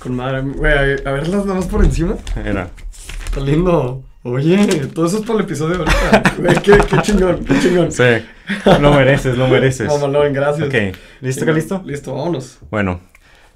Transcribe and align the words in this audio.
Con 0.00 0.16
madre, 0.16 0.40
güey, 0.40 0.72
a 1.04 1.10
ver 1.12 1.28
las 1.28 1.44
damas 1.44 1.66
por 1.66 1.84
encima. 1.84 2.16
Era. 2.42 2.70
Está 3.26 3.40
lindo. 3.40 4.02
Oye, 4.22 4.86
todo 4.94 5.06
eso 5.06 5.18
es 5.18 5.26
para 5.26 5.38
el 5.40 5.44
episodio 5.44 5.76
de 5.76 5.84
ahorita. 5.84 6.34
Güey, 6.38 6.54
qué, 6.62 6.78
qué 6.88 7.02
chingón, 7.02 7.44
qué 7.44 7.60
chingón. 7.60 7.92
Sí. 7.92 8.04
Lo 8.80 8.92
mereces, 8.94 9.36
lo 9.36 9.46
mereces. 9.46 9.88
Mamalón, 9.92 10.32
gracias. 10.32 10.68
Ok. 10.68 10.96
¿Listo, 11.20 11.40
Chingón. 11.40 11.54
listo? 11.54 11.82
Listo, 11.84 12.14
vámonos. 12.14 12.58
Bueno. 12.70 13.00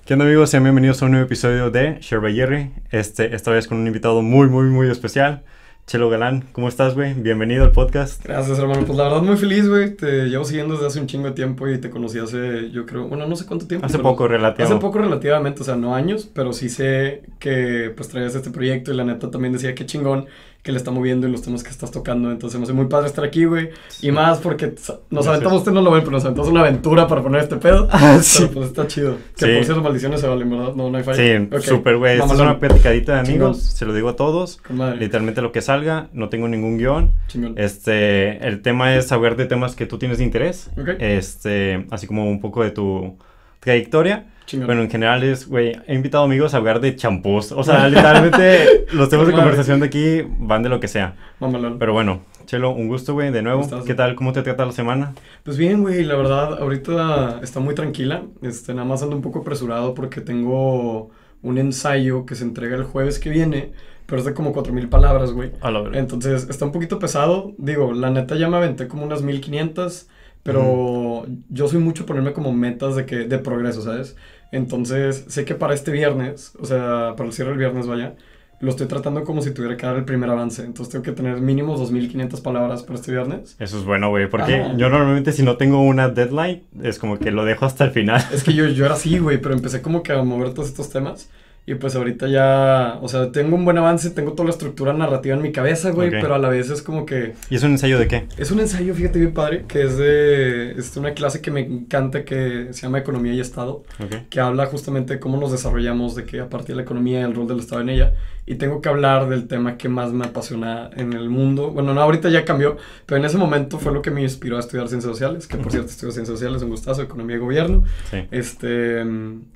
¿Qué 0.05 0.13
onda 0.13 0.27
amigos? 0.27 0.51
Sean 0.51 0.63
bienvenidos 0.65 1.01
a 1.01 1.07
un 1.07 1.13
nuevo 1.13 1.25
episodio 1.25 1.71
de 1.71 1.99
Share 2.01 2.21
by 2.21 2.35
Jerry. 2.35 2.73
Este, 2.91 3.35
esta 3.35 3.51
vez 3.51 3.67
con 3.67 3.79
un 3.79 3.87
invitado 3.87 4.21
muy, 4.21 4.49
muy, 4.49 4.65
muy 4.65 4.91
especial. 4.91 5.45
Chelo 5.87 6.09
Galán, 6.09 6.47
¿cómo 6.53 6.69
estás, 6.69 6.95
güey? 6.95 7.13
Bienvenido 7.13 7.63
al 7.63 7.73
podcast. 7.73 8.25
Gracias, 8.25 8.59
hermano. 8.59 8.87
Pues 8.87 8.97
la 8.97 9.05
verdad, 9.05 9.21
muy 9.21 9.37
feliz, 9.37 9.69
güey. 9.69 9.95
Te 9.95 10.29
llevo 10.31 10.45
siguiendo 10.45 10.75
desde 10.75 10.87
hace 10.87 10.99
un 10.99 11.07
chingo 11.07 11.27
de 11.27 11.33
tiempo 11.33 11.69
y 11.69 11.77
te 11.77 11.91
conocí 11.91 12.19
hace, 12.19 12.71
yo 12.71 12.87
creo, 12.87 13.07
bueno, 13.07 13.27
no 13.27 13.37
sé 13.37 13.45
cuánto 13.45 13.67
tiempo. 13.67 13.87
Hace 13.87 13.99
poco, 13.99 14.27
relativo. 14.27 14.67
Hace 14.67 14.77
poco 14.77 14.99
relativamente, 14.99 15.61
o 15.61 15.65
sea, 15.65 15.77
no 15.77 15.95
años, 15.95 16.27
pero 16.33 16.55
sí 16.55 16.71
sé 16.71 17.25
que 17.39 17.93
pues 17.95 18.09
traías 18.09 18.35
este 18.35 18.51
proyecto 18.51 18.93
y 18.93 18.97
la 18.97 19.05
neta 19.05 19.31
también 19.31 19.53
decía 19.53 19.75
qué 19.75 19.85
chingón 19.85 20.25
que 20.65 20.73
le 20.73 20.79
está 20.79 20.91
moviendo 20.91 21.29
y 21.29 21.31
los 21.31 21.43
temas 21.43 21.63
que 21.63 21.69
estás 21.69 21.91
tocando. 21.91 22.31
Entonces 22.33 22.59
me 22.59 22.65
hace 22.65 22.73
muy 22.73 22.87
padre 22.87 23.07
estar 23.07 23.23
aquí, 23.23 23.45
güey. 23.45 23.69
Y 24.01 24.11
más 24.11 24.39
porque 24.39 24.69
nos 24.69 24.87
Gracias. 25.11 25.27
aventamos, 25.29 25.59
usted 25.59 25.73
no 25.73 25.83
lo 25.83 25.91
ven, 25.91 26.01
pero 26.01 26.13
nos 26.13 26.25
aventamos 26.25 26.51
una 26.51 26.61
aventura 26.61 27.07
para 27.07 27.23
poner 27.23 27.43
este 27.43 27.57
pedo. 27.57 27.87
Ah, 27.93 28.19
sí. 28.23 28.45
Pero 28.49 28.53
pues 28.55 28.67
está 28.69 28.87
chido. 28.87 29.17
Que 29.37 29.45
Sí. 29.47 29.53
por 29.57 29.65
cierto, 29.67 29.83
maldiciones 29.83 30.21
se 30.23 30.27
valen, 30.27 30.49
¿verdad? 30.49 30.73
No, 30.75 30.89
no 30.91 30.97
hay 30.97 31.05
falla. 31.05 31.19
Sí, 31.19 31.49
Ok. 31.55 31.61
súper, 31.63 31.99
güey. 31.99 32.19
Esta 32.19 32.33
es 32.33 32.41
una 32.41 32.59
platicadita 32.59 33.13
de 33.13 33.21
amigos. 33.21 33.59
Chingón. 33.59 33.77
Se 33.77 33.85
lo 33.85 33.93
digo 33.95 34.09
a 34.09 34.17
todos. 34.17 34.59
Literalmente 34.99 35.43
lo 35.43 35.53
que 35.53 35.61
salga. 35.61 36.09
No 36.15 36.31
tengo 36.31 36.49
ningún 36.49 36.79
guion. 36.79 37.13
Chingón. 37.29 37.55
Este, 37.59 38.47
el 38.49 38.63
tema 38.63 38.97
es 38.97 39.07
saber 39.09 39.37
de 39.37 39.45
temas 39.45 39.77
que 39.77 39.85
tú 39.85 39.99
tienes 39.99 40.17
de 40.17 40.25
interés. 40.25 40.71
Ok. 40.81 40.89
Este, 40.99 41.87
así 41.91 42.07
como 42.07 42.27
un 42.31 42.41
poco 42.41 42.63
de 42.65 42.71
tu 42.71 43.19
trayectoria. 43.61 44.27
Chingón. 44.47 44.67
Bueno, 44.67 44.83
en 44.83 44.91
general 44.91 45.23
es, 45.23 45.49
güey, 45.49 45.73
he 45.87 45.95
invitado 45.95 46.25
amigos 46.25 46.55
a 46.55 46.59
hablar 46.59 46.81
de 46.81 46.95
champús. 46.97 47.53
O 47.53 47.63
sea, 47.63 47.89
literalmente 47.91 48.87
los 48.93 49.09
temas 49.09 49.27
de 49.27 49.33
conversación 49.33 49.81
de 49.81 49.87
aquí 49.87 50.23
van 50.39 50.63
de 50.63 50.69
lo 50.69 50.81
que 50.81 50.89
sea. 50.89 51.17
Mamalón. 51.41 51.79
Pero 51.79 51.93
bueno, 51.93 52.23
Chelo, 52.47 52.73
un 52.73 52.89
gusto, 52.89 53.15
güey, 53.15 53.31
de 53.31 53.43
nuevo. 53.43 53.69
¿Qué 53.85 53.95
tal? 53.95 54.15
¿Cómo 54.15 54.33
te 54.33 54.43
trata 54.43 54.67
la 54.67 54.73
semana? 54.73 55.15
Pues 55.43 55.57
bien, 55.57 55.83
güey, 55.83 56.05
la 56.05 56.17
verdad, 56.17 56.59
ahorita 56.61 57.41
está 57.43 57.61
muy 57.61 57.75
tranquila. 57.75 58.23
Este, 58.43 58.75
nada 58.75 58.87
más 58.87 59.03
ando 59.03 59.17
un 59.17 59.23
poco 59.23 59.41
apresurado 59.41 59.95
porque 59.95 60.21
tengo 60.21 61.11
un 61.43 61.59
ensayo 61.59 62.27
que 62.27 62.35
se 62.35 62.45
entrega 62.45 62.77
el 62.77 62.85
jueves 62.85 63.19
que 63.19 63.31
viene, 63.31 63.73
pero 64.07 64.19
es 64.19 64.27
de 64.27 64.35
como 64.35 64.53
4000 64.53 64.89
palabras, 64.89 65.33
güey. 65.33 65.53
A 65.61 65.71
la 65.71 65.81
verdad. 65.81 65.99
Entonces, 65.99 66.49
está 66.49 66.65
un 66.65 66.73
poquito 66.73 66.99
pesado. 66.99 67.53
Digo, 67.59 67.93
la 67.93 68.11
neta 68.11 68.37
ya 68.37 68.49
me 68.49 68.57
aventé 68.57 68.89
como 68.89 69.05
unas 69.05 69.23
1500, 69.23 70.09
pero 70.43 71.27
yo 71.49 71.69
soy 71.69 71.79
mucho 71.79 72.05
ponerme 72.05 72.33
como 72.35 72.53
metas 72.53 72.97
de 72.97 73.07
que 73.07 73.17
de 73.25 73.39
progreso, 73.39 73.83
¿sabes? 73.83 74.17
Entonces, 74.53 75.25
sé 75.29 75.45
que 75.45 75.55
para 75.55 75.75
este 75.75 75.91
viernes, 75.91 76.53
o 76.61 76.65
sea, 76.67 77.15
para 77.17 77.27
el 77.27 77.33
cierre 77.33 77.51
del 77.51 77.59
viernes, 77.59 77.87
vaya, 77.87 78.15
lo 78.61 78.71
estoy 78.71 78.87
tratando 78.87 79.25
como 79.25 79.43
si 79.43 79.53
tuviera 79.53 79.77
que 79.77 79.85
dar 79.85 79.97
el 79.97 80.05
primer 80.05 80.31
avance. 80.31 80.63
Entonces, 80.65 80.93
tengo 80.93 81.03
que 81.03 81.13
tener 81.13 81.41
mínimo 81.41 81.77
2500 81.77 82.41
palabras 82.41 82.83
para 82.83 82.99
este 82.99 83.13
viernes. 83.13 83.57
Eso 83.59 83.79
es 83.79 83.85
bueno, 83.85 84.09
güey, 84.11 84.29
porque 84.29 84.57
Ajá. 84.57 84.77
yo 84.77 84.89
normalmente 84.89 85.33
si 85.33 85.43
no 85.43 85.57
tengo 85.57 85.83
una 85.83 86.09
deadline, 86.09 86.63
es 86.83 86.99
como 86.99 87.19
que 87.19 87.31
lo 87.31 87.45
dejo 87.45 87.67
hasta 87.67 87.85
el 87.85 87.91
final. 87.91 88.25
Es 88.33 88.45
que 88.45 88.55
yo, 88.55 88.67
yo 88.69 88.85
era 88.87 88.95
así, 88.95 89.19
güey, 89.19 89.39
pero 89.41 89.55
empecé 89.57 89.83
como 89.83 90.03
que 90.03 90.13
a 90.13 90.23
mover 90.23 90.55
todos 90.55 90.69
estos 90.69 90.91
temas. 90.91 91.31
Y 91.67 91.77
pues 91.77 91.97
ahorita 91.97 92.29
ya, 92.29 92.99
o 93.01 93.09
sea, 93.09 93.33
tengo 93.33 93.57
un 93.57 93.65
buen 93.65 93.79
avance, 93.79 94.11
tengo 94.11 94.33
toda 94.33 94.45
la 94.45 94.51
estructura 94.51 94.93
narrativa 94.93 95.35
en 95.35 95.41
mi 95.41 95.51
cabeza, 95.51 95.91
güey, 95.93 96.11
pero 96.11 96.35
a 96.35 96.39
la 96.39 96.51
vez 96.51 96.69
es 96.69 96.83
como 96.83 97.07
que 97.07 97.33
¿Y 97.49 97.55
es 97.55 97.63
un 97.63 97.71
ensayo 97.71 97.99
de 97.99 98.07
qué? 98.07 98.27
es 98.37 98.51
un 98.51 98.61
ensayo, 98.61 98.95
fíjate 98.95 99.19
bien 99.19 99.33
padre, 99.33 99.65
que 99.67 99.83
es 99.83 99.97
de 99.97 100.73
es 100.73 100.95
una 100.99 101.13
clase 101.15 101.41
que 101.41 101.51
me 101.51 101.61
encanta 101.61 102.27
que 102.27 102.69
se 102.73 102.83
llama 102.83 102.99
Economía 102.99 103.33
y 103.33 103.41
Estado, 103.41 103.83
que 104.29 104.41
habla 104.41 104.67
justamente 104.67 105.15
de 105.15 105.21
cómo 105.21 105.39
nos 105.39 105.53
desarrollamos, 105.53 106.15
de 106.15 106.25
que 106.25 106.41
a 106.41 106.51
partir 106.51 106.75
de 106.75 106.77
la 106.77 106.83
economía 106.83 107.25
el 107.25 107.35
rol 107.35 107.49
del 107.49 107.61
Estado 107.61 107.81
en 107.81 107.89
ella. 107.89 108.13
Y 108.47 108.57
tengo 108.57 108.81
que 108.83 108.89
hablar 108.91 109.29
del 109.29 109.47
tema 109.49 109.79
que 109.79 109.89
más 109.89 110.13
me 110.13 110.27
apasiona 110.27 110.91
en 110.97 111.15
el 111.15 111.31
mundo. 111.31 111.71
Bueno, 111.71 111.95
no, 111.95 112.01
ahorita 112.03 112.29
ya 112.29 112.45
cambió, 112.45 112.77
pero 113.07 113.19
en 113.19 113.25
ese 113.25 113.39
momento 113.39 113.79
fue 113.79 113.93
lo 113.93 114.03
que 114.03 114.11
me 114.11 114.21
inspiró 114.23 114.57
a 114.57 114.61
estudiar 114.61 114.87
ciencias 114.89 115.11
sociales, 115.13 115.47
que 115.47 115.57
por 115.57 115.73
cierto 115.73 115.89
estudio 115.91 116.13
ciencias 116.13 116.39
sociales, 116.39 116.63
un 116.63 116.69
gustazo, 116.71 117.01
economía 117.03 117.37
y 117.37 117.39
gobierno. 117.39 117.85
Sí. 118.11 118.19
Este, 118.31 119.03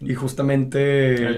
y 0.00 0.15
justamente 0.15 0.78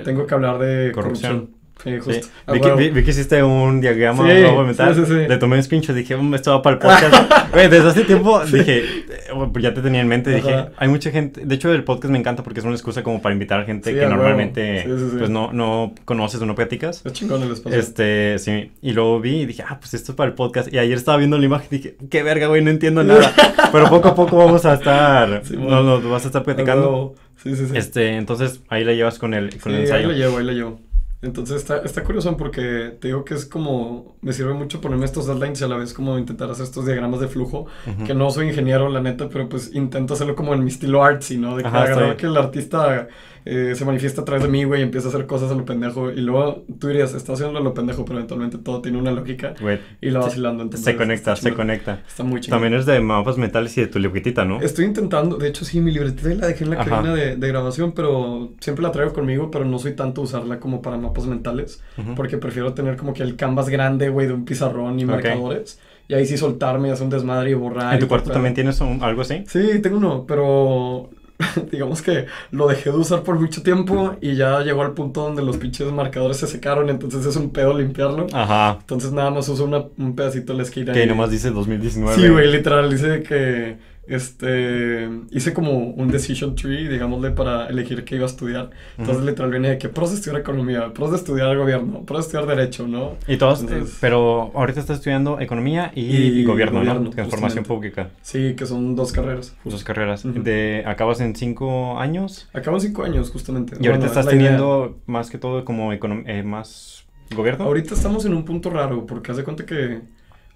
Eh, 0.00 0.02
tengo 0.04 0.26
que 0.26 0.34
hablar 0.34 0.58
de 0.58 0.92
corrupción. 0.92 1.32
corrupción. 1.32 1.59
Sí, 1.82 1.96
justo. 1.98 2.12
Sí. 2.12 2.30
A 2.46 2.52
Vi, 2.52 2.60
que, 2.60 2.74
vi- 2.74 2.90
vi 2.90 3.02
que 3.04 3.10
hiciste 3.10 3.42
un 3.42 3.80
diagrama 3.80 4.24
Sí, 4.24 4.44
a 4.44 4.62
mentar. 4.62 4.94
sí. 4.94 5.12
Le 5.28 5.36
tomé 5.38 5.56
un 5.56 5.62
screenshot 5.62 5.94
dije, 5.96 6.16
"Mm, 6.16 6.34
esto 6.34 6.50
va 6.50 6.62
para 6.62 6.74
el 6.74 6.80
podcast. 6.80 7.54
Desde 7.54 7.88
hace 7.88 8.04
tiempo 8.04 8.40
dije, 8.44 8.78
eh, 8.78 9.04
pues 9.52 9.62
ya 9.62 9.72
te 9.72 9.80
tenía 9.80 10.00
en 10.00 10.08
mente. 10.08 10.30
Dije, 10.34 10.52
Ajá. 10.52 10.70
hay 10.76 10.88
mucha 10.88 11.10
gente. 11.10 11.44
De 11.44 11.54
hecho, 11.54 11.72
el 11.72 11.84
podcast 11.84 12.12
me 12.12 12.18
encanta 12.18 12.42
porque 12.42 12.60
es 12.60 12.66
una 12.66 12.74
excusa 12.74 13.02
como 13.02 13.22
para 13.22 13.32
invitar 13.32 13.60
a 13.60 13.64
gente 13.64 13.94
que 13.94 14.06
normalmente 14.06 14.84
pues 15.18 15.30
no, 15.30 15.52
no 15.52 15.94
conoces 16.04 16.40
o 16.42 16.46
no 16.46 16.54
platicas. 16.54 17.04
Es 17.04 17.12
chingón 17.12 17.42
el 17.42 17.52
espacio. 17.52 17.78
Este, 17.78 18.38
sí, 18.38 18.72
y 18.82 18.92
luego 18.92 19.20
vi 19.20 19.40
y 19.42 19.46
dije, 19.46 19.64
ah, 19.66 19.78
pues 19.80 19.94
esto 19.94 20.12
es 20.12 20.16
para 20.16 20.28
el 20.28 20.34
podcast. 20.34 20.72
Y 20.72 20.78
ayer 20.78 20.96
estaba 20.96 21.18
viendo 21.18 21.38
la 21.38 21.44
imagen 21.46 21.68
y 21.70 21.76
dije, 21.76 21.96
qué 22.10 22.22
verga, 22.22 22.46
güey, 22.48 22.62
no 22.62 22.70
entiendo 22.70 23.02
nada. 23.04 23.32
Pero 23.72 23.88
poco 23.88 24.08
a 24.08 24.14
poco 24.14 24.36
vamos 24.36 24.64
a 24.66 24.74
estar, 24.74 25.42
no, 25.56 25.82
no, 25.82 26.10
vas 26.10 26.24
a 26.24 26.26
estar 26.28 26.42
platicando. 26.42 26.82
huevo. 26.90 27.14
Sí, 27.42 27.56
sí, 27.56 27.66
sí. 27.66 27.72
Este, 27.74 28.16
entonces 28.16 28.60
ahí 28.68 28.84
la 28.84 28.92
llevas 28.92 29.18
con 29.18 29.32
el, 29.32 29.58
con 29.60 29.72
el 29.72 29.78
ahí 29.78 29.82
ensayo. 29.84 30.08
la 30.08 30.14
llevo, 30.14 30.38
ahí 30.38 30.44
la 30.44 30.52
llevo. 30.52 30.80
Entonces 31.22 31.56
está, 31.56 31.82
está 31.82 32.02
curioso 32.02 32.34
porque 32.36 32.96
te 32.98 33.08
digo 33.08 33.24
que 33.24 33.34
es 33.34 33.44
como, 33.44 34.16
me 34.22 34.32
sirve 34.32 34.54
mucho 34.54 34.80
ponerme 34.80 35.04
estos 35.04 35.26
deadlines 35.26 35.60
y 35.60 35.64
a 35.64 35.68
la 35.68 35.76
vez 35.76 35.92
como 35.92 36.18
intentar 36.18 36.50
hacer 36.50 36.64
estos 36.64 36.86
diagramas 36.86 37.20
de 37.20 37.28
flujo, 37.28 37.66
que 38.06 38.14
no 38.14 38.30
soy 38.30 38.48
ingeniero, 38.48 38.88
la 38.88 39.02
neta, 39.02 39.28
pero 39.28 39.46
pues 39.46 39.74
intento 39.74 40.14
hacerlo 40.14 40.34
como 40.34 40.54
en 40.54 40.64
mi 40.64 40.70
estilo 40.70 41.04
artsy, 41.04 41.36
¿no? 41.36 41.56
De 41.56 41.62
que 41.62 41.68
Ajá, 41.68 41.82
agarrar 41.82 42.16
que 42.16 42.26
el 42.26 42.36
artista 42.38 43.08
eh, 43.44 43.72
se 43.74 43.84
manifiesta 43.84 44.22
a 44.22 44.24
través 44.24 44.42
de 44.44 44.48
mí, 44.50 44.64
güey, 44.64 44.80
y 44.80 44.84
empieza 44.84 45.08
a 45.08 45.10
hacer 45.10 45.26
cosas 45.26 45.50
a 45.50 45.54
lo 45.54 45.64
pendejo, 45.64 46.10
y 46.10 46.20
luego 46.20 46.64
tú 46.78 46.88
dirías, 46.88 47.14
está 47.14 47.32
haciendo 47.32 47.58
a 47.58 47.62
lo 47.62 47.74
pendejo, 47.74 48.04
pero 48.04 48.18
eventualmente 48.18 48.58
todo 48.58 48.80
tiene 48.82 48.98
una 48.98 49.10
lógica, 49.10 49.54
Güey, 49.60 49.78
y 50.00 50.10
la 50.10 50.20
vacilando, 50.20 50.62
entonces... 50.62 50.84
se 50.84 50.96
conecta, 50.96 51.36
se 51.36 51.52
conecta. 51.54 52.02
Está 52.06 52.22
muy 52.24 52.40
chido. 52.40 52.54
También 52.56 52.74
es 52.74 52.86
de 52.86 53.00
mapas 53.00 53.38
mentales 53.38 53.76
y 53.78 53.82
de 53.82 53.86
tu 53.86 53.98
libretita, 53.98 54.44
¿no? 54.44 54.60
Estoy 54.60 54.84
intentando, 54.86 55.36
de 55.36 55.48
hecho 55.48 55.64
sí, 55.64 55.80
mi 55.80 55.90
libretita 55.90 56.28
la 56.34 56.46
dejé 56.46 56.64
en 56.64 56.70
la 56.70 56.80
Ajá. 56.80 56.90
cabina 56.90 57.14
de, 57.14 57.36
de 57.36 57.48
grabación, 57.48 57.92
pero 57.92 58.52
siempre 58.60 58.82
la 58.82 58.92
traigo 58.92 59.12
conmigo, 59.12 59.50
pero 59.50 59.64
no 59.64 59.78
soy 59.78 59.92
tanto 59.94 60.22
usarla 60.22 60.58
como 60.60 60.82
para 60.82 60.96
mapas 60.96 61.26
mentales, 61.26 61.82
Ujú. 61.98 62.14
porque 62.14 62.36
prefiero 62.38 62.74
tener 62.74 62.96
como 62.96 63.12
que 63.14 63.22
el 63.22 63.36
canvas 63.36 63.68
grande, 63.68 64.08
güey, 64.08 64.26
de 64.26 64.34
un 64.34 64.44
pizarrón 64.44 64.98
y 65.00 65.04
marcadores, 65.04 65.80
y 66.08 66.14
ahí 66.14 66.26
sí 66.26 66.36
soltarme 66.36 66.90
hacer 66.90 67.04
un 67.04 67.10
desmadre 67.10 67.50
y 67.50 67.54
borrar. 67.54 67.94
¿En 67.94 68.00
tu 68.00 68.08
cuarto 68.08 68.30
también 68.32 68.52
tienes 68.54 68.80
un- 68.80 69.02
algo 69.02 69.22
así? 69.22 69.44
Sí, 69.46 69.80
tengo 69.80 69.96
uno, 69.98 70.24
pero 70.26 71.08
digamos 71.70 72.02
que 72.02 72.26
lo 72.50 72.66
dejé 72.68 72.90
de 72.90 72.96
usar 72.96 73.22
por 73.22 73.38
mucho 73.38 73.62
tiempo 73.62 74.16
y 74.20 74.34
ya 74.36 74.60
llegó 74.60 74.82
al 74.82 74.92
punto 74.92 75.22
donde 75.22 75.42
los 75.42 75.56
pinches 75.56 75.90
marcadores 75.92 76.36
se 76.38 76.46
secaron, 76.46 76.88
entonces 76.90 77.24
es 77.26 77.36
un 77.36 77.50
pedo 77.50 77.76
limpiarlo. 77.76 78.26
Ajá. 78.32 78.78
Entonces 78.80 79.12
nada 79.12 79.30
más 79.30 79.48
uso 79.48 79.64
una- 79.64 79.84
un 79.98 80.14
pedacito 80.14 80.52
de 80.52 80.58
la 80.58 80.62
esquina. 80.64 80.92
Que 80.92 81.04
y- 81.04 81.06
nomás 81.06 81.30
dice 81.30 81.50
2019. 81.50 82.16
Sí, 82.20 82.28
güey, 82.28 82.50
literal, 82.50 82.92
hice 82.92 83.22
que, 83.22 83.76
este, 84.10 85.08
hice 85.30 85.52
como 85.54 85.72
un 85.78 86.08
decision 86.10 86.54
tree, 86.54 86.88
digámosle, 86.88 87.30
para 87.30 87.66
elegir 87.68 88.04
qué 88.04 88.16
iba 88.16 88.24
a 88.24 88.28
estudiar. 88.28 88.70
Entonces, 88.98 89.18
Ujú. 89.18 89.26
literal, 89.26 89.50
viene 89.50 89.68
de 89.70 89.78
que 89.78 89.88
pros 89.88 90.10
de 90.10 90.16
estudiar 90.16 90.40
economía, 90.40 90.92
pros 90.92 91.10
de 91.10 91.16
estudiar 91.16 91.56
gobierno, 91.56 92.04
pros 92.04 92.20
de 92.20 92.26
estudiar 92.38 92.46
derecho, 92.56 92.86
¿no? 92.86 93.14
Y 93.26 93.36
todos, 93.36 93.60
Entonces- 93.62 93.94
eh, 93.94 93.98
pero 94.00 94.50
ahorita 94.54 94.80
estás 94.80 94.98
estudiando 94.98 95.40
economía 95.40 95.92
y, 95.94 96.40
Y 96.40 96.44
gobierno, 96.44 96.82
¿no? 96.84 97.10
Transformación 97.10 97.64
pública. 97.64 98.10
Sí, 98.22 98.54
que 98.56 98.66
son 98.66 98.94
dos 98.96 99.12
carreras. 99.12 99.54
Dos 99.64 99.84
carreras. 99.84 100.22
De, 100.24 100.82
acabas 100.86 101.20
en 101.20 101.34
cinco 101.36 101.98
años. 101.98 102.48
Acabo 102.52 102.76
en 102.76 102.80
cinco 102.82 103.04
años, 103.04 103.30
justamente. 103.30 103.74
Y 103.80 103.86
ahorita 103.86 103.90
Bueno, 103.90 104.06
estás 104.06 104.26
es 104.26 104.26
la 104.26 104.32
idea. 104.32 104.44
teniendo 104.50 104.98
más 105.06 105.30
que 105.30 105.38
todo 105.38 105.64
como 105.64 105.92
eh, 105.92 106.42
más 106.44 107.04
gobierno. 107.34 107.64
Ahorita 107.64 107.94
estamos 107.94 108.24
en 108.24 108.34
un 108.34 108.44
punto 108.44 108.70
raro, 108.70 109.06
porque 109.06 109.30
haz 109.30 109.36
de 109.36 109.44
cuenta 109.44 109.64
que, 109.64 110.00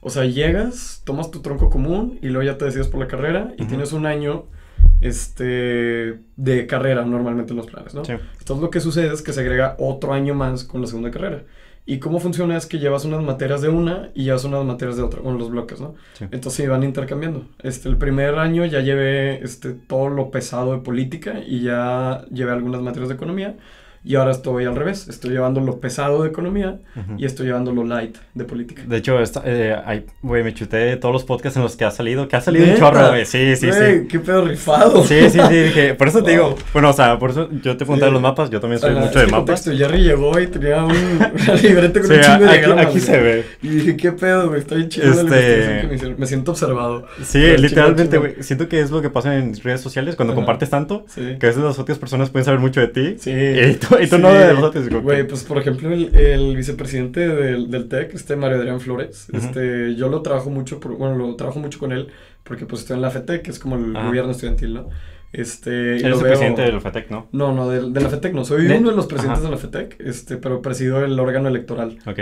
o 0.05 0.11
sea, 0.11 0.27
llegas, 0.27 1.03
tomas 1.05 1.31
tu 1.31 1.41
tronco 1.41 1.71
común 1.71 2.19
y 2.23 2.29
luego 2.29 2.43
ya 2.43 2.59
te 2.59 2.67
decides 2.67 2.89
por 2.89 3.01
la 3.01 3.09
carrera 3.09 3.55
y 3.57 3.63
Ujú. 3.63 3.71
tienes 3.71 3.93
un 3.93 4.05
año, 4.05 4.45
este, 5.01 6.21
de 6.37 6.67
carrera 6.67 7.05
normalmente 7.05 7.53
en 7.53 7.57
los 7.57 7.67
planes, 7.67 7.95
¿no? 7.95 8.05
Sí. 8.05 8.13
Entonces 8.39 8.63
lo 8.63 8.71
que 8.71 8.81
sucede 8.81 9.13
es 9.13 9.23
que 9.23 9.33
se 9.33 9.41
agrega 9.41 9.77
otro 9.79 10.13
año 10.13 10.35
más 10.35 10.65
con 10.65 10.81
la 10.83 10.87
segunda 10.87 11.11
carrera. 11.11 11.45
Y 11.87 11.99
cómo 11.99 12.19
funciona 12.19 12.57
es 12.57 12.67
que 12.67 12.79
llevas 12.79 13.05
unas 13.05 13.23
materias 13.23 13.61
de 13.61 13.69
una 13.69 14.11
y 14.15 14.25
llevas 14.25 14.45
unas 14.45 14.65
materias 14.65 14.97
de 14.97 15.03
otra, 15.03 15.21
con 15.21 15.37
los 15.39 15.51
bloques, 15.51 15.81
¿no? 15.81 15.95
Sí. 16.15 16.25
Entonces 16.31 16.55
sí, 16.55 16.67
van 16.67 16.83
intercambiando. 16.83 17.47
Este, 17.63 17.89
el 17.89 17.97
primer 17.97 18.37
año 18.37 18.65
ya 18.65 18.81
llevé 18.81 19.43
este, 19.43 19.73
todo 19.73 20.09
lo 20.09 20.31
pesado 20.31 20.73
de 20.73 20.79
política 20.79 21.41
y 21.47 21.61
ya 21.63 22.25
llevé 22.31 22.53
algunas 22.53 22.81
materias 22.81 23.09
de 23.09 23.15
economía. 23.17 23.57
Y 24.07 24.17
ahora 24.17 24.33
estoy 24.33 24.67
al 24.67 24.77
revés, 24.77 25.09
estoy 25.09 25.31
llevando 25.31 25.61
lo 25.61 25.81
pesado 25.81 26.23
de 26.23 26.29
economía 26.29 26.79
Ujú. 26.95 27.15
y 27.17 27.25
estoy 27.25 27.47
llevando 27.47 27.73
lo 27.73 27.85
light 27.85 28.17
de 28.35 28.45
política. 28.45 28.83
De 28.87 28.99
hecho, 28.99 29.19
esta- 29.19 29.43
eh, 29.47 30.05
güey, 30.21 30.43
me 30.45 30.53
chuté 30.53 30.97
todos 30.97 31.13
los 31.15 31.25
podcasts 31.25 31.57
en 31.57 31.63
los 31.63 31.75
que 31.77 31.87
ha 31.87 31.91
salido. 31.91 32.29
Que 32.29 32.37
ha 32.37 32.41
salido 32.43 32.65
un 32.65 32.71
¿Neta? 32.73 32.81
chorro, 32.81 33.09
güey. 33.09 33.25
Sí, 33.25 33.57
sí, 33.57 33.69
Güey, 33.69 34.01
sí. 34.03 34.09
qué 34.09 34.19
pedo 34.21 34.45
rifado. 34.45 35.03
Sí, 35.05 35.31
sí, 35.31 35.39
sí, 35.49 35.55
dije, 35.57 35.95
por 35.95 36.09
eso 36.09 36.23
te 36.23 36.33
digo, 36.33 36.51
Wow. 36.51 36.59
bueno, 36.75 36.91
o 36.91 36.93
sea, 36.93 37.19
por 37.19 37.31
eso 37.31 37.49
yo 37.51 37.73
te 37.79 37.85
pregunté 37.87 38.05
Sí. 38.05 38.13
los 38.13 38.21
mapas, 38.21 38.51
yo 38.51 38.61
también 38.61 38.79
soy 38.81 38.91
Ajá, 38.93 39.01
mucho 39.01 39.19
de 39.19 39.25
mapas. 39.27 39.39
contexto, 39.39 39.73
Jerry 39.73 40.03
llegó 40.03 40.39
y 40.39 40.47
tenía 40.49 40.85
un, 40.85 40.93
una 41.49 41.55
libreta 41.63 42.01
con 42.01 42.09
Sí, 42.11 42.15
un 42.17 42.21
chingo 42.21 42.39
de 42.39 42.45
aquí, 42.51 42.59
diagramas, 42.59 42.87
aquí 42.87 43.01
se 43.01 43.19
ve. 43.19 43.45
Y 43.63 43.69
dije, 43.69 43.97
¿qué 43.97 44.13
pedo, 44.13 44.49
güey? 44.51 44.63
Bien 44.69 44.89
chido 44.91 45.11
Este- 45.13 45.89
que 45.99 46.09
me. 46.09 46.15
Me 46.17 46.27
siento 46.27 46.51
observado. 46.51 47.07
Sí, 47.23 47.39
Pero 47.41 47.59
literalmente, 47.63 48.19
güey, 48.19 48.35
siento 48.41 48.69
que 48.69 48.81
es 48.81 48.91
lo 48.91 49.01
que 49.01 49.09
pasa 49.09 49.35
en 49.37 49.55
redes 49.63 49.81
sociales 49.81 50.15
cuando 50.17 50.33
Ajá. 50.33 50.37
compartes 50.43 50.69
tanto, 50.69 51.07
Sí. 51.09 51.37
que 51.41 51.47
a 51.47 51.49
veces 51.49 51.63
las 51.63 51.79
otras 51.79 51.99
personas 51.99 52.29
pueden 52.29 52.45
saber 52.45 52.61
mucho 52.61 52.81
de 52.81 52.89
ti. 52.89 53.17
Sí. 53.19 53.31
Y 53.33 53.75
tú 53.75 53.94
y 54.03 54.07
tú 54.09 54.19
no 54.19 54.31
Sí, 54.33 54.39
de 54.39 54.53
los 54.55 54.63
otros. 54.63 54.89
Güey, 55.03 55.27
pues 55.27 55.45
por 55.45 55.59
ejemplo, 55.59 55.91
el, 55.93 56.15
el 56.15 56.57
vicepresidente 56.57 57.27
del, 57.29 57.71
del 57.71 57.89
TEC, 57.89 58.15
este 58.15 58.37
Mario 58.37 58.59
Adrián 58.59 58.81
Flores, 58.81 59.29
Ujú. 59.33 59.39
este, 59.45 59.95
yo 59.97 60.09
lo 60.09 60.23
trabajo 60.23 60.51
mucho, 60.51 60.81
por- 60.81 60.97
bueno, 60.97 61.17
lo 61.17 61.35
trabajo 61.37 61.59
mucho 61.61 61.79
con 61.79 61.93
él, 61.93 62.09
porque 62.43 62.67
pues 62.67 62.83
estoy 62.83 62.97
en 62.97 63.03
la 63.03 63.11
FETEC, 63.11 63.43
que 63.43 63.51
es 63.51 63.59
como 63.59 63.77
el 63.77 63.97
Ajá. 63.97 64.07
gobierno 64.07 64.31
estudiantil, 64.33 64.75
¿no? 64.75 64.89
Este, 65.33 65.97
Eres 65.97 66.05
el 66.05 66.13
veo- 66.13 66.21
presidente 66.23 66.63
del 66.63 66.81
FATEC, 66.81 67.11
¿no? 67.11 67.27
No, 67.33 67.53
no, 67.53 67.69
de, 67.69 67.91
de 67.91 68.01
la 68.01 68.09
FETEC 68.09 68.33
no, 68.35 68.45
soy 68.45 68.67
De- 68.67 68.79
uno 68.79 68.91
de 68.91 68.97
los 68.97 69.07
presidentes 69.07 69.41
Ajá. 69.45 69.49
de 69.51 69.55
la 69.57 69.61
FETEC, 69.61 69.97
este, 70.01 70.37
pero 70.37 70.63
presido 70.63 71.05
el 71.05 71.19
órgano 71.19 71.49
electoral. 71.49 71.99
Ok. 72.07 72.21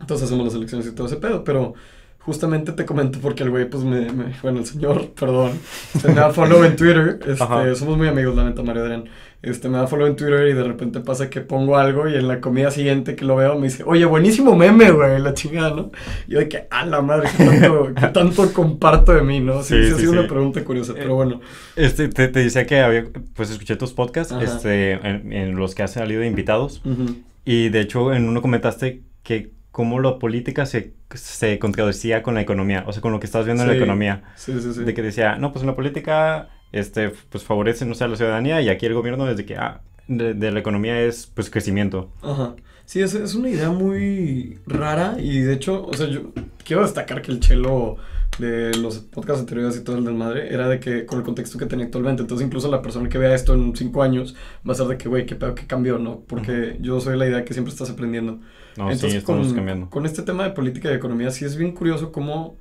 Entonces 0.00 0.26
hacemos 0.26 0.44
las 0.44 0.54
elecciones 0.54 0.86
y 0.86 0.94
todo 0.94 1.06
ese 1.06 1.16
pedo, 1.16 1.42
pero 1.44 1.72
justamente 2.18 2.72
te 2.72 2.84
comento 2.84 3.18
porque 3.22 3.42
el 3.44 3.50
güey, 3.50 3.68
pues 3.68 3.84
me, 3.84 4.10
me- 4.12 4.34
bueno, 4.42 4.58
el 4.58 4.66
señor, 4.66 5.10
perdón, 5.18 5.52
este, 5.94 6.08
me 6.08 6.14
da 6.16 6.30
follow 6.30 6.64
en 6.64 6.76
Twitter, 6.76 7.18
este, 7.26 7.74
somos 7.76 7.96
muy 7.96 8.08
amigos, 8.08 8.34
la 8.36 8.44
neta, 8.44 8.62
Mario 8.62 8.82
Adrián, 8.82 9.04
este, 9.44 9.68
me 9.68 9.78
da 9.78 9.86
follow 9.86 10.06
en 10.06 10.16
Twitter 10.16 10.48
y 10.48 10.52
de 10.52 10.62
repente 10.64 11.00
pasa 11.00 11.30
que 11.30 11.40
pongo 11.40 11.76
algo 11.76 12.08
y 12.08 12.14
en 12.14 12.26
la 12.28 12.40
comida 12.40 12.70
siguiente 12.70 13.14
que 13.16 13.24
lo 13.24 13.36
veo 13.36 13.56
me 13.58 13.64
dice, 13.68 13.82
oye, 13.86 14.04
buenísimo 14.04 14.56
meme, 14.56 14.90
güey, 14.90 15.20
la 15.20 15.34
chingada, 15.34 15.70
¿no? 15.70 15.90
Y 16.26 16.32
yo 16.32 16.38
de 16.40 16.48
que, 16.48 16.66
a 16.70 16.84
la 16.86 17.02
madre, 17.02 17.28
¿qué 17.36 17.44
tanto, 17.44 17.94
qué 18.00 18.06
tanto 18.08 18.52
comparto 18.52 19.12
de 19.12 19.22
mí, 19.22 19.40
no? 19.40 19.62
Sí, 19.62 19.74
Sí, 19.74 19.84
sí, 19.88 19.92
ha 19.92 19.96
sido 19.98 20.12
sí. 20.12 20.18
una 20.18 20.28
pregunta 20.28 20.64
curiosa, 20.64 20.94
pero 20.94 21.14
bueno. 21.14 21.40
Este, 21.76 22.08
te, 22.08 22.28
te 22.28 22.40
decía 22.40 22.66
que 22.66 22.80
había, 22.80 23.04
pues 23.34 23.50
escuché 23.50 23.76
tus 23.76 23.92
podcasts, 23.92 24.32
Ajá. 24.32 24.42
este, 24.44 24.92
en, 24.92 25.32
en 25.32 25.56
los 25.56 25.74
que 25.74 25.82
has 25.82 25.92
salido 25.92 26.20
de 26.20 26.26
invitados. 26.26 26.80
Ujú. 26.84 27.16
Y 27.44 27.68
de 27.68 27.80
hecho, 27.80 28.12
en 28.14 28.28
uno 28.28 28.40
comentaste 28.40 29.02
que 29.22 29.52
cómo 29.70 29.98
la 30.00 30.18
política 30.20 30.66
se, 30.66 30.92
se 31.14 31.58
contradecía 31.58 32.22
con 32.22 32.34
la 32.36 32.40
economía, 32.40 32.84
o 32.86 32.92
sea, 32.92 33.02
con 33.02 33.10
lo 33.10 33.18
que 33.18 33.26
estás 33.26 33.44
viendo 33.44 33.64
en 33.64 33.68
la 33.70 33.74
economía. 33.76 34.22
Sí, 34.36 34.52
sí, 34.60 34.72
sí. 34.72 34.84
De 34.84 34.94
que 34.94 35.02
decía, 35.02 35.36
no, 35.36 35.50
pues 35.52 35.62
en 35.64 35.66
la 35.66 35.74
política, 35.74 36.48
este, 36.74 37.12
pues 37.30 37.44
favorece, 37.44 37.86
no 37.86 37.94
sé, 37.94 38.04
a 38.04 38.08
la 38.08 38.16
ciudadanía 38.16 38.60
y 38.60 38.68
aquí 38.68 38.86
el 38.86 38.94
gobierno 38.94 39.24
desde 39.26 39.44
que, 39.44 39.56
ah, 39.56 39.80
de, 40.08 40.34
de 40.34 40.50
la 40.50 40.60
economía 40.60 41.00
es, 41.00 41.26
pues, 41.34 41.48
crecimiento. 41.50 42.10
Ajá. 42.22 42.54
Sí, 42.84 43.00
es, 43.00 43.14
es 43.14 43.34
una 43.34 43.48
idea 43.48 43.70
muy 43.70 44.58
rara 44.66 45.16
y 45.18 45.38
de 45.40 45.54
hecho, 45.54 45.86
o 45.86 45.94
sea, 45.94 46.06
yo 46.06 46.32
quiero 46.64 46.82
destacar 46.82 47.22
que 47.22 47.32
el 47.32 47.40
chelo 47.40 47.96
de 48.38 48.74
los 48.76 48.98
podcasts 48.98 49.40
anteriores 49.40 49.76
y 49.76 49.84
todo 49.84 49.96
el 49.96 50.04
del 50.04 50.14
madre 50.14 50.52
era 50.52 50.68
de 50.68 50.80
que 50.80 51.06
con 51.06 51.18
el 51.18 51.24
contexto 51.24 51.56
que 51.56 51.66
tenía 51.66 51.86
actualmente, 51.86 52.22
entonces 52.22 52.46
incluso 52.46 52.68
la 52.70 52.82
persona 52.82 53.08
que 53.08 53.16
vea 53.16 53.34
esto 53.34 53.54
en 53.54 53.74
cinco 53.74 54.02
años 54.02 54.34
va 54.68 54.72
a 54.72 54.76
ser 54.76 54.86
de 54.88 54.98
que, 54.98 55.08
güey, 55.08 55.24
qué 55.24 55.34
pedo, 55.36 55.54
qué 55.54 55.66
cambió, 55.66 55.98
¿no? 55.98 56.20
Porque 56.26 56.76
yo 56.80 57.00
soy 57.00 57.16
la 57.16 57.26
idea 57.26 57.44
que 57.44 57.54
siempre 57.54 57.72
estás 57.72 57.88
aprendiendo. 57.90 58.40
No, 58.76 58.88
sí, 58.88 58.94
Entonces, 58.94 59.14
estamos 59.14 59.46
con, 59.46 59.56
cambiando. 59.56 59.88
con 59.88 60.04
este 60.04 60.22
tema 60.22 60.44
de 60.44 60.50
política 60.50 60.90
y 60.90 60.94
economía, 60.94 61.30
sí 61.30 61.44
es 61.46 61.56
bien 61.56 61.72
curioso 61.72 62.12
cómo, 62.12 62.58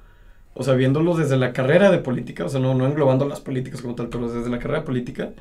o 0.53 0.63
sea, 0.63 0.75
viéndolo 0.75 1.15
desde 1.15 1.37
la 1.37 1.53
carrera 1.53 1.91
de 1.91 1.99
política, 1.99 2.45
o 2.45 2.49
sea, 2.49 2.59
no, 2.59 2.73
no 2.75 2.85
englobando 2.85 3.27
las 3.27 3.41
políticas 3.41 3.81
como 3.81 3.95
tal, 3.95 4.09
pero 4.09 4.31
desde 4.31 4.49
la 4.49 4.59
carrera 4.59 4.85
política, 4.85 5.33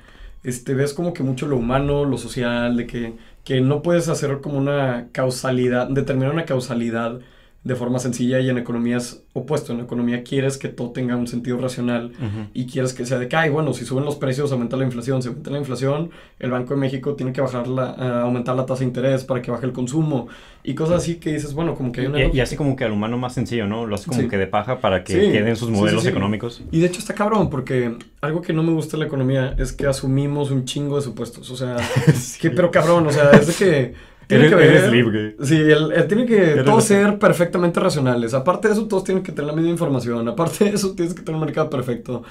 este, 0.42 0.74
ves 0.74 0.94
como 0.94 1.12
que 1.12 1.22
mucho 1.22 1.46
lo 1.46 1.56
humano, 1.56 2.04
lo 2.04 2.18
social, 2.18 2.76
de 2.76 2.86
que, 2.86 3.14
que 3.44 3.60
no 3.60 3.82
puedes 3.82 4.08
hacer 4.08 4.40
como 4.40 4.58
una 4.58 5.08
causalidad, 5.12 5.88
determinar 5.88 6.32
una 6.32 6.44
causalidad 6.46 7.20
de 7.64 7.76
forma 7.76 8.00
sencilla 8.00 8.40
y 8.40 8.50
en 8.50 8.58
economía 8.58 8.96
es 8.96 9.22
opuesto. 9.34 9.72
En 9.72 9.78
economía 9.80 10.24
quieres 10.24 10.58
que 10.58 10.68
todo 10.68 10.90
tenga 10.90 11.14
un 11.14 11.28
sentido 11.28 11.58
racional 11.58 12.10
y 12.52 12.66
quieres 12.66 12.92
que 12.92 13.06
sea 13.06 13.18
de 13.20 13.28
que, 13.28 13.36
ay, 13.36 13.50
bueno, 13.50 13.72
si 13.72 13.84
suben 13.84 14.04
los 14.04 14.16
precios, 14.16 14.50
aumenta 14.50 14.76
la 14.76 14.84
inflación. 14.84 15.22
Si 15.22 15.28
aumenta 15.28 15.50
la 15.50 15.58
inflación, 15.58 16.10
el 16.40 16.50
Banco 16.50 16.74
de 16.74 16.80
México 16.80 17.14
tiene 17.14 17.32
que 17.32 17.40
bajar 17.40 17.68
la, 17.68 17.94
ah, 17.96 18.22
aumentar 18.22 18.56
la 18.56 18.66
tasa 18.66 18.80
de 18.80 18.86
interés 18.86 19.22
para 19.24 19.40
que 19.40 19.52
baje 19.52 19.64
el 19.66 19.72
consumo 19.72 20.26
y 20.64 20.74
cosas 20.74 20.96
así 21.02 21.16
que 21.16 21.32
dices, 21.34 21.54
bueno, 21.54 21.74
como 21.76 21.92
que 21.92 22.00
hay 22.00 22.06
una... 22.08 22.24
Y, 22.24 22.30
y 22.36 22.40
hace 22.40 22.56
como 22.56 22.74
que 22.74 22.84
al 22.84 22.92
humano 22.92 23.16
más 23.16 23.34
sencillo, 23.34 23.66
¿no? 23.68 23.86
Lo 23.86 23.94
hace 23.94 24.06
como 24.08 24.20
Sí. 24.20 24.28
que 24.28 24.38
de 24.38 24.46
paja 24.48 24.80
para 24.80 25.04
que 25.04 25.12
Sí, 25.12 25.32
queden 25.32 25.54
sus 25.56 25.70
modelos 25.70 26.04
económicos. 26.06 26.62
Y 26.72 26.80
de 26.80 26.86
hecho 26.86 26.98
está 26.98 27.14
cabrón, 27.14 27.48
porque 27.48 27.96
algo 28.22 28.42
que 28.42 28.52
no 28.52 28.62
me 28.64 28.72
gusta 28.72 28.96
en 28.96 29.00
la 29.00 29.06
economía 29.06 29.54
es 29.58 29.72
que 29.72 29.86
asumimos 29.86 30.50
un 30.50 30.64
chingo 30.64 30.96
de 30.96 31.02
supuestos. 31.02 31.48
O 31.50 31.56
sea, 31.56 31.76
que, 32.40 32.50
pero 32.50 32.70
cabrón, 32.72 33.06
o 33.06 33.12
sea, 33.12 33.30
es 33.30 33.46
de 33.46 33.54
que. 33.54 34.11
Tiene 34.32 34.46
Eres, 34.46 34.50
que 34.50 34.54
ver. 34.56 34.76
eres 34.76 34.92
libre. 34.92 35.36
Sí, 35.42 35.56
el, 35.56 35.92
el- 35.92 36.06
tiene 36.08 36.26
que 36.26 36.36
Eres 36.52 36.64
todos 36.64 36.88
libre. 36.90 37.04
ser 37.06 37.18
perfectamente 37.18 37.80
racionales. 37.80 38.34
Aparte 38.34 38.68
de 38.68 38.74
eso, 38.74 38.86
todos 38.88 39.04
tienen 39.04 39.22
que 39.22 39.32
tener 39.32 39.46
la 39.50 39.52
misma 39.56 39.70
información. 39.70 40.28
Aparte 40.28 40.64
de 40.64 40.70
eso, 40.70 40.94
tienes 40.94 41.14
que 41.14 41.22
tener 41.22 41.38
un 41.38 41.44
mercado 41.46 41.68
perfecto. 41.70 42.22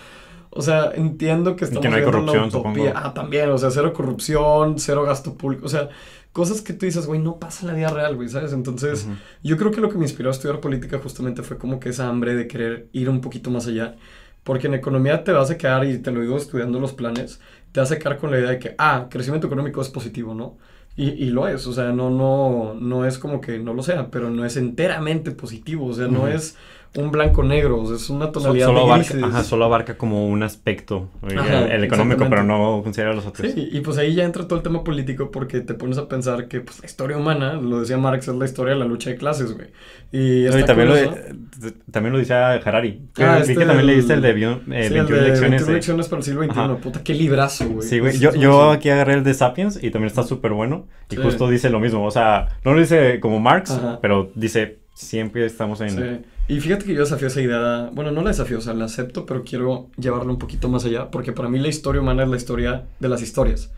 O 0.50 0.62
sea, 0.62 0.92
entiendo 0.95 1.56
que 1.56 1.63
estamos 1.65 1.89
no 1.89 1.95
hay 1.95 2.03
corrupción, 2.03 2.45
utopía. 2.50 2.74
supongo. 2.74 2.92
Ah, 2.95 3.13
también, 3.13 3.50
o 3.51 3.57
sea, 3.57 3.71
cero 3.71 3.94
corrupción, 3.94 4.80
cero 4.80 5.03
gasto 5.03 5.36
público. 5.36 5.65
O 5.65 5.69
sea, 5.69 5.88
cosas 6.33 6.62
que 6.62 6.74
tú 6.74 6.86
dices, 6.86 7.07
güey, 7.07 7.21
no 7.21 7.38
pasa 7.39 7.62
en 7.62 7.68
la 7.69 7.74
vida 7.74 7.88
real, 7.89 8.15
güey, 8.15 8.27
¿sabes? 8.27 8.51
Entonces, 8.51 9.06
Ujú. 9.06 9.15
yo 9.44 9.56
creo 9.57 9.71
que 9.71 9.80
lo 9.80 9.89
que 9.89 9.97
me 9.97 10.04
inspiró 10.04 10.30
a 10.30 10.33
estudiar 10.33 10.59
política 10.59 11.00
justamente 11.01 11.42
fue 11.42 11.57
como 11.57 11.80
que 11.80 11.89
esa 11.89 12.07
hambre 12.09 12.36
de 12.36 12.47
querer 12.47 12.88
ir 12.92 13.09
un 13.09 13.21
poquito 13.21 13.50
más 13.50 13.65
allá. 13.68 13.95
Porque 14.44 14.68
en 14.68 14.74
economía 14.74 15.24
te 15.24 15.31
vas 15.31 15.51
a 15.51 15.57
quedar, 15.57 15.86
y 15.86 16.00
te 16.00 16.12
lo 16.12 16.19
digo 16.19 16.36
estudiando 16.36 16.80
los 16.80 16.94
planes, 16.94 17.39
te 17.71 17.80
vas 17.80 17.92
a 17.92 18.00
quedar 18.00 18.18
con 18.18 18.31
la 18.31 18.39
idea 18.39 18.50
de 18.50 18.59
que, 18.59 18.75
ah, 18.77 19.06
crecimiento 19.09 19.47
económico 19.47 19.81
es 19.81 19.88
positivo, 19.89 20.33
¿no? 20.33 20.57
Y, 20.95 21.09
y 21.09 21.29
lo 21.29 21.47
es, 21.47 21.67
o 21.67 21.73
sea, 21.73 21.91
no, 21.93 22.09
no, 22.09 22.73
no 22.73 23.05
es 23.05 23.17
como 23.17 23.39
que 23.41 23.59
no 23.59 23.73
lo 23.73 23.81
sea, 23.81 24.11
pero 24.11 24.29
no 24.29 24.45
es 24.45 24.57
enteramente 24.57 25.31
positivo, 25.31 25.88
o 25.88 25.93
sea, 25.93 26.07
no 26.07 26.27
es 26.27 26.57
un 26.93 27.09
blanco-negro, 27.09 27.79
o 27.81 27.85
sea, 27.88 27.95
es 27.95 28.09
una 28.09 28.31
tonalidad 28.33 28.65
solo, 28.67 28.79
de 28.79 28.85
abarca, 28.85 29.13
grises. 29.13 29.23
ajá, 29.23 29.43
solo 29.45 29.63
abarca 29.65 29.97
como 29.97 30.27
un 30.27 30.43
aspecto, 30.43 31.09
el, 31.25 31.39
Ajá, 31.39 31.65
el 31.67 31.83
económico, 31.85 32.25
pero 32.29 32.43
no 32.43 32.81
considera 32.83 33.13
los 33.13 33.25
otros. 33.25 33.49
Sí, 33.51 33.69
y 33.71 33.79
pues 33.79 33.97
ahí 33.97 34.13
ya 34.13 34.25
entra 34.25 34.45
todo 34.45 34.57
el 34.57 34.63
tema 34.63 34.83
político 34.83 35.31
porque 35.31 35.61
te 35.61 35.73
pones 35.73 35.97
a 35.97 36.09
pensar 36.09 36.49
que 36.49 36.59
pues, 36.59 36.79
la 36.81 36.85
historia 36.88 37.15
humana, 37.15 37.53
lo 37.53 37.79
decía 37.79 37.97
Marx, 37.97 38.27
es 38.27 38.35
la 38.35 38.43
historia 38.43 38.73
de 38.73 38.79
la 38.79 38.85
lucha 38.85 39.09
de 39.09 39.15
clases, 39.15 39.53
güey. 39.53 39.67
Y, 40.11 40.47
No, 40.49 40.59
y 40.59 40.63
también, 40.65 40.89
lo, 40.89 40.95
curioso. 40.95 41.15
de- 41.59 41.71
también 41.91 42.11
lo 42.11 42.19
decía 42.19 42.51
Harari. 42.55 43.07
Que 43.15 43.23
Ah, 43.23 43.39
este 43.39 43.55
que 43.55 43.65
también 43.65 43.87
leíste 43.87 44.13
el 44.13 44.21
de 44.21 44.29
eh, 44.31 44.33
Sí, 44.33 44.94
21 44.94 45.01
el 45.01 45.07
de 45.07 45.21
lecciones. 45.21 45.39
21 45.39 45.65
de- 45.67 45.73
lecciones 45.73 46.07
para 46.09 46.17
el 46.19 46.23
siglo 46.25 46.44
XXI. 46.44 46.59
Ajá. 46.59 46.75
Puta, 46.77 47.03
qué 47.03 47.13
librazo, 47.13 47.69
güey. 47.69 47.87
Sí, 47.87 47.99
güey. 47.99 48.17
Yo, 48.19 48.33
yo 48.35 48.71
aquí 48.71 48.89
agarré 48.89 49.13
el 49.13 49.23
de 49.23 49.33
Sapiens 49.33 49.81
y 49.81 49.91
también 49.91 50.07
está 50.07 50.23
súper 50.23 50.51
bueno. 50.51 50.87
Y 51.09 51.15
Sí. 51.15 51.21
justo 51.21 51.47
dice 51.49 51.69
lo 51.69 51.79
mismo. 51.79 52.05
O 52.05 52.11
sea, 52.11 52.49
no 52.65 52.73
lo 52.73 52.81
dice 52.81 53.21
como 53.21 53.39
Marx, 53.39 53.71
Ajá. 53.71 53.99
pero 54.01 54.29
dice 54.35 54.79
siempre 54.94 55.45
estamos 55.45 55.79
en... 55.79 55.89
Sí. 55.91 56.25
Y 56.47 56.59
fíjate 56.59 56.85
que 56.85 56.93
yo 56.93 56.99
desafío 56.99 57.27
esa 57.27 57.41
idea, 57.41 57.89
bueno, 57.93 58.11
no 58.11 58.21
la 58.21 58.29
desafío, 58.29 58.57
o 58.57 58.61
sea, 58.61 58.73
la 58.73 58.85
acepto, 58.85 59.25
pero 59.25 59.43
quiero 59.43 59.89
llevarla 59.97 60.31
un 60.31 60.39
poquito 60.39 60.67
más 60.67 60.83
allá, 60.83 61.09
porque 61.09 61.31
para 61.31 61.47
mí 61.47 61.59
la 61.59 61.69
historia 61.69 62.01
humana 62.01 62.23
es 62.23 62.29
la 62.29 62.35
historia 62.35 62.88
de 62.99 63.09
las 63.09 63.21
historias. 63.21 63.71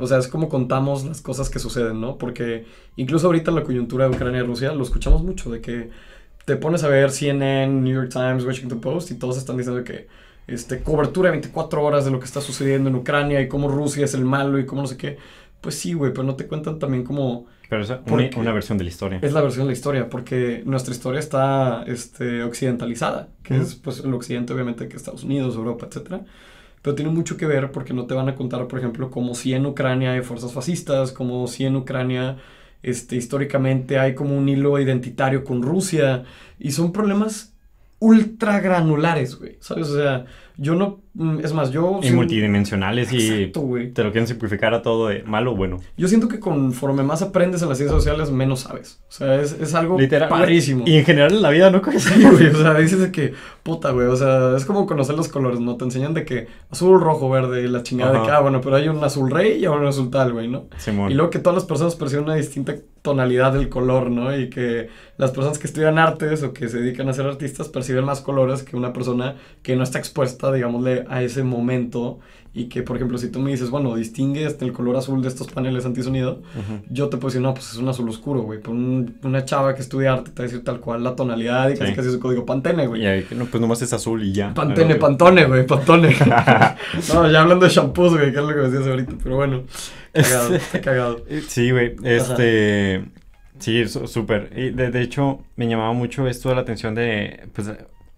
O 0.00 0.06
sea, 0.08 0.18
es 0.18 0.26
como 0.26 0.48
contamos 0.48 1.04
las 1.04 1.20
cosas 1.20 1.48
que 1.48 1.60
suceden, 1.60 2.00
¿no? 2.00 2.18
Porque 2.18 2.66
incluso 2.96 3.28
ahorita 3.28 3.52
en 3.52 3.54
la 3.54 3.62
coyuntura 3.62 4.08
de 4.08 4.16
Ucrania 4.16 4.40
y 4.40 4.42
Rusia 4.42 4.72
lo 4.72 4.82
escuchamos 4.82 5.22
mucho, 5.22 5.48
de 5.50 5.60
que 5.60 5.90
te 6.44 6.56
pones 6.56 6.82
a 6.82 6.88
ver 6.88 7.12
CNN, 7.12 7.80
New 7.80 7.94
York 7.94 8.10
Times, 8.12 8.44
Washington 8.44 8.80
Post 8.80 9.12
y 9.12 9.14
todos 9.14 9.38
están 9.38 9.56
diciendo 9.56 9.84
que 9.84 10.08
este, 10.48 10.80
cobertura 10.82 11.28
de 11.28 11.36
24 11.36 11.84
horas 11.84 12.04
de 12.04 12.10
lo 12.10 12.18
que 12.18 12.24
está 12.24 12.40
sucediendo 12.40 12.90
en 12.90 12.96
Ucrania 12.96 13.40
y 13.40 13.46
cómo 13.46 13.68
Rusia 13.68 14.04
es 14.04 14.14
el 14.14 14.24
malo 14.24 14.58
y 14.58 14.66
cómo 14.66 14.82
no 14.82 14.88
sé 14.88 14.96
qué. 14.96 15.18
Pues 15.60 15.76
sí, 15.76 15.92
güey, 15.92 16.12
pero 16.12 16.24
no 16.24 16.34
te 16.34 16.48
cuentan 16.48 16.80
también 16.80 17.04
cómo 17.04 17.46
Pero 17.70 17.82
es 17.82 17.90
una, 18.06 18.30
una 18.36 18.52
versión 18.52 18.78
de 18.78 18.84
la 18.84 18.90
historia. 18.90 19.20
es 19.22 19.32
la 19.32 19.40
versión 19.40 19.64
de 19.64 19.68
la 19.68 19.72
historia, 19.72 20.10
porque 20.10 20.62
nuestra 20.66 20.92
historia 20.92 21.20
está 21.20 21.84
este, 21.86 22.42
occidentalizada, 22.42 23.28
que 23.44 23.56
es 23.56 23.76
pues 23.76 24.00
el 24.00 24.12
occidente 24.12 24.52
obviamente 24.52 24.88
que 24.88 24.96
Estados 24.96 25.22
Unidos, 25.22 25.54
Europa, 25.54 25.86
etcétera. 25.88 26.22
Pero 26.82 26.96
tiene 26.96 27.12
mucho 27.12 27.36
que 27.36 27.46
ver 27.46 27.70
porque 27.70 27.94
no 27.94 28.06
te 28.06 28.14
van 28.14 28.28
a 28.28 28.34
contar, 28.34 28.66
por 28.66 28.80
ejemplo, 28.80 29.08
como 29.10 29.34
si 29.36 29.54
en 29.54 29.66
Ucrania 29.66 30.12
hay 30.12 30.22
fuerzas 30.22 30.52
fascistas, 30.52 31.12
como 31.12 31.46
si 31.46 31.64
en 31.64 31.76
Ucrania 31.76 32.38
este, 32.82 33.14
históricamente 33.14 34.00
hay 34.00 34.16
como 34.16 34.36
un 34.36 34.48
hilo 34.48 34.76
identitario 34.80 35.44
con 35.44 35.62
Rusia, 35.62 36.24
y 36.58 36.72
son 36.72 36.92
problemas 36.92 37.54
ultra 38.00 38.58
granulares, 38.60 39.38
güey, 39.38 39.58
¿sabes? 39.60 39.88
O 39.90 39.96
sea, 39.96 40.24
yo 40.56 40.74
no, 40.74 41.02
es 41.42 41.52
más, 41.52 41.72
yo... 41.72 41.98
Y 42.02 42.12
multidimensionales 42.12 43.12
y 43.12 43.44
Exacto, 43.44 43.68
te 43.92 44.04
lo 44.04 44.12
quieren 44.12 44.28
simplificar 44.28 44.74
a 44.74 44.82
todo 44.82 45.08
de 45.08 45.24
malo 45.24 45.52
o 45.52 45.56
bueno. 45.56 45.78
Yo 45.96 46.06
siento 46.06 46.28
que 46.28 46.38
conforme 46.38 47.02
más 47.02 47.20
aprendes 47.20 47.62
en 47.62 47.68
las 47.68 47.78
ciencias 47.78 48.00
sociales, 48.00 48.30
menos 48.30 48.60
sabes. 48.60 49.00
O 49.08 49.12
sea, 49.12 49.40
es, 49.40 49.52
es 49.60 49.74
algo 49.74 49.98
Literal. 49.98 50.28
padrísimo. 50.28 50.84
Y 50.86 50.98
en 50.98 51.04
general 51.04 51.32
en 51.32 51.42
la 51.42 51.50
vida, 51.50 51.70
¿no? 51.70 51.82
Sí, 51.98 52.22
güey, 52.22 52.46
o 52.46 52.56
sea, 52.56 52.74
dices 52.74 53.00
de 53.00 53.10
que, 53.10 53.34
puta, 53.62 53.90
güey, 53.90 54.06
o 54.06 54.16
sea, 54.16 54.56
es 54.56 54.64
como 54.64 54.86
conocer 54.86 55.16
los 55.16 55.28
colores, 55.28 55.58
¿no? 55.60 55.76
Te 55.76 55.84
enseñan 55.84 56.14
de 56.14 56.24
que 56.24 56.46
azul, 56.70 57.00
rojo, 57.00 57.28
verde, 57.28 57.62
y 57.62 57.68
la 57.68 57.82
chingada 57.82 58.12
de 58.12 58.26
que, 58.26 58.30
ah, 58.30 58.40
bueno, 58.40 58.60
pero 58.60 58.76
hay 58.76 58.88
un 58.88 59.02
azul 59.02 59.30
rey 59.30 59.58
y 59.58 59.64
ahora 59.64 59.82
un 59.82 59.88
azul 59.88 60.10
tal, 60.10 60.32
güey, 60.32 60.48
¿no? 60.48 60.66
Simón. 60.76 61.10
Y 61.10 61.14
luego 61.14 61.30
que 61.30 61.40
todas 61.40 61.56
las 61.56 61.64
personas 61.64 61.96
perciben 61.96 62.24
una 62.24 62.36
distinta 62.36 62.76
tonalidad 63.02 63.52
del 63.54 63.68
color, 63.68 64.10
¿no? 64.10 64.36
Y 64.36 64.50
que 64.50 64.88
las 65.16 65.30
personas 65.30 65.58
que 65.58 65.66
estudian 65.66 65.98
artes 65.98 66.42
o 66.42 66.52
que 66.52 66.68
se 66.68 66.78
dedican 66.80 67.08
a 67.08 67.12
ser 67.12 67.26
artistas 67.26 67.68
perciben 67.68 68.04
más 68.04 68.20
colores 68.20 68.62
que 68.62 68.76
una 68.76 68.92
persona 68.92 69.36
que 69.62 69.74
no 69.76 69.82
está 69.82 69.98
expuesta, 69.98 70.52
digámosle, 70.52 70.99
a 71.08 71.22
ese 71.22 71.42
momento. 71.42 72.18
Y 72.52 72.64
que, 72.64 72.82
por 72.82 72.96
ejemplo, 72.96 73.16
si 73.16 73.28
tú 73.30 73.38
me 73.38 73.52
dices, 73.52 73.70
bueno, 73.70 73.94
distingue 73.94 74.44
el 74.44 74.72
color 74.72 74.96
azul 74.96 75.22
de 75.22 75.28
estos 75.28 75.46
paneles 75.46 75.86
antisonido, 75.86 76.40
Ujú. 76.58 76.82
yo 76.90 77.08
te 77.08 77.16
puedo 77.16 77.28
decir, 77.28 77.40
no, 77.40 77.54
pues 77.54 77.70
es 77.70 77.76
un 77.76 77.88
azul 77.88 78.08
oscuro, 78.08 78.40
güey. 78.42 78.58
Pero 78.58 78.72
un- 78.72 79.18
una 79.22 79.44
chava 79.44 79.72
que 79.76 79.82
estudia 79.82 80.14
arte 80.14 80.32
te 80.32 80.42
va 80.42 80.48
a 80.48 80.50
decir 80.50 80.64
tal 80.64 80.80
cual 80.80 81.04
la 81.04 81.14
tonalidad 81.14 81.68
y 81.70 81.76
casi 81.76 81.90
Sí. 81.92 81.96
casi 81.96 82.10
su 82.10 82.18
código 82.18 82.44
Pantene, 82.44 82.88
güey. 82.88 83.02
Y 83.02 83.06
ahí, 83.06 83.26
no, 83.36 83.44
pues 83.44 83.60
nomás 83.60 83.80
es 83.82 83.92
azul 83.92 84.24
y 84.24 84.32
ya. 84.32 84.52
Pantene, 84.52 84.88
Pero- 84.96 84.98
Pantone, 84.98 85.44
güey, 85.44 85.64
Pantone. 85.64 86.08
no, 87.14 87.30
ya 87.30 87.40
hablando 87.42 87.66
de 87.66 87.70
shampoos, 87.70 88.14
güey, 88.14 88.32
que 88.32 88.38
es 88.40 88.44
lo 88.44 88.48
que 88.48 88.54
me 88.56 88.68
decías 88.68 88.88
ahorita, 88.88 89.12
pero 89.22 89.36
bueno. 89.36 89.62
Cagado, 90.12 90.54
está 90.56 90.80
cagado. 90.80 91.24
Sí, 91.46 91.70
güey. 91.70 91.94
Este. 92.02 93.04
Sí, 93.60 93.86
su- 93.86 94.08
súper. 94.08 94.50
Y 94.56 94.70
de, 94.70 94.90
de 94.90 95.02
hecho, 95.02 95.40
me 95.54 95.68
llamaba 95.68 95.92
mucho 95.92 96.26
esto 96.26 96.48
de 96.48 96.54
la 96.56 96.62
atención 96.62 96.94
de. 96.96 97.48
Pues, 97.52 97.70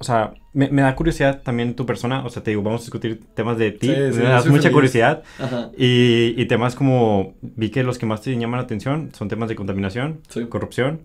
o 0.03 0.05
sea, 0.05 0.35
me, 0.53 0.69
me, 0.69 0.83
da 0.83 0.97
curiosidad 0.97 1.43
también 1.43 1.77
tu 1.77 1.87
persona, 1.87 2.25
o 2.25 2.29
sea, 2.29 2.43
te 2.43 2.51
digo, 2.51 2.61
vamos 2.65 2.81
a 2.81 2.85
discutir 2.87 3.21
temas 3.37 3.57
de 3.57 3.71
ti, 3.71 3.87
Sí, 3.87 3.93
me 3.97 4.13
sí, 4.13 4.19
das 4.21 4.47
mucha 4.47 4.63
feliz. 4.63 4.73
curiosidad 4.75 5.23
Ajá. 5.39 5.71
y, 5.79 6.35
y 6.37 6.45
temas 6.47 6.75
como, 6.75 7.35
vi 7.41 7.71
que 7.71 7.85
los 7.85 7.99
que 7.99 8.07
más 8.07 8.21
te 8.21 8.37
llaman 8.37 8.59
la 8.59 8.65
atención 8.65 9.11
son 9.15 9.29
temas 9.29 9.49
de 9.49 9.55
contaminación, 9.55 10.19
Sí. 10.29 10.47
corrupción, 10.47 11.03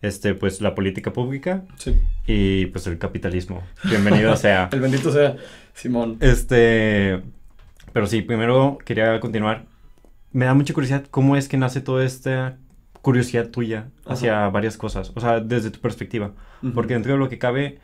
este, 0.00 0.32
pues 0.34 0.62
la 0.62 0.74
política 0.74 1.12
pública 1.12 1.64
Sí. 1.76 2.00
y 2.26 2.64
pues 2.66 2.86
el 2.86 2.96
capitalismo. 2.96 3.62
Bienvenido 3.84 4.34
sea. 4.34 4.70
El 4.72 4.80
bendito 4.80 5.12
sea 5.12 5.36
Simón. 5.74 6.16
Este, 6.20 7.20
pero 7.92 8.06
sí, 8.06 8.22
primero 8.22 8.78
quería 8.82 9.20
continuar. 9.20 9.66
Me 10.32 10.46
da 10.46 10.54
mucha 10.54 10.72
curiosidad 10.72 11.04
cómo 11.10 11.36
es 11.36 11.48
que 11.48 11.58
nace 11.58 11.82
toda 11.82 12.02
esta 12.06 12.56
curiosidad 13.02 13.48
tuya 13.48 13.88
hacia 14.06 14.48
varias 14.48 14.76
cosas, 14.78 15.12
o 15.14 15.20
sea, 15.20 15.40
desde 15.40 15.70
tu 15.70 15.80
perspectiva. 15.80 16.32
Ujú. 16.62 16.72
Porque 16.72 16.94
dentro 16.94 17.12
de 17.12 17.18
lo 17.18 17.28
que 17.28 17.38
cabe, 17.38 17.78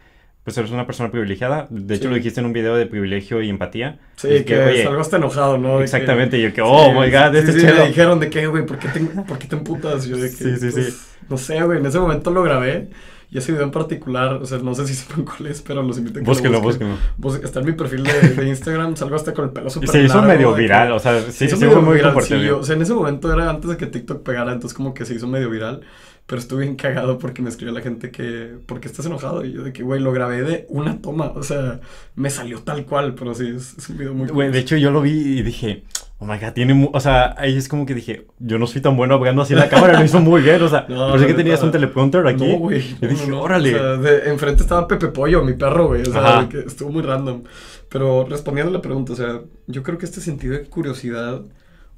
pues 0.45 0.57
eres 0.59 0.71
una 0.71 0.87
persona 0.87 1.11
privilegiada. 1.11 1.67
De 1.71 1.95
hecho, 1.95 2.05
Sí. 2.05 2.09
lo 2.11 2.15
dijiste 2.17 2.41
en 2.41 2.47
un 2.47 2.53
video 2.53 2.77
de 2.77 2.87
privilegio 2.87 3.41
y 3.43 3.49
empatía. 3.49 3.99
Sí, 4.17 4.29
Es 4.31 4.45
que, 4.45 4.59
oye, 4.59 4.83
salgo 4.85 5.01
hasta 5.01 5.17
enojado, 5.17 5.57
¿no? 5.59 5.79
Que- 5.79 5.85
Exactamente, 5.85 6.39
y 6.39 6.43
yo 6.43 6.53
que, 6.53 6.61
oh 6.63 6.85
Sí, 6.93 6.99
my 6.99 7.11
god, 7.11 7.33
sí, 7.33 7.39
este 7.39 7.53
sí, 7.55 7.61
chelo. 7.61 7.81
me 7.83 7.89
dijeron 7.89 8.21
de 8.21 8.31
que, 8.31 8.47
güey, 8.47 8.67
¿por, 8.67 8.79
qué 8.79 8.89
te, 8.89 9.01
¿por 9.01 9.39
qué 9.39 9.47
te 9.49 9.57
emputas? 9.57 10.07
Yo 10.07 10.17
de 10.17 10.29
que, 10.31 10.37
Sí, 10.37 10.57
sí, 10.57 10.71
sí. 10.71 10.81
pues, 10.81 11.11
No 11.31 11.39
sé, 11.39 11.63
güey, 11.63 11.79
en 11.79 11.87
ese 11.87 11.99
momento 11.99 12.31
lo 12.31 12.43
grabé. 12.43 12.91
Y 13.31 13.39
ese 13.39 13.51
video 13.51 13.65
en 13.65 13.73
particular, 13.73 14.35
o 14.35 14.45
sea, 14.47 14.59
no 14.59 14.75
sé 14.77 14.87
si 14.87 14.95
sepan 14.95 15.25
cuál 15.25 15.47
es, 15.51 15.61
pero 15.63 15.83
los 15.83 15.99
invito 15.99 16.19
a 16.19 16.23
que 16.23 16.27
Búsquenlo, 16.29 16.59
lo 16.59 16.63
busquen. 16.63 16.89
búsquenlo. 17.17 17.47
Está 17.49 17.61
en 17.61 17.67
mi 17.67 17.73
perfil 17.73 18.05
de, 18.05 18.13
de 18.43 18.49
Instagram, 18.49 18.95
salgo 18.97 19.17
hasta 19.17 19.33
con 19.33 19.47
el 19.47 19.51
pelo 19.51 19.71
súper 19.71 19.89
se 19.89 20.03
hizo 20.03 20.19
largo, 20.19 20.29
medio 20.33 20.55
que- 20.55 20.61
viral, 20.61 20.93
o 20.93 20.99
sea, 21.01 21.21
sí, 21.23 21.33
se 21.33 21.45
hizo 21.47 21.57
sí 21.57 21.65
medio 21.65 21.81
muy 21.83 21.97
viralcillo. 21.97 22.15
compartido. 22.37 22.59
O 22.61 22.63
sea, 22.63 22.77
en 22.77 22.83
ese 22.83 22.93
momento 22.95 23.33
era 23.33 23.51
antes 23.51 23.71
de 23.71 23.77
que 23.79 23.87
TikTok 23.87 24.23
pegara, 24.23 24.53
entonces 24.53 24.77
como 24.77 24.93
que 24.95 25.05
se 25.07 25.15
hizo 25.15 25.27
medio 25.27 25.49
viral. 25.51 25.81
Pero 26.27 26.41
estuve 26.41 26.63
bien 26.63 26.77
cagado 26.77 27.19
porque 27.19 27.43
me 27.43 27.51
escribió 27.51 27.75
la 27.75 27.83
gente 27.83 28.11
que, 28.11 28.55
¿por 28.67 28.81
qué 28.81 28.89
estás 28.89 29.05
enojado? 29.05 29.45
Y 29.45 29.53
yo 29.53 29.63
de 29.63 29.75
que, 29.75 29.83
güey, 29.83 30.01
lo 30.01 30.11
grabé 30.11 30.43
de 30.43 30.65
una 30.71 31.03
toma. 31.03 31.33
O 31.35 31.43
sea, 31.43 31.81
me 32.15 32.31
salió 32.31 32.61
tal 32.63 32.87
cual, 32.87 33.15
pero 33.15 33.35
sí, 33.35 33.53
es, 33.55 33.75
es 33.77 33.89
un 33.91 33.99
video 33.99 34.15
muy 34.15 34.29
Güey, 34.29 34.51
de 34.51 34.59
hecho 34.59 34.77
yo 34.79 34.91
lo 34.91 35.03
vi 35.03 35.11
y 35.11 35.43
dije, 35.43 35.85
oh 36.19 36.25
my 36.25 36.39
god, 36.39 36.53
tiene, 36.55 36.73
mu-", 36.73 36.89
o 36.95 36.99
sea, 37.01 37.35
ahí 37.37 37.55
es 37.59 37.69
como 37.69 37.85
que 37.85 37.93
dije, 37.95 38.27
yo 38.39 38.59
no 38.59 38.67
soy 38.67 38.81
tan 38.81 38.97
bueno 38.97 39.17
hablando 39.17 39.43
así 39.43 39.53
en 39.53 39.59
la 39.59 39.69
cámara, 39.69 39.99
lo 39.99 40.05
hizo 40.07 40.19
muy 40.19 40.41
bien, 40.41 40.63
o 40.63 40.69
sea, 40.71 40.87
No, 40.89 41.13
pensé 41.13 41.27
que 41.27 41.35
tenías 41.35 41.57
neta. 41.59 41.67
un 41.67 41.73
teleprompter 41.73 42.27
aquí. 42.27 42.53
No, 42.53 42.59
güey. 42.59 42.81
Y 42.81 42.97
no, 43.03 43.09
dije, 43.09 43.27
no, 43.27 43.37
no. 43.37 43.43
órale. 43.43 43.75
O 43.75 43.79
sea, 43.79 43.97
de- 43.99 44.31
enfrente 44.31 44.63
estaba 44.63 44.89
Pepe 44.89 45.09
Pollo, 45.09 45.45
mi 45.45 45.53
perro, 45.53 45.89
güey. 45.89 46.01
O 46.03 46.07
sea, 46.13 46.49
que 46.51 46.61
estuvo 46.61 46.89
muy 46.91 47.03
random. 47.03 47.43
Pero 47.91 48.25
respondiendo 48.27 48.71
a 48.71 48.73
la 48.75 48.81
pregunta, 48.81 49.13
o 49.13 49.17
sea, 49.17 49.41
yo 49.67 49.83
creo 49.83 49.99
que 49.99 50.07
este 50.07 50.23
sentido 50.23 50.55
de 50.55 50.65
curiosidad, 50.65 51.43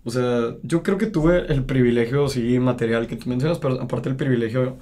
o 0.06 0.10
sea, 0.10 0.54
yo 0.62 0.84
creo 0.84 0.98
que 0.98 1.06
tuve 1.06 1.52
el 1.52 1.64
privilegio, 1.64 2.28
sí, 2.28 2.60
material 2.60 3.08
que 3.08 3.16
tú 3.16 3.28
mencionas, 3.28 3.58
pero 3.58 3.82
aparte 3.82 4.08
el 4.08 4.14
privilegio 4.14 4.78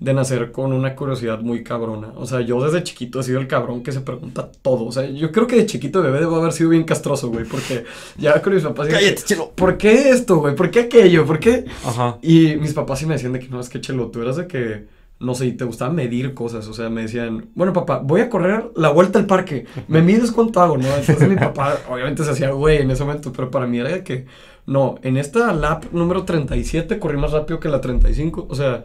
de 0.00 0.12
nacer 0.12 0.50
con 0.50 0.72
una 0.72 0.96
curiosidad 0.96 1.40
muy 1.40 1.62
cabrona. 1.62 2.12
O 2.16 2.26
sea, 2.26 2.40
yo 2.40 2.62
desde 2.62 2.82
chiquito 2.82 3.20
he 3.20 3.22
sido 3.22 3.38
el 3.38 3.46
cabrón 3.46 3.84
que 3.84 3.92
se 3.92 4.00
pregunta 4.00 4.50
todo. 4.62 4.84
O 4.84 4.90
sea, 4.90 5.08
yo 5.08 5.30
creo 5.30 5.46
que 5.46 5.54
de 5.54 5.66
chiquito 5.66 6.02
bebé 6.02 6.18
debo 6.18 6.34
haber 6.34 6.52
sido 6.52 6.70
bien 6.70 6.82
castroso, 6.82 7.28
güey, 7.28 7.44
porque 7.44 7.84
ya 8.18 8.42
con 8.42 8.52
mis 8.52 8.64
papás... 8.64 8.88
Cállate, 8.88 9.22
chelo. 9.22 9.52
¿Por 9.54 9.78
qué 9.78 10.10
esto, 10.10 10.38
güey? 10.38 10.56
¿Por 10.56 10.72
qué 10.72 10.80
aquello? 10.80 11.24
¿Por 11.24 11.38
qué...? 11.38 11.66
Ajá. 11.84 12.18
Y 12.20 12.56
mis 12.56 12.74
papás 12.74 12.98
sí 12.98 13.06
me 13.06 13.14
decían 13.14 13.32
de 13.32 13.38
que 13.38 13.48
no, 13.48 13.60
es 13.60 13.68
que 13.68 13.80
chelo, 13.80 14.08
tú 14.08 14.20
eras 14.20 14.34
de 14.36 14.48
que, 14.48 14.86
no 15.24 15.34
sé, 15.34 15.46
y 15.46 15.52
te 15.52 15.64
gustaba 15.64 15.92
medir 15.92 16.34
cosas. 16.34 16.68
O 16.68 16.74
sea, 16.74 16.90
me 16.90 17.02
decían, 17.02 17.46
bueno, 17.54 17.72
papá, 17.72 18.00
voy 18.04 18.20
a 18.20 18.28
correr 18.28 18.70
la 18.76 18.90
vuelta 18.90 19.18
al 19.18 19.26
parque. 19.26 19.66
¿Me 19.88 20.02
mides 20.02 20.30
cuánto 20.30 20.60
hago, 20.60 20.76
no? 20.76 20.88
Entonces 20.88 21.28
mi 21.28 21.36
papá, 21.36 21.78
obviamente, 21.90 22.24
se 22.24 22.30
hacía 22.30 22.50
güey 22.50 22.82
en 22.82 22.90
ese 22.90 23.04
momento, 23.04 23.32
pero 23.32 23.50
para 23.50 23.66
mí 23.66 23.78
era 23.78 23.90
de 23.90 24.04
que, 24.04 24.26
no, 24.66 24.96
en 25.02 25.16
esta 25.16 25.52
lap 25.52 25.86
número 25.92 26.24
37 26.24 26.98
corrí 26.98 27.16
más 27.16 27.32
rápido 27.32 27.60
que 27.60 27.68
la 27.68 27.80
35. 27.80 28.46
O 28.48 28.54
sea, 28.54 28.84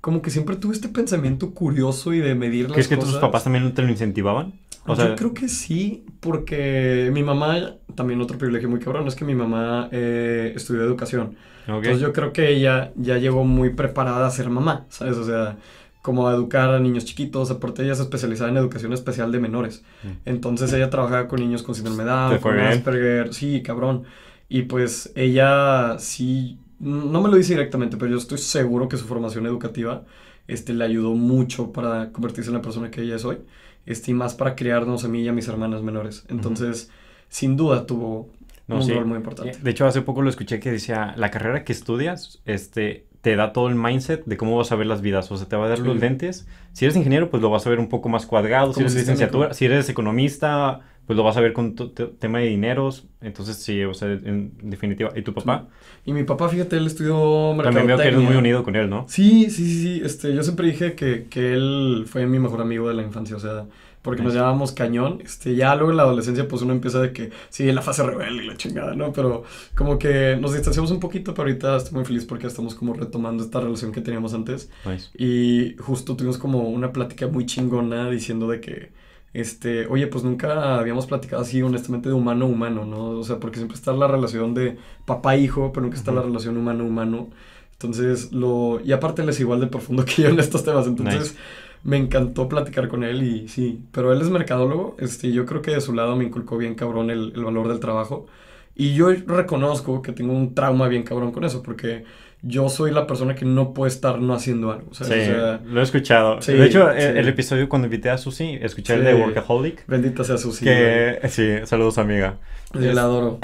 como 0.00 0.22
que 0.22 0.30
siempre 0.30 0.56
tuve 0.56 0.74
este 0.74 0.88
pensamiento 0.88 1.52
curioso 1.52 2.14
y 2.14 2.20
de 2.20 2.34
medir 2.34 2.64
las 2.64 2.72
¿Crees 2.72 2.88
que 2.88 2.96
cosas. 2.96 3.12
tus 3.12 3.20
papás 3.20 3.44
también 3.44 3.72
te 3.72 3.82
lo 3.82 3.88
incentivaban? 3.88 4.54
O 4.86 4.96
sea, 4.96 5.08
Yo 5.08 5.16
creo 5.16 5.34
que 5.34 5.48
sí, 5.48 6.06
porque 6.20 7.10
mi 7.12 7.22
mamá, 7.22 7.74
también 7.94 8.20
otro 8.20 8.38
privilegio 8.38 8.68
muy 8.68 8.80
cabrón, 8.80 9.06
es 9.06 9.14
que 9.14 9.24
mi 9.24 9.34
mamá 9.34 9.88
eh, 9.92 10.52
estudió 10.56 10.82
educación. 10.82 11.36
Entonces 11.66 12.00
yo 12.00 12.12
creo 12.12 12.32
que 12.32 12.48
ella 12.48 12.92
ya 12.96 13.18
llegó 13.18 13.44
muy 13.44 13.70
preparada 13.70 14.26
a 14.26 14.30
ser 14.30 14.50
mamá, 14.50 14.86
¿sabes? 14.88 15.16
O 15.16 15.24
sea, 15.24 15.58
como 16.02 16.28
a 16.28 16.34
educar 16.34 16.70
a 16.70 16.80
niños 16.80 17.04
chiquitos, 17.04 17.50
aparte 17.50 17.82
ella 17.82 17.94
se 17.94 18.02
especializaba 18.02 18.50
en 18.50 18.56
educación 18.56 18.92
especial 18.92 19.30
de 19.32 19.38
menores. 19.40 19.82
Mm. 20.02 20.08
Entonces 20.24 20.72
ella 20.72 20.88
trabajaba 20.90 21.28
con 21.28 21.40
niños 21.40 21.62
con 21.62 21.74
síndrome 21.74 22.04
de 22.04 22.10
Down, 22.10 22.32
¿Te 22.32 22.38
fue 22.38 22.52
con? 22.52 22.60
Asperger, 22.60 23.34
sí, 23.34 23.62
cabrón. 23.62 24.04
Y 24.48 24.62
pues 24.62 25.12
ella 25.14 25.96
sí, 25.98 26.58
no 26.78 27.20
me 27.20 27.28
lo 27.28 27.36
dice 27.36 27.52
directamente, 27.52 27.96
pero 27.96 28.10
yo 28.10 28.16
estoy 28.18 28.38
seguro 28.38 28.88
que 28.88 28.96
su 28.96 29.04
formación 29.04 29.46
educativa 29.46 30.04
este, 30.48 30.72
le 30.72 30.84
ayudó 30.84 31.12
mucho 31.14 31.70
para 31.72 32.10
convertirse 32.12 32.50
en 32.50 32.54
la 32.56 32.62
persona 32.62 32.90
que 32.90 33.02
ella 33.02 33.16
es 33.16 33.24
hoy. 33.24 33.38
Este, 33.86 34.10
y 34.10 34.14
más 34.14 34.34
para 34.34 34.54
criarnos 34.56 35.04
a 35.04 35.08
mí 35.08 35.22
y 35.22 35.28
a 35.28 35.32
mis 35.32 35.48
hermanas 35.48 35.82
menores. 35.82 36.24
Entonces, 36.28 36.90
sin 37.28 37.56
duda 37.56 37.86
tuvo 37.86 38.28
No, 38.66 38.76
un 38.76 38.82
sí. 38.84 38.92
rol 38.92 39.06
muy 39.06 39.16
importante. 39.18 39.58
De 39.62 39.70
hecho, 39.70 39.86
hace 39.86 40.02
poco 40.02 40.22
lo 40.22 40.30
escuché 40.30 40.60
que 40.60 40.70
decía, 40.72 41.14
la 41.16 41.30
carrera 41.30 41.64
que 41.64 41.72
estudias, 41.72 42.40
este, 42.44 43.06
te 43.20 43.36
da 43.36 43.52
todo 43.52 43.68
el 43.68 43.74
mindset 43.74 44.24
de 44.24 44.36
cómo 44.36 44.56
vas 44.56 44.72
a 44.72 44.76
ver 44.76 44.86
las 44.86 45.02
vidas. 45.02 45.30
O 45.30 45.36
sea, 45.36 45.46
te 45.46 45.56
va 45.56 45.66
a 45.66 45.68
dar 45.68 45.78
Sí. 45.78 45.84
los 45.84 45.98
lentes. 45.98 46.46
Si 46.72 46.84
eres 46.84 46.96
ingeniero, 46.96 47.28
pues 47.30 47.42
lo 47.42 47.50
vas 47.50 47.66
a 47.66 47.70
ver 47.70 47.78
un 47.78 47.88
poco 47.88 48.08
más 48.08 48.24
cuadrado. 48.26 48.72
Si 48.72 48.80
eres 48.80 48.94
licenciatura, 48.94 49.52
si 49.54 49.66
eres 49.66 49.88
economista, 49.88 50.80
pues 51.06 51.16
lo 51.16 51.24
vas 51.24 51.36
a 51.36 51.40
ver 51.40 51.52
con 51.52 51.74
tu 51.74 51.88
te- 51.90 52.06
tema 52.06 52.38
de 52.38 52.46
dineros. 52.46 53.08
Entonces, 53.20 53.56
sí, 53.56 53.82
o 53.84 53.92
sea, 53.94 54.08
en 54.12 54.52
definitiva. 54.62 55.10
¿Y 55.16 55.22
tu 55.22 55.34
papá? 55.34 55.66
Y 56.06 56.12
mi 56.12 56.22
papá, 56.24 56.48
fíjate, 56.48 56.76
él 56.76 56.86
estudió 56.86 57.54
También 57.62 57.86
veo 57.86 57.96
que 57.96 58.02
eres 58.04 58.14
muy 58.14 58.24
mercadotecnia. 58.26 58.38
unido 58.38 58.62
con 58.64 58.76
él, 58.76 58.88
¿no? 58.88 59.04
Sí, 59.08 59.50
sí, 59.50 59.64
sí, 59.66 59.82
sí, 59.82 60.02
este, 60.04 60.34
yo 60.34 60.42
siempre 60.42 60.66
dije 60.68 60.94
que, 60.94 61.26
que 61.28 61.52
él 61.54 62.04
fue 62.06 62.26
mi 62.26 62.38
mejor 62.38 62.60
amigo 62.60 62.88
de 62.88 62.94
la 62.94 63.02
infancia, 63.02 63.36
o 63.36 63.40
sea, 63.40 63.66
porque 64.02 64.22
nos 64.22 64.32
llamábamos 64.32 64.72
cañón, 64.72 65.20
este, 65.22 65.54
ya 65.54 65.74
luego 65.74 65.90
en 65.90 65.98
la 65.98 66.04
adolescencia 66.04 66.48
pues 66.48 66.62
uno 66.62 66.72
empieza 66.72 67.00
de 67.02 67.12
que, 67.12 67.30
sí, 67.50 67.70
la 67.70 67.82
fase 67.82 68.02
rebelde 68.02 68.44
y 68.44 68.46
la 68.46 68.56
chingada, 68.56 68.94
¿no? 68.94 69.12
Pero 69.12 69.44
como 69.74 69.98
que 69.98 70.36
nos 70.40 70.54
distanciamos 70.54 70.90
un 70.90 71.00
poquito, 71.00 71.34
pero 71.34 71.48
ahorita 71.48 71.76
estoy 71.76 71.94
muy 71.94 72.04
feliz 72.04 72.24
porque 72.24 72.46
estamos 72.46 72.74
como 72.74 72.94
retomando 72.94 73.42
esta 73.44 73.60
relación 73.60 73.92
que 73.92 74.00
teníamos 74.00 74.32
antes 74.32 74.70
Nice. 74.86 75.10
y 75.18 75.76
justo 75.78 76.16
tuvimos 76.16 76.38
como 76.38 76.70
una 76.70 76.92
plática 76.92 77.26
muy 77.26 77.44
chingona 77.44 78.08
diciendo 78.10 78.48
de 78.48 78.60
que, 78.60 78.92
este, 79.32 79.86
oye, 79.86 80.06
pues 80.06 80.24
nunca 80.24 80.78
habíamos 80.78 81.06
platicado 81.06 81.42
así 81.42 81.62
honestamente 81.62 82.08
de 82.08 82.14
humano 82.14 82.46
a 82.46 82.48
humano, 82.48 82.84
¿no? 82.86 83.10
O 83.10 83.22
sea, 83.22 83.38
porque 83.38 83.56
siempre 83.58 83.76
está 83.76 83.92
la 83.92 84.08
relación 84.08 84.54
de 84.54 84.78
papá-hijo, 85.04 85.72
pero 85.72 85.84
nunca 85.84 85.98
está 85.98 86.10
la 86.10 86.22
relación 86.22 86.56
humano-humano. 86.56 87.28
Entonces, 87.72 88.32
lo... 88.32 88.80
Y 88.84 88.92
aparte 88.92 89.22
él 89.22 89.28
es 89.28 89.40
igual 89.40 89.60
de 89.60 89.66
profundo 89.68 90.04
que 90.06 90.22
yo 90.22 90.28
en 90.28 90.40
estos 90.40 90.64
temas, 90.64 90.86
entonces 90.86 91.20
Nice. 91.20 91.34
Me 91.82 91.96
encantó 91.96 92.48
platicar 92.48 92.88
con 92.88 93.04
él 93.04 93.22
y 93.22 93.48
sí, 93.48 93.82
pero 93.92 94.12
él 94.12 94.20
es 94.20 94.28
mercadólogo, 94.30 94.96
este, 94.98 95.32
yo 95.32 95.46
creo 95.46 95.62
que 95.62 95.70
de 95.72 95.80
su 95.80 95.94
lado 95.94 96.16
me 96.16 96.24
inculcó 96.24 96.58
bien 96.58 96.74
cabrón 96.74 97.10
el, 97.10 97.32
el 97.34 97.44
valor 97.44 97.68
del 97.68 97.80
trabajo. 97.80 98.26
Y 98.74 98.94
yo 98.94 99.10
reconozco 99.26 100.00
que 100.00 100.12
tengo 100.12 100.32
un 100.32 100.54
trauma 100.54 100.88
bien 100.88 101.02
cabrón 101.02 101.32
con 101.32 101.44
eso, 101.44 101.62
porque 101.62 102.04
yo 102.42 102.68
soy 102.70 102.92
la 102.92 103.06
persona 103.06 103.34
que 103.34 103.44
no 103.44 103.74
puede 103.74 103.90
estar 103.90 104.18
no 104.18 104.32
haciendo 104.32 104.72
algo, 104.72 104.94
Sí. 104.94 105.02
O 105.02 105.06
sea, 105.06 105.60
lo 105.64 105.80
he 105.80 105.82
escuchado. 105.82 106.40
sí, 106.40 106.52
de 106.52 106.66
hecho, 106.66 106.88
sí. 106.92 107.02
el, 107.02 107.16
el 107.18 107.28
episodio 107.28 107.68
cuando 107.68 107.86
invité 107.86 108.08
a 108.10 108.16
Susi, 108.16 108.58
escuché 108.62 108.94
el 108.94 109.04
de 109.04 109.14
Workaholic. 109.14 109.86
Bendita 109.86 110.24
sea 110.24 110.38
Susi. 110.38 110.64
que, 110.64 111.18
sí, 111.28 111.66
saludos 111.66 111.98
amiga. 111.98 112.38
Yo 112.72 112.92
la 112.92 113.02
adoro. 113.02 113.38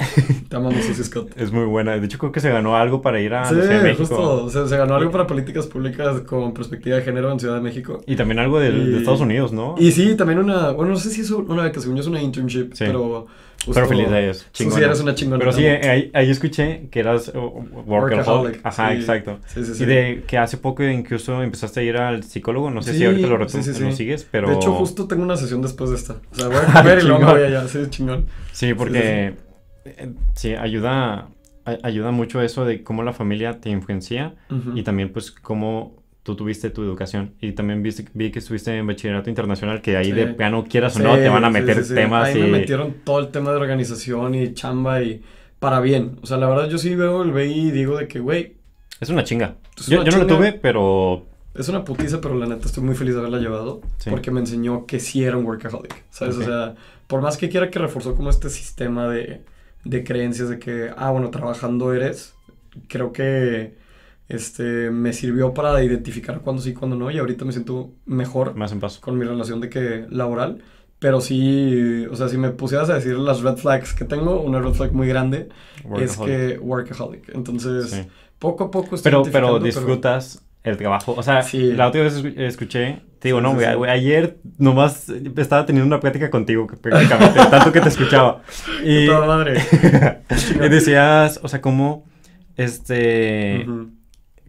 Te 0.49 0.55
amamos, 0.55 0.83
Susi 0.85 1.03
Scott. 1.03 1.31
Es 1.35 1.51
muy 1.51 1.65
buena. 1.65 1.97
De 1.97 2.05
hecho, 2.05 2.17
creo 2.17 2.31
que 2.31 2.39
se 2.39 2.49
ganó 2.49 2.77
algo 2.77 3.01
para 3.01 3.19
ir 3.19 3.33
a 3.33 3.45
Sí, 3.45 3.55
no 3.55 3.61
sé, 3.63 3.81
México. 3.81 3.97
justo. 4.05 4.45
O 4.45 4.49
sea, 4.49 4.67
se 4.67 4.77
ganó 4.77 4.95
algo 4.95 5.11
para 5.11 5.27
políticas 5.27 5.67
públicas 5.67 6.21
con 6.21 6.53
perspectiva 6.53 6.95
de 6.95 7.01
género 7.01 7.31
en 7.31 7.39
Ciudad 7.39 7.55
de 7.55 7.61
México. 7.61 8.01
Y 8.07 8.15
también 8.15 8.39
algo 8.39 8.59
de 8.59 8.69
Y- 8.69 8.95
Estados 8.97 9.19
Unidos, 9.19 9.51
¿no? 9.51 9.75
Y 9.77 9.91
sí, 9.91 10.15
también 10.15 10.39
una. 10.39 10.71
Bueno, 10.71 10.93
no 10.93 10.97
sé 10.99 11.09
si 11.09 11.21
es 11.21 11.31
una 11.31 11.63
beca, 11.63 11.81
según 11.81 11.97
yo 11.97 12.01
es 12.01 12.07
una 12.07 12.21
internship, 12.21 12.71
Sí. 12.73 12.85
pero. 12.87 13.27
justo- 13.65 13.81
Pero 13.89 14.09
de. 14.11 14.33
Susi, 14.33 14.45
chingona. 14.53 14.85
eres 14.85 15.01
una 15.01 15.15
chingona. 15.15 15.39
Pero 15.39 15.51
sí, 15.51 15.65
ahí, 15.65 16.09
ahí 16.13 16.29
escuché 16.29 16.87
que 16.89 16.99
eras 17.01 17.29
uh, 17.35 17.81
workaholic. 17.85 18.61
Ajá, 18.63 18.91
sí. 18.91 18.97
exacto. 18.97 19.39
Sí, 19.47 19.65
sí, 19.65 19.73
sí. 19.73 19.83
Y 19.83 19.85
de 19.87 20.23
que 20.25 20.37
hace 20.37 20.55
poco 20.57 20.83
incluso 20.83 21.41
empezaste 21.43 21.81
a 21.81 21.83
ir 21.83 21.97
al 21.97 22.23
psicólogo. 22.23 22.69
No 22.69 22.81
sé 22.81 22.93
si 22.93 22.99
Sí, 22.99 23.05
ahorita 23.05 23.27
lo, 23.27 23.49
sí, 23.49 23.63
sí, 23.63 23.73
sí. 23.73 23.83
lo 23.83 23.91
sigues, 23.91 24.25
pero... 24.29 24.47
De 24.49 24.55
hecho, 24.55 24.71
justo 24.73 25.05
tengo 25.07 25.23
una 25.23 25.35
sesión 25.35 25.61
después 25.61 25.89
de 25.89 25.95
esta. 25.97 26.13
O 26.31 26.35
sea, 26.35 26.47
voy 26.47 26.57
a 26.57 26.71
comer 26.81 26.99
y 26.99 27.07
luego 27.07 27.25
voy 27.25 27.41
allá. 27.41 27.67
Sí, 27.67 27.79
chingón. 27.89 28.25
Sí, 28.53 28.73
porque 28.73 28.99
eh, 29.85 30.13
sí, 30.35 30.53
ayuda, 30.53 31.29
a- 31.65 31.77
ayuda 31.83 32.11
mucho 32.11 32.41
eso 32.41 32.65
de 32.65 32.83
cómo 32.83 33.03
la 33.03 33.13
familia 33.13 33.59
te 33.59 33.69
influencia 33.69 34.35
Ujú. 34.49 34.77
y 34.77 34.83
también 34.83 35.11
pues 35.11 35.31
cómo 35.31 35.95
tú 36.23 36.35
tuviste 36.35 36.69
tu 36.69 36.83
educación. 36.83 37.33
Y 37.39 37.53
también 37.53 37.81
viste, 37.83 38.05
vi 38.13 38.31
que 38.31 38.39
estuviste 38.39 38.75
en 38.77 38.85
bachillerato 38.85 39.29
internacional, 39.29 39.81
que 39.81 39.95
ahí 39.95 40.07
Sí. 40.07 40.11
de 40.11 40.27
plano 40.27 40.65
quieras 40.69 40.95
o 40.95 40.99
Sí, 40.99 41.03
no, 41.05 41.15
te 41.15 41.29
van 41.29 41.45
a 41.45 41.49
meter 41.49 41.77
sí, 41.77 41.89
sí. 41.89 41.95
temas 41.95 42.27
Ahí 42.27 42.37
y... 42.39 42.41
me 42.43 42.47
metieron 42.59 42.95
todo 43.05 43.19
el 43.19 43.29
tema 43.29 43.51
de 43.51 43.57
organización 43.57 44.35
y 44.35 44.53
chamba 44.53 45.01
y 45.01 45.21
para 45.59 45.79
bien. 45.79 46.19
O 46.21 46.25
sea, 46.25 46.37
la 46.37 46.49
verdad 46.49 46.67
yo 46.69 46.77
sí 46.77 46.93
veo 46.95 47.23
el 47.23 47.31
BI 47.31 47.43
y 47.67 47.71
digo 47.71 47.97
de 47.97 48.07
que, 48.07 48.19
güey, 48.19 48.55
Es 48.99 49.09
una 49.09 49.23
chinga. 49.23 49.55
Es 49.77 49.87
Yo, 49.87 50.01
una 50.01 50.09
yo 50.09 50.17
no 50.17 50.23
lo 50.23 50.27
chinga. 50.27 50.37
tuve, 50.37 50.53
pero... 50.53 51.25
es 51.55 51.69
una 51.69 51.83
putiza, 51.85 52.19
pero 52.19 52.35
la 52.35 52.45
neta 52.45 52.65
estoy 52.65 52.83
muy 52.83 52.95
feliz 52.95 53.13
de 53.13 53.19
haberla 53.21 53.39
llevado 53.39 53.81
porque 54.09 54.29
me 54.31 54.39
enseñó 54.41 54.85
que 54.85 54.99
sí 54.99 55.23
era 55.23 55.37
un 55.37 55.45
workaholic, 55.45 56.03
¿sabes? 56.09 56.35
Ok. 56.35 56.41
O 56.41 56.45
sea, 56.45 56.75
por 57.07 57.21
más 57.21 57.37
que 57.37 57.49
quiera 57.49 57.69
que 57.71 57.79
reforzó 57.79 58.15
como 58.15 58.29
este 58.29 58.49
sistema 58.49 59.07
de, 59.07 59.41
de 59.83 60.03
creencias 60.03 60.49
de 60.49 60.59
que, 60.59 60.91
ah, 60.97 61.11
bueno, 61.11 61.29
trabajando 61.31 61.93
eres, 61.93 62.35
creo 62.87 63.11
que 63.13 63.75
este, 64.29 64.91
me 64.91 65.13
sirvió 65.13 65.53
para 65.53 65.81
identificar 65.83 66.41
cuándo 66.41 66.61
sí, 66.61 66.73
cuándo 66.73 66.95
no, 66.97 67.09
y 67.11 67.17
ahorita 67.17 67.45
me 67.45 67.51
siento 67.53 67.91
mejor 68.05 68.55
Más 68.55 68.71
en 68.73 68.79
paz. 68.79 68.99
con 68.99 69.17
mi 69.17 69.25
relación 69.25 69.61
de 69.61 69.69
que 69.69 70.05
laboral. 70.09 70.61
Pero 70.99 71.21
sí, 71.21 72.05
o 72.09 72.15
sea, 72.15 72.27
si 72.27 72.37
me 72.39 72.49
pusieras 72.49 72.89
a 72.89 72.95
decir 72.95 73.15
las 73.17 73.41
red 73.41 73.55
flags 73.57 73.93
que 73.93 74.03
tengo, 74.03 74.41
una 74.41 74.59
red 74.59 74.73
flag 74.73 74.93
muy 74.93 75.07
grande 75.07 75.47
es 75.99 76.17
que 76.17 76.57
workaholic. 76.57 77.29
Entonces, 77.35 77.91
Sí. 77.91 78.01
poco 78.39 78.63
a 78.65 78.71
poco 78.71 78.95
estoy 78.95 79.11
Pero, 79.11 79.23
pero 79.31 79.59
disfrutas 79.59 80.43
el 80.63 80.75
trabajo. 80.75 81.13
O 81.15 81.21
sea, 81.21 81.43
Sí. 81.43 81.71
la 81.73 81.87
otra 81.89 82.01
vez 82.01 82.23
escu- 82.23 82.33
escuché, 82.39 82.99
te 83.19 83.29
digo, 83.29 83.41
no, 83.41 83.53
güey, 83.53 83.65
sí. 83.65 83.89
ayer 83.89 84.37
nomás 84.57 85.09
estaba 85.09 85.65
teniendo 85.65 85.87
una 85.87 85.99
plática 85.99 86.29
contigo, 86.29 86.67
que 86.67 86.77
prácticamente, 86.77 87.39
tanto 87.49 87.71
que 87.71 87.81
te 87.81 87.89
escuchaba. 87.89 88.43
Y, 88.83 89.07
toda 89.07 89.25
madre. 89.25 89.61
y 90.55 90.69
decías, 90.69 91.39
o 91.41 91.47
sea, 91.47 91.61
cómo, 91.61 92.05
este, 92.55 93.65
Ujú. 93.67 93.89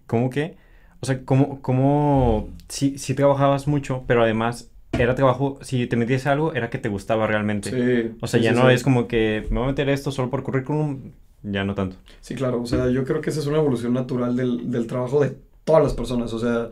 ¿cómo 0.06 0.30
qué? 0.30 0.56
O 1.00 1.06
sea, 1.06 1.24
cómo, 1.24 1.62
cómo, 1.62 2.50
sí, 2.68 2.98
sí 2.98 3.14
trabajabas 3.14 3.68
mucho, 3.68 4.04
pero 4.06 4.22
además 4.22 4.70
era 4.92 5.14
trabajo, 5.14 5.58
si 5.62 5.86
te 5.86 5.96
metías 5.96 6.26
a 6.26 6.32
algo, 6.32 6.54
era 6.54 6.70
que 6.70 6.78
te 6.78 6.88
gustaba 6.88 7.26
realmente. 7.26 7.70
Sí, 7.70 8.16
O 8.20 8.26
sea, 8.26 8.40
sí, 8.40 8.44
ya 8.44 8.52
sí, 8.52 8.60
no 8.60 8.68
es 8.70 8.82
como 8.82 9.06
que 9.06 9.46
me 9.50 9.58
voy 9.58 9.64
a 9.64 9.68
meter 9.68 9.88
esto 9.88 10.10
solo 10.10 10.30
por 10.30 10.42
currículum, 10.42 11.12
ya 11.42 11.64
no 11.64 11.74
tanto. 11.74 11.96
Sí, 12.20 12.34
claro, 12.34 12.60
o 12.60 12.66
sea, 12.66 12.88
yo 12.90 13.04
creo 13.04 13.20
que 13.20 13.30
esa 13.30 13.40
es 13.40 13.46
una 13.46 13.58
evolución 13.58 13.92
natural 13.94 14.36
del, 14.36 14.70
del 14.70 14.86
trabajo 14.86 15.20
de 15.20 15.36
todas 15.64 15.82
las 15.82 15.94
personas, 15.94 16.32
o 16.32 16.38
sea, 16.38 16.70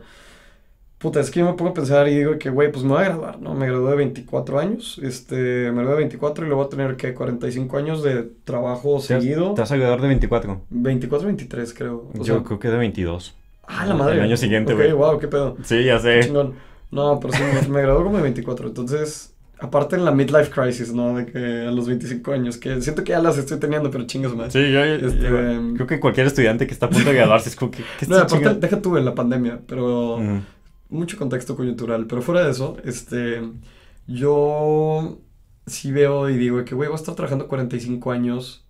puta, 0.99 1.19
es 1.19 1.29
que 1.31 1.39
yo 1.41 1.45
me 1.45 1.53
pongo 1.53 1.71
a 1.71 1.73
pensar 1.73 2.07
y 2.07 2.15
digo 2.17 2.37
que, 2.39 2.49
güey, 2.49 2.71
pues 2.71 2.83
me 2.83 2.91
voy 2.93 3.01
a 3.01 3.05
graduar, 3.05 3.39
¿no? 3.39 3.53
Me 3.53 3.67
gradué 3.67 3.91
de 3.91 3.97
24 3.97 4.59
años, 4.59 4.99
este, 5.03 5.35
me 5.71 5.81
gradué 5.83 5.91
de 5.91 5.97
24 5.97 6.43
y 6.45 6.47
luego 6.47 6.63
voy 6.63 6.67
a 6.67 6.69
tener, 6.75 6.95
que 6.97 7.13
45 7.13 7.77
años 7.77 8.03
de 8.03 8.27
trabajo 8.43 8.89
Te 9.05 9.13
vas- 9.13 9.23
seguido, 9.23 9.53
Te 9.53 9.61
vas 9.61 9.71
a 9.71 9.77
graduar 9.77 10.01
de 10.01 10.07
24. 10.07 10.61
24, 10.69 11.27
23 11.27 11.73
creo, 11.73 12.09
o 12.13 12.17
Yo 12.17 12.23
sea, 12.23 12.43
creo 12.43 12.59
que 12.59 12.69
de 12.69 12.77
22. 12.77 13.35
ah, 13.67 13.85
la 13.85 13.93
madre. 13.93 14.15
el 14.15 14.21
año 14.21 14.37
siguiente, 14.37 14.73
güey. 14.73 14.91
wow, 14.93 15.19
qué 15.19 15.27
pedo, 15.27 15.57
Sí, 15.63 15.83
ya 15.83 15.99
sé. 15.99 16.21
chingón. 16.21 16.53
No, 16.89 17.19
pero 17.19 17.33
sí, 17.33 17.43
me, 17.43 17.67
me 17.67 17.81
gradué 17.81 18.03
como 18.03 18.17
de 18.17 18.23
24, 18.23 18.67
entonces... 18.67 19.33
Aparte 19.59 19.95
en 19.95 20.05
la 20.05 20.11
midlife 20.11 20.51
crisis, 20.51 20.93
¿no? 20.93 21.17
De 21.17 21.25
que 21.25 21.39
a 21.67 21.71
los 21.71 21.87
25 21.87 22.31
años, 22.31 22.57
que 22.57 22.79
siento 22.79 23.03
que 23.03 23.13
ya 23.13 23.19
las 23.19 23.39
estoy 23.39 23.59
teniendo, 23.59 23.89
pero 23.89 24.05
chingas 24.05 24.35
más. 24.35 24.53
Sí, 24.53 24.59
yo, 24.71 24.85
yo- 24.85 25.07
Este, 25.07 25.19
yo- 25.23 25.73
creo 25.73 25.87
que 25.87 25.99
cualquier 25.99 26.27
estudiante 26.27 26.67
que 26.67 26.73
está 26.73 26.85
a 26.85 26.89
punto 26.91 27.09
de 27.09 27.15
graduarse 27.15 27.49
es 27.49 27.55
como 27.55 27.71
que... 27.71 27.79
¿qué 27.99 28.05
No, 28.05 28.17
aparte, 28.17 28.35
chingando? 28.35 28.59
deja 28.59 28.79
tú 28.83 28.97
en 28.97 29.05
la 29.05 29.15
pandemia, 29.15 29.59
pero 29.67 30.19
Mm, 30.19 30.41
mucho 30.89 31.17
contexto 31.17 31.55
coyuntural. 31.55 32.05
Pero 32.07 32.21
fuera 32.21 32.43
de 32.45 32.51
eso, 32.51 32.77
este, 32.83 33.41
yo 34.07 35.19
sí 35.65 35.91
veo 35.91 36.29
y 36.29 36.37
digo 36.37 36.63
que, 36.65 36.75
güey, 36.75 36.87
voy 36.89 36.95
a 36.95 36.99
estar 36.99 37.15
trabajando 37.15 37.47
45 37.47 38.11
años, 38.11 38.65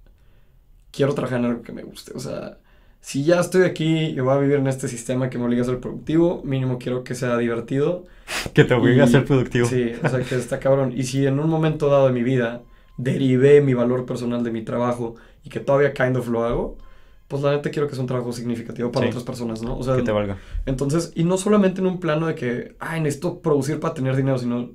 quiero 0.92 1.14
trabajar 1.14 1.40
en 1.40 1.46
algo 1.46 1.62
que 1.62 1.72
me 1.72 1.84
guste. 1.84 2.12
O 2.16 2.20
sea, 2.20 2.58
si 3.02 3.24
ya 3.24 3.40
estoy 3.40 3.64
aquí 3.64 3.98
y 4.08 4.20
voy 4.20 4.34
a 4.34 4.40
vivir 4.40 4.58
en 4.58 4.68
este 4.68 4.88
sistema 4.88 5.30
que 5.30 5.38
me 5.38 5.46
obliga 5.46 5.62
a 5.62 5.66
ser 5.66 5.80
productivo, 5.80 6.42
mínimo 6.44 6.80
quiero 6.80 7.04
que 7.04 7.16
sea 7.16 7.38
divertido. 7.38 8.06
Que 8.54 8.64
te 8.64 8.74
obligue 8.74 9.02
a 9.02 9.06
Y- 9.06 9.10
ser 9.10 9.26
productivo. 9.26 9.68
Sí, 9.68 9.92
o 10.04 10.10
sea, 10.10 10.22
que 10.22 10.36
está 10.36 10.60
cabrón. 10.60 10.94
Y 10.96 11.04
si 11.04 11.26
en 11.26 11.40
un 11.40 11.50
momento 11.50 11.88
dado 11.90 12.08
de 12.08 12.14
mi 12.14 12.24
vida 12.24 12.64
derivé 12.98 13.62
mi 13.62 13.76
valor 13.76 14.06
personal 14.08 14.44
de 14.44 14.52
mi 14.52 14.64
trabajo 14.64 15.16
y 15.44 15.50
que 15.50 15.60
todavía 15.60 15.94
kind 15.94 16.18
of 16.18 16.28
lo 16.30 16.44
hago, 16.46 16.78
pues 17.28 17.42
la 17.44 17.52
neta 17.52 17.70
quiero 17.72 17.88
que 17.88 17.94
sea 17.96 18.02
un 18.02 18.08
trabajo 18.08 18.32
significativo 18.32 18.92
para 18.92 19.06
Sí. 19.06 19.10
otras 19.10 19.24
personas, 19.24 19.62
¿no? 19.62 19.78
O 19.78 19.84
sea, 19.84 19.96
Que 19.96 20.02
te 20.04 20.12
valga. 20.12 20.38
entonces, 20.66 21.12
y 21.16 21.24
no 21.24 21.38
solamente 21.38 21.82
en 21.82 21.88
un 21.88 22.00
plano 22.00 22.28
de 22.28 22.36
que, 22.36 22.76
ay, 22.80 23.02
necesito 23.02 23.40
producir 23.42 23.80
para 23.80 23.94
tener 23.94 24.16
dinero, 24.16 24.38
sino 24.38 24.72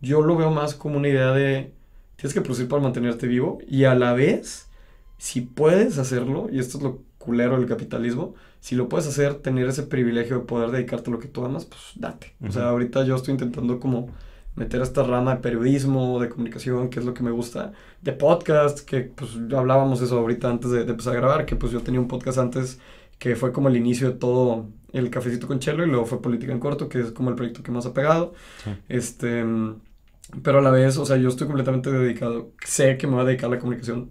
yo 0.00 0.22
lo 0.22 0.36
veo 0.36 0.50
más 0.50 0.74
como 0.74 0.96
una 0.98 1.08
idea 1.08 1.32
de, 1.32 1.72
tienes 2.16 2.34
que 2.34 2.40
producir 2.40 2.68
para 2.68 2.82
mantenerte 2.82 3.26
vivo 3.26 3.58
y 3.66 3.84
a 3.84 3.94
la 3.94 4.12
vez, 4.12 4.68
si 5.16 5.40
puedes 5.40 5.98
hacerlo, 5.98 6.48
y 6.52 6.58
esto 6.60 6.78
es 6.78 6.84
lo 6.84 7.02
culero 7.18 7.58
del 7.58 7.66
capitalismo, 7.68 8.34
si 8.60 8.74
lo 8.76 8.88
puedes 8.88 9.06
hacer, 9.08 9.34
tener 9.36 9.66
ese 9.68 9.82
privilegio 9.82 10.38
de 10.38 10.44
poder 10.44 10.70
dedicarte 10.70 11.10
a 11.10 11.12
lo 11.12 11.18
que 11.18 11.28
tú 11.28 11.44
amas, 11.44 11.64
pues 11.64 11.80
date. 11.96 12.34
O 12.46 12.50
sea, 12.52 12.68
ahorita 12.68 13.04
yo 13.04 13.16
estoy 13.16 13.32
intentando 13.32 13.78
como 13.80 14.08
meter 14.58 14.82
esta 14.82 15.02
rama 15.02 15.36
de 15.36 15.40
periodismo, 15.40 16.20
de 16.20 16.28
comunicación, 16.28 16.90
que 16.90 16.98
es 17.00 17.06
lo 17.06 17.14
que 17.14 17.22
me 17.22 17.30
gusta, 17.30 17.72
de 18.02 18.12
podcast, 18.12 18.80
que 18.80 19.00
pues 19.02 19.30
hablábamos 19.56 20.00
eso 20.02 20.18
ahorita 20.18 20.50
antes 20.50 20.70
de, 20.70 20.84
de 20.84 20.90
empezar 20.90 21.14
a 21.14 21.20
grabar, 21.20 21.46
que 21.46 21.56
pues 21.56 21.72
yo 21.72 21.80
tenía 21.80 22.00
un 22.00 22.08
podcast 22.08 22.38
antes 22.38 22.78
que 23.18 23.34
fue 23.36 23.52
como 23.52 23.68
el 23.68 23.76
inicio 23.76 24.10
de 24.12 24.16
todo 24.16 24.66
el 24.92 25.10
cafecito 25.10 25.46
con 25.46 25.58
Chelo 25.58 25.84
y 25.84 25.88
luego 25.88 26.06
fue 26.06 26.22
Política 26.22 26.52
en 26.52 26.60
Corto, 26.60 26.88
que 26.88 27.00
es 27.00 27.10
como 27.12 27.30
el 27.30 27.36
proyecto 27.36 27.62
que 27.62 27.70
más 27.72 27.84
ha 27.86 27.92
pegado. 27.92 28.34
Sí. 28.64 28.70
Este, 28.88 29.44
pero 30.42 30.58
a 30.58 30.62
la 30.62 30.70
vez, 30.70 30.96
o 30.98 31.04
sea, 31.06 31.16
yo 31.16 31.28
estoy 31.28 31.46
completamente 31.46 31.90
dedicado, 31.90 32.50
sé 32.64 32.96
que 32.98 33.06
me 33.06 33.14
voy 33.14 33.22
a 33.22 33.24
dedicar 33.26 33.50
a 33.50 33.54
la 33.54 33.58
comunicación 33.58 34.10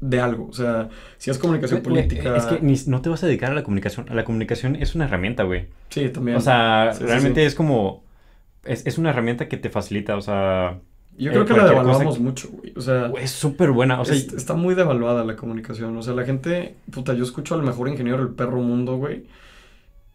de 0.00 0.20
algo, 0.20 0.48
o 0.48 0.52
sea, 0.52 0.88
si 1.16 1.30
es 1.30 1.38
comunicación 1.38 1.80
política, 1.80 2.36
Es 2.36 2.44
que 2.44 2.60
ni- 2.60 2.76
no 2.86 3.00
te 3.00 3.08
vas 3.08 3.22
a 3.24 3.26
dedicar 3.26 3.50
a 3.52 3.54
la 3.54 3.62
comunicación. 3.62 4.06
A 4.10 4.14
la 4.14 4.24
comunicación 4.24 4.76
es 4.76 4.94
una 4.94 5.06
herramienta, 5.06 5.44
güey. 5.44 5.68
sí, 5.88 6.08
también. 6.10 6.36
O 6.36 6.40
sea, 6.40 6.92
sí, 6.92 7.04
realmente 7.04 7.40
sí. 7.40 7.46
es 7.46 7.54
como... 7.54 8.03
Es, 8.66 8.86
es 8.86 8.98
una 8.98 9.10
herramienta 9.10 9.48
que 9.48 9.56
te 9.56 9.70
facilita, 9.70 10.16
o 10.16 10.20
sea... 10.20 10.78
yo 11.18 11.30
eh, 11.30 11.34
creo 11.34 11.44
que 11.46 11.52
la 11.54 11.64
devaluamos 11.66 12.16
que- 12.16 12.22
mucho, 12.22 12.48
güey, 12.50 12.72
o 12.76 12.80
sea, 12.80 13.10
Es 13.20 13.30
súper 13.30 13.70
buena, 13.70 14.00
o 14.00 14.04
sea... 14.04 14.14
es- 14.14 14.32
está 14.32 14.54
muy 14.54 14.74
devaluada 14.74 15.24
la 15.24 15.36
comunicación, 15.36 15.96
o 15.96 16.02
sea, 16.02 16.14
la 16.14 16.24
gente, 16.24 16.76
puta, 16.90 17.14
yo 17.14 17.24
escucho 17.24 17.54
al 17.54 17.62
mejor 17.62 17.88
ingeniero 17.88 18.18
del 18.18 18.34
perro 18.34 18.58
mundo, 18.60 18.96
güey, 18.96 19.26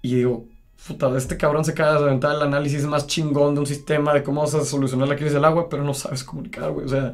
y 0.01 0.15
digo, 0.15 0.45
puta, 0.87 1.15
este 1.17 1.37
cabrón 1.37 1.65
se 1.65 1.71
acaba 1.71 1.93
de 1.99 2.05
aventar 2.07 2.35
el 2.35 2.41
análisis 2.41 2.85
más 2.85 3.05
chingón 3.07 3.53
de 3.53 3.61
un 3.61 3.67
sistema 3.67 4.13
de 4.13 4.23
cómo 4.23 4.41
vas 4.41 4.53
a 4.55 4.63
solucionar 4.65 5.07
la 5.09 5.15
crisis 5.15 5.33
del 5.33 5.45
agua, 5.45 5.67
pero 5.69 5.83
no 5.83 5.93
sabes 5.93 6.23
comunicar, 6.23 6.71
güey, 6.71 6.85
o 6.85 6.89
sea, 6.89 7.13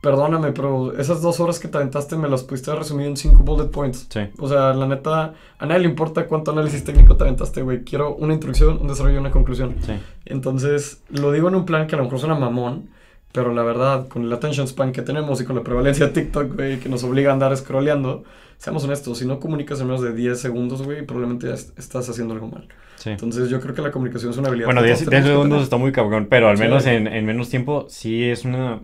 perdóname, 0.00 0.52
pero 0.52 0.96
esas 0.98 1.20
dos 1.22 1.40
horas 1.40 1.58
que 1.58 1.68
te 1.68 1.76
aventaste 1.76 2.16
me 2.16 2.28
las 2.28 2.42
pudiste 2.44 2.74
resumido 2.74 3.08
en 3.10 3.16
cinco 3.16 3.42
bullet 3.42 3.66
points. 3.70 4.06
Sí. 4.08 4.20
O 4.38 4.48
sea, 4.48 4.72
la 4.74 4.86
neta, 4.86 5.34
a 5.58 5.66
nadie 5.66 5.80
le 5.80 5.88
importa 5.88 6.26
cuánto 6.26 6.52
análisis 6.52 6.84
técnico 6.84 7.16
te 7.16 7.24
aventaste, 7.24 7.62
güey. 7.62 7.82
Quiero 7.84 8.14
una 8.14 8.34
introducción, 8.34 8.78
un 8.80 8.88
desarrollo 8.88 9.16
y 9.16 9.18
una 9.18 9.30
conclusión. 9.30 9.74
Sí. 9.84 9.92
Entonces, 10.26 11.02
lo 11.10 11.32
digo 11.32 11.48
en 11.48 11.54
un 11.56 11.64
plan 11.64 11.86
que 11.86 11.94
a 11.94 11.98
lo 11.98 12.04
mejor 12.04 12.18
suena 12.20 12.34
mamón, 12.36 12.90
pero 13.32 13.52
la 13.52 13.62
verdad, 13.62 14.08
con 14.08 14.22
el 14.22 14.32
attention 14.32 14.66
span 14.68 14.92
que 14.92 15.02
tenemos 15.02 15.40
y 15.40 15.44
con 15.44 15.56
la 15.56 15.62
prevalencia 15.62 16.06
de 16.06 16.12
TikTok, 16.12 16.54
güey, 16.54 16.78
que 16.80 16.88
nos 16.88 17.02
obliga 17.04 17.30
a 17.30 17.32
andar 17.34 17.54
scrolleando, 17.56 18.24
seamos 18.56 18.84
honestos, 18.84 19.18
si 19.18 19.26
no 19.26 19.38
comunicas 19.40 19.80
en 19.80 19.86
menos 19.88 20.00
de 20.02 20.12
10 20.14 20.40
segundos, 20.40 20.82
güey, 20.82 21.04
probablemente 21.04 21.48
ya 21.48 21.54
est- 21.54 21.78
estás 21.78 22.08
haciendo 22.08 22.34
algo 22.34 22.48
mal. 22.48 22.68
Sí. 22.96 23.10
Entonces, 23.10 23.48
yo 23.50 23.60
creo 23.60 23.74
que 23.74 23.82
la 23.82 23.90
comunicación 23.90 24.30
es 24.30 24.38
una 24.38 24.48
habilidad 24.48 24.66
Bueno, 24.68 24.80
que 24.80 24.86
10, 24.88 24.98
todos 25.00 25.10
tenemos 25.10 25.26
que 25.28 25.32
segundos 25.34 25.62
está 25.62 25.76
muy 25.76 25.92
cabrón, 25.92 26.26
pero 26.30 26.48
al 26.48 26.56
menos 26.58 26.86
en, 26.86 27.06
en 27.06 27.26
menos 27.26 27.48
tiempo 27.48 27.86
sí 27.88 28.24
es 28.24 28.44
una... 28.44 28.80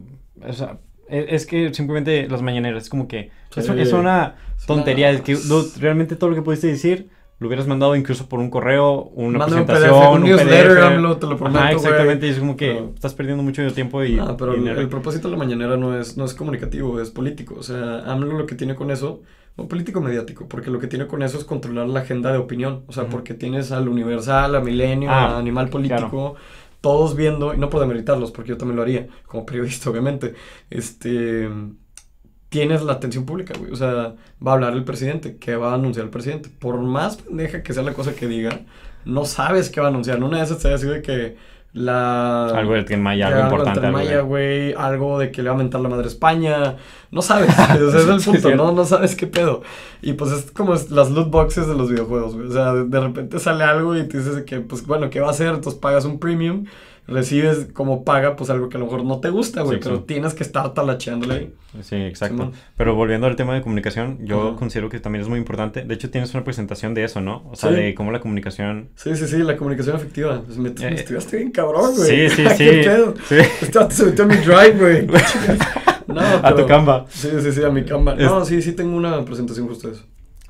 O 0.47 0.53
sea, 0.53 0.79
es, 1.09 1.27
es 1.29 1.47
que 1.47 1.73
simplemente 1.75 2.29
las 2.29 2.43
mañaneras 2.43 2.85
es 2.85 2.89
como 2.89 3.09
que... 3.09 3.31
Es, 3.57 3.67
Sí. 3.67 3.73
es 3.77 3.93
una 3.93 4.35
Es 4.59 4.67
tontería, 4.67 5.11
una- 5.11 5.19
es 5.19 5.23
que 5.23 5.37
realmente 5.81 6.17
todo 6.17 6.31
lo 6.31 6.37
que 6.37 6.43
pudiste 6.43 6.67
decir 6.67 7.09
lo 7.41 7.49
hubieras 7.49 7.67
mandado 7.67 7.95
incluso 7.97 8.29
por 8.29 8.39
un 8.41 8.49
correo, 8.49 9.03
una 9.15 9.39
Mándame 9.39 9.63
un 9.63 9.67
presentación, 9.67 10.01
PDF, 10.01 10.11
un 10.17 10.23
un 10.23 10.29
newsletter, 10.29 10.69
PDF. 10.69 10.83
AMLO, 10.87 11.17
te 11.19 11.27
lo 11.27 11.37
prometo, 11.37 11.59
Ajá, 11.59 11.73
exactamente, 11.73 12.27
y 12.27 12.31
es 12.31 12.39
como 12.39 12.57
que 12.57 12.85
estás 12.95 13.13
perdiendo 13.15 13.43
mucho 13.43 13.67
tiempo 13.75 14.03
y 14.05 14.15
No, 14.15 14.37
pero 14.37 14.53
el, 14.55 14.61
dinero. 14.61 14.81
el 14.81 14.89
propósito 14.89 15.29
de 15.29 15.33
la 15.33 15.39
mañanera 15.39 15.77
no 15.77 15.99
es, 15.99 16.17
no 16.17 16.25
es 16.25 16.33
comunicativo, 16.35 17.01
es 17.01 17.11
político. 17.11 17.57
O 17.59 17.63
sea, 17.63 18.05
AMLO 18.11 18.39
lo 18.39 18.47
que 18.47 18.55
tiene 18.55 18.75
con 18.77 18.91
eso, 18.93 19.23
un 19.57 19.69
político 19.69 20.01
mediático, 20.01 20.49
porque 20.49 20.71
lo 20.71 20.79
que 20.79 20.87
tiene 20.87 21.07
con 21.07 21.23
eso 21.23 21.37
es 21.37 21.45
controlar 21.45 21.89
la 21.89 22.01
agenda 22.01 22.33
de 22.33 22.39
opinión. 22.39 22.83
O 22.87 22.93
sea, 22.93 23.03
Ujú. 23.03 23.13
porque 23.13 23.35
tienes 23.35 23.73
al 23.73 23.89
Universal, 23.89 24.55
a 24.55 24.61
Milenio, 24.61 25.11
Ah, 25.11 25.35
a 25.35 25.39
Animal 25.39 25.69
Político, 25.69 26.37
todos 26.85 27.17
viendo, 27.17 27.55
y 27.55 27.57
no 27.57 27.71
por 27.71 27.81
demeritarlos, 27.81 28.31
porque 28.31 28.51
yo 28.51 28.59
también 28.59 28.77
lo 28.77 28.83
haría, 28.83 29.09
como 29.27 29.47
periodista, 29.47 29.89
obviamente. 29.89 30.35
Este. 30.69 31.49
Tienes 32.51 32.83
la 32.83 32.93
atención 32.93 33.25
pública, 33.25 33.55
güey. 33.59 33.73
O 33.73 33.77
sea, 33.77 34.15
va 34.47 34.51
a 34.51 34.55
hablar 34.55 34.75
el 34.75 34.85
presidente. 34.85 35.39
¿Qué 35.39 35.57
va 35.57 35.71
a 35.73 35.75
anunciar 35.77 36.05
el 36.05 36.11
presidente? 36.11 36.51
Por 36.51 36.79
más 36.79 37.17
pendeja 37.17 37.63
que 37.63 37.73
sea 37.73 37.83
la 37.83 37.95
cosa 37.95 38.15
que 38.15 38.29
diga, 38.29 38.61
no 39.07 39.25
sabes 39.25 39.71
qué 39.71 39.81
va 39.81 39.87
a 39.87 39.91
anunciar. 39.91 40.23
Una 40.23 40.39
de 40.39 40.45
esas 40.45 40.59
te 40.59 40.69
va 40.69 40.75
a 40.75 40.79
decir 40.79 40.93
de 40.93 41.03
que 41.03 41.37
la... 41.75 42.47
Algo 42.47 42.73
del 42.75 42.85
Tren 42.85 43.03
Maya, 43.03 43.27
algo 43.27 43.41
importante. 43.43 43.81
Tren 43.81 43.93
Maya, 43.93 44.17
de- 44.19 44.23
güey, 44.23 44.73
algo 44.75 45.19
de 45.19 45.31
que 45.31 45.43
le 45.43 45.51
va 45.51 45.55
a 45.57 45.59
mentar 45.59 45.81
la 45.81 45.89
madre 45.89 46.05
a 46.05 46.09
España. 46.09 46.77
No 47.11 47.21
sabes, 47.21 47.51
ese 47.75 47.99
es 47.99 48.07
el 48.09 48.23
punto. 48.33 48.55
¿no? 48.55 48.73
No 48.73 48.85
sabes 48.85 49.17
qué 49.17 49.27
pedo. 49.27 49.63
Y 50.01 50.15
pues 50.15 50.31
es 50.33 50.51
como 50.53 50.73
las 50.75 51.11
loot 51.11 51.31
boxes 51.31 51.67
de 51.67 51.75
los 51.75 51.91
videojuegos, 51.91 52.35
güey. 52.37 52.49
O 52.49 52.53
sea, 52.53 52.73
de, 52.73 52.85
de 52.85 53.01
repente 53.01 53.39
sale 53.39 53.65
algo 53.65 53.97
y 53.97 54.07
te 54.09 54.19
dices 54.19 54.43
que, 54.45 54.61
pues 54.61 54.87
bueno, 54.87 55.11
¿qué 55.11 55.21
va 55.21 55.27
a 55.29 55.31
hacer? 55.31 55.49
Entonces 55.49 55.75
pagas 55.81 56.05
un 56.05 56.19
premium, 56.19 56.65
recibes 57.07 57.69
como 57.73 58.05
paga, 58.05 58.35
pues 58.37 58.49
algo 58.51 58.69
que 58.69 58.77
a 58.77 58.81
lo 58.81 58.87
mejor 58.87 59.05
no 59.05 59.21
te 59.21 59.29
gusta, 59.31 59.63
güey, 59.63 59.77
Sí, 59.79 59.81
pero 59.85 59.97
sí. 59.99 60.03
tienes 60.07 60.35
que 60.35 60.43
estar 60.43 60.73
talacheándole 60.75 61.35
ahí. 61.35 61.55
Sí, 61.83 61.97
exacto. 61.97 62.53
Pero 62.77 62.95
volviendo 62.95 63.27
al 63.27 63.37
tema 63.37 63.55
de 63.55 63.61
comunicación, 63.63 64.19
yo 64.23 64.57
considero 64.57 64.89
que 64.89 65.01
también 65.01 65.23
es 65.23 65.29
muy 65.29 65.39
importante. 65.39 65.85
De 65.85 65.95
hecho, 65.95 66.09
tienes 66.11 66.33
una 66.35 66.45
presentación 66.45 66.95
de 66.95 67.05
eso, 67.05 67.21
¿no? 67.21 67.43
O 67.51 67.57
sea, 67.57 67.71
de 67.71 67.95
cómo 67.95 68.13
la 68.13 68.21
comunicación... 68.21 68.89
Sí, 68.97 69.15
sí, 69.17 69.27
sí, 69.27 69.39
la 69.39 69.57
comunicación 69.57 69.97
efectiva. 69.97 70.43
Pues 70.47 70.57
me, 70.57 70.71
me 70.71 70.87
Eh, 70.89 70.95
estudiaste 70.95 71.37
bien 71.37 71.51
cabrón, 71.51 71.95
güey. 71.97 72.29
Sí, 72.31 72.37
sí, 72.37 72.49
sí. 72.57 72.65
¿Qué 72.65 72.83
pedo? 72.85 73.15
Sí. 73.29 73.37
Este 73.61 73.91
se 73.91 74.05
metió 74.07 74.25
a 74.25 74.27
mi 74.29 74.37
drive, 74.37 74.73
güey. 74.79 75.07
No, 76.07 76.21
A 76.21 76.51
tu 76.51 76.57
pero- 76.57 76.67
Canva. 76.67 77.07
Sí, 77.09 77.29
sí, 77.41 77.51
sí, 77.53 77.63
a 77.65 77.71
mi. 77.71 77.81
Es- 77.81 77.91
No, 77.91 78.45
sí, 78.45 78.61
sí 78.63 78.73
tengo 78.73 78.95
una 78.97 79.25
presentación 79.25 79.67
justo 79.69 79.89
de 79.89 79.95
eso. 79.95 80.05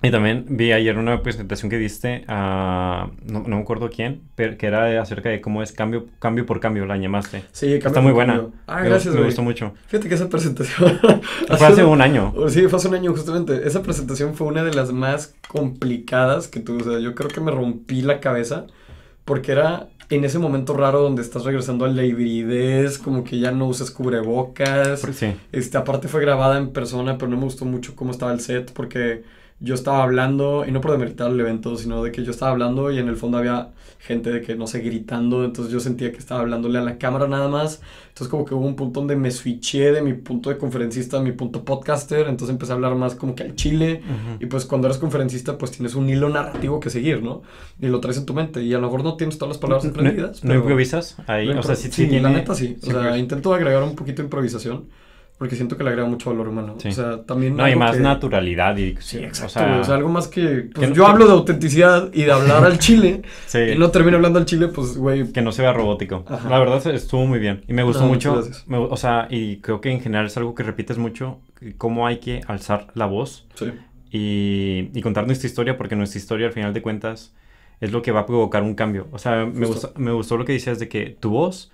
Y 0.05 0.11
también 0.11 0.45
vi 0.49 0.73
ayer 0.73 0.99
una 0.99 1.23
presentación 1.23 1.71
que 1.71 1.79
diste 1.79 2.25
a, 2.29 3.09
no, 3.25 3.40
no 3.40 3.57
me 3.57 3.62
acuerdo 3.62 3.88
quién, 3.88 4.23
pero 4.35 4.59
que 4.59 4.67
era 4.67 5.01
acerca 5.01 5.31
de 5.31 5.40
cómo 5.40 5.62
es 5.62 5.73
cambio, 5.73 6.07
cambio 6.19 6.45
por 6.45 6.61
cambio, 6.61 6.85
la 6.85 6.97
llamaste. 6.97 7.45
Sí, 7.53 7.73
Está 7.73 7.90
cambio 7.90 8.03
muy 8.03 8.12
por 8.12 8.27
buena. 8.27 8.47
Ah, 8.67 8.83
gracias, 8.83 9.14
Me 9.14 9.23
gustó 9.23 9.43
mucho. 9.43 9.73
Fíjate 9.87 10.09
que 10.09 10.14
esa 10.14 10.29
presentación... 10.29 11.01
Fue 11.49 11.67
hace 11.67 11.85
un 11.85 12.01
año. 12.01 12.35
Sí, 12.49 12.62
fue 12.69 12.77
hace 12.79 12.88
un 12.88 12.95
año 12.95 13.12
justamente. 13.12 13.67
Esa 13.67 13.83
presentación 13.83 14.35
fue 14.35 14.47
una 14.47 14.62
de 14.62 14.75
las 14.75 14.93
más 14.93 15.35
complicadas 15.49 16.49
que 16.49 16.61
tuve. 16.61 16.83
O 16.83 16.85
sea, 16.85 16.99
yo 16.99 17.14
creo 17.14 17.29
que 17.29 17.40
me 17.40 17.51
rompí 17.51 18.03
la 18.03 18.21
cabeza 18.21 18.67
porque 19.25 19.53
era 19.53 19.88
en 20.11 20.25
ese 20.25 20.38
momento 20.38 20.75
raro 20.77 21.01
donde 21.01 21.23
estás 21.23 21.45
regresando 21.45 21.85
a 21.85 21.88
la 21.88 22.05
hibridez, 22.05 22.99
como 22.99 23.25
que 23.25 23.38
ya 23.38 23.53
no 23.53 23.67
usas 23.67 23.90
cubrebocas. 23.90 25.01
Sí. 25.01 25.35
Este, 25.53 25.79
aparte 25.79 26.09
fue 26.09 26.21
grabada 26.21 26.59
en 26.59 26.73
persona, 26.73 27.17
pero 27.17 27.31
no 27.31 27.37
me 27.37 27.45
gustó 27.45 27.64
mucho 27.64 27.97
cómo 27.97 28.11
estaba 28.11 28.33
el 28.33 28.40
set 28.40 28.73
porque 28.73 29.23
yo 29.61 29.75
estaba 29.75 30.03
hablando, 30.03 30.64
y 30.67 30.73
no 30.73 30.81
por 30.81 30.90
demeritar 30.93 31.31
el 31.31 31.40
evento, 31.40 31.77
sino 31.77 32.03
de 32.03 32.12
que 32.12 32.23
yo 32.25 32.31
estaba 32.33 32.51
hablando 32.53 32.90
y 32.90 32.99
en 32.99 33.09
el 33.09 33.17
fondo 33.17 33.38
había 33.38 33.71
gente 34.01 34.31
de 34.31 34.43
que, 34.43 34.55
no 34.57 34.67
sé, 34.67 34.81
gritando, 34.81 35.45
entonces 35.45 35.73
yo 35.73 35.81
sentía 35.81 36.12
que 36.12 36.19
estaba 36.19 36.43
hablándole 36.43 36.79
a 36.79 36.83
la 36.83 36.99
cámara 36.99 37.27
nada 37.27 37.49
más. 37.49 37.81
Entonces 38.09 38.29
como 38.29 38.45
que 38.45 38.55
hubo 38.55 38.67
un 38.67 38.77
punto 38.77 39.01
donde 39.01 39.17
me 39.17 39.31
switché 39.31 39.93
de 39.93 40.03
mi 40.03 40.12
punto 40.12 40.51
de 40.51 40.59
conferencista 40.59 41.17
a 41.17 41.23
mi 41.23 41.33
punto 41.33 41.64
podcaster, 41.64 42.29
entonces 42.29 42.51
empecé 42.53 42.73
a 42.73 42.75
hablar 42.75 42.95
más 42.97 43.14
como 43.14 43.35
que 43.35 43.45
al 43.45 43.55
chile. 43.55 44.03
Y 44.40 44.47
pues 44.47 44.67
cuando 44.67 44.88
eres 44.88 44.99
conferencista, 44.99 45.57
pues 45.57 45.71
tienes 45.71 45.95
un 45.95 46.11
hilo 46.11 46.29
narrativo 46.29 46.79
que 46.81 46.90
seguir, 46.90 47.23
¿no? 47.23 47.40
Y 47.81 47.87
lo 47.87 48.01
traes 48.01 48.19
en 48.19 48.27
tu 48.27 48.35
mente. 48.35 48.62
Y 48.62 48.75
a 48.75 48.79
lo 48.79 48.88
mejor 48.88 49.03
no 49.03 49.17
tienes 49.17 49.38
todas 49.38 49.55
las 49.55 49.59
palabras 49.59 49.85
¿No, 49.85 49.90
aprendidas. 49.93 50.45
no 50.45 50.55
improvisas 50.55 51.17
ahí? 51.27 51.49
o 51.49 51.62
sea, 51.62 51.75
sí, 51.75 51.90
sí, 51.90 52.07
tiene- 52.07 52.21
la 52.21 52.31
neta 52.31 52.55
sí. 52.55 52.77
sí, 52.83 52.90
o 52.90 52.93
sea, 52.93 53.17
intento 53.17 53.55
agregar 53.55 53.83
un 53.83 53.95
poquito 53.97 54.21
de 54.21 54.27
improvisación 54.27 54.85
porque 55.38 55.57
siento 55.57 55.77
que 55.77 55.83
le 55.85 55.90
agrega 55.90 56.09
mucho 56.09 56.31
valor 56.31 56.49
humano. 56.49 56.77
Sí. 56.79 56.88
O 56.88 56.92
sea, 56.92 57.23
también. 57.25 57.57
No, 57.57 57.66
y 57.66 57.73
algo 57.73 57.81
más 57.81 57.97
que- 57.97 58.03
naturalidad 58.03 58.77
y... 58.77 58.97
Sí, 59.01 59.18
exacto. 59.18 59.47
O 59.47 59.49
sea, 59.49 59.81
O 59.81 59.85
sea, 59.85 59.94
algo 59.97 60.09
más 60.09 60.29
que. 60.29 60.68
Pues 60.73 60.79
que 60.81 60.87
no- 60.88 60.94
yo 60.94 61.07
hablo 61.07 61.27
de 61.27 61.33
autenticidad 61.33 62.11
y 62.12 62.23
de 62.23 62.33
hablar 62.33 62.64
al 62.64 62.79
chile 62.79 63.23
sí, 63.47 63.59
y 63.75 63.79
no 63.79 63.90
termino 63.90 64.16
hablando 64.16 64.38
al 64.38 64.44
chile, 64.47 64.68
pues, 64.68 64.97
güey. 64.97 65.33
que 65.33 65.42
no 65.42 65.51
se 65.53 65.62
vea 65.62 65.73
robótico. 65.73 66.25
Ajá. 66.29 66.49
La 66.49 66.59
verdad 66.59 66.87
estuvo 66.87 67.27
muy 67.27 67.38
bien. 67.40 67.62
Y 67.68 67.73
me 67.73 67.83
gustó 67.83 68.03
No, 68.03 68.09
mucho. 68.09 68.31
muchas 68.31 68.47
gracias. 68.47 68.68
me- 68.68 68.79
o 68.79 68.97
sea, 68.97 69.27
y 69.31 69.57
creo 69.59 69.81
que 69.81 69.90
en 69.90 70.01
general 70.01 70.27
es 70.27 70.37
algo 70.37 70.55
que 70.55 70.62
repites 70.62 70.99
mucho, 70.99 71.40
cómo 71.79 72.07
hay 72.07 72.18
que 72.18 72.40
alzar 72.47 72.87
la 72.94 73.07
voz 73.07 73.47
Sí. 73.55 73.66
y, 74.11 74.90
y 74.94 75.03
contar 75.03 75.27
nuestra 75.27 75.47
historia, 75.49 75.77
porque 75.77 75.97
nuestra 75.97 76.18
historia 76.18 76.47
al 76.47 76.53
final 76.53 76.73
de 76.73 76.83
cuentas 76.83 77.35
es 77.81 77.90
lo 77.92 78.03
que 78.03 78.12
va 78.12 78.20
a 78.20 78.27
provocar 78.27 78.62
un 78.62 78.75
cambio. 78.75 79.09
O 79.11 79.18
sea, 79.18 79.44
me, 79.47 79.66
gustó, 79.66 79.92
me 79.97 80.12
gustó 80.12 80.37
lo 80.37 80.44
que 80.44 80.53
decías 80.53 80.79
de 80.79 80.88
que 80.88 81.16
tu 81.18 81.31
voz, 81.31 81.73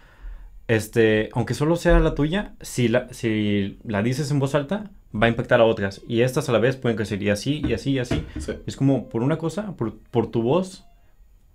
este, 0.74 1.30
aunque 1.32 1.54
solo 1.54 1.74
sea 1.76 1.98
la 1.98 2.14
tuya, 2.14 2.54
si 2.60 2.86
la, 2.88 3.12
si 3.12 3.78
la 3.84 4.02
dices 4.02 4.30
en 4.30 4.38
voz 4.38 4.54
alta, 4.54 4.90
va 5.12 5.26
a 5.26 5.28
impactar 5.28 5.60
a 5.60 5.64
otras. 5.64 6.00
Y 6.06 6.20
estas 6.20 6.48
a 6.48 6.52
la 6.52 6.58
vez 6.60 6.76
pueden 6.76 6.96
crecer 6.96 7.20
y 7.22 7.30
así, 7.30 7.60
y 7.66 7.72
así, 7.72 7.90
y 7.92 7.98
así. 7.98 8.24
Sí. 8.38 8.52
Es 8.66 8.76
como 8.76 9.08
por 9.08 9.22
una 9.22 9.36
cosa, 9.36 9.72
por, 9.76 9.94
por 10.12 10.28
tu 10.28 10.42
voz, 10.42 10.84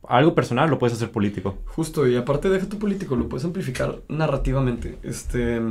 algo 0.08 0.36
personal 0.36 0.70
lo 0.70 0.80
puedes 0.80 0.96
hacer 0.98 1.12
político. 1.12 1.58
Justo, 1.66 2.08
y 2.08 2.16
aparte 2.18 2.50
deja 2.50 2.68
tu 2.68 2.78
político, 2.78 3.16
lo 3.16 3.30
puedes 3.30 3.46
amplificar 3.46 4.00
narrativamente. 4.10 4.98
Este, 5.04 5.62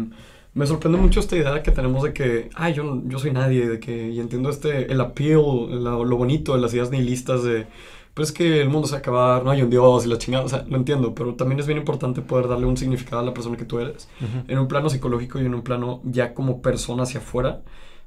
me 0.55 0.67
sorprende 0.67 0.97
mucho 0.99 1.21
esta 1.21 1.37
idea 1.37 1.63
que 1.63 1.71
tenemos 1.71 2.03
de 2.03 2.13
que, 2.15 2.49
ay, 2.55 2.73
yo, 2.73 3.03
yo 3.07 3.19
soy 3.19 3.33
nadie, 3.33 3.69
de 3.69 3.79
que, 3.79 4.09
y 4.09 4.21
entiendo 4.21 4.49
este, 4.49 4.91
el 4.91 5.01
appeal, 5.03 5.85
la- 5.85 5.99
lo 5.99 6.17
bonito 6.17 6.55
de 6.55 6.61
las 6.63 6.73
ideas 6.73 6.91
nihilistas 6.91 7.43
de, 7.45 7.67
pues 8.15 8.29
es 8.29 8.35
que 8.35 8.61
el 8.61 8.69
mundo 8.69 8.87
se 8.87 8.93
va 8.93 8.99
a 8.99 9.01
acabar, 9.01 9.45
no 9.45 9.51
hay 9.51 9.63
un 9.63 9.71
dios 9.71 10.07
y 10.07 10.09
la 10.09 10.19
chingada, 10.19 10.45
o 10.45 10.49
sea, 10.49 10.65
lo 10.69 10.77
entiendo, 10.77 11.15
pero 11.15 11.35
también 11.35 11.59
es 11.59 11.67
bien 11.67 11.79
importante 11.79 12.23
poder 12.23 12.49
darle 12.49 12.67
un 12.67 12.77
significado 12.77 13.21
a 13.21 13.25
la 13.25 13.35
persona 13.35 13.57
que 13.57 13.65
tú 13.65 13.81
eres, 13.81 14.09
en 14.49 14.59
un 14.59 14.69
plano 14.69 14.89
psicológico 14.89 15.41
y 15.41 15.47
en 15.47 15.55
un 15.55 15.63
plano 15.63 16.01
ya 16.05 16.33
como 16.33 16.63
persona 16.63 17.03
hacia 17.03 17.21
afuera, 17.21 17.63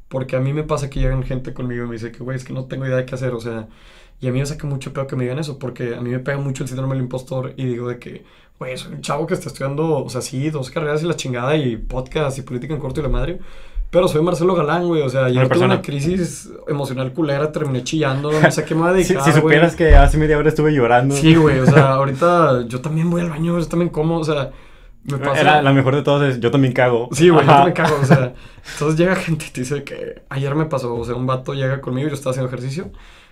porque 0.07 0.37
a 0.37 0.39
mí 0.39 0.53
me 0.53 0.63
pasa 0.63 0.89
que 0.89 1.01
llegan 1.01 1.23
gente 1.23 1.53
conmigo 1.53 1.83
y 1.83 1.87
me 1.87 1.93
dice 1.93 2.11
que, 2.11 2.23
güey, 2.23 2.37
es 2.37 2.45
que 2.45 2.53
no 2.53 2.65
tengo 2.65 2.85
idea 2.85 2.97
de 2.97 3.05
qué 3.05 3.15
hacer, 3.15 3.33
o 3.33 3.41
sea, 3.41 3.67
y 4.19 4.27
a 4.27 4.31
mí 4.31 4.39
me 4.39 4.45
saca 4.45 4.65
mucho 4.65 4.93
peor 4.93 5.07
que 5.07 5.15
me 5.15 5.23
digan 5.25 5.39
eso, 5.39 5.59
porque 5.59 5.95
a 5.95 6.01
mí 6.01 6.09
me 6.09 6.19
pega 6.19 6.37
mucho 6.37 6.63
el 6.63 6.69
síndrome 6.69 6.95
del 6.95 7.03
impostor 7.03 7.53
y 7.57 7.65
digo 7.65 7.89
de 7.89 7.99
que, 7.99 8.23
güey, 8.57 8.77
soy 8.77 8.93
un 8.93 9.01
chavo 9.01 9.27
que 9.27 9.33
está 9.33 9.49
estudiando, 9.49 10.03
o 10.03 10.09
sea, 10.09 10.21
sí, 10.21 10.49
dos 10.49 10.71
carreras 10.71 11.03
y 11.03 11.05
la 11.05 11.15
chingada 11.15 11.55
y 11.55 11.77
podcast 11.77 12.37
y 12.39 12.41
política 12.41 12.73
en 12.73 12.79
corto 12.79 12.99
y 13.01 13.03
la 13.03 13.09
madre. 13.09 13.39
Pero 13.89 14.07
soy 14.07 14.21
Marcelo 14.21 14.53
Galán, 14.53 14.87
güey. 14.87 15.01
O 15.01 15.09
sea, 15.09 15.29
yo 15.29 15.47
tuve 15.47 15.65
una 15.65 15.81
crisis 15.81 16.49
emocional 16.67 17.13
culera, 17.13 17.51
terminé 17.51 17.83
chillando, 17.83 18.31
no 18.31 18.51
sé 18.51 18.65
qué 18.65 18.75
me 18.75 18.87
Si, 18.87 19.13
dedicar, 19.13 19.23
si 19.23 19.31
güey. 19.31 19.41
supieras 19.41 19.75
que 19.75 19.95
hace 19.95 20.17
media 20.17 20.37
hora 20.37 20.49
estuve 20.49 20.73
llorando. 20.73 21.15
Sí, 21.15 21.35
güey, 21.35 21.59
o 21.59 21.65
sea, 21.65 21.93
ahorita 21.93 22.65
yo 22.67 22.81
también 22.81 23.09
voy 23.09 23.21
al 23.21 23.29
baño, 23.29 23.57
yo 23.57 23.67
también 23.67 23.89
como, 23.89 24.17
o 24.17 24.23
sea, 24.23 24.51
me 25.03 25.17
pasa... 25.19 25.39
Era 25.39 25.61
la 25.61 25.71
mejor 25.71 25.95
de 25.95 26.01
todas 26.01 26.33
es 26.33 26.39
yo 26.41 26.51
también 26.51 26.73
cago. 26.73 27.07
Sí, 27.13 27.29
güey, 27.29 27.45
yo 27.45 27.51
también 27.51 27.73
cago, 27.73 27.97
o 28.01 28.05
sea, 28.05 28.33
entonces 28.73 28.99
llega 28.99 29.15
gente 29.15 29.45
y 29.47 29.51
te 29.51 29.61
dice 29.61 29.83
que 29.83 30.21
ayer 30.29 30.53
me 30.53 30.65
pasó, 30.65 30.93
o 30.93 31.05
sea, 31.05 31.15
un 31.15 31.25
vato 31.25 31.53
llega 31.53 31.79
conmigo, 31.79 32.09
yo 32.09 32.13
estaba 32.13 32.31
haciendo 32.31 32.49
ejercicio, 32.49 32.91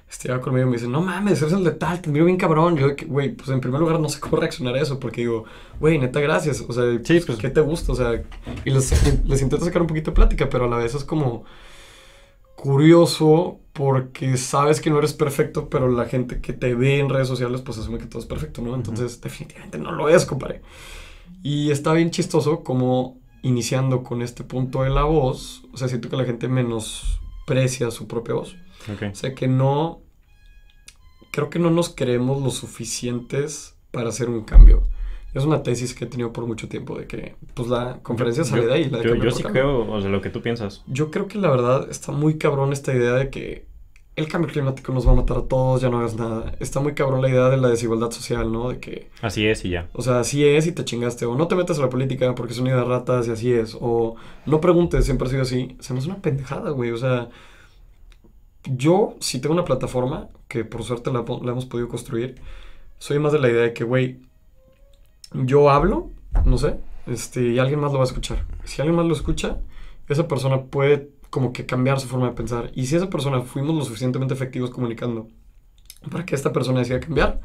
este 0.10 0.28
llega 0.28 0.40
conmigo 0.42 0.68
y 0.68 0.70
me 0.70 0.78
dice, 0.78 0.88
no 0.88 1.02
mames, 1.02 1.42
eres 1.42 1.54
el 1.54 1.64
de 1.64 1.72
tal, 1.72 2.02
te 2.02 2.10
miro 2.10 2.26
bien 2.26 2.38
cabrón, 2.38 2.78
yo 2.78 2.88
güey, 3.08 3.36
pues 3.36 3.50
en 3.50 3.60
primer 3.60 3.80
lugar 3.82 4.00
no 4.00 4.08
sé 4.10 4.20
cómo 4.20 4.38
reaccionar 4.38 4.76
a 4.76 4.82
eso, 4.82 5.00
porque 5.00 5.22
digo, 5.22 5.46
güey, 5.80 5.98
neta, 5.98 6.20
gracias, 6.20 6.64
o 6.68 6.72
sea, 6.72 6.84
Sí, 7.04 7.14
pues, 7.14 7.26
pues- 7.26 7.38
¿qué 7.40 7.50
te 7.50 7.62
gusta? 7.62 7.92
O 7.92 7.96
sea, 7.96 8.24
y 8.64 8.70
les, 8.70 9.26
les 9.26 9.42
intento 9.42 9.66
sacar 9.66 9.82
un 9.82 9.88
poquito 9.88 10.12
de 10.12 10.16
plática, 10.16 10.48
pero 10.50 10.66
a 10.66 10.68
la 10.70 10.78
vez 10.78 10.94
es 10.96 11.04
como 11.04 11.44
curioso 12.56 13.60
porque 13.74 14.38
sabes 14.38 14.80
que 14.80 14.90
no 14.90 14.98
eres 15.00 15.14
perfecto, 15.14 15.70
pero 15.70 15.90
la 15.90 16.06
gente 16.06 16.40
que 16.40 16.54
te 16.54 16.74
ve 16.76 17.00
en 17.00 17.10
redes 17.10 17.28
sociales 17.28 17.62
pues 17.62 17.78
asume 17.78 17.98
que 17.98 18.06
todo 18.06 18.20
es 18.22 18.26
perfecto, 18.26 18.62
¿no? 18.62 18.76
Entonces 18.76 19.20
definitivamente 19.22 19.78
no 19.78 19.92
lo 19.92 20.08
es, 20.10 20.26
compadre. 20.26 20.62
Y 21.44 21.72
está 21.72 21.94
bien 21.94 22.12
chistoso 22.12 22.64
como 22.64 23.18
iniciando 23.42 24.02
con 24.04 24.22
este 24.22 24.44
punto 24.44 24.84
de 24.84 24.90
la 24.90 25.04
voz, 25.04 25.64
o 25.74 25.78
sea, 25.78 25.88
siento 25.88 26.10
que 26.10 26.16
la 26.16 26.26
gente 26.26 26.48
menosprecia 26.48 27.92
su 27.92 28.08
propia 28.08 28.36
voz. 28.36 28.56
O 29.12 29.16
sea, 29.16 29.34
que 29.36 29.48
no, 29.48 30.02
creo 31.32 31.50
que 31.50 31.60
no 31.60 31.70
nos 31.70 31.90
creemos 31.90 32.42
lo 32.42 32.50
suficientes 32.52 33.76
para 33.92 34.10
hacer 34.10 34.30
un 34.30 34.44
cambio. 34.44 34.84
Es 35.34 35.44
una 35.44 35.64
tesis 35.64 35.94
que 35.94 36.06
he 36.06 36.08
tenido 36.08 36.32
por 36.32 36.46
mucho 36.48 36.70
tiempo 36.70 36.98
de 36.98 37.08
que, 37.08 37.36
pues 37.56 37.68
la 37.68 38.00
conferencia 38.04 38.44
sale 38.46 38.62
Yo- 38.64 38.68
de 38.70 38.74
ahí. 38.74 38.90
La 38.90 39.00
de 39.00 39.04
yo, 39.04 39.16
yo 39.16 39.32
sí 39.32 39.44
cambio. 39.44 39.62
creo, 39.64 39.92
o 39.92 40.00
sea, 40.02 40.10
lo 40.10 40.22
que 40.22 40.30
tú 40.30 40.42
piensas. 40.42 40.84
Yo 40.88 41.12
creo 41.12 41.28
que 41.28 41.38
la 41.38 41.50
verdad 41.50 41.88
está 41.90 42.12
muy 42.14 42.38
cabrón 42.38 42.72
esta 42.72 42.94
idea 42.94 43.14
de 43.14 43.30
que 43.30 43.66
el 44.16 44.30
cambio 44.30 44.50
climático 44.50 44.94
nos 44.94 45.06
va 45.06 45.12
a 45.12 45.16
matar 45.16 45.36
a 45.40 45.42
todos, 45.42 45.82
ya 45.82 45.90
no 45.90 46.00
hagas 46.00 46.16
nada. 46.16 46.56
Está 46.62 46.80
muy 46.80 46.94
cabrón 46.94 47.22
la 47.22 47.28
idea 47.28 47.50
de 47.50 47.58
la 47.58 47.68
desigualdad 47.68 48.12
social, 48.12 48.50
¿no? 48.50 48.70
De 48.70 48.80
que, 48.80 49.10
Así 49.22 49.46
es 49.46 49.66
y 49.66 49.72
ya. 49.72 49.90
o 49.92 50.02
sea, 50.02 50.22
así 50.22 50.46
es 50.48 50.68
y 50.68 50.72
te 50.72 50.86
chingaste. 50.86 51.26
O 51.26 51.36
no 51.36 51.50
te 51.50 51.56
metas 51.56 51.80
a 51.80 51.82
la 51.82 51.90
política 51.90 52.34
porque 52.34 52.54
es 52.54 52.60
una 52.60 52.70
idea 52.70 52.80
de 52.80 52.86
ratas 52.88 53.28
y 53.28 53.32
así 53.32 53.52
es. 53.52 53.76
O 53.82 54.16
no 54.46 54.62
preguntes, 54.62 55.04
siempre 55.04 55.28
ha 55.28 55.32
sido 55.32 55.42
así. 55.42 55.76
Se 55.82 55.92
me 55.92 56.00
hace 56.00 56.08
una 56.08 56.22
pendejada, 56.22 56.70
güey. 56.70 56.92
O 56.92 56.98
sea, 56.98 57.28
yo 58.66 59.16
si 59.20 59.40
tengo 59.40 59.54
una 59.54 59.66
plataforma, 59.66 60.30
que 60.48 60.66
por 60.66 60.84
suerte 60.84 61.12
la, 61.12 61.20
hemos 61.20 61.66
podido 61.66 61.88
construir, 61.88 62.36
soy 62.98 63.20
más 63.20 63.34
de 63.34 63.40
la 63.40 63.50
idea 63.50 63.62
de 63.64 63.74
que, 63.74 63.84
güey, 63.84 64.20
yo 65.34 65.70
hablo, 65.70 66.10
no 66.46 66.58
sé, 66.58 66.78
este, 67.08 67.42
y 67.42 67.60
alguien 67.60 67.80
más 67.80 67.92
lo 67.92 68.00
va 68.00 68.06
a 68.06 68.08
escuchar. 68.08 68.46
Si 68.64 68.82
alguien 68.82 68.96
más 68.96 69.06
lo 69.06 69.14
escucha, 69.14 69.60
esa 70.08 70.28
persona 70.28 70.64
puede 70.64 71.10
como 71.30 71.52
que 71.52 71.66
cambiar 71.66 72.00
su 72.00 72.08
forma 72.08 72.28
de 72.28 72.34
pensar. 72.34 72.72
Y 72.74 72.86
si 72.86 72.96
esa 72.96 73.10
persona 73.10 73.42
fuimos 73.42 73.76
lo 73.76 73.84
suficientemente 73.84 74.34
efectivos 74.34 74.70
comunicando 74.70 75.28
para 76.10 76.26
que 76.26 76.36
esta 76.36 76.54
persona 76.54 76.80
decida 76.80 77.00
cambiar, 77.00 77.42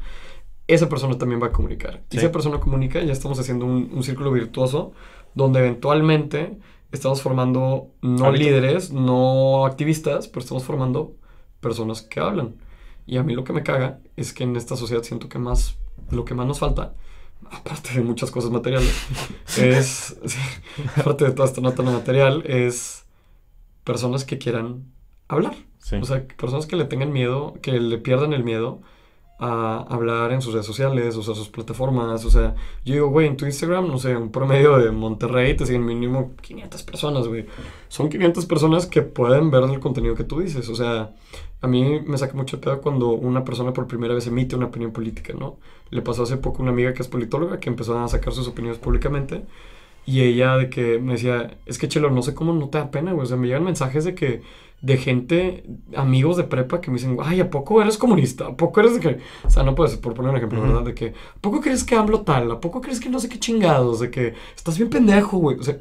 esa 0.67 0.87
persona 0.87 1.17
también 1.17 1.41
va 1.41 1.47
a 1.47 1.51
comunicar. 1.51 2.03
Y 2.09 2.13
si 2.13 2.17
esa 2.19 2.31
persona 2.31 2.59
comunica, 2.59 3.01
ya 3.01 3.11
estamos 3.11 3.39
haciendo 3.39 3.65
un, 3.65 3.89
un 3.93 4.03
círculo 4.03 4.31
virtuoso 4.31 4.93
donde 5.33 5.59
eventualmente 5.59 6.57
estamos 6.91 7.21
formando 7.21 7.91
no 8.01 8.31
líderes, 8.31 8.91
no 8.91 9.65
activistas, 9.65 10.27
pero 10.27 10.41
estamos 10.41 10.63
formando 10.63 11.15
personas 11.59 12.01
que 12.01 12.19
hablan. 12.19 12.55
Y 13.05 13.17
a 13.17 13.23
mí 13.23 13.33
lo 13.33 13.43
que 13.43 13.53
me 13.53 13.63
caga 13.63 13.99
es 14.15 14.33
que 14.33 14.43
en 14.43 14.55
esta 14.55 14.75
sociedad 14.75 15.03
siento 15.03 15.29
que 15.29 15.39
más, 15.39 15.77
lo 16.09 16.25
que 16.25 16.33
más 16.33 16.47
nos 16.47 16.59
falta, 16.59 16.93
aparte 17.51 17.93
de 17.93 18.01
muchas 18.01 18.31
cosas 18.31 18.51
materiales, 18.51 18.93
es, 19.57 20.17
aparte 20.95 21.25
de 21.25 21.31
toda 21.31 21.47
esta 21.47 21.61
nota 21.61 21.83
no 21.83 21.91
material, 21.91 22.43
es 22.45 23.05
personas 23.83 24.25
que 24.25 24.37
quieran 24.37 24.85
hablar. 25.27 25.55
Sí. 25.79 25.95
O 25.95 26.05
sea, 26.05 26.25
personas 26.27 26.67
que 26.67 26.75
le 26.75 26.85
tengan 26.85 27.11
miedo, 27.11 27.55
que 27.61 27.71
le 27.71 27.97
pierdan 27.97 28.33
el 28.33 28.43
miedo 28.43 28.81
a 29.43 29.79
hablar 29.89 30.31
en 30.31 30.41
sus 30.41 30.53
redes 30.53 30.67
sociales, 30.67 31.15
o 31.17 31.23
sea, 31.23 31.33
sus 31.33 31.49
plataformas. 31.49 32.23
O 32.25 32.29
sea, 32.29 32.55
yo 32.85 32.93
digo, 32.93 33.07
güey, 33.07 33.25
en 33.27 33.35
tu 33.35 33.45
Instagram, 33.45 33.87
no 33.87 33.97
sé, 33.97 34.15
un 34.15 34.31
promedio 34.31 34.77
de 34.77 34.91
Monterrey 34.91 35.57
te 35.57 35.65
siguen 35.65 35.83
mínimo 35.83 36.33
500 36.41 36.83
personas, 36.83 37.27
güey. 37.27 37.47
Son 37.87 38.07
500 38.07 38.45
personas 38.45 38.85
que 38.85 39.01
pueden 39.01 39.49
ver 39.49 39.63
el 39.63 39.79
contenido 39.79 40.13
que 40.13 40.23
tú 40.23 40.41
dices. 40.41 40.69
O 40.69 40.75
sea, 40.75 41.15
a 41.59 41.67
mí 41.67 42.01
me 42.05 42.19
saca 42.19 42.35
mucho 42.35 42.61
pedo 42.61 42.81
cuando 42.81 43.09
una 43.09 43.43
persona 43.43 43.73
por 43.73 43.87
primera 43.87 44.13
vez 44.13 44.27
emite 44.27 44.55
una 44.55 44.67
opinión 44.67 44.91
política, 44.91 45.33
¿no? 45.37 45.57
Le 45.89 46.03
pasó 46.03 46.21
hace 46.21 46.37
poco 46.37 46.59
a 46.59 46.61
una 46.61 46.71
amiga 46.71 46.93
que 46.93 47.01
es 47.01 47.07
politóloga 47.07 47.59
que 47.59 47.69
empezó 47.69 47.97
a 47.99 48.07
sacar 48.07 48.33
sus 48.33 48.47
opiniones 48.47 48.77
públicamente. 48.77 49.43
Y 50.05 50.21
ella 50.21 50.55
de 50.57 50.69
que 50.69 50.99
me 50.99 51.13
decía, 51.13 51.57
es 51.65 51.79
que 51.79 51.87
Chelo, 51.87 52.11
no 52.11 52.21
sé 52.21 52.35
cómo 52.35 52.53
no 52.53 52.69
te 52.69 52.77
da 52.77 52.91
pena, 52.91 53.11
güey. 53.13 53.23
O 53.23 53.27
sea, 53.27 53.37
me 53.37 53.47
llegan 53.47 53.63
mensajes 53.63 54.05
de 54.05 54.13
que, 54.13 54.43
de 54.81 54.97
gente, 54.97 55.63
amigos 55.95 56.37
de 56.37 56.43
prepa 56.43 56.81
que 56.81 56.89
me 56.89 56.97
dicen, 56.97 57.17
ay, 57.23 57.39
¿a 57.39 57.49
poco 57.49 57.81
eres 57.81 57.97
comunista? 57.99 58.47
¿A 58.47 58.55
poco 58.57 58.79
eres 58.79 58.95
de 58.95 58.99
que.? 58.99 59.19
O 59.45 59.49
sea, 59.49 59.61
no 59.63 59.75
puedes, 59.75 59.95
por 59.97 60.13
poner 60.15 60.31
un 60.31 60.37
ejemplo, 60.37 60.59
Ujú. 60.59 60.67
¿verdad? 60.69 60.83
De 60.83 60.95
que, 60.95 61.07
¿a 61.09 61.39
poco 61.39 61.61
crees 61.61 61.83
que 61.83 61.95
hablo 61.95 62.21
tal? 62.21 62.51
¿A 62.51 62.59
poco 62.59 62.81
crees 62.81 62.99
que 62.99 63.09
no 63.09 63.19
sé 63.19 63.29
qué 63.29 63.37
chingados? 63.39 63.99
De 63.99 64.09
que 64.09 64.33
estás 64.55 64.77
bien 64.77 64.89
pendejo, 64.89 65.37
güey. 65.37 65.59
O 65.59 65.63
sea, 65.63 65.77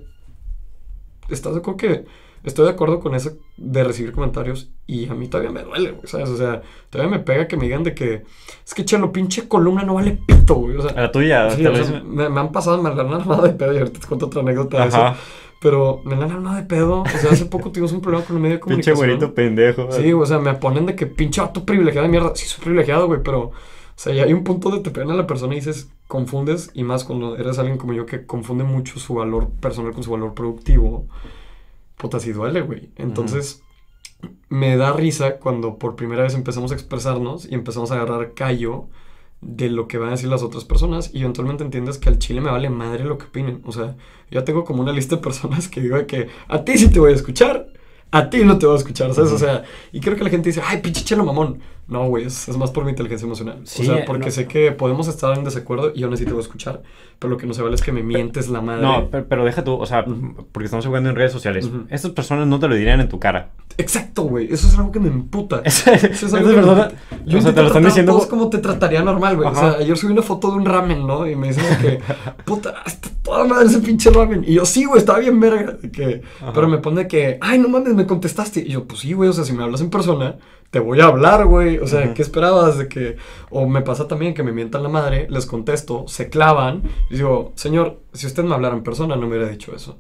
¿estás 1.29 1.55
de 1.55 1.61
acuerdo 1.61 1.79
que 1.79 2.05
estoy 2.43 2.65
de 2.65 2.71
acuerdo 2.73 3.01
con 3.01 3.15
eso 3.15 3.37
de 3.57 3.85
recibir 3.85 4.13
comentarios 4.13 4.71
y 4.87 5.09
a 5.09 5.15
mí 5.15 5.29
todavía 5.29 5.53
me 5.53 5.63
duele, 5.63 5.93
güey, 5.93 6.07
¿sabes? 6.07 6.29
O 6.31 6.37
sea, 6.37 6.63
todavía 6.89 7.19
me 7.19 7.23
pega 7.23 7.47
que 7.47 7.57
me 7.57 7.65
digan 7.65 7.85
de 7.85 7.95
que, 7.95 8.23
es 8.67 8.75
que 8.75 8.85
chelo, 8.85 9.13
pinche 9.13 9.47
columna 9.47 9.83
no 9.83 9.95
vale 9.95 10.19
pito, 10.27 10.55
güey. 10.55 10.77
O 10.77 10.83
sea, 10.83 10.91
A 10.93 11.03
la 11.03 11.13
tuya, 11.13 11.51
sí, 11.51 11.65
o 11.67 11.85
sea, 11.85 12.03
me, 12.03 12.29
me 12.29 12.41
han 12.41 12.51
pasado, 12.53 12.83
me 12.83 12.95
la 12.95 13.03
han 13.03 13.13
armado 13.13 13.43
de 13.43 13.51
pedo 13.51 13.73
y 13.75 13.79
ahorita 13.79 14.01
te 14.01 14.07
cuento 14.07 14.27
otra 14.27 14.41
anécdota 14.43 14.79
de 14.79 14.83
Ajá. 14.85 15.11
eso. 15.13 15.21
Pero 15.61 16.01
me 16.05 16.17
la 16.17 16.25
han 16.25 16.57
de 16.57 16.63
pedo. 16.63 17.03
O 17.03 17.09
sea, 17.09 17.33
hace 17.33 17.45
poco 17.45 17.71
tuvimos 17.71 17.93
un 17.93 18.01
problema 18.01 18.25
con 18.25 18.37
el 18.37 18.43
medio 18.43 18.57
de 18.57 18.61
Pinche 18.61 18.93
comunicación. 18.93 18.97
güerito 18.97 19.35
pendejo. 19.35 19.93
Sí, 19.93 20.13
o 20.13 20.25
sea, 20.25 20.39
me 20.39 20.55
ponen 20.55 20.87
de 20.87 20.97
que 20.97 21.07
pinche 21.07 21.41
vato 21.41 21.65
privilegiado 21.65 22.07
de 22.07 22.11
mierda. 22.11 22.35
Sí, 22.35 22.47
soy 22.47 22.63
privilegiado, 22.65 23.07
güey, 23.07 23.23
pero. 23.23 23.41
O 23.41 24.03
sea, 24.03 24.15
ya 24.15 24.25
hay 24.25 24.33
un 24.33 24.45
punto 24.45 24.71
donde 24.71 24.83
te 24.83 24.91
pegan 24.91 25.11
a 25.11 25.15
la 25.15 25.27
persona 25.27 25.53
y 25.53 25.57
dices, 25.57 25.91
confundes, 26.09 26.71
y 26.73 26.85
más 26.85 27.05
cuando 27.05 27.37
eres 27.37 27.59
alguien 27.59 27.77
como 27.77 27.93
yo 27.93 28.07
que 28.07 28.25
confunde 28.25 28.65
mucho 28.65 28.99
su 28.99 29.13
valor 29.13 29.51
personal 29.61 29.93
con 29.93 30.03
su 30.03 30.11
valor 30.11 30.33
productivo. 30.33 31.07
Puta, 31.99 32.19
sí 32.19 32.33
duele, 32.33 32.63
güey. 32.63 32.89
Entonces, 32.97 33.63
me 34.49 34.79
da 34.79 34.95
risa 34.95 35.37
cuando 35.37 35.77
por 35.77 35.97
primera 35.97 36.23
vez 36.23 36.35
empezamos 36.35 36.73
a 36.73 36.75
expresarnos 36.75 37.45
y 37.45 37.55
empezamos 37.55 37.91
a 37.91 37.97
agarrar 37.97 38.33
callo 38.33 38.89
de 39.41 39.71
lo 39.71 39.89
que 39.89 39.99
van 39.99 40.09
a 40.09 40.13
decir 40.13 40.29
las 40.29 40.43
otras 40.43 40.65
personas 40.65 41.11
y 41.15 41.21
eventualmente 41.21 41.65
entiendes 41.65 41.99
que 41.99 42.09
al 42.09 42.19
chile 42.19 42.41
me 42.41 42.51
vale 42.51 42.69
madre 42.69 43.05
lo 43.05 43.19
que 43.19 43.27
opinen. 43.27 43.63
O 43.65 43.73
sea, 43.73 43.97
yo 44.31 44.45
tengo 44.45 44.65
como 44.65 44.83
una 44.83 44.93
lista 44.93 45.17
de 45.17 45.23
personas 45.23 45.69
que 45.69 45.81
digo 45.81 45.97
de 45.97 46.07
que 46.07 46.29
a 46.49 46.65
ti 46.65 46.77
sí 46.77 46.91
te 46.91 47.01
voy 47.01 47.13
a 47.13 47.15
escuchar, 47.15 47.69
a 48.11 48.29
ti 48.29 48.45
no 48.45 48.59
te 48.59 48.67
voy 48.67 48.75
a 48.77 48.79
escuchar, 48.79 49.15
¿sabes? 49.15 49.33
O 49.33 49.39
sea, 49.39 49.65
y 49.93 50.01
creo 50.01 50.17
que 50.17 50.25
la 50.25 50.31
gente 50.31 50.49
dice, 50.51 50.63
ay, 50.65 50.81
pinche 50.83 51.05
chelo 51.05 51.25
mamón. 51.25 51.61
No, 51.91 52.07
güey, 52.07 52.25
es, 52.25 52.49
es 52.49 52.57
más 52.57 52.71
por 52.71 52.85
mi 52.85 52.91
inteligencia 52.91 53.27
emocional. 53.27 53.61
Sí, 53.65 53.83
o 53.83 53.95
sea, 53.95 54.05
porque 54.05 54.27
no. 54.27 54.31
sé 54.31 54.47
que 54.47 54.71
podemos 54.71 55.09
estar 55.09 55.37
en 55.37 55.43
desacuerdo 55.45 55.93
y 55.95 56.01
yo 56.01 56.09
necesito 56.09 56.39
escuchar, 56.39 56.83
pero 57.19 57.31
lo 57.33 57.37
que 57.37 57.47
no 57.47 57.53
se 57.53 57.63
vale 57.63 57.75
es 57.75 57.83
que 57.83 57.91
me 57.91 58.03
mientes 58.05 58.49
la 58.49 58.61
madre. 58.61 58.83
No, 58.83 59.09
pero, 59.11 59.27
pero 59.29 59.45
deja 59.45 59.65
tú, 59.65 59.75
o 59.75 59.85
sea, 59.87 60.05
Ujú. 60.07 60.47
porque 60.53 60.67
estamos 60.67 60.87
jugando 60.87 61.11
en 61.11 61.17
redes 61.17 61.33
sociales. 61.33 61.67
Ujú. 61.67 61.87
Estas 61.91 62.13
personas 62.13 62.47
no 62.47 62.61
te 62.61 62.69
lo 62.69 62.77
dirían 62.77 63.01
en 63.01 63.09
tu 63.09 63.19
cara. 63.19 63.51
Exacto, 63.77 64.23
güey, 64.23 64.47
eso 64.53 64.69
es 64.69 64.79
algo 64.79 64.93
que 64.93 65.01
me 65.01 65.09
emputa. 65.09 65.63
Eso 65.65 65.91
es 65.93 66.33
algo 66.35 66.49
verdad. 66.49 66.93
emputa. 67.11 67.39
O 67.39 67.41
sea, 67.41 67.55
te 67.55 67.61
lo 67.61 67.67
están 67.69 67.85
diciendo. 67.85 68.13
todos 68.13 68.27
como 68.27 68.51
te 68.51 68.59
trataría 68.59 69.03
normal, 69.03 69.37
güey. 69.37 69.49
O 69.49 69.55
sea, 69.55 69.73
ayer 69.73 69.97
subí 69.97 70.13
una 70.13 70.23
foto 70.23 70.51
de 70.51 70.57
un 70.59 70.65
ramen, 70.67 71.07
¿no? 71.07 71.27
Y 71.27 71.35
me 71.35 71.49
dicen 71.49 71.65
que, 71.81 72.01
puta, 72.45 72.83
está 72.87 73.09
toda 73.23 73.45
madre 73.45 73.67
ese 73.67 73.81
pinche 73.81 74.11
ramen. 74.11 74.45
Y 74.47 74.55
yo, 74.55 74.65
sí, 74.65 74.85
güey, 74.85 74.99
estaba 74.99 75.19
bien 75.19 75.41
verga. 75.41 75.77
que, 75.93 76.23
Ajá. 76.41 76.53
pero 76.53 76.69
me 76.69 76.79
pone 76.79 77.09
que, 77.09 77.39
ay, 77.41 77.59
no 77.59 77.69
mames, 77.69 77.95
me 77.95 78.07
contestaste. 78.07 78.61
Y 78.61 78.71
yo, 78.73 78.85
pues 78.87 79.01
sí, 79.01 79.13
güey, 79.13 79.29
o 79.31 79.33
sea, 79.33 79.45
si 79.45 79.53
me 79.53 79.63
hablas 79.65 79.81
en 79.81 79.91
persona, 79.91 80.37
te 80.71 80.79
voy 80.79 81.01
a 81.01 81.07
hablar, 81.07 81.47
güey. 81.47 81.79
O 81.79 81.87
sea. 81.87 82.15
¿qué 82.15 82.23
esperabas 82.23 82.79
de 82.79 82.89
que.? 82.89 83.17
O 83.51 83.67
me 83.69 83.83
pasa 83.83 84.07
también 84.09 84.35
que 84.35 84.43
me 84.43 84.53
mientan 84.53 84.83
la 84.83 84.89
madre, 84.89 85.27
les 85.31 85.47
contesto, 85.47 86.07
se 86.09 86.29
clavan. 86.29 86.83
Y 87.11 87.17
digo, 87.17 87.53
señor, 87.57 88.01
si 88.13 88.27
usted 88.27 88.45
me 88.45 88.55
hablara 88.55 88.77
en 88.77 88.83
persona, 88.83 89.17
no 89.17 89.23
me 89.23 89.29
hubiera 89.37 89.49
dicho 89.49 89.75
eso. 89.75 89.99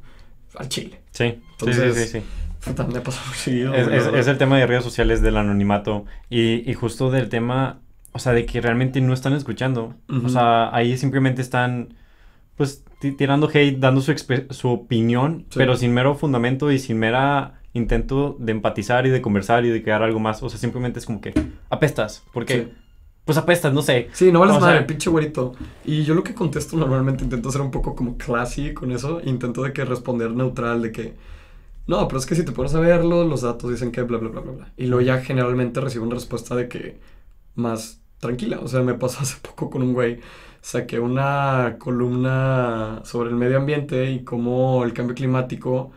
Al 0.56 0.68
chile. 0.68 1.00
Sí, 1.12 1.24
sí, 1.34 1.42
Entonces, 1.52 1.96
sí, 1.96 2.04
sí, 2.06 2.18
sí. 2.20 2.24
Puta, 2.64 2.84
me 2.84 2.94
muy 3.00 3.02
seguido. 3.36 3.74
Es, 3.74 4.26
el 4.26 4.36
tema 4.38 4.58
de 4.58 4.66
redes 4.66 4.84
sociales 4.84 5.22
del 5.22 5.36
anonimato 5.38 6.04
y, 6.28 6.68
y 6.70 6.74
justo 6.74 7.10
del 7.10 7.28
tema, 7.30 7.78
o 8.12 8.18
sea, 8.18 8.32
de 8.32 8.44
que 8.46 8.60
realmente 8.60 9.00
no 9.00 9.14
están 9.14 9.32
escuchando. 9.32 9.94
O 10.24 10.28
sea, 10.28 10.74
ahí 10.74 10.98
simplemente 10.98 11.40
están, 11.40 11.94
pues, 12.56 12.84
ti- 13.00 13.12
tirando 13.12 13.48
hate, 13.48 13.78
dando 13.78 14.02
su, 14.02 14.12
su 14.50 14.68
opinión, 14.68 15.46
Sí. 15.48 15.54
pero 15.58 15.74
sin 15.76 15.94
mero 15.94 16.14
fundamento 16.16 16.70
y 16.70 16.78
sin 16.78 16.98
mera 16.98 17.59
intento 17.72 18.36
de 18.38 18.52
empatizar 18.52 19.06
y 19.06 19.10
de 19.10 19.22
conversar 19.22 19.64
y 19.64 19.68
de 19.70 19.82
crear 19.82 20.02
algo 20.02 20.18
más. 20.20 20.42
O 20.42 20.48
sea, 20.48 20.58
simplemente 20.58 20.98
es 20.98 21.06
como 21.06 21.20
que 21.20 21.32
apestas. 21.68 22.24
Porque, 22.32 22.54
Sí. 22.54 22.72
pues 23.24 23.38
apestas, 23.38 23.72
no 23.72 23.82
sé. 23.82 24.08
Sí, 24.12 24.32
no 24.32 24.40
vales 24.40 24.56
O 24.56 24.60
sea- 24.60 24.68
madre, 24.70 24.82
pinche 24.84 25.08
güerito. 25.10 25.52
Y 25.84 26.02
yo 26.04 26.14
lo 26.14 26.22
que 26.24 26.34
contesto 26.34 26.76
normalmente 26.76 27.22
intento 27.24 27.50
ser 27.52 27.60
un 27.60 27.70
poco 27.70 27.94
como 27.94 28.16
classy 28.16 28.74
con 28.74 28.90
eso. 28.92 29.20
Intento 29.24 29.62
de 29.62 29.72
que 29.72 29.84
responder 29.84 30.30
neutral, 30.32 30.82
de 30.82 30.92
que... 30.92 31.14
No, 31.86 32.06
pero 32.06 32.18
es 32.20 32.26
que 32.26 32.34
si 32.36 32.44
te 32.44 32.52
pones 32.52 32.74
a 32.74 32.80
verlo, 32.80 33.24
los 33.24 33.42
datos 33.42 33.70
dicen 33.70 33.90
que 33.90 34.02
bla, 34.02 34.18
bla, 34.18 34.28
bla, 34.28 34.40
bla, 34.40 34.52
bla. 34.52 34.72
Y 34.76 34.86
luego 34.86 35.00
ya 35.02 35.20
generalmente 35.22 35.80
recibo 35.80 36.04
una 36.04 36.14
respuesta 36.14 36.54
de 36.54 36.68
que 36.68 36.98
más 37.56 38.00
tranquila. 38.18 38.60
O 38.60 38.68
sea, 38.68 38.82
me 38.82 38.94
pasó 38.94 39.18
hace 39.22 39.36
poco 39.42 39.70
con 39.70 39.82
un 39.82 39.92
güey. 39.92 40.20
Saqué 40.62 41.00
una 41.00 41.76
columna 41.78 43.00
sobre 43.04 43.30
el 43.30 43.36
medio 43.36 43.56
ambiente 43.56 44.10
y 44.10 44.24
cómo 44.24 44.84
el 44.84 44.92
cambio 44.92 45.14
climático, 45.14 45.90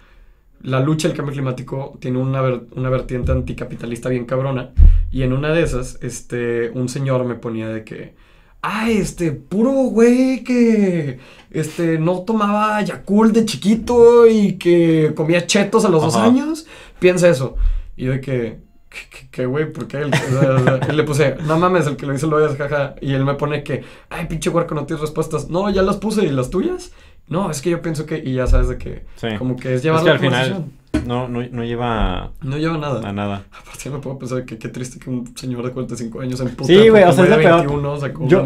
la 0.63 0.80
lucha 0.80 1.08
del 1.08 1.15
cambio 1.17 1.34
climático 1.34 1.97
tiene 1.99 2.17
una, 2.19 2.41
ver- 2.41 2.63
una 2.76 2.89
vertiente 2.89 3.32
anticapitalista 3.32 4.10
bien 4.10 4.26
cabrona. 4.26 4.71
Y 5.12 5.23
en 5.23 5.34
una 5.34 5.49
de 5.52 5.62
esas, 5.63 5.99
este, 6.02 6.69
un 6.71 6.89
señor 6.89 7.26
me 7.26 7.36
ponía 7.36 7.67
de 7.69 7.84
que, 7.84 8.15
ah, 8.62 8.89
este, 8.89 9.32
puro 9.34 9.71
güey 9.71 10.43
que, 10.43 11.19
este, 11.52 11.99
no 11.99 12.21
tomaba 12.21 12.82
Yakult 12.82 13.34
de 13.36 13.45
chiquito 13.45 14.26
y 14.28 14.54
que 14.58 15.12
comía 15.15 15.45
chetos 15.45 15.86
a 15.86 15.89
los 15.89 16.02
dos 16.02 16.15
años, 16.15 16.65
piensa 16.99 17.28
eso. 17.30 17.56
Y 17.97 18.06
de 18.08 18.21
que, 18.21 18.60
¿qué- 18.89 19.10
qué- 19.12 19.28
qué 19.30 19.45
güey? 19.45 19.71
¿Por 19.71 19.88
qué? 19.88 19.97
él? 19.97 20.12
Y 20.89 20.93
le 20.93 21.04
puse, 21.04 21.36
no 21.45 21.60
mames, 21.60 21.86
el 21.88 21.95
que 21.97 22.06
lo 22.06 22.13
dice 22.13 22.26
lo 22.28 22.38
oyes, 22.38 22.58
jaja. 22.58 22.95
Y 23.02 23.13
él 23.13 23.26
me 23.26 23.36
pone 23.36 23.63
que, 23.63 23.84
ay, 24.10 24.28
pinche 24.28 24.49
huerco, 24.49 24.73
no 24.76 24.86
tienes 24.86 25.02
respuestas. 25.02 25.49
No, 25.49 25.69
ya 25.69 25.82
las 25.82 25.97
puse, 25.97 26.23
¿y 26.23 26.30
las 26.32 26.49
tuyas? 26.49 26.91
No, 27.27 27.49
es 27.49 27.62
que 27.62 27.69
yo 27.69 27.81
pienso 27.81 28.05
que, 28.05 28.17
y 28.17 28.33
ya 28.33 28.47
sabes 28.47 28.67
de 28.69 28.77
que, 28.77 29.05
Sí. 29.15 29.27
como 29.38 29.55
que 29.55 29.73
es 29.75 29.83
llevar 29.83 29.99
Es 29.99 30.03
que 30.03 30.09
la 30.09 30.13
al 30.15 30.19
final 30.19 30.65
no, 31.07 31.27
no, 31.27 31.41
no 31.49 31.63
lleva 31.63 32.31
No 32.41 32.57
lleva 32.57 32.77
nada. 32.77 33.07
a 33.07 33.13
nada. 33.13 33.43
Aparte, 33.51 33.89
me 33.89 33.99
puedo 33.99 34.19
pensar 34.19 34.45
que 34.45 34.57
qué 34.57 34.67
triste 34.69 34.99
que 34.99 35.09
un 35.09 35.36
señor 35.36 35.63
de 35.65 35.71
45 35.71 36.19
años 36.21 36.39
en 36.41 36.49
puta. 36.49 36.67
Sí, 36.67 36.89
güey, 36.89 37.03
o 37.03 37.12
sea, 37.12 37.23
es 37.23 37.29
de 37.29 37.38
peor. 37.38 37.59
21 37.62 37.97
sacó 37.97 38.27
Yo, 38.27 38.43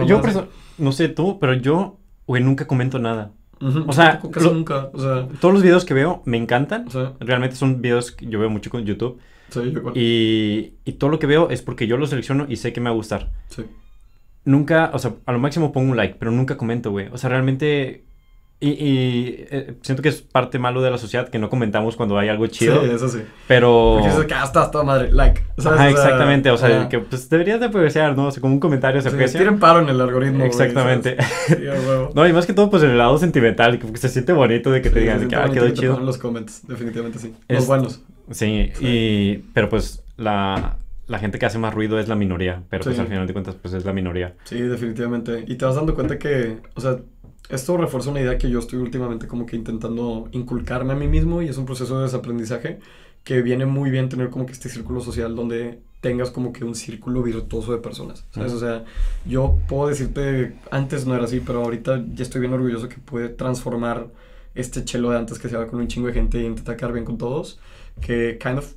no 0.78 0.92
sé 0.92 1.10
tú, 1.10 1.40
pero 1.40 1.54
yo, 1.56 1.98
güey, 2.28 2.44
nunca 2.44 2.66
comento 2.68 3.00
nada. 3.00 3.32
O 3.88 3.92
sea, 3.94 4.22
casi 4.32 4.46
lo- 4.46 4.54
nunca. 4.54 4.90
O 4.94 5.00
sea, 5.00 5.28
Todos 5.42 5.54
los 5.56 5.63
videos 5.63 5.84
que 5.84 5.96
veo 5.96 6.22
me 6.26 6.38
encantan. 6.38 6.88
o 6.88 6.92
sea, 6.92 7.13
Realmente 7.20 7.56
son 7.56 7.82
videos 7.82 8.12
que 8.12 8.28
yo 8.28 8.40
veo 8.40 8.50
mucho 8.52 8.70
con 8.70 8.86
YouTube. 8.86 9.20
sí, 9.50 9.60
yo 9.72 9.80
igual. 9.80 9.98
Y, 9.98 10.76
y 10.86 10.94
todo 10.94 11.10
lo 11.10 11.18
que 11.20 11.26
veo 11.26 11.50
es 11.50 11.63
porque 11.63 11.88
yo 11.88 11.98
lo 11.98 12.06
selecciono 12.06 12.46
y 12.48 12.58
sé 12.58 12.72
que 12.74 12.80
me 12.82 12.90
va 12.90 12.94
a 12.94 12.96
gustar. 12.96 13.32
Sí. 13.50 13.63
Nunca, 14.46 14.92
o 14.94 15.00
sea, 15.00 15.16
a 15.26 15.32
lo 15.34 15.40
máximo 15.40 15.72
pongo 15.74 15.92
un 15.92 15.98
like, 15.98 16.16
pero 16.20 16.32
nunca 16.32 16.56
comento, 16.56 16.92
güey. 16.92 17.08
O 17.12 17.18
sea, 17.18 17.30
realmente... 17.30 18.06
Y, 18.60 18.70
y, 18.70 19.46
eh, 19.52 19.76
siento 19.84 20.02
que 20.02 20.10
es 20.10 20.22
parte 20.24 20.58
malo 20.58 20.82
de 20.82 20.89
la 20.89 20.98
sociedad 20.98 21.30
que 21.30 21.38
no 21.38 21.48
comentamos 21.48 21.96
cuando 21.96 22.17
hay 22.17 22.28
algo 22.30 22.48
chido. 22.48 22.84
Sí, 22.84 22.89
eso 22.91 23.08
sí. 23.08 23.20
Pero... 23.48 23.98
Porque 24.00 24.10
dices 24.10 24.26
que 24.26 24.34
ah, 24.34 24.43
está, 24.46 24.63
está 24.65 24.82
madre, 24.84 25.12
like. 25.12 25.43
¿sabes? 25.60 25.65
Ajá, 25.67 25.74
O 25.74 25.78
sea, 25.78 25.89
exactamente. 25.91 26.50
O 26.50 26.58
sea, 26.58 26.89
que 26.89 26.98
pues 27.00 27.30
deberías 27.30 27.60
de 27.60 27.67
apreciar, 27.67 28.17
¿no? 28.17 28.26
O 28.28 28.32
sea, 28.32 28.41
como 28.41 28.56
un 28.56 28.60
comentario 28.60 29.00
se 29.02 29.10
Sí, 29.10 29.15
aprecia. 29.15 29.39
tiren 29.39 29.60
paro 29.60 29.82
en 29.82 29.89
el 29.89 30.02
algoritmo. 30.02 30.43
Exactamente. 30.43 31.17
Sí, 31.48 31.54
huevo. 31.67 32.12
No, 32.15 32.28
y 32.28 32.34
más 32.34 32.48
que 32.48 32.54
todo, 32.54 32.72
pues 32.72 32.82
en 32.82 32.89
el 32.89 32.98
lado 32.98 33.15
sentimental, 33.20 33.78
que 33.78 33.96
se 33.98 34.10
siente 34.10 34.34
bonito 34.34 34.72
de 34.72 34.82
que 34.82 34.89
te 34.89 34.96
Sí, 34.96 35.02
digan 35.02 35.20
se 35.20 35.26
de 35.26 35.30
que, 35.30 35.36
ah, 35.36 35.50
quedó 35.54 35.65
que 35.65 35.72
te 35.74 35.80
chido. 35.80 36.00
los 36.00 36.17
comments, 36.17 36.67
definitivamente 36.67 37.20
sí. 37.20 37.34
Es- 37.48 37.58
Los 37.58 37.67
buenos. 37.67 38.02
Sí, 38.32 38.72
Sí. 38.74 38.86
y... 38.88 39.38
Pero 39.54 39.70
pues 39.70 40.04
la, 40.17 40.78
la 41.06 41.20
gente 41.20 41.38
que 41.38 41.46
hace 41.46 41.60
más 41.60 41.74
ruido 41.76 42.00
es 42.00 42.08
la 42.08 42.15
minoría. 42.15 42.63
Pero 42.72 42.84
pues 42.84 42.96
Sí. 42.96 43.02
al 43.02 43.08
final 43.08 43.28
de 43.28 43.34
cuentas, 43.34 43.56
pues 43.62 43.74
es 43.76 43.86
la 43.86 43.93
minoría. 43.93 44.34
Sí, 44.46 44.60
definitivamente. 44.60 45.46
Y 45.48 45.56
te 45.56 45.63
vas 45.65 45.76
dando 45.76 45.93
cuenta 45.93 46.17
que, 46.17 46.58
o 46.74 46.82
sea, 46.82 46.98
esto 47.50 47.78
refuerza 47.78 48.10
una 48.10 48.22
idea 48.22 48.38
que 48.38 48.50
yo 48.50 48.60
estoy 48.60 48.80
últimamente 48.80 49.28
como 49.28 49.46
que 49.46 49.56
intentando 49.56 50.28
inculcarme 50.32 50.94
a 50.94 50.96
mí 50.96 51.08
mismo 51.08 51.42
y 51.42 51.48
es 51.48 51.58
un 51.58 51.66
proceso 51.66 51.98
de 51.98 52.04
desaprendizaje 52.04 52.80
que 53.24 53.42
viene 53.42 53.66
muy 53.66 53.90
bien 53.90 54.10
tener 54.10 54.30
como 54.30 54.46
que 54.46 54.54
este 54.54 54.70
círculo 54.70 55.02
social 55.02 55.36
donde 55.36 55.80
tengas 56.02 56.32
como 56.32 56.54
que 56.54 56.64
un 56.64 56.76
círculo 56.76 57.24
virtuoso 57.24 57.72
de 57.72 57.80
personas, 57.80 58.26
¿sabes? 58.32 58.54
Ujú. 58.54 58.58
O 58.58 58.60
sea, 58.66 58.86
yo 59.26 59.58
puedo 59.68 59.90
decirte, 59.90 60.56
antes 60.72 61.06
no 61.06 61.16
era 61.16 61.26
así, 61.26 61.42
pero 61.42 61.64
ahorita 61.64 62.06
ya 62.14 62.24
estoy 62.24 62.42
bien 62.42 62.54
orgulloso 62.54 62.88
que 62.88 62.98
pude 62.98 63.30
transformar 63.30 64.08
este 64.56 64.86
chelo 64.86 65.12
de 65.12 65.18
antes 65.18 65.40
que 65.40 65.50
se 65.50 65.56
iba 65.56 65.68
con 65.68 65.80
un 65.80 65.88
chingo 65.88 66.08
de 66.08 66.14
gente 66.14 66.40
y 66.40 66.46
intentar 66.46 66.78
quedar 66.78 66.94
bien 66.94 67.06
con 67.06 67.18
todos, 67.18 67.60
que 68.02 68.40
kind 68.42 68.60
of 68.60 68.74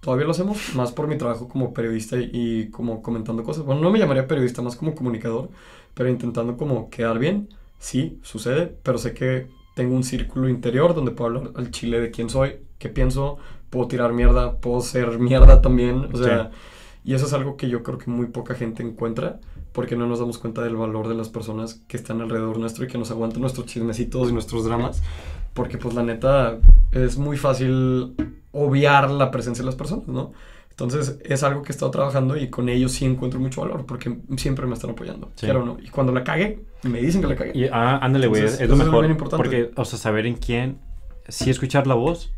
todavía 0.00 0.24
lo 0.24 0.32
hacemos, 0.32 0.74
más 0.74 0.92
por 0.92 1.06
mi 1.06 1.18
trabajo 1.18 1.48
como 1.48 1.74
periodista 1.74 2.16
y 2.18 2.68
como 2.70 3.02
comentando 3.02 3.42
cosas. 3.44 3.64
Bueno, 3.64 3.80
no 3.80 3.90
me 3.90 3.98
llamaría 3.98 4.26
periodista, 4.26 4.62
más 4.62 4.76
como 4.76 4.94
comunicador, 4.94 5.50
pero 5.94 6.08
intentando 6.08 6.56
como 6.56 6.90
quedar 6.90 7.18
bien. 7.18 7.48
Sí, 7.80 8.20
sucede, 8.22 8.72
pero 8.82 8.98
sé 8.98 9.14
que 9.14 9.48
tengo 9.74 9.96
un 9.96 10.04
círculo 10.04 10.48
interior 10.48 10.94
donde 10.94 11.10
puedo 11.10 11.38
hablar 11.38 11.52
al 11.56 11.70
chile 11.70 11.98
de 11.98 12.10
quién 12.10 12.28
soy, 12.28 12.60
qué 12.78 12.90
pienso, 12.90 13.38
puedo 13.70 13.88
tirar 13.88 14.12
mierda, 14.12 14.56
puedo 14.58 14.82
ser 14.82 15.18
mierda 15.18 15.62
también, 15.62 16.08
o 16.12 16.16
sea, 16.16 16.50
y 17.04 17.14
eso 17.14 17.24
es 17.24 17.32
algo 17.32 17.56
que 17.56 17.70
yo 17.70 17.82
creo 17.82 17.96
que 17.96 18.10
muy 18.10 18.26
poca 18.26 18.54
gente 18.54 18.82
encuentra 18.82 19.40
porque 19.72 19.96
no 19.96 20.06
nos 20.06 20.18
damos 20.18 20.36
cuenta 20.36 20.62
del 20.62 20.76
valor 20.76 21.08
de 21.08 21.14
las 21.14 21.30
personas 21.30 21.80
que 21.88 21.96
están 21.96 22.20
alrededor 22.20 22.58
nuestro 22.58 22.84
y 22.84 22.88
que 22.88 22.98
nos 22.98 23.10
aguantan 23.10 23.40
nuestros 23.40 23.66
chismecitos 23.66 24.28
y 24.28 24.32
nuestros 24.34 24.66
dramas, 24.66 25.02
porque 25.54 25.78
pues 25.78 25.94
la 25.94 26.02
neta 26.02 26.58
es 26.92 27.16
muy 27.16 27.38
fácil 27.38 28.14
obviar 28.52 29.10
la 29.10 29.30
presencia 29.30 29.62
de 29.62 29.66
las 29.66 29.76
personas, 29.76 30.06
¿no? 30.06 30.32
Entonces 30.84 31.18
es 31.24 31.42
algo 31.42 31.62
que 31.62 31.70
he 31.70 31.74
estado 31.74 31.90
trabajando 31.90 32.36
y 32.36 32.48
con 32.48 32.68
ellos 32.68 32.92
sí 32.92 33.04
encuentro 33.04 33.38
mucho 33.40 33.60
valor 33.60 33.84
porque 33.86 34.16
siempre 34.36 34.66
me 34.66 34.74
están 34.74 34.90
apoyando, 34.90 35.30
Sí. 35.34 35.46
quiero 35.46 35.62
o 35.62 35.66
no. 35.66 35.78
Y 35.82 35.88
cuando 35.88 36.12
la 36.12 36.24
cague, 36.24 36.60
me 36.82 37.00
dicen 37.00 37.20
que 37.20 37.26
la 37.28 37.36
cague. 37.36 37.52
Y, 37.54 37.66
ah, 37.70 37.98
ándale, 38.02 38.26
güey, 38.28 38.44
es, 38.44 38.60
es 38.60 38.68
lo 38.68 38.74
es 38.76 38.84
mejor. 38.84 39.00
bien 39.00 39.12
importante. 39.12 39.36
Porque, 39.42 39.70
o 39.76 39.84
sea, 39.84 39.98
saber 39.98 40.26
en 40.26 40.34
quién, 40.36 40.78
sí 41.28 41.50
escuchar 41.50 41.86
la 41.86 41.94
voz 41.94 42.32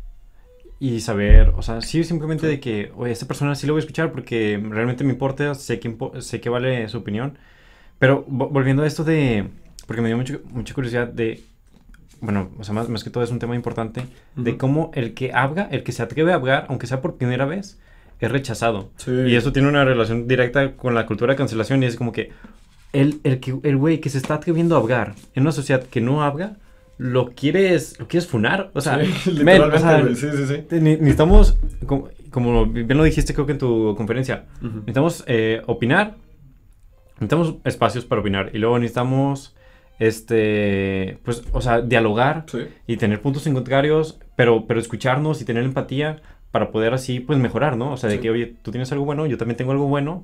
y 0.79 0.99
saber, 0.99 1.53
o 1.55 1.61
sea, 1.61 1.81
sí 1.81 2.03
simplemente 2.03 2.45
de 2.47 2.59
que, 2.59 2.91
oye, 2.97 3.11
esta 3.13 3.25
persona 3.27 3.55
sí 3.55 3.65
lo 3.67 3.73
voy 3.73 3.79
a 3.79 3.83
escuchar 3.83 4.11
porque 4.11 4.61
realmente 4.69 5.03
me 5.05 5.11
importa, 5.13 5.55
sé 5.55 5.79
que, 5.79 5.89
impo- 5.89 6.19
sé 6.21 6.41
que 6.41 6.49
vale 6.49 6.87
su 6.89 6.97
opinión. 6.97 7.37
Pero 7.99 8.25
vo- 8.27 8.49
volviendo 8.51 8.83
a 8.83 8.87
esto 8.87 9.03
de, 9.05 9.47
porque 9.87 10.01
me 10.01 10.09
dio 10.09 10.17
mucho, 10.17 10.41
mucha 10.51 10.73
curiosidad 10.73 11.07
de, 11.07 11.41
bueno, 12.19 12.49
o 12.59 12.63
sea, 12.65 12.73
más, 12.73 12.89
más 12.89 13.03
que 13.03 13.09
todo 13.09 13.23
es 13.23 13.31
un 13.31 13.39
tema 13.39 13.55
importante, 13.55 14.03
de 14.35 14.57
cómo 14.57 14.91
el 14.93 15.13
que 15.13 15.31
habla, 15.31 15.69
el 15.71 15.83
que 15.83 15.93
se 15.93 16.03
atreve 16.03 16.33
a 16.33 16.35
hablar, 16.35 16.65
aunque 16.67 16.87
sea 16.87 17.01
por 17.01 17.15
primera 17.15 17.45
vez, 17.45 17.79
es 18.25 18.31
rechazado. 18.31 18.91
Sí. 18.97 19.11
Y 19.11 19.35
eso 19.35 19.51
tiene 19.53 19.67
una 19.69 19.83
relación 19.85 20.27
directa 20.27 20.73
con 20.75 20.93
la 20.95 21.05
cultura 21.05 21.33
de 21.33 21.37
cancelación 21.37 21.83
y 21.83 21.85
es 21.87 21.95
como 21.95 22.11
que 22.11 22.31
el, 22.93 23.19
el, 23.23 23.39
que, 23.39 23.55
el 23.63 23.77
güey 23.77 23.99
que 23.99 24.09
se 24.09 24.17
está 24.17 24.35
atreviendo 24.35 24.75
a 24.75 24.79
hablar 24.79 25.15
en 25.33 25.41
una 25.43 25.51
sociedad 25.51 25.83
que 25.83 25.99
no 26.01 26.23
habla, 26.23 26.57
lo 26.97 27.31
quieres, 27.31 27.99
lo 27.99 28.07
quieres 28.07 28.27
funar. 28.29 28.69
O 28.73 28.81
sea, 28.81 29.03
Sí, 29.03 29.31
men, 29.43 29.61
o 29.61 29.77
sea, 29.79 30.05
sí, 30.07 30.15
sí, 30.15 30.45
sí. 30.47 30.63
ne- 30.79 30.97
necesitamos, 30.97 31.57
como, 31.85 32.09
como 32.29 32.65
bien 32.67 32.97
lo 32.97 33.03
dijiste 33.03 33.33
creo 33.33 33.45
que 33.45 33.53
en 33.53 33.57
tu 33.57 33.95
conferencia, 33.95 34.45
Ujú. 34.61 34.77
necesitamos 34.79 35.23
eh, 35.27 35.61
opinar, 35.65 36.15
necesitamos 37.15 37.55
espacios 37.63 38.05
para 38.05 38.21
opinar 38.21 38.51
y 38.53 38.59
luego 38.59 38.77
necesitamos, 38.77 39.55
este, 39.99 41.17
pues, 41.23 41.43
o 41.51 41.61
sea, 41.61 41.81
dialogar 41.81 42.45
Sí. 42.47 42.59
y 42.87 42.97
tener 42.97 43.21
puntos 43.21 43.47
en 43.47 43.53
contrarios, 43.53 44.19
pero, 44.35 44.65
pero 44.67 44.79
escucharnos 44.79 45.41
y 45.41 45.45
tener 45.45 45.63
empatía 45.63 46.21
para 46.53 46.71
poder 46.71 46.93
así, 46.93 47.19
pues, 47.19 47.39
mejorar, 47.39 47.75
¿no? 47.77 47.93
O 47.93 47.97
sea, 47.97 48.09
de 48.11 48.17
Sí. 48.17 48.21
que, 48.21 48.29
oye, 48.29 48.55
tú 48.61 48.69
tienes 48.71 48.91
algo 48.91 49.05
bueno, 49.05 49.25
yo 49.25 49.37
también 49.39 49.57
tengo 49.57 49.71
algo 49.71 49.87
bueno, 49.87 50.23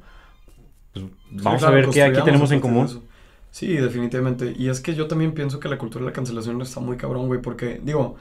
pues, 0.93 1.05
Sí, 1.05 1.11
vamos 1.31 1.59
claro, 1.59 1.73
a 1.73 1.75
ver 1.75 1.89
qué 1.89 2.03
aquí 2.03 2.21
tenemos 2.23 2.51
en 2.51 2.59
común. 2.61 2.85
de 2.85 2.91
eso. 2.93 3.03
Sí, 3.51 3.67
definitivamente. 3.75 4.53
Y 4.57 4.69
es 4.69 4.79
que 4.79 4.93
yo 4.93 5.07
también 5.07 5.33
pienso 5.33 5.59
que 5.59 5.67
la 5.69 5.79
cultura 5.79 6.05
de 6.05 6.11
la 6.11 6.13
cancelación 6.13 6.61
está 6.61 6.79
muy 6.81 6.97
cabrón, 6.97 7.25
güey, 7.27 7.41
porque, 7.41 7.81
digo, 7.83 8.15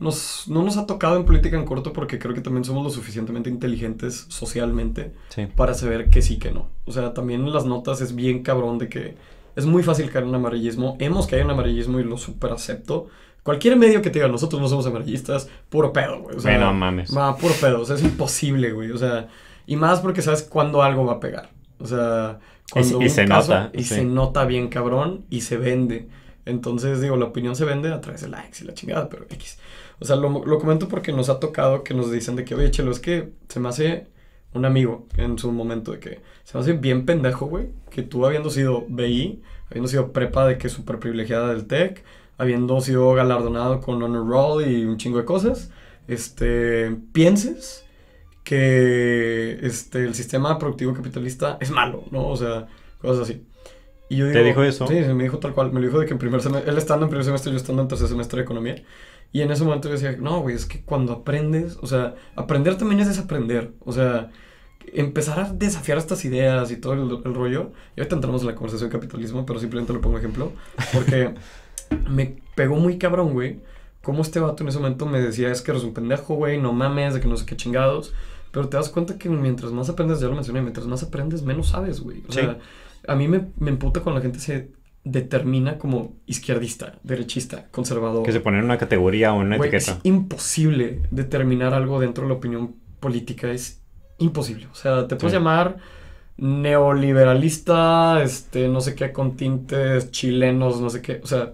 nos, 0.00 0.44
no 0.48 0.62
nos 0.62 0.78
ha 0.78 0.86
tocado 0.86 1.16
en 1.18 1.26
política 1.26 1.56
en 1.58 1.66
corto 1.66 1.92
porque 1.92 2.18
creo 2.18 2.34
que 2.34 2.40
también 2.40 2.64
somos 2.64 2.82
lo 2.82 2.90
suficientemente 2.90 3.50
inteligentes 3.50 4.24
socialmente 4.28 5.12
Sí, 5.28 5.46
para 5.54 5.74
saber 5.74 6.08
que 6.10 6.22
sí, 6.22 6.38
que 6.38 6.50
no. 6.50 6.68
O 6.86 6.92
sea, 6.92 7.12
también 7.14 7.42
en 7.42 7.52
las 7.52 7.66
notas 7.66 8.00
es 8.00 8.14
bien 8.14 8.42
cabrón 8.42 8.78
de 8.78 8.88
que 8.88 9.16
es 9.54 9.66
muy 9.66 9.82
fácil 9.82 10.10
caer 10.10 10.24
en 10.24 10.34
amarillismo. 10.34 10.96
Hemos 10.98 11.26
caído 11.26 11.44
en 11.44 11.50
amarillismo 11.52 12.00
y 12.00 12.04
lo 12.04 12.16
super 12.16 12.50
acepto. 12.52 13.08
Cualquier 13.44 13.76
medio 13.76 14.02
que 14.02 14.10
te 14.10 14.18
diga, 14.20 14.28
nosotros 14.28 14.60
no 14.60 14.68
somos 14.68 14.86
amarillistas, 14.86 15.48
puro 15.70 15.92
pedo, 15.92 16.20
güey. 16.22 16.36
O 16.36 16.40
sea, 16.40 16.52
Bueno, 16.52 16.72
mames. 16.74 17.16
Va, 17.16 17.36
puro 17.36 17.54
pedo, 17.60 17.82
o 17.82 17.86
sea, 17.86 17.96
es 17.96 18.02
imposible, 18.02 18.72
güey. 18.72 18.90
O 18.90 18.98
sea, 18.98 19.28
y 19.66 19.76
más 19.76 20.00
porque 20.00 20.22
sabes 20.22 20.42
cuándo 20.42 20.82
algo 20.82 21.04
va 21.06 21.14
a 21.14 21.20
pegar. 21.20 21.50
O 21.78 21.86
sea, 21.86 22.40
cuando 22.72 23.02
y 23.02 23.10
se 23.10 23.26
nota, 23.26 23.70
Y 23.74 23.84
sí. 23.84 23.96
se 23.96 24.04
nota 24.04 24.46
bien 24.46 24.68
cabrón 24.68 25.26
y 25.30 25.42
se 25.42 25.58
vende. 25.58 26.08
Entonces, 26.46 27.00
digo, 27.00 27.16
la 27.16 27.26
opinión 27.26 27.56
se 27.56 27.64
vende 27.64 27.92
a 27.92 28.00
través 28.00 28.22
de 28.22 28.28
likes 28.28 28.58
y 28.62 28.66
la 28.66 28.74
chingada, 28.74 29.08
pero 29.08 29.24
X. 29.30 29.58
O 30.00 30.04
sea, 30.06 30.16
lo, 30.16 30.44
lo 30.44 30.58
comento 30.58 30.88
porque 30.88 31.12
nos 31.12 31.28
ha 31.28 31.40
tocado 31.40 31.84
que 31.84 31.94
nos 31.94 32.10
dicen 32.10 32.36
de 32.36 32.44
que, 32.44 32.54
oye, 32.56 32.70
chelo, 32.70 32.90
es 32.92 33.00
que 33.00 33.32
se 33.48 33.60
me 33.60 33.68
hace 33.68 34.08
un 34.54 34.64
amigo 34.64 35.06
en 35.16 35.38
su 35.38 35.50
momento 35.52 35.92
de 35.92 36.00
que 36.00 36.20
se 36.44 36.56
me 36.56 36.62
hace 36.62 36.72
bien 36.74 37.06
pendejo, 37.06 37.46
güey, 37.46 37.70
que 37.90 38.02
tú 38.02 38.24
habiendo 38.26 38.50
sido 38.50 38.84
BI, 38.88 39.42
habiendo 39.70 39.88
sido 39.88 40.12
prepa 40.12 40.46
de 40.46 40.58
que 40.58 40.68
súper 40.68 40.98
privilegiada 40.98 41.48
del 41.48 41.66
TEC, 41.66 42.04
habiendo 42.38 42.80
sido 42.80 43.12
galardonado 43.14 43.80
con 43.80 44.02
Honor 44.02 44.26
Roll 44.26 44.68
y 44.68 44.84
un 44.84 44.96
chingo 44.96 45.18
de 45.18 45.24
cosas, 45.24 45.70
este, 46.08 46.90
pienses 47.12 47.84
que 48.42 49.58
este, 49.62 50.04
el 50.04 50.14
sistema 50.14 50.58
productivo 50.58 50.92
capitalista 50.92 51.56
es 51.60 51.70
malo, 51.70 52.04
¿no? 52.10 52.28
O 52.28 52.36
sea, 52.36 52.66
cosas 53.00 53.28
así. 53.28 53.46
Y 54.08 54.16
yo 54.16 54.26
¿Te 54.26 54.38
digo, 54.38 54.44
dijo 54.44 54.62
eso? 54.62 54.86
Sí, 54.86 54.94
me 54.94 55.24
dijo 55.24 55.38
tal 55.38 55.54
cual. 55.54 55.72
Me 55.72 55.80
lo 55.80 55.86
dijo 55.86 55.98
de 55.98 56.06
que 56.06 56.12
en 56.12 56.18
primer 56.18 56.42
semestre, 56.42 56.70
él 56.70 56.76
estando 56.76 57.06
en 57.06 57.10
primer 57.10 57.24
semestre, 57.24 57.50
yo 57.50 57.56
estando 57.56 57.82
en 57.82 57.88
tercer 57.88 58.06
semestre 58.06 58.38
de 58.38 58.44
economía. 58.44 58.82
Y 59.32 59.40
en 59.40 59.50
ese 59.50 59.64
momento 59.64 59.88
yo 59.88 59.94
decía, 59.94 60.16
no, 60.20 60.40
güey, 60.40 60.54
es 60.54 60.66
que 60.66 60.82
cuando 60.82 61.12
aprendes, 61.12 61.78
o 61.80 61.86
sea, 61.86 62.14
aprender 62.36 62.76
también 62.76 63.00
es 63.00 63.08
desaprender. 63.08 63.72
O 63.80 63.92
sea, 63.92 64.30
empezar 64.92 65.40
a 65.40 65.52
desafiar 65.52 65.96
estas 65.98 66.24
ideas 66.26 66.70
y 66.70 66.76
todo 66.76 66.92
el, 66.92 67.00
el 67.24 67.34
rollo. 67.34 67.72
Y 67.96 68.00
ahorita 68.00 68.16
entramos 68.16 68.42
en 68.42 68.48
la 68.48 68.54
conversación 68.54 68.90
de 68.90 68.96
capitalismo, 68.96 69.46
pero 69.46 69.58
simplemente 69.58 69.92
lo 69.94 70.02
pongo 70.02 70.18
ejemplo. 70.18 70.52
Porque 70.92 71.34
me 72.08 72.36
pegó 72.54 72.76
muy 72.76 72.98
cabrón, 72.98 73.32
güey. 73.32 73.60
Cómo 74.02 74.22
este 74.22 74.38
vato 74.40 74.62
en 74.62 74.68
ese 74.68 74.78
momento 74.78 75.06
me 75.06 75.20
decía, 75.20 75.50
es 75.50 75.62
que 75.62 75.70
eres 75.70 75.82
un 75.84 75.94
pendejo, 75.94 76.34
güey, 76.34 76.60
no 76.60 76.72
mames, 76.72 77.14
de 77.14 77.20
que 77.20 77.28
no 77.28 77.36
sé 77.36 77.46
qué 77.46 77.56
chingados. 77.56 78.12
Pero 78.50 78.68
te 78.68 78.76
das 78.76 78.88
cuenta 78.90 79.18
que 79.18 79.28
mientras 79.28 79.72
más 79.72 79.88
aprendes, 79.88 80.20
ya 80.20 80.28
lo 80.28 80.34
mencioné, 80.34 80.60
mientras 80.62 80.86
más 80.86 81.02
aprendes, 81.02 81.42
menos 81.42 81.68
sabes, 81.70 82.00
güey. 82.00 82.22
O 82.28 82.32
Sí. 82.32 82.40
sea, 82.40 82.58
a 83.08 83.14
mí 83.16 83.26
me, 83.28 83.46
me 83.58 83.70
emputa 83.70 84.00
cuando 84.00 84.18
la 84.20 84.22
gente 84.22 84.38
se 84.38 84.70
determina 85.04 85.76
como 85.78 86.14
izquierdista, 86.26 86.98
derechista, 87.02 87.66
conservador. 87.70 88.22
Que 88.24 88.32
se 88.32 88.40
pone 88.40 88.58
en 88.58 88.64
una 88.64 88.78
categoría 88.78 89.32
o 89.34 89.40
en 89.40 89.48
una 89.48 89.56
etiqueta. 89.56 89.92
Es 89.92 89.98
imposible 90.04 91.00
determinar 91.10 91.74
algo 91.74 91.98
dentro 92.00 92.24
de 92.24 92.28
la 92.30 92.34
opinión 92.36 92.76
política, 93.00 93.50
es 93.50 93.82
imposible. 94.18 94.66
O 94.70 94.74
sea, 94.74 95.08
te 95.08 95.16
puedes 95.16 95.32
Sí. 95.32 95.38
llamar 95.38 95.76
neoliberalista, 96.36 98.22
este, 98.22 98.68
no 98.68 98.80
sé 98.80 98.94
qué, 98.94 99.12
con 99.12 99.36
tintes 99.36 100.10
chilenos, 100.10 100.80
no 100.80 100.90
sé 100.90 101.02
qué. 101.02 101.20
O 101.22 101.26
sea, 101.26 101.52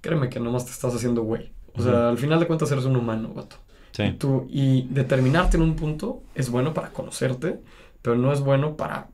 créeme 0.00 0.28
que 0.28 0.40
nomás 0.40 0.64
te 0.66 0.72
estás 0.72 0.94
haciendo 0.94 1.22
güey. 1.22 1.52
O 1.74 1.82
sea, 1.82 1.92
Ujú. 1.92 2.00
al 2.02 2.18
final 2.18 2.40
de 2.40 2.46
cuentas 2.46 2.70
eres 2.72 2.84
un 2.84 2.96
humano, 2.96 3.32
vato. 3.34 3.56
Y, 3.92 3.96
Sí. 3.96 4.12
tú, 4.18 4.46
y 4.48 4.82
determinarte 4.90 5.56
en 5.56 5.62
un 5.62 5.74
punto 5.76 6.22
es 6.34 6.48
bueno 6.50 6.72
para 6.74 6.90
conocerte, 6.90 7.60
pero 8.02 8.16
no 8.16 8.32
es 8.32 8.40
bueno 8.40 8.76
para 8.76 9.08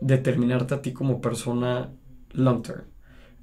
determinarte 0.00 0.74
a 0.74 0.82
ti 0.82 0.92
como 0.92 1.20
persona 1.20 1.90
long 2.32 2.62
term. 2.62 2.82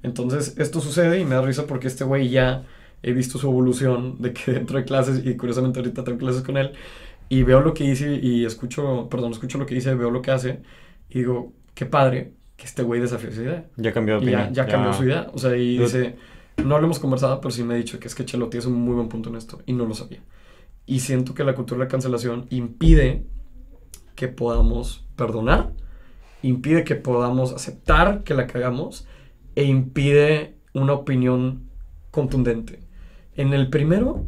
Entonces, 0.02 0.54
esto 0.58 0.80
sucede 0.80 1.20
y 1.20 1.24
me 1.24 1.34
da 1.34 1.42
risa 1.42 1.66
porque 1.66 1.86
este 1.88 2.04
güey 2.04 2.28
ya 2.28 2.64
he 3.02 3.12
visto 3.12 3.38
su 3.38 3.46
evolución 3.48 4.20
de 4.20 4.32
que 4.32 4.52
dentro 4.52 4.78
de 4.78 4.84
clases, 4.84 5.24
y 5.24 5.36
curiosamente 5.36 5.78
ahorita 5.80 6.04
tengo 6.04 6.18
clases 6.18 6.42
con 6.42 6.56
él, 6.56 6.72
y 7.28 7.42
veo 7.42 7.60
lo 7.60 7.74
que 7.74 7.84
dice 7.84 8.14
y 8.14 8.44
escucho, 8.44 9.08
perdón, 9.10 9.32
escucho 9.32 9.58
lo 9.58 9.66
que 9.66 9.74
dice, 9.74 9.94
veo 9.94 10.10
lo 10.10 10.22
que 10.22 10.30
hace, 10.30 10.62
y 11.10 11.18
digo, 11.20 11.52
qué 11.74 11.86
padre 11.86 12.32
que 12.56 12.64
este 12.64 12.82
güey 12.82 13.00
desafió 13.00 13.28
esa 13.28 13.42
idea. 13.42 13.64
Ya 13.76 13.92
cambió 13.92 14.18
de 14.18 14.26
Y 14.26 14.30
ya, 14.30 14.36
opinión. 14.38 14.54
ya 14.54 14.66
cambió 14.66 14.92
su 14.92 15.04
idea. 15.04 15.28
O 15.32 15.38
sea, 15.38 15.56
y 15.56 15.78
dice, 15.78 16.16
no 16.64 16.78
lo 16.78 16.84
hemos 16.84 16.98
conversado, 16.98 17.40
pero 17.40 17.50
sí 17.50 17.62
me 17.64 17.74
ha 17.74 17.76
dicho 17.76 17.98
que 17.98 18.08
es 18.08 18.14
que 18.14 18.24
Chelo 18.24 18.48
tienes 18.48 18.66
un 18.66 18.74
muy 18.74 18.94
buen 18.94 19.08
punto 19.08 19.30
en 19.30 19.36
esto, 19.36 19.60
y 19.66 19.72
no 19.72 19.84
lo 19.86 19.94
sabía. 19.94 20.22
Y 20.86 21.00
siento 21.00 21.34
que 21.34 21.44
la 21.44 21.54
cultura 21.54 21.78
de 21.78 21.84
la 21.84 21.90
cancelación 21.90 22.46
impide 22.50 23.24
que 24.14 24.28
podamos 24.28 25.06
perdonar, 25.16 25.72
impide 26.42 26.84
que 26.84 26.94
podamos 26.94 27.52
aceptar 27.52 28.24
que 28.24 28.34
la 28.34 28.46
cagamos, 28.46 29.06
e 29.54 29.64
impide 29.64 30.56
una 30.74 30.92
opinión 30.92 31.68
contundente. 32.10 32.80
En 33.34 33.52
el 33.54 33.68
primero, 33.70 34.24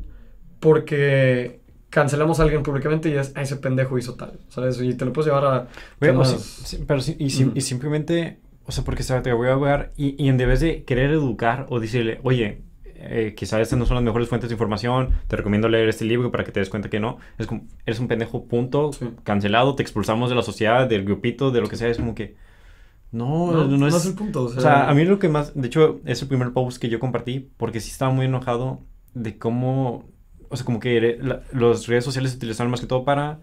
porque 0.61 1.61
cancelamos 1.89 2.39
a 2.39 2.45
alguien 2.45 2.63
públicamente 2.63 3.09
y 3.09 3.15
es, 3.15 3.33
a 3.37 3.43
ese 3.43 3.57
pendejo 3.57 3.99
hizo 3.99 4.15
tal, 4.15 4.39
¿sabes? 4.49 4.81
Y 4.81 4.95
te 4.95 5.05
lo 5.05 5.13
puedes 5.13 5.27
llevar 5.33 5.45
a... 5.45 5.69
Güey, 5.99 6.11
o 6.11 6.15
temas- 6.15 6.29
sea, 6.29 6.67
sí, 6.67 6.85
pero 6.87 7.01
y, 7.19 7.43
Ujú. 7.45 7.53
y 7.57 7.61
simplemente, 7.61 8.39
o 8.71 8.73
sea, 8.73 8.85
porque 8.85 9.03
se 9.03 9.21
te 9.21 9.33
voy 9.33 9.49
a 9.49 9.53
hablar 9.55 9.93
y, 9.97 10.23
y 10.23 10.29
en 10.29 10.37
vez 10.39 10.61
de 10.61 10.85
querer 10.85 11.11
educar 11.11 11.67
o 11.71 11.81
decirle, 11.81 12.21
oye, 12.23 12.63
eh, 12.85 13.35
quizás 13.37 13.61
estas 13.61 13.79
no 13.79 13.87
son 13.87 13.97
las 13.97 14.05
mejores 14.05 14.29
fuentes 14.29 14.49
de 14.51 14.55
información, 14.55 15.11
te 15.29 15.37
recomiendo 15.37 15.69
leer 15.69 15.89
este 15.89 16.05
libro 16.05 16.31
para 16.31 16.45
que 16.45 16.53
te 16.53 16.61
des 16.61 16.71
cuenta 16.71 16.89
que 16.91 17.01
no, 17.01 17.19
es 17.39 17.47
como, 17.47 17.67
eres 17.87 18.01
un 18.01 18.09
pendejo, 18.09 18.47
punto, 18.47 18.93
Sí. 18.93 19.07
cancelado, 19.25 19.75
te 19.75 19.83
expulsamos 19.83 20.31
de 20.31 20.37
la 20.37 20.43
sociedad, 20.43 20.89
del 20.89 21.05
grupito, 21.05 21.51
de 21.51 21.61
lo 21.61 21.69
que 21.69 21.77
sea, 21.77 21.89
es 21.89 21.99
como 21.99 22.15
que, 22.15 22.37
no, 23.13 23.53
No, 23.53 23.65
no, 23.67 23.77
no 23.77 23.89
es... 23.89 23.97
es 23.97 24.07
el 24.07 24.15
punto. 24.15 24.45
O 24.45 24.49
sea, 24.49 24.59
O 24.59 24.63
sea, 24.63 24.89
a 24.91 24.95
mí 24.95 25.05
lo 25.05 25.19
que 25.19 25.29
más, 25.29 25.55
de 25.55 25.67
hecho, 25.67 26.01
es 26.05 26.23
el 26.23 26.29
primer 26.29 26.53
post 26.53 26.81
que 26.81 26.89
yo 26.89 27.01
compartí, 27.01 27.51
porque 27.57 27.81
sí 27.81 27.91
estaba 27.91 28.13
muy 28.13 28.27
enojado 28.27 28.81
de 29.15 29.37
cómo, 29.39 30.05
o 30.49 30.57
sea, 30.57 30.65
como 30.65 30.79
que 30.81 31.19
la- 31.21 31.43
las 31.53 31.87
redes 31.89 32.05
sociales 32.05 32.33
se 32.33 32.37
utilizaron 32.37 32.71
más 32.71 32.81
que 32.81 32.87
todo 32.87 33.05
para, 33.05 33.41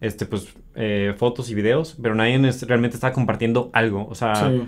este, 0.00 0.26
pues, 0.26 0.54
eh, 0.74 1.14
fotos 1.16 1.50
y 1.50 1.54
videos, 1.54 1.96
pero 2.00 2.14
nadie 2.14 2.36
es- 2.48 2.66
realmente 2.66 2.96
está 2.96 3.12
compartiendo 3.12 3.70
algo, 3.72 4.06
o 4.08 4.14
sea, 4.14 4.34
sí. 4.34 4.62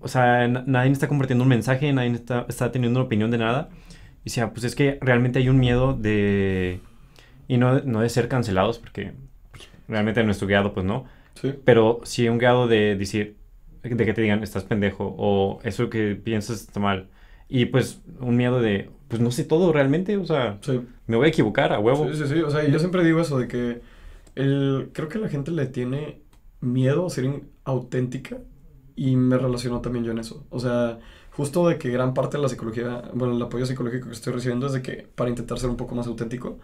o 0.00 0.08
sea, 0.08 0.46
na- 0.48 0.64
nadie 0.66 0.90
está 0.92 1.08
compartiendo 1.08 1.42
un 1.44 1.48
mensaje, 1.50 1.92
nadie 1.92 2.12
está, 2.12 2.46
está 2.48 2.72
teniendo 2.72 2.98
una 3.00 3.06
opinión 3.06 3.30
de 3.30 3.38
nada, 3.38 3.68
y 4.24 4.30
sea, 4.30 4.52
pues 4.52 4.64
es 4.64 4.74
que 4.74 4.98
realmente 5.00 5.38
hay 5.38 5.48
un 5.48 5.58
miedo 5.58 5.92
de, 5.94 6.80
y 7.48 7.58
no, 7.58 7.80
no 7.80 8.00
de 8.00 8.08
ser 8.08 8.28
cancelados, 8.28 8.78
porque 8.78 9.12
pues, 9.52 9.68
realmente 9.88 10.20
en 10.20 10.26
nuestro 10.26 10.48
guiado, 10.48 10.72
pues 10.74 10.84
no, 10.84 11.04
Sí. 11.34 11.52
pero 11.64 12.00
sí 12.04 12.28
un 12.28 12.38
grado 12.38 12.66
de 12.66 12.96
decir, 12.96 13.36
de 13.82 14.04
que 14.04 14.12
te 14.14 14.20
digan, 14.22 14.42
estás 14.42 14.64
pendejo, 14.64 15.14
o 15.16 15.60
eso 15.62 15.88
que 15.90 16.16
piensas 16.16 16.62
está 16.62 16.80
mal. 16.80 17.08
Y 17.48 17.66
pues 17.66 18.02
un 18.18 18.36
miedo 18.36 18.60
de, 18.60 18.90
pues 19.06 19.20
no 19.22 19.30
sé 19.30 19.44
todo 19.44 19.72
realmente, 19.72 20.16
o 20.16 20.24
sea, 20.26 20.58
Sí. 20.62 20.80
me 21.06 21.16
voy 21.16 21.26
a 21.26 21.28
equivocar 21.28 21.72
a 21.72 21.78
huevo. 21.78 22.08
Sí, 22.12 22.16
sí, 22.16 22.26
sí. 22.34 22.40
O 22.40 22.50
sea, 22.50 22.66
yo 22.66 22.78
siempre 22.80 23.04
digo 23.04 23.20
eso 23.20 23.38
de 23.38 23.46
que 23.46 23.80
el, 24.36 24.90
creo 24.92 25.08
que 25.08 25.18
la 25.18 25.28
gente 25.28 25.50
le 25.50 25.66
tiene 25.66 26.22
miedo 26.60 27.06
a 27.06 27.10
ser 27.10 27.42
auténtica 27.64 28.38
y 28.94 29.16
me 29.16 29.38
relaciono 29.38 29.80
también 29.80 30.04
yo 30.04 30.12
en 30.12 30.18
eso. 30.18 30.46
O 30.50 30.60
sea, 30.60 31.00
justo 31.30 31.68
de 31.68 31.78
que 31.78 31.90
gran 31.90 32.14
parte 32.14 32.36
de 32.38 32.42
la 32.42 32.48
psicología, 32.48 33.10
bueno, 33.14 33.34
el 33.36 33.42
apoyo 33.42 33.66
psicológico 33.66 34.06
que 34.08 34.14
estoy 34.14 34.32
recibiendo 34.34 34.66
es 34.66 34.72
de 34.74 34.82
que 34.82 35.08
para 35.14 35.30
intentar 35.30 35.58
ser 35.58 35.70
un 35.70 35.76
poco 35.76 35.94
más 35.94 36.06
auténtico 36.06 36.58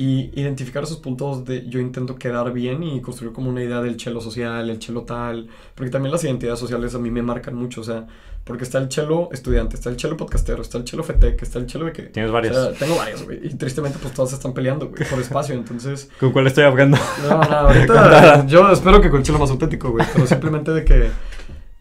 y 0.00 0.30
identificar 0.40 0.84
esos 0.84 0.98
puntos 0.98 1.44
de 1.44 1.68
yo 1.68 1.80
intento 1.80 2.14
quedar 2.14 2.52
bien 2.52 2.84
y 2.84 3.00
construir 3.00 3.32
como 3.32 3.50
una 3.50 3.64
idea 3.64 3.80
del 3.80 3.96
chelo 3.96 4.20
social, 4.20 4.70
el 4.70 4.78
chelo 4.78 5.02
tal, 5.02 5.48
porque 5.74 5.90
también 5.90 6.12
las 6.12 6.22
identidades 6.22 6.60
sociales 6.60 6.94
a 6.94 7.00
mí 7.00 7.10
me 7.10 7.20
marcan 7.20 7.56
mucho, 7.56 7.80
o 7.80 7.84
sea, 7.84 8.06
porque 8.44 8.62
está 8.62 8.78
el 8.78 8.88
chelo 8.88 9.28
estudiante, 9.32 9.74
está 9.74 9.90
el 9.90 9.96
chelo 9.96 10.16
podcastero, 10.16 10.62
está 10.62 10.78
el 10.78 10.84
chelo 10.84 11.02
fetec, 11.02 11.42
está 11.42 11.58
el 11.58 11.66
chelo 11.66 11.86
de 11.86 11.92
que... 11.92 12.02
Tienes 12.04 12.30
O 12.30 12.32
varias. 12.32 12.54
sea, 12.54 12.72
tengo 12.74 12.94
varios, 12.94 13.24
güey. 13.24 13.44
Y 13.44 13.48
tristemente, 13.56 13.98
pues 14.00 14.14
todas 14.14 14.32
están 14.32 14.52
peleando, 14.52 14.88
güey, 14.88 15.02
por 15.10 15.18
espacio. 15.18 15.56
Entonces, 15.56 16.08
¿Con 16.20 16.30
cuál 16.30 16.46
estoy 16.46 16.62
hablando? 16.62 16.96
no, 17.28 17.30
no, 17.30 17.56
ahorita 17.56 18.46
yo 18.46 18.70
espero 18.70 19.00
que 19.00 19.10
con 19.10 19.24
chelo 19.24 19.40
más 19.40 19.50
auténtico, 19.50 19.90
güey. 19.90 20.06
Pero 20.14 20.28
simplemente 20.28 20.70
de 20.70 20.84
que 20.84 21.10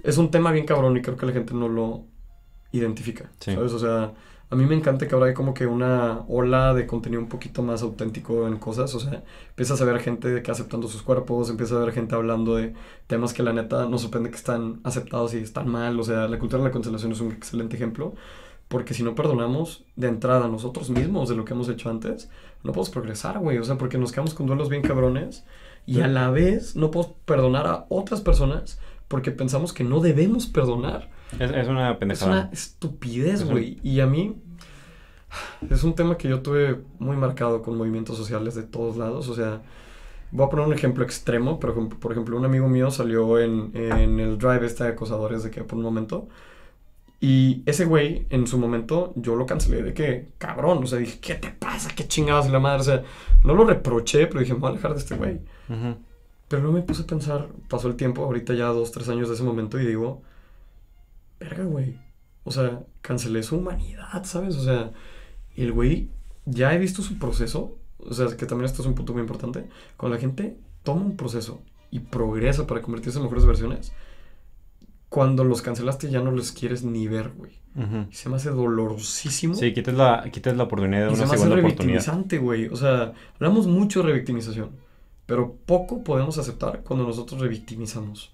es 0.02 0.18
un 0.18 0.32
tema 0.32 0.52
bien 0.52 0.66
cabrón 0.66 0.98
y 0.98 1.04
creo 1.04 1.18
que 1.18 1.28
la 1.28 1.34
gente 1.34 1.54
no 1.54 1.70
lo 1.70 2.06
identifica. 2.72 3.30
Sí. 3.40 3.54
¿Sabes? 3.54 3.74
O 3.74 3.80
sea, 3.80 4.12
a 4.50 4.56
mí 4.56 4.66
me 4.66 4.76
encanta 4.76 5.08
que 5.08 5.14
ahora 5.14 5.28
hay 5.28 5.34
como 5.34 5.54
que 5.54 5.66
una 5.66 6.24
ola 6.30 6.74
de 6.74 6.88
contenido 6.88 7.22
un 7.22 7.28
poquito 7.28 7.64
más 7.64 7.82
auténtico 7.82 8.48
en 8.48 8.58
cosas, 8.58 8.96
o 8.96 9.00
sea, 9.00 9.24
empiezas 9.50 9.82
a 9.82 9.86
ver 9.86 10.00
gente 10.00 10.42
que 10.42 10.52
aceptando 10.52 10.88
sus 10.88 11.02
cuerpos, 11.02 11.50
empiezas 11.50 11.78
a 11.78 11.82
ver 11.82 11.94
gente 11.94 12.16
hablando 12.16 12.56
de 12.56 12.74
temas 13.08 13.34
que 13.34 13.44
la 13.44 13.52
neta 13.52 13.88
nos 13.88 14.04
sorprende 14.04 14.30
que 14.30 14.38
están 14.38 14.80
aceptados 14.84 15.34
y 15.34 15.40
están 15.40 15.68
mal, 15.68 16.00
o 16.00 16.04
sea, 16.04 16.28
la 16.30 16.40
cultura 16.40 16.64
de 16.64 16.70
la 16.70 16.74
cancelación 16.74 17.12
es 17.12 17.20
un 17.20 17.34
excelente 17.34 17.76
ejemplo, 17.76 18.16
porque 18.70 18.94
si 18.94 19.04
no 19.04 19.16
perdonamos 19.16 19.84
de 19.98 20.08
entrada 20.08 20.48
nosotros 20.48 20.90
mismos 20.90 21.28
de 21.28 21.36
lo 21.36 21.44
que 21.44 21.54
hemos 21.54 21.68
hecho 21.68 21.90
antes, 21.90 22.30
no 22.64 22.72
podemos 22.72 22.90
progresar, 22.90 23.40
güey, 23.40 23.58
o 23.58 23.64
sea, 23.66 23.78
porque 23.78 23.98
nos 23.98 24.12
quedamos 24.12 24.34
con 24.34 24.46
duelos 24.48 24.70
bien 24.70 24.82
cabrones 24.82 25.46
y 25.86 26.02
a 26.02 26.08
la 26.08 26.30
vez 26.32 26.76
no 26.76 26.92
podemos 26.92 27.16
perdonar 27.26 27.68
a 27.68 27.86
otras 27.90 28.22
personas 28.22 28.80
porque 29.08 29.32
pensamos 29.32 29.74
que 29.74 29.84
no 29.84 30.00
debemos 30.02 30.48
perdonar. 30.48 31.10
Es, 31.40 31.52
es 31.52 31.68
una 31.68 31.92
Es 31.92 31.98
pendejada. 31.98 32.32
una 32.32 32.50
estupidez, 32.52 33.44
güey. 33.44 33.80
Y 33.84 34.00
a 34.00 34.08
mí 34.08 34.36
es 35.70 35.84
un 35.84 35.94
tema 35.96 36.18
que 36.18 36.30
yo 36.30 36.42
tuve 36.42 36.80
muy 37.00 37.16
marcado 37.18 37.62
con 37.62 37.78
movimientos 37.78 38.18
sociales 38.18 38.56
de 38.56 38.64
todos 38.64 38.98
lados. 38.98 39.28
O 39.28 39.36
sea, 39.36 39.62
voy 40.32 40.46
a 40.46 40.50
poner 40.50 40.66
un 40.68 40.74
ejemplo 40.74 41.04
extremo, 41.04 41.60
pero 41.60 41.74
por- 41.90 42.12
ejemplo, 42.12 42.38
un 42.38 42.46
amigo 42.46 42.68
mío 42.70 42.92
salió 42.92 43.40
en, 43.40 43.72
en 43.76 44.20
el 44.20 44.38
drive 44.38 44.66
este 44.66 44.86
de 44.86 44.90
acosadores 44.92 45.44
de 45.44 45.52
que 45.52 45.64
por 45.64 45.78
un 45.78 45.84
momento. 45.84 46.28
Y 47.20 47.64
ese 47.66 47.86
güey, 47.86 48.28
en 48.30 48.46
su 48.46 48.60
momento, 48.60 49.12
yo 49.16 49.36
lo 49.36 49.48
cancelé 49.48 49.82
de 49.82 49.94
que, 49.94 50.28
cabrón, 50.38 50.84
o 50.84 50.88
sea, 50.88 51.00
dije, 51.00 51.20
¿qué 51.20 51.34
te 51.34 51.50
pasa? 51.50 51.90
¿Qué 51.96 52.08
chingados 52.08 52.48
y 52.48 52.52
la 52.52 52.60
madre? 52.60 52.80
O 52.82 52.84
sea, 52.84 53.04
no 53.44 53.56
lo 53.56 53.66
reproché, 53.66 54.28
pero 54.28 54.40
dije, 54.40 54.54
me 54.54 54.60
voy 54.60 54.68
a 54.70 54.72
alejar 54.74 54.94
de 54.94 55.00
este 55.00 55.16
güey. 55.16 55.40
Ujú. 55.68 55.96
Pero 56.48 56.62
luego 56.62 56.78
me 56.78 56.84
puse 56.84 57.02
a 57.02 57.08
pensar, 57.08 57.48
pasó 57.70 57.88
el 57.88 57.96
tiempo, 57.96 58.24
ahorita 58.24 58.54
ya 58.54 58.68
dos, 58.68 58.92
tres 58.92 59.10
años 59.10 59.30
de 59.30 59.34
ese 59.34 59.44
momento, 59.44 59.80
y 59.80 59.86
digo, 59.88 60.22
verga, 61.40 61.64
güey. 61.66 62.00
O 62.44 62.52
sea, 62.52 62.84
cancelé 63.02 63.44
su 63.44 63.58
humanidad, 63.58 64.24
¿sabes? 64.24 64.56
O 64.56 64.64
sea, 64.64 64.92
el 65.56 65.72
güey, 65.72 66.10
ya 66.46 66.74
he 66.74 66.78
visto 66.78 67.02
su 67.02 67.18
proceso, 67.18 67.78
o 68.00 68.14
sea, 68.14 68.28
que 68.38 68.46
también 68.46 68.66
esto 68.66 68.82
es 68.82 68.88
un 68.88 68.96
punto 68.96 69.14
muy 69.14 69.22
importante. 69.22 69.68
Cuando 69.98 70.16
la 70.16 70.22
gente 70.22 70.58
toma 70.84 71.02
un 71.02 71.18
proceso 71.18 71.62
y 71.92 72.00
progresa 72.00 72.68
para 72.68 72.82
convertirse 72.82 73.20
en 73.20 73.24
mejores 73.24 73.46
versiones, 73.46 73.92
cuando 75.10 75.44
los 75.44 75.62
cancelaste 75.62 76.10
ya 76.10 76.22
no 76.22 76.32
los 76.32 76.52
quieres 76.52 76.84
ni 76.84 77.08
ver, 77.08 77.32
güey. 77.36 77.60
Ujú. 77.76 78.08
Y 78.10 78.16
se 78.16 78.30
me 78.30 78.38
hace 78.38 78.50
dolorosísimo. 78.50 79.54
Sí, 79.56 79.74
quitas 79.74 79.94
la, 79.94 80.28
quitas 80.32 80.58
la 80.58 80.64
oportunidad 80.64 81.08
de 81.08 81.14
Y 81.14 81.16
se 81.16 81.22
una 81.22 81.28
me 81.28 81.36
hace 81.36 81.44
segunda 81.44 81.56
revictimizante, 81.62 82.38
güey. 82.40 82.68
O 82.68 82.76
sea, 82.76 83.14
hablamos 83.36 83.68
mucho 83.68 84.02
de 84.02 84.08
revictimización, 84.08 84.72
pero 85.26 85.56
poco 85.66 86.04
podemos 86.04 86.38
aceptar 86.38 86.82
cuando 86.84 87.06
nosotros 87.06 87.40
revictimizamos. 87.42 88.34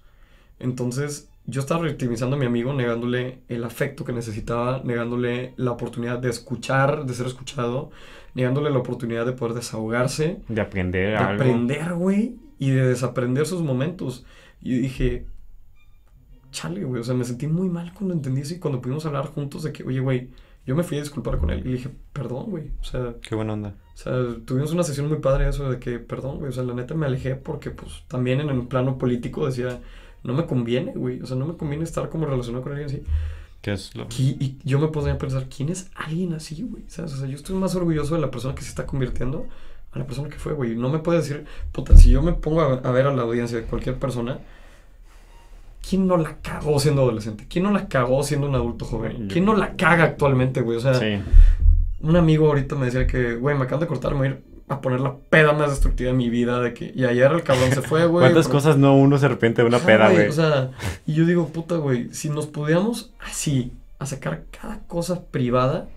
Entonces, 0.58 1.28
yo 1.46 1.60
estaba 1.60 1.82
revictimizando 1.82 2.36
a 2.36 2.38
mi 2.38 2.46
amigo, 2.46 2.72
negándole 2.72 3.40
el 3.48 3.64
afecto 3.64 4.04
que 4.04 4.12
necesitaba, 4.12 4.80
negándole 4.84 5.52
la 5.56 5.72
oportunidad 5.72 6.18
de 6.18 6.30
escuchar, 6.30 7.04
de 7.06 7.14
ser 7.14 7.26
escuchado, 7.26 7.90
negándole 8.34 8.70
la 8.70 8.78
oportunidad 8.78 9.26
de 9.26 9.32
poder 9.32 9.54
desahogarse, 9.54 10.40
De 10.48 10.60
aprender 10.60 11.10
de 11.10 11.16
algo. 11.16 11.42
aprender, 11.42 11.94
güey, 11.94 12.36
y 12.58 12.70
de 12.70 12.86
desaprender 12.88 13.46
sus 13.46 13.62
momentos. 13.62 14.24
Y 14.62 14.78
dije, 14.78 15.26
chale, 16.50 16.84
güey, 16.84 17.00
o 17.00 17.04
sea, 17.04 17.14
me 17.14 17.24
sentí 17.24 17.46
muy 17.46 17.68
mal 17.68 17.92
cuando 17.94 18.14
entendí 18.14 18.40
eso 18.42 18.54
y 18.54 18.58
cuando 18.58 18.80
pudimos 18.80 19.04
hablar 19.06 19.26
juntos 19.26 19.62
de 19.64 19.72
que, 19.72 19.82
oye, 19.84 20.00
güey, 20.00 20.30
yo 20.66 20.74
me 20.74 20.82
fui 20.82 20.96
a 20.96 21.00
disculpar 21.02 21.36
con 21.38 21.50
él 21.50 21.60
y 21.60 21.64
le 21.64 21.72
dije, 21.72 21.90
perdón, 22.12 22.46
güey, 22.50 22.70
o 22.80 22.84
sea, 22.84 23.16
Qué 23.20 23.34
buena 23.34 23.52
onda. 23.52 23.74
o 23.92 23.96
sea, 23.96 24.12
tuvimos 24.46 24.72
una 24.72 24.82
sesión 24.82 25.08
muy 25.08 25.18
padre 25.18 25.48
eso 25.48 25.68
de 25.70 25.78
que, 25.78 25.98
perdón, 25.98 26.38
güey, 26.38 26.48
o 26.48 26.52
sea, 26.52 26.62
la 26.62 26.72
neta 26.74 26.94
me 26.94 27.04
alejé 27.06 27.34
porque, 27.34 27.70
pues, 27.70 28.04
también 28.08 28.40
en 28.40 28.48
el 28.48 28.66
plano 28.66 28.96
político 28.96 29.44
decía, 29.46 29.80
no 30.24 30.32
me 30.34 30.46
conviene, 30.46 30.92
güey, 30.92 31.20
o 31.22 31.26
sea, 31.26 31.36
no 31.36 31.46
me 31.46 31.56
conviene 31.56 31.84
estar 31.84 32.08
como 32.08 32.26
relacionado 32.26 32.62
con 32.64 32.72
alguien 32.72 32.88
así. 32.90 33.02
¿Qué 33.62 33.72
es 33.72 33.94
lo...? 33.94 34.06
Y, 34.18 34.36
y 34.44 34.58
yo 34.64 34.78
me 34.78 34.88
podía 34.88 35.16
pensar, 35.16 35.46
¿quién 35.54 35.68
es 35.68 35.90
alguien 35.94 36.34
así, 36.34 36.62
güey? 36.68 36.82
¿Sabes? 36.88 37.12
O 37.14 37.16
sea, 37.16 37.28
yo 37.28 37.36
estoy 37.36 37.54
más 37.56 37.74
orgulloso 37.76 38.14
de 38.14 38.20
la 38.20 38.30
persona 38.30 38.54
que 38.54 38.62
se 38.62 38.68
está 38.68 38.84
convirtiendo 38.86 39.46
a 39.92 39.98
la 39.98 40.06
persona 40.06 40.28
que 40.28 40.36
fue, 40.38 40.52
güey. 40.52 40.74
No 40.76 40.88
me 40.90 40.98
puede 40.98 41.18
decir, 41.18 41.44
puta, 41.72 41.96
si 41.96 42.10
yo 42.10 42.20
me 42.22 42.32
pongo 42.32 42.60
a, 42.62 42.74
a 42.74 42.90
ver 42.90 43.06
a 43.06 43.14
la 43.14 43.22
audiencia 43.22 43.56
de 43.58 43.64
cualquier 43.64 43.98
persona, 43.98 44.38
¿quién 45.88 46.06
no 46.06 46.16
la 46.16 46.38
cagó 46.40 46.78
siendo 46.80 47.02
adolescente? 47.02 47.46
¿Quién 47.48 47.64
no 47.64 47.70
la 47.70 47.88
cagó 47.88 48.22
siendo 48.22 48.48
un 48.48 48.54
adulto 48.54 48.84
joven? 48.84 49.28
¿Quién 49.30 49.44
no 49.44 49.54
la 49.54 49.76
caga 49.76 50.04
actualmente, 50.04 50.60
güey? 50.62 50.78
O 50.78 50.80
sea, 50.80 50.94
Sí. 50.94 51.20
un 52.00 52.16
amigo 52.16 52.46
ahorita 52.48 52.74
me 52.76 52.86
decía 52.86 53.06
que, 53.06 53.36
güey, 53.36 53.56
me 53.56 53.64
acaban 53.64 53.80
de 53.80 53.86
cortar, 53.86 54.12
me 54.12 54.18
voy 54.18 54.26
a 54.28 54.30
ir 54.32 54.42
a 54.68 54.80
poner 54.80 55.00
la 55.00 55.14
peda 55.30 55.52
más 55.52 55.70
destructiva 55.70 56.10
de 56.10 56.16
mi 56.16 56.30
vida, 56.30 56.60
de 56.60 56.72
que, 56.72 56.90
y 56.94 57.04
ayer 57.04 57.30
el 57.32 57.42
cabrón 57.42 57.70
se 57.72 57.82
fue, 57.82 58.06
güey. 58.06 58.24
¿Cuántas 58.24 58.46
pero- 58.46 58.58
cosas 58.58 58.76
no 58.78 58.96
uno 58.96 59.18
se 59.18 59.26
arrepiente 59.26 59.62
de 59.62 59.68
una 59.68 59.76
Ajá, 59.78 59.86
peda, 59.86 60.10
güey? 60.10 60.28
O 60.28 60.32
sea, 60.32 60.70
y 61.06 61.12
yo 61.14 61.26
digo, 61.26 61.48
puta, 61.48 61.76
güey, 61.76 62.12
si 62.14 62.30
nos 62.30 62.46
pudiéramos 62.46 63.12
así 63.20 63.72
a 63.98 64.06
sacar 64.06 64.44
cada 64.58 64.80
cosa 64.86 65.24
privada, 65.26 65.88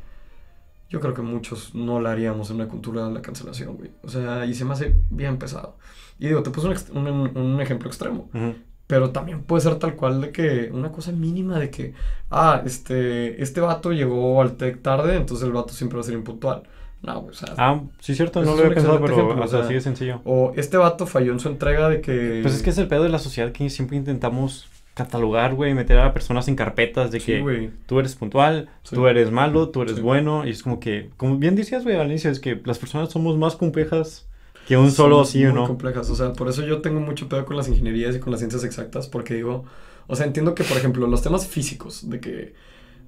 yo 0.90 1.00
creo 1.00 1.14
que 1.14 1.22
muchos 1.22 1.76
no 1.76 2.00
la 2.00 2.12
haríamos 2.12 2.50
en 2.50 2.58
una 2.58 2.68
cultura 2.68 3.08
de 3.08 3.14
la 3.14 3.22
cancelación, 3.22 3.76
güey. 3.78 3.92
O 4.04 4.10
sea, 4.10 4.46
y 4.46 4.54
se 4.54 4.64
me 4.66 4.74
hace 4.74 4.96
bien 5.10 5.38
pesado. 5.38 5.78
Y 6.20 6.28
digo, 6.28 6.44
te 6.44 6.50
puse 6.50 6.68
un, 6.94 7.08
un- 7.08 7.38
un 7.38 7.62
ejemplo 7.62 7.88
extremo, 7.90 8.30
Ujú. 8.34 8.56
pero 8.88 9.12
también 9.12 9.44
puede 9.44 9.62
ser 9.62 9.76
tal 9.76 9.96
cual 9.96 10.22
de 10.22 10.32
que 10.32 10.70
una 10.74 10.92
cosa 10.92 11.12
mínima 11.12 11.60
de 11.60 11.70
que, 11.70 11.94
ah, 12.32 12.62
este, 12.66 13.42
este 13.42 13.62
vato 13.62 13.92
llegó 13.92 14.42
al 14.42 14.58
TEC 14.58 14.82
tarde, 14.82 15.16
entonces 15.16 15.46
el 15.46 15.54
vato 15.54 15.74
siempre 15.74 15.98
va 15.98 16.02
a 16.02 16.06
ser 16.06 16.14
impuntual. 16.16 16.64
No, 17.04 17.20
o 17.20 17.34
sea, 17.34 17.54
Ah, 17.58 17.82
sí, 18.00 18.16
cierto, 18.16 18.42
no 18.42 18.56
lo 18.56 18.60
había 18.64 18.74
pensado, 18.74 19.00
pero, 19.00 19.14
ejemplo, 19.14 19.44
o 19.44 19.48
sea, 19.48 19.82
sencillo. 19.82 20.22
o 20.26 20.52
este 20.56 20.78
vato 20.78 21.06
falló 21.06 21.32
en 21.32 21.40
su 21.40 21.48
entrega 21.48 21.90
de 21.90 22.02
que... 22.02 22.40
Pues 22.42 22.56
es 22.56 22.64
que 22.64 22.72
es 22.72 22.78
el 22.80 22.88
pedo 22.88 23.04
de 23.04 23.10
la 23.10 23.20
sociedad 23.20 23.52
que 23.52 23.70
siempre 23.70 23.98
intentamos 23.98 24.68
catalogar, 24.96 25.54
güey, 25.54 25.76
meter 25.76 26.00
a 26.00 26.12
personas 26.12 26.48
en 26.48 26.56
carpetas 26.56 27.12
de 27.12 27.20
Sí, 27.20 27.28
que 27.34 27.70
tú 27.86 28.00
eres 28.00 28.16
puntual, 28.16 28.70
Sí. 28.82 28.96
tú 28.96 29.06
eres 29.08 29.30
malo, 29.32 29.70
tú 29.70 29.84
eres 29.84 29.98
Sí. 29.98 30.02
bueno, 30.02 30.46
y 30.48 30.50
es 30.50 30.64
como 30.64 30.80
que, 30.80 31.12
como 31.18 31.38
bien 31.38 31.56
decías, 31.56 31.84
güey, 31.84 31.98
al 31.98 32.08
inicio, 32.08 32.32
es 32.32 32.40
que 32.40 32.60
las 32.66 32.80
personas 32.80 33.12
somos 33.12 33.38
más 33.38 33.56
complejas 33.56 34.28
que 34.68 34.76
un 34.76 34.90
solo 34.92 35.24
sí 35.24 35.46
o 35.46 35.54
no. 35.54 35.68
complejas. 35.68 36.10
O 36.10 36.16
sea, 36.16 36.34
por 36.34 36.50
eso 36.50 36.66
yo 36.66 36.82
tengo 36.82 37.00
mucho 37.00 37.30
pedo 37.30 37.46
con 37.46 37.56
las 37.56 37.70
ingenierías 37.70 38.16
y 38.16 38.20
con 38.20 38.32
las 38.32 38.40
ciencias 38.40 38.64
exactas, 38.64 39.08
porque 39.08 39.36
digo, 39.36 39.66
o 40.08 40.16
sea, 40.16 40.26
entiendo 40.26 40.56
que, 40.56 40.64
por 40.64 40.78
ejemplo, 40.78 41.06
los 41.06 41.22
temas 41.22 41.46
físicos, 41.48 42.10
de 42.10 42.20
que, 42.20 42.54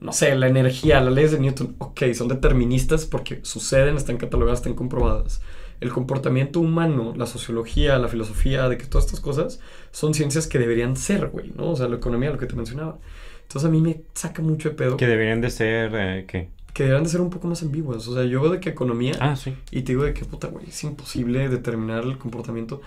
no 0.02 0.14
sé, 0.14 0.36
la 0.36 0.48
energía, 0.48 1.02
las 1.02 1.14
leyes 1.14 1.32
de 1.32 1.40
Newton, 1.40 1.76
ok, 1.80 2.02
son 2.14 2.28
deterministas 2.28 3.06
porque 3.06 3.40
suceden, 3.44 3.98
están 3.98 4.18
catalogadas, 4.18 4.60
están 4.60 4.76
comprobadas. 4.76 5.42
El 5.82 5.92
comportamiento 5.92 6.60
humano, 6.60 7.14
la 7.16 7.26
sociología, 7.26 7.98
la 8.00 8.08
filosofía, 8.10 8.68
de 8.68 8.78
que 8.78 8.86
todas 8.86 9.06
estas 9.06 9.20
cosas 9.22 9.60
son 9.92 10.14
ciencias 10.14 10.48
que 10.48 10.60
deberían 10.60 10.96
ser, 10.98 11.28
güey, 11.28 11.52
¿no? 11.56 11.72
O 11.72 11.76
sea, 11.76 11.88
la 11.88 11.96
economía, 11.96 12.32
lo 12.32 12.38
que 12.38 12.46
te 12.48 12.56
mencionaba. 12.56 12.98
Entonces 13.44 13.68
a 13.68 13.72
mí 13.72 13.82
me 13.82 14.02
saca 14.14 14.42
mucho 14.42 14.70
de 14.70 14.76
pedo 14.76 14.96
Que 14.98 15.08
deberían 15.08 15.42
de 15.42 15.50
ser, 15.50 15.92
eh, 15.96 16.26
¿qué? 16.28 16.50
que 16.74 16.84
deberían 16.84 17.04
de 17.04 17.10
ser 17.10 17.22
un 17.22 17.30
poco 17.30 17.48
más 17.48 17.64
ambiguas. 17.64 18.08
O 18.08 18.14
sea, 18.14 18.24
yo 18.26 18.42
veo 18.42 18.52
de 18.52 18.60
que 18.60 18.70
economía 18.70 19.14
Ah, 19.20 19.36
sí. 19.36 19.56
y 19.72 19.82
te 19.82 19.94
digo 19.94 20.04
de 20.04 20.14
que 20.14 20.24
puta, 20.26 20.48
güey, 20.48 20.68
es 20.70 20.84
imposible 20.84 21.50
determinar 21.50 22.04
el 22.04 22.18
comportamiento. 22.18 22.82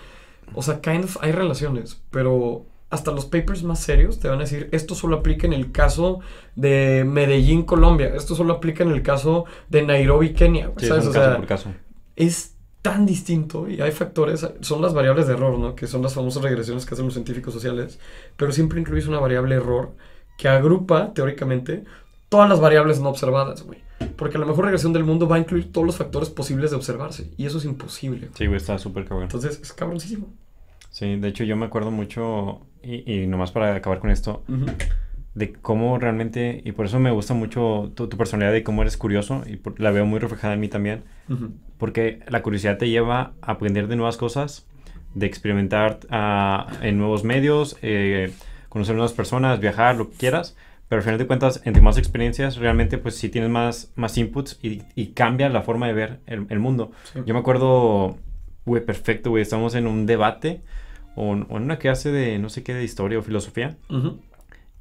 O 0.55 0.61
sea, 0.61 0.79
kind 0.81 1.03
of, 1.03 1.17
hay 1.21 1.31
relaciones, 1.31 2.01
pero 2.11 2.65
hasta 2.93 3.11
los 3.11 3.25
papers 3.25 3.63
más 3.63 3.79
serios 3.79 4.19
te 4.19 4.27
van 4.27 4.37
a 4.37 4.41
decir, 4.41 4.69
esto 4.71 4.93
solo 4.93 5.17
aplica 5.17 5.47
en 5.47 5.53
el 5.53 5.71
caso 5.71 6.19
de 6.55 7.03
Medellín, 7.07 7.63
Colombia, 7.63 8.13
esto 8.15 8.35
solo 8.35 8.53
aplica 8.53 8.83
en 8.83 8.91
el 8.91 9.01
caso 9.01 9.45
de 9.67 9.81
Nairobi, 9.81 10.33
Kenia, 10.33 10.71
es 10.77 10.87
¿sabes? 10.87 11.07
O 11.07 11.11
caso 11.11 11.25
sea, 11.25 11.35
por 11.37 11.47
caso. 11.47 11.73
es 12.15 12.55
tan 12.83 13.07
distinto 13.07 13.67
y 13.67 13.81
hay 13.81 13.91
factores, 13.91 14.47
son 14.61 14.83
las 14.83 14.93
variables 14.93 15.25
de 15.25 15.33
error, 15.33 15.57
¿no? 15.57 15.73
Que 15.73 15.87
son 15.87 16.03
las 16.03 16.13
famosas 16.13 16.43
regresiones 16.43 16.85
que 16.85 16.93
hacen 16.93 17.05
los 17.05 17.15
científicos 17.15 17.51
sociales, 17.51 17.99
pero 18.37 18.51
siempre 18.51 18.79
incluyes 18.79 19.07
una 19.07 19.19
variable 19.19 19.55
error 19.55 19.95
que 20.37 20.47
agrupa, 20.47 21.13
teóricamente, 21.15 21.85
todas 22.29 22.47
las 22.47 22.59
variables 22.59 22.99
no 22.99 23.09
observadas, 23.09 23.63
güey. 23.63 23.79
Porque 24.17 24.37
la 24.37 24.45
mejor 24.45 24.65
regresión 24.65 24.93
del 24.93 25.03
mundo 25.03 25.27
va 25.27 25.37
a 25.37 25.39
incluir 25.39 25.71
todos 25.71 25.87
los 25.87 25.95
factores 25.95 26.29
posibles 26.29 26.69
de 26.69 26.77
observarse 26.77 27.31
y 27.37 27.47
eso 27.47 27.57
es 27.57 27.65
imposible. 27.65 28.27
güey. 28.27 28.37
Sí, 28.37 28.45
güey, 28.45 28.57
está 28.57 28.77
súper 28.77 29.05
cabrón. 29.05 29.23
Entonces, 29.23 29.59
es 29.61 29.73
cabroncísimo. 29.73 30.27
Sí, 30.91 31.15
de 31.15 31.27
hecho 31.27 31.43
yo 31.43 31.55
me 31.55 31.65
acuerdo 31.65 31.89
mucho, 31.89 32.61
y, 32.83 33.11
y 33.23 33.27
nomás 33.27 33.51
para 33.51 33.73
acabar 33.75 33.99
con 33.99 34.09
esto, 34.11 34.43
Ujú. 34.47 34.65
de 35.35 35.53
cómo 35.53 35.97
realmente, 35.97 36.61
y 36.63 36.71
por 36.73 36.85
eso 36.85 36.99
me 36.99 37.11
gusta 37.11 37.33
mucho 37.33 37.91
tu, 37.95 38.07
tu 38.07 38.17
personalidad 38.17 38.53
y 38.55 38.63
cómo 38.63 38.81
eres 38.81 38.97
curioso, 38.97 39.43
y 39.47 39.55
por- 39.57 39.79
la 39.79 39.91
veo 39.91 40.05
muy 40.05 40.19
reflejada 40.19 40.53
en 40.53 40.59
mí 40.59 40.67
también, 40.67 41.03
Ujú. 41.29 41.51
porque 41.77 42.19
la 42.29 42.41
curiosidad 42.43 42.77
te 42.77 42.89
lleva 42.89 43.33
a 43.41 43.51
aprender 43.53 43.87
de 43.87 43.95
nuevas 43.95 44.17
cosas, 44.17 44.67
de 45.15 45.25
experimentar 45.25 45.99
ah, 46.09 46.67
en 46.81 46.97
nuevos 46.97 47.23
medios, 47.23 47.77
eh, 47.81 48.31
conocer 48.69 48.95
nuevas 48.95 49.13
personas, 49.13 49.59
viajar, 49.59 49.95
lo 49.95 50.09
que 50.09 50.17
quieras, 50.17 50.55
pero 50.89 50.99
al 50.99 51.03
final 51.03 51.17
de 51.19 51.27
cuentas, 51.27 51.61
entre 51.65 51.81
más 51.81 51.97
experiencias, 51.97 52.57
realmente 52.57 52.97
pues 52.97 53.15
sí 53.15 53.29
tienes 53.29 53.49
más, 53.49 53.91
más 53.95 54.17
inputs 54.17 54.59
y, 54.61 54.81
y 54.95 55.07
cambia 55.13 55.49
la 55.49 55.61
forma 55.63 55.87
de 55.87 55.93
ver 55.93 56.19
el, 56.27 56.45
el 56.49 56.59
mundo. 56.59 56.91
Sí. 57.13 57.19
Yo 57.25 57.33
me 57.33 57.39
acuerdo, 57.39 58.17
güey, 58.65 58.83
perfecto, 58.85 59.29
güey, 59.31 59.41
estamos 59.43 59.73
en 59.75 59.87
un 59.87 60.05
debate 60.05 60.61
o, 61.15 61.31
o 61.31 61.57
en 61.57 61.63
una 61.63 61.77
clase 61.77 62.11
de 62.11 62.39
no 62.39 62.49
sé 62.49 62.63
qué, 62.63 62.73
de 62.73 62.83
historia 62.83 63.19
o 63.19 63.21
filosofía, 63.21 63.77
Ujú. 63.89 64.19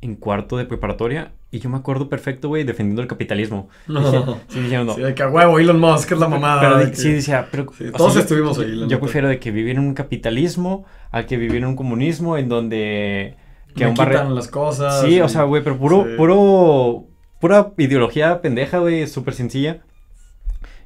en 0.00 0.16
cuarto 0.16 0.56
de 0.56 0.64
preparatoria, 0.64 1.32
y 1.50 1.58
yo 1.60 1.68
me 1.68 1.76
acuerdo 1.76 2.08
perfecto, 2.08 2.48
güey, 2.48 2.64
defendiendo 2.64 3.02
el 3.02 3.08
capitalismo. 3.08 3.68
Dije- 3.86 4.24
sí, 4.48 4.60
diciendo, 4.60 4.94
Sí, 4.94 5.02
de 5.02 5.14
que 5.14 5.22
a 5.22 5.28
huevo, 5.28 5.58
Elon 5.58 5.78
Musk 5.78 6.12
es 6.12 6.18
la 6.18 6.28
mamada. 6.28 6.60
pero 6.62 6.78
de 6.78 6.90
que- 6.90 6.96
sí 6.96 7.12
decía, 7.12 7.46
pero... 7.50 7.66
Sí, 7.76 7.84
todos 7.96 8.12
sea, 8.12 8.20
yo- 8.20 8.24
estuvimos 8.24 8.58
ahí, 8.58 8.72
la 8.74 8.86
Yo 8.88 8.98
prefiero 9.00 9.28
de 9.28 9.38
que 9.38 9.50
vivir 9.50 9.72
en 9.76 9.80
un 9.80 9.94
capitalismo 9.94 10.86
a 11.10 11.24
que 11.26 11.36
vivir 11.36 11.58
en 11.58 11.66
un 11.66 11.76
comunismo 11.76 12.36
en 12.38 12.48
donde... 12.48 13.36
Que 13.76 13.84
me 13.86 13.92
barrio... 13.94 14.18
quitan 14.20 14.34
las 14.34 14.48
cosas. 14.48 15.02
Sí, 15.02 15.16
y- 15.16 15.20
o 15.20 15.28
sea, 15.28 15.42
güey, 15.44 15.62
pero 15.62 15.78
puro, 15.78 16.04
Sí. 16.08 16.14
puro 16.16 17.06
pura 17.40 17.72
ideología 17.76 18.40
pendeja, 18.40 18.78
güey, 18.78 19.06
súper 19.08 19.34
sencilla. 19.34 19.82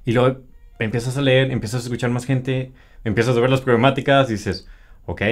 Y 0.04 0.12
luego 0.12 0.40
empiezas 0.78 1.16
a 1.16 1.20
leer, 1.22 1.50
empiezas 1.50 1.80
a 1.82 1.84
escuchar 1.84 2.10
más 2.10 2.24
gente, 2.24 2.72
empiezas 3.04 3.36
a 3.36 3.40
ver 3.40 3.50
las 3.50 3.60
problemáticas 3.60 4.28
y 4.30 4.32
dices, 4.34 4.66
ok, 5.06 5.22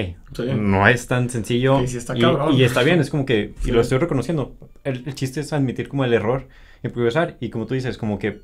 no 0.57 0.89
es 0.89 1.07
tan 1.07 1.29
sencillo. 1.29 1.81
y, 1.83 2.63
está 2.63 2.83
bien, 2.83 3.01
es 3.01 3.11
como 3.11 3.27
que, 3.27 3.55
y 3.65 3.71
lo 3.71 3.81
estoy 3.81 3.99
reconociendo. 3.99 4.57
El, 4.85 5.15
chiste 5.15 5.41
es 5.41 5.53
admitir 5.53 5.89
como 5.89 6.05
el 6.05 6.13
error, 6.13 6.49
improvisar, 6.83 7.37
y 7.41 7.51
como 7.51 7.67
tú 7.67 7.75
dices, 7.75 7.99
como 7.99 8.19
que 8.19 8.41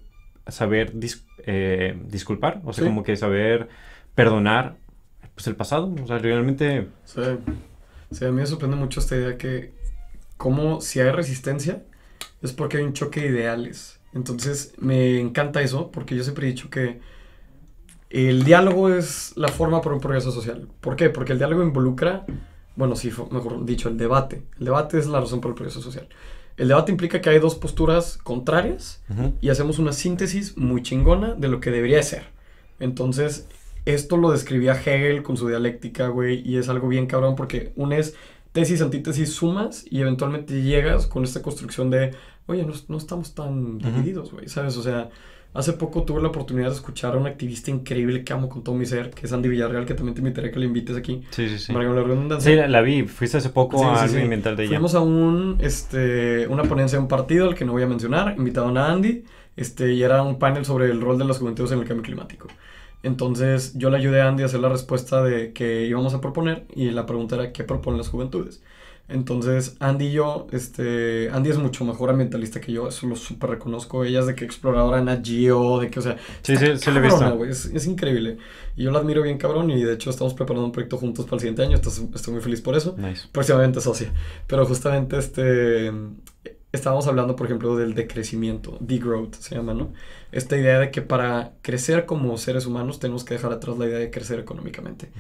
saber 0.49 0.93
eh, 1.47 1.97
disculpar, 2.05 2.61
o 2.65 2.73
sea, 2.73 2.85
como 2.85 3.03
que 3.03 3.17
saber 3.17 3.69
perdonar 4.15 4.77
pues 5.35 5.47
el 5.47 5.57
pasado, 5.57 5.95
o 6.03 6.07
sea, 6.07 6.19
realmente... 6.19 6.89
Sí. 7.05 7.23
sí, 8.11 8.25
a 8.25 8.29
mí 8.29 8.35
me 8.35 8.47
sorprende 8.47 8.77
mucho 8.77 9.01
esta 9.01 9.17
idea 9.17 9.39
que 9.39 9.73
como 10.37 10.81
si 10.81 11.01
hay 11.01 11.11
resistencia 11.11 11.83
es 12.43 12.53
porque 12.53 12.79
hay 12.79 12.85
un 12.85 12.93
choque 12.93 13.21
de 13.21 13.29
ideales. 13.29 14.01
Entonces 14.13 14.73
me 14.79 15.21
encanta 15.21 15.63
eso 15.63 15.91
porque 15.91 16.17
yo 16.17 16.25
siempre 16.25 16.47
he 16.47 16.51
dicho 16.51 16.71
que 16.71 17.01
el 18.11 18.45
diálogo 18.45 18.91
es 18.91 19.33
la 19.37 19.49
forma 19.49 19.81
para 19.81 19.95
un 19.95 20.01
progreso 20.01 20.33
social. 20.33 20.69
¿Por 20.81 20.97
qué? 20.97 21.11
Porque 21.11 21.33
el 21.33 21.39
diálogo 21.39 21.63
involucra, 21.63 22.27
bueno, 22.77 22.97
sí, 22.97 23.13
mejor 23.31 23.65
dicho, 23.65 23.89
el 23.89 23.97
debate. 23.97 24.43
El 24.59 24.67
debate 24.67 24.99
es 24.99 25.07
la 25.07 25.21
razón 25.21 25.41
para 25.41 25.51
el 25.51 25.55
progreso 25.55 25.81
social. 25.81 26.09
El 26.57 26.69
debate 26.69 26.93
implica 26.93 27.21
que 27.21 27.31
hay 27.31 27.39
dos 27.39 27.55
posturas 27.55 28.19
contrarias 28.19 29.03
y 29.41 29.49
hacemos 29.49 29.79
una 29.79 29.93
síntesis 29.93 30.59
muy 30.59 30.83
chingona 30.83 31.35
de 31.35 31.49
lo 31.49 31.61
que 31.61 31.71
debería 31.71 32.03
ser. 32.03 32.25
Entonces, 32.81 33.49
esto 33.87 34.17
lo 34.17 34.31
describía 34.31 34.75
Hegel 34.75 35.23
con 35.23 35.37
su 35.37 35.49
dialéctica, 35.49 36.09
güey, 36.09 36.47
y 36.47 36.59
es 36.59 36.69
algo 36.69 36.89
bien 36.89 37.07
cabrón 37.07 37.35
porque 37.35 37.73
unes 37.77 38.15
tesis, 38.53 38.83
antítesis, 38.83 39.33
sumas 39.33 39.87
y 39.89 40.01
eventualmente 40.01 40.63
llegas 40.63 41.07
con 41.07 41.25
esta 41.25 41.41
construcción 41.41 41.91
de, 41.91 42.15
oye, 42.47 42.67
no, 42.89 42.97
estamos 42.97 43.35
tan 43.35 43.79
divididos, 43.79 44.33
güey, 44.33 44.49
¿sabes? 44.49 44.77
O 44.77 44.83
sea, 44.83 45.11
Hace 45.53 45.73
poco 45.73 46.05
tuve 46.05 46.23
la 46.23 46.29
oportunidad 46.29 46.69
de 46.69 46.75
escuchar 46.75 47.15
a 47.15 47.19
un 47.19 47.27
activista 47.27 47.73
increíble 47.73 48.23
que 48.23 48.33
amo 48.33 48.49
con 48.49 48.63
todo 48.63 48.77
mi 48.77 48.87
ser, 48.87 49.11
que 49.11 49.27
es 49.27 49.33
Andy 49.33 49.49
Villarreal, 49.49 49.85
que 49.85 49.95
también 49.95 50.15
te 50.15 50.21
invitaré 50.21 50.53
que 50.53 50.61
le 50.61 50.67
invites 50.67 50.97
aquí. 50.97 51.23
Sí, 51.31 51.49
sí, 51.49 51.59
sí. 51.59 51.73
Para 51.73 51.93
la 51.93 52.41
Sí, 52.41 52.55
la, 52.55 52.81
vi. 52.83 53.03
Fuiste 53.03 53.39
hace 53.39 53.51
poco 53.51 53.91
a 53.91 54.07
sí, 54.07 54.17
Mental 54.19 54.55
de 54.55 54.65
ella. 54.65 54.71
Fuimos 54.71 54.95
a 54.95 55.01
un, 55.01 55.57
este, 55.61 56.47
una 56.47 56.63
ponencia 56.63 56.99
de 56.99 57.03
un 57.03 57.09
partido, 57.09 57.49
al 57.49 57.57
que 57.57 57.65
no 57.65 57.73
voy 57.73 57.83
a 57.83 57.89
mencionar. 57.89 58.37
Invitaron 58.39 58.79
a 58.79 58.93
Andy, 58.93 59.25
este, 59.57 59.93
y 59.93 60.05
era 60.05 60.23
un 60.23 60.39
panel 60.39 60.65
sobre 60.65 60.89
el 60.89 61.01
rol 61.01 61.19
de 61.19 61.25
las 61.25 61.39
juventudes 61.39 61.73
en 61.73 61.81
el 61.81 61.85
cambio 61.85 62.05
climático. 62.05 62.47
Entonces, 63.03 63.77
yo 63.77 63.91
le 63.91 63.97
ayudé 63.97 64.21
a 64.21 64.29
Andy 64.29 64.45
a 64.45 64.47
hacer 64.47 64.61
la 64.61 64.69
respuesta 64.69 65.21
de 65.25 65.53
que 65.53 65.87
íbamos 65.87 66.15
a 66.15 66.21
proponer, 66.21 66.65
y 66.77 66.91
la 66.91 67.07
pregunta 67.07 67.35
era, 67.35 67.53
¿qué 67.53 67.65
proponen 67.65 67.99
las 67.99 68.09
juventudes? 68.09 68.63
Entonces, 69.11 69.77
Andy 69.81 70.07
y 70.07 70.13
yo, 70.13 70.47
este, 70.53 71.29
Andy 71.31 71.51
es 71.51 71.59
mucho 71.59 71.85
mejor 71.85 72.11
ambientalista 72.11 72.61
que 72.61 72.73
yo, 72.73 72.89
eso 72.89 73.07
lo 73.07 73.17
súper 73.17 73.51
reconozco. 73.51 74.05
Ella 74.05 74.21
es 74.21 74.27
de 74.27 74.35
que 74.35 74.45
exploradora 74.45 74.99
en 74.99 75.25
Geo, 75.25 75.81
de 75.81 75.91
que, 75.91 75.99
o 75.99 76.03
sea, 76.03 76.17
sí, 76.43 76.57
sí, 76.57 76.67
sí, 76.77 76.91
le 76.91 77.01
he 77.01 77.03
visto. 77.03 77.45
Es, 77.45 77.67
es, 77.67 77.87
increíble. 77.87 78.39
Y 78.77 78.85
yo 78.85 78.93
la 78.93 79.01
admiro 79.01 79.23
bien 79.23 79.37
cabrón 79.37 79.71
y 79.71 79.83
de 79.83 79.95
hecho 79.95 80.11
estamos 80.11 80.35
preparando 80.35 80.67
un 80.67 80.73
proyecto 80.73 80.97
juntos 80.97 81.25
para 81.25 81.37
el 81.37 81.41
siguiente 81.41 81.63
año, 81.63 81.77
estoy, 81.77 82.09
estoy 82.15 82.35
muy 82.35 82.43
feliz 82.43 82.61
por 82.61 82.77
eso. 82.77 82.95
Nice. 82.97 83.27
Próximamente 83.33 83.81
socia. 83.81 84.13
Pero 84.47 84.65
justamente, 84.65 85.19
este, 85.19 85.91
estábamos 86.73 87.07
hablando, 87.07 87.35
por 87.35 87.47
ejemplo, 87.47 87.77
del 87.77 87.95
decrecimiento, 87.95 88.77
degrowth 88.81 89.35
se 89.35 89.57
llama, 89.57 89.75
¿no? 89.75 89.93
Esta 90.31 90.57
idea 90.57 90.79
de 90.79 90.91
que 90.91 91.03
para 91.03 91.55
crecer 91.63 92.07
como 92.07 92.37
seres 92.39 92.67
humanos 92.67 93.01
tenemos 93.01 93.25
que 93.25 93.35
dejar 93.35 93.53
atrás 93.53 93.77
la 93.79 93.87
idea 93.87 93.99
de 93.99 94.11
crecer 94.11 94.39
económicamente. 94.39 95.11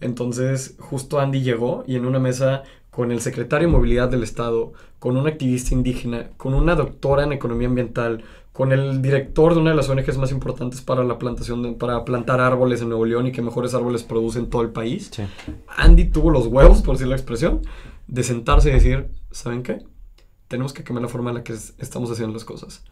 Entonces, 0.00 0.74
justo 0.80 1.20
Andy 1.20 1.42
llegó 1.42 1.84
y 1.86 1.94
en 1.94 2.06
una 2.06 2.18
mesa 2.18 2.64
con 2.96 3.12
el 3.12 3.20
secretario 3.20 3.68
de 3.68 3.72
Movilidad 3.74 4.08
del 4.08 4.22
Estado, 4.22 4.72
con 4.98 5.18
un 5.18 5.26
activista 5.26 5.74
indígena, 5.74 6.30
con 6.38 6.54
una 6.54 6.74
doctora 6.74 7.24
en 7.24 7.32
economía 7.34 7.68
ambiental, 7.68 8.24
con 8.54 8.72
el 8.72 9.02
director 9.02 9.52
de 9.52 9.60
una 9.60 9.72
de 9.72 9.76
las 9.76 9.90
ONGs 9.90 10.16
más 10.16 10.32
importantes 10.32 10.80
para 10.80 11.04
la 11.04 11.18
plantación, 11.18 11.74
para 11.74 12.06
plantar 12.06 12.40
árboles 12.40 12.80
en 12.80 12.88
Nuevo 12.88 13.04
León 13.04 13.26
y 13.26 13.32
que 13.32 13.42
mejores 13.42 13.74
árboles 13.74 14.02
producen 14.02 14.48
todo 14.48 14.62
el 14.62 14.70
país. 14.70 15.10
Andy 15.76 16.06
tuvo 16.06 16.30
los 16.30 16.46
huevos, 16.46 16.80
por 16.80 16.94
decir 16.94 17.08
la 17.08 17.16
expresión, 17.16 17.60
de 18.06 18.22
sentarse 18.22 18.70
y 18.70 18.72
decir, 18.72 19.10
¿saben 19.30 19.62
qué? 19.62 19.84
Tenemos 20.48 20.72
que 20.72 20.82
cambiar 20.82 21.02
la 21.02 21.10
forma 21.10 21.28
en 21.28 21.36
la 21.36 21.44
que 21.44 21.52
estamos 21.52 22.10
haciendo 22.10 22.32
las 22.32 22.46
cosas. 22.46 22.82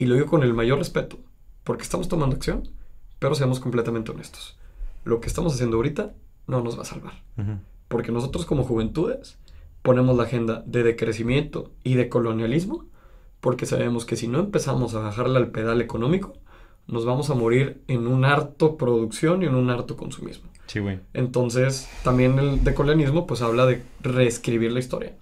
Y 0.00 0.06
lo 0.06 0.16
digo 0.16 0.26
con 0.26 0.42
el 0.42 0.52
mayor 0.52 0.78
respeto, 0.78 1.18
porque 1.62 1.84
estamos 1.84 2.08
tomando 2.08 2.34
acción, 2.34 2.70
pero 3.20 3.36
seamos 3.36 3.60
completamente 3.60 4.10
honestos. 4.10 4.58
Lo 5.04 5.20
que 5.20 5.28
estamos 5.28 5.54
haciendo 5.54 5.76
ahorita 5.76 6.12
no 6.48 6.60
nos 6.60 6.76
va 6.76 6.82
a 6.82 6.86
salvar. 6.86 7.22
Porque 7.86 8.10
nosotros 8.10 8.46
como 8.46 8.64
juventudes 8.64 9.38
ponemos 9.84 10.16
la 10.16 10.22
agenda 10.22 10.64
de 10.64 10.82
decrecimiento 10.82 11.70
y 11.84 11.94
de 11.94 12.08
colonialismo, 12.08 12.86
porque 13.42 13.66
sabemos 13.66 14.06
que 14.06 14.16
si 14.16 14.28
no 14.28 14.40
empezamos 14.40 14.94
a 14.94 15.00
bajarle 15.00 15.36
al 15.36 15.50
pedal 15.50 15.82
económico, 15.82 16.32
nos 16.86 17.04
vamos 17.04 17.28
a 17.28 17.34
morir 17.34 17.82
en 17.86 18.06
un 18.06 18.24
harto 18.24 18.78
producción 18.78 19.42
y 19.42 19.46
en 19.46 19.54
un 19.54 19.68
harto 19.68 19.98
consumismo. 19.98 20.48
Sí, 20.68 20.78
güey. 20.78 21.00
Entonces, 21.12 21.86
también 22.02 22.38
el 22.38 22.64
decolonialismo 22.64 23.26
pues 23.26 23.42
habla 23.42 23.66
de 23.66 23.82
reescribir 24.00 24.72
la 24.72 24.78
historia. 24.78 25.16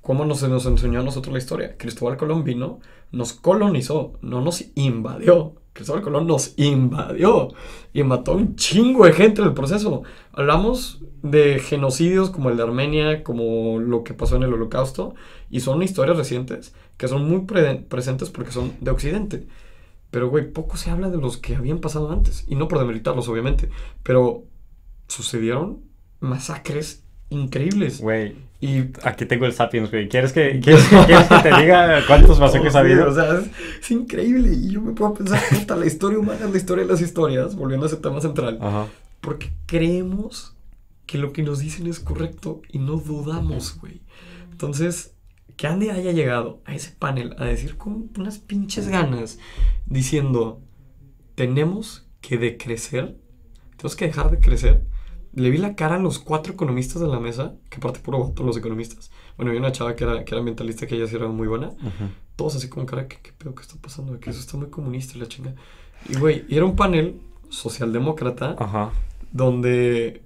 ¿Cómo 0.00 0.24
nos, 0.24 0.48
nos 0.48 0.64
enseñó 0.66 1.00
a 1.00 1.02
nosotros 1.04 1.32
la 1.32 1.40
historia? 1.40 1.76
Cristóbal 1.76 2.16
Colón 2.16 2.44
vino, 2.44 2.78
nos 3.10 3.32
colonizó, 3.32 4.12
no 4.22 4.40
nos 4.42 4.64
invadió. 4.76 5.56
Cristóbal 5.74 6.02
Colón 6.02 6.26
nos 6.26 6.54
invadió 6.56 7.52
y 7.92 8.02
mató 8.04 8.32
a 8.32 8.36
un 8.36 8.56
chingo 8.56 9.04
de 9.04 9.12
gente 9.12 9.42
en 9.42 9.48
el 9.48 9.54
proceso. 9.54 10.04
Hablamos 10.32 11.02
de 11.22 11.58
genocidios 11.58 12.30
como 12.30 12.48
el 12.48 12.56
de 12.56 12.62
Armenia, 12.62 13.24
como 13.24 13.80
lo 13.80 14.04
que 14.04 14.14
pasó 14.14 14.36
en 14.36 14.44
el 14.44 14.54
Holocausto, 14.54 15.14
y 15.50 15.60
son 15.60 15.82
historias 15.82 16.16
recientes 16.16 16.74
que 16.96 17.08
son 17.08 17.28
muy 17.28 17.40
presentes 17.40 18.30
porque 18.30 18.52
son 18.52 18.72
de 18.80 18.90
Occidente. 18.92 19.48
Pero, 20.10 20.30
güey, 20.30 20.52
poco 20.52 20.76
se 20.76 20.90
habla 20.90 21.10
de 21.10 21.18
los 21.18 21.38
que 21.38 21.56
habían 21.56 21.80
pasado 21.80 22.12
antes. 22.12 22.44
Y 22.46 22.54
no 22.54 22.68
por 22.68 22.78
demeritarlos, 22.78 23.28
obviamente. 23.28 23.68
Pero 24.04 24.44
sucedieron 25.08 25.82
masacres 26.20 27.03
increíbles. 27.34 28.00
Güey, 28.00 28.36
y 28.60 28.90
aquí 29.02 29.26
tengo 29.26 29.44
el 29.44 29.52
Sapiens, 29.52 29.90
güey. 29.90 30.08
¿Quieres 30.08 30.32
que, 30.32 30.58
¿quieres, 30.60 30.88
que 30.88 30.96
te 31.42 31.56
diga 31.60 32.00
cuántos 32.06 32.40
masacres 32.40 32.74
ha 32.74 32.78
habido? 32.78 33.10
O 33.10 33.14
sea, 33.14 33.42
es, 33.80 33.90
increíble. 33.90 34.54
Y 34.54 34.70
yo 34.70 34.80
me 34.80 34.92
puedo 34.92 35.12
pensar, 35.12 35.38
hasta 35.50 35.76
la 35.76 35.84
historia 35.84 36.18
humana 36.18 36.46
es 36.46 36.50
la 36.50 36.56
historia 36.56 36.84
de 36.84 36.90
las 36.90 37.02
historias, 37.02 37.56
volviendo 37.56 37.84
a 37.84 37.88
ese 37.88 37.98
tema 37.98 38.22
central. 38.22 38.58
Ajá. 38.62 38.86
Porque 39.20 39.52
creemos 39.66 40.56
que 41.04 41.18
lo 41.18 41.34
que 41.34 41.42
nos 41.42 41.58
dicen 41.58 41.86
es 41.86 42.00
correcto 42.00 42.62
y 42.70 42.78
no 42.78 42.96
dudamos, 42.96 43.78
güey. 43.80 44.00
Entonces, 44.50 45.14
que 45.56 45.66
Andy 45.66 45.90
haya 45.90 46.12
llegado 46.12 46.62
a 46.64 46.74
ese 46.74 46.92
panel 46.98 47.34
a 47.38 47.44
decir 47.44 47.76
con 47.76 48.10
unas 48.16 48.38
pinches 48.38 48.88
ganas, 48.88 49.38
diciendo, 49.84 50.62
tenemos 51.34 52.06
que 52.20 52.38
decrecer, 52.38 53.18
tenemos 53.76 53.94
que 53.94 54.06
dejar 54.06 54.30
de 54.30 54.38
crecer 54.38 54.84
le 55.34 55.50
vi 55.50 55.58
la 55.58 55.74
cara 55.74 55.96
a 55.96 55.98
los 55.98 56.18
cuatro 56.18 56.52
economistas 56.52 57.00
de 57.00 57.08
la 57.08 57.20
mesa, 57.20 57.54
que 57.68 57.76
aparte 57.76 58.00
puro 58.00 58.18
voto 58.18 58.42
los 58.42 58.56
economistas. 58.56 59.10
Bueno, 59.36 59.50
había 59.50 59.60
una 59.60 59.72
chava 59.72 59.96
que 59.96 60.04
era, 60.04 60.24
que 60.24 60.34
era 60.34 60.38
ambientalista 60.38 60.86
que 60.86 60.94
ella 60.94 61.06
sí 61.06 61.16
era 61.16 61.28
muy 61.28 61.48
buena. 61.48 61.72
Todos 62.36 62.56
así 62.56 62.68
como 62.68 62.86
cara, 62.86 63.08
¿qué, 63.08 63.18
¿qué, 63.22 63.32
pedo 63.36 63.54
que 63.54 63.62
está 63.62 63.76
pasando? 63.80 64.18
Que 64.20 64.30
eso 64.30 64.40
está 64.40 64.56
muy 64.56 64.68
comunista 64.68 65.18
la 65.18 65.26
chinga. 65.26 65.54
Y 66.08 66.16
güey, 66.18 66.44
era 66.48 66.64
un 66.64 66.76
panel 66.76 67.20
socialdemócrata 67.48 68.56
Ajá. 68.58 68.90
donde 69.32 70.22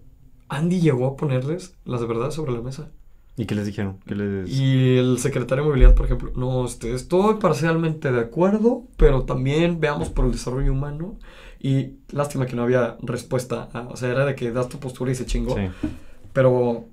Andy 0.49 0.81
llegó 0.81 1.07
a 1.07 1.17
ponerles 1.17 1.75
las 1.85 2.07
verdades 2.07 2.35
sobre 2.35 2.53
la 2.53 2.61
mesa. 2.61 2.91
¿Y 3.37 3.47
qué 3.47 3.55
les 3.55 3.67
dijeron? 3.67 3.99
¿Qué 4.05 4.17
les... 4.17 4.51
Y 4.51 4.97
el 4.97 5.19
secretario 5.19 5.63
de 5.63 5.69
movilidad, 5.71 5.95
por 5.95 6.07
ejemplo, 6.07 6.33
no, 6.35 6.67
este, 6.67 6.93
estoy 6.93 7.37
parcialmente 7.37 8.11
de 8.11 8.21
acuerdo, 8.21 8.83
pero 8.97 9.23
también 9.23 9.79
veamos 9.79 10.09
por 10.09 10.25
el 10.25 10.33
desarrollo 10.33 10.73
humano 10.73 11.17
y 11.61 11.99
lástima 12.11 12.47
que 12.47 12.55
no 12.55 12.63
había 12.63 12.97
respuesta. 13.03 13.69
o 13.91 13.97
sea, 13.97 14.11
era 14.11 14.25
de 14.25 14.35
que 14.35 14.53
das 14.53 14.69
tu 14.69 14.79
postura 14.79 15.11
y 15.11 15.15
se 15.15 15.27
chingó. 15.27 15.57
Pero, 16.33 16.85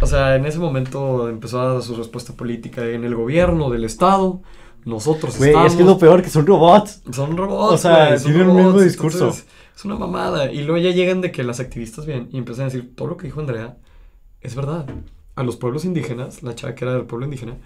o 0.00 0.06
sea, 0.06 0.36
en 0.36 0.46
ese 0.46 0.58
momento 0.58 1.28
empezó 1.28 1.60
a 1.60 1.74
dar 1.74 1.82
su 1.82 1.96
respuesta 1.96 2.34
política 2.34 2.86
en 2.86 3.04
el 3.04 3.14
gobierno 3.14 3.70
del 3.70 3.84
Estado. 3.84 4.40
Nosotros 4.84 5.36
Güey, 5.36 5.50
es 5.66 5.74
que 5.74 5.82
es 5.82 5.86
lo 5.86 5.98
peor, 5.98 6.22
que 6.22 6.30
son 6.30 6.46
robots. 6.46 7.02
Son 7.12 7.36
robots. 7.36 7.74
O 7.74 7.78
sea, 7.78 8.16
tienen 8.16 8.42
el 8.42 8.54
mismo 8.54 8.80
discurso. 8.80 9.30
es 9.30 9.84
una 9.84 9.96
mamada. 9.96 10.52
Y 10.52 10.62
luego 10.62 10.78
ya 10.78 10.90
llegan 10.90 11.20
de 11.20 11.32
que 11.32 11.42
las 11.42 11.58
activistas 11.58 12.06
vienen 12.06 12.28
y 12.32 12.38
empiezan 12.38 12.62
a 12.62 12.66
decir, 12.66 12.94
todo 12.94 13.08
lo 13.08 13.16
que 13.16 13.26
dijo 13.26 13.40
Andrea 13.40 13.76
es 14.40 14.54
verdad. 14.54 14.86
A 15.34 15.42
los 15.42 15.56
pueblos 15.56 15.84
indígenas, 15.84 16.42
la 16.42 16.54
chava 16.54 16.74
que 16.74 16.84
era 16.84 16.94
del 16.94 17.04
pueblo 17.04 17.26
indígena, 17.26 17.56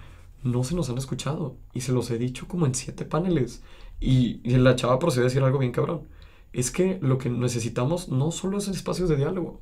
no 0.42 0.64
se 0.64 0.74
nos 0.74 0.88
han 0.88 0.98
escuchado. 0.98 1.56
Y 1.74 1.82
se 1.82 1.92
los 1.92 2.10
he 2.10 2.16
dicho 2.18 2.48
como 2.48 2.64
en 2.64 2.74
siete 2.74 3.04
paneles. 3.04 3.62
Y, 4.00 4.40
y 4.42 4.56
la 4.56 4.74
chava 4.76 4.98
procede 4.98 5.24
a 5.24 5.28
decir 5.28 5.42
algo 5.42 5.58
bien 5.58 5.72
cabrón 5.72 6.08
es 6.52 6.70
que 6.70 6.98
lo 7.00 7.18
que 7.18 7.30
necesitamos 7.30 8.08
no 8.08 8.30
solo 8.30 8.58
es 8.58 8.68
espacios 8.68 9.08
de 9.08 9.16
diálogo, 9.16 9.60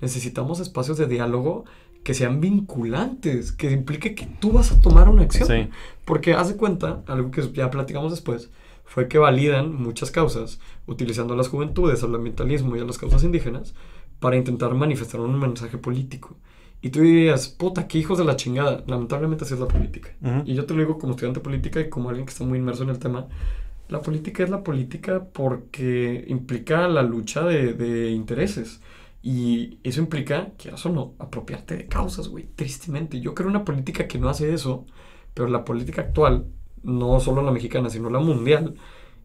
necesitamos 0.00 0.60
espacios 0.60 0.98
de 0.98 1.06
diálogo 1.06 1.64
que 2.02 2.14
sean 2.14 2.40
vinculantes, 2.40 3.52
que 3.52 3.70
implique 3.70 4.14
que 4.14 4.26
tú 4.26 4.52
vas 4.52 4.72
a 4.72 4.80
tomar 4.80 5.08
una 5.08 5.22
acción. 5.22 5.70
Porque 6.04 6.32
haz 6.32 6.48
de 6.48 6.56
cuenta, 6.56 7.02
algo 7.06 7.30
que 7.30 7.52
ya 7.52 7.70
platicamos 7.70 8.10
después, 8.10 8.50
fue 8.84 9.06
que 9.06 9.18
validan 9.18 9.74
muchas 9.74 10.10
causas 10.10 10.58
utilizando 10.86 11.34
a 11.34 11.36
las 11.36 11.48
juventudes, 11.48 12.02
al 12.02 12.14
ambientalismo 12.14 12.76
y 12.76 12.80
a 12.80 12.84
las 12.84 12.98
causas 12.98 13.22
indígenas 13.22 13.74
para 14.18 14.36
intentar 14.36 14.74
manifestar 14.74 15.20
un 15.20 15.38
mensaje 15.38 15.78
político. 15.78 16.36
Y 16.82 16.88
tú 16.88 17.00
dirías, 17.00 17.48
puta, 17.48 17.86
qué 17.86 17.98
hijos 17.98 18.18
de 18.18 18.24
la 18.24 18.36
chingada. 18.36 18.82
Lamentablemente 18.86 19.44
así 19.44 19.54
es 19.54 19.60
la 19.60 19.68
política. 19.68 20.10
Y 20.46 20.54
yo 20.54 20.64
te 20.64 20.72
lo 20.72 20.80
digo 20.80 20.98
como 20.98 21.12
estudiante 21.12 21.40
de 21.40 21.44
política 21.44 21.80
y 21.80 21.90
como 21.90 22.08
alguien 22.08 22.26
que 22.26 22.32
está 22.32 22.44
muy 22.44 22.58
inmerso 22.58 22.82
en 22.84 22.88
el 22.90 22.98
tema. 22.98 23.28
La 23.90 24.00
política 24.00 24.42
es 24.44 24.50
la 24.50 24.62
política 24.62 25.24
porque 25.32 26.24
implica 26.28 26.88
la 26.88 27.02
lucha 27.02 27.42
de, 27.44 27.74
de 27.74 28.10
intereses. 28.10 28.80
Y 29.22 29.78
eso 29.82 30.00
implica, 30.00 30.48
quieras 30.56 30.84
o 30.86 30.88
no, 30.90 31.14
apropiarte 31.18 31.76
de 31.76 31.86
causas, 31.88 32.28
güey. 32.28 32.46
Tristemente. 32.56 33.20
Yo 33.20 33.34
creo 33.34 33.48
una 33.50 33.64
política 33.64 34.06
que 34.08 34.18
no 34.18 34.28
hace 34.30 34.54
eso, 34.54 34.86
pero 35.34 35.48
la 35.48 35.64
política 35.64 36.02
actual, 36.02 36.46
no 36.82 37.20
solo 37.20 37.42
la 37.42 37.50
mexicana, 37.52 37.90
sino 37.90 38.08
la 38.08 38.20
mundial, 38.20 38.76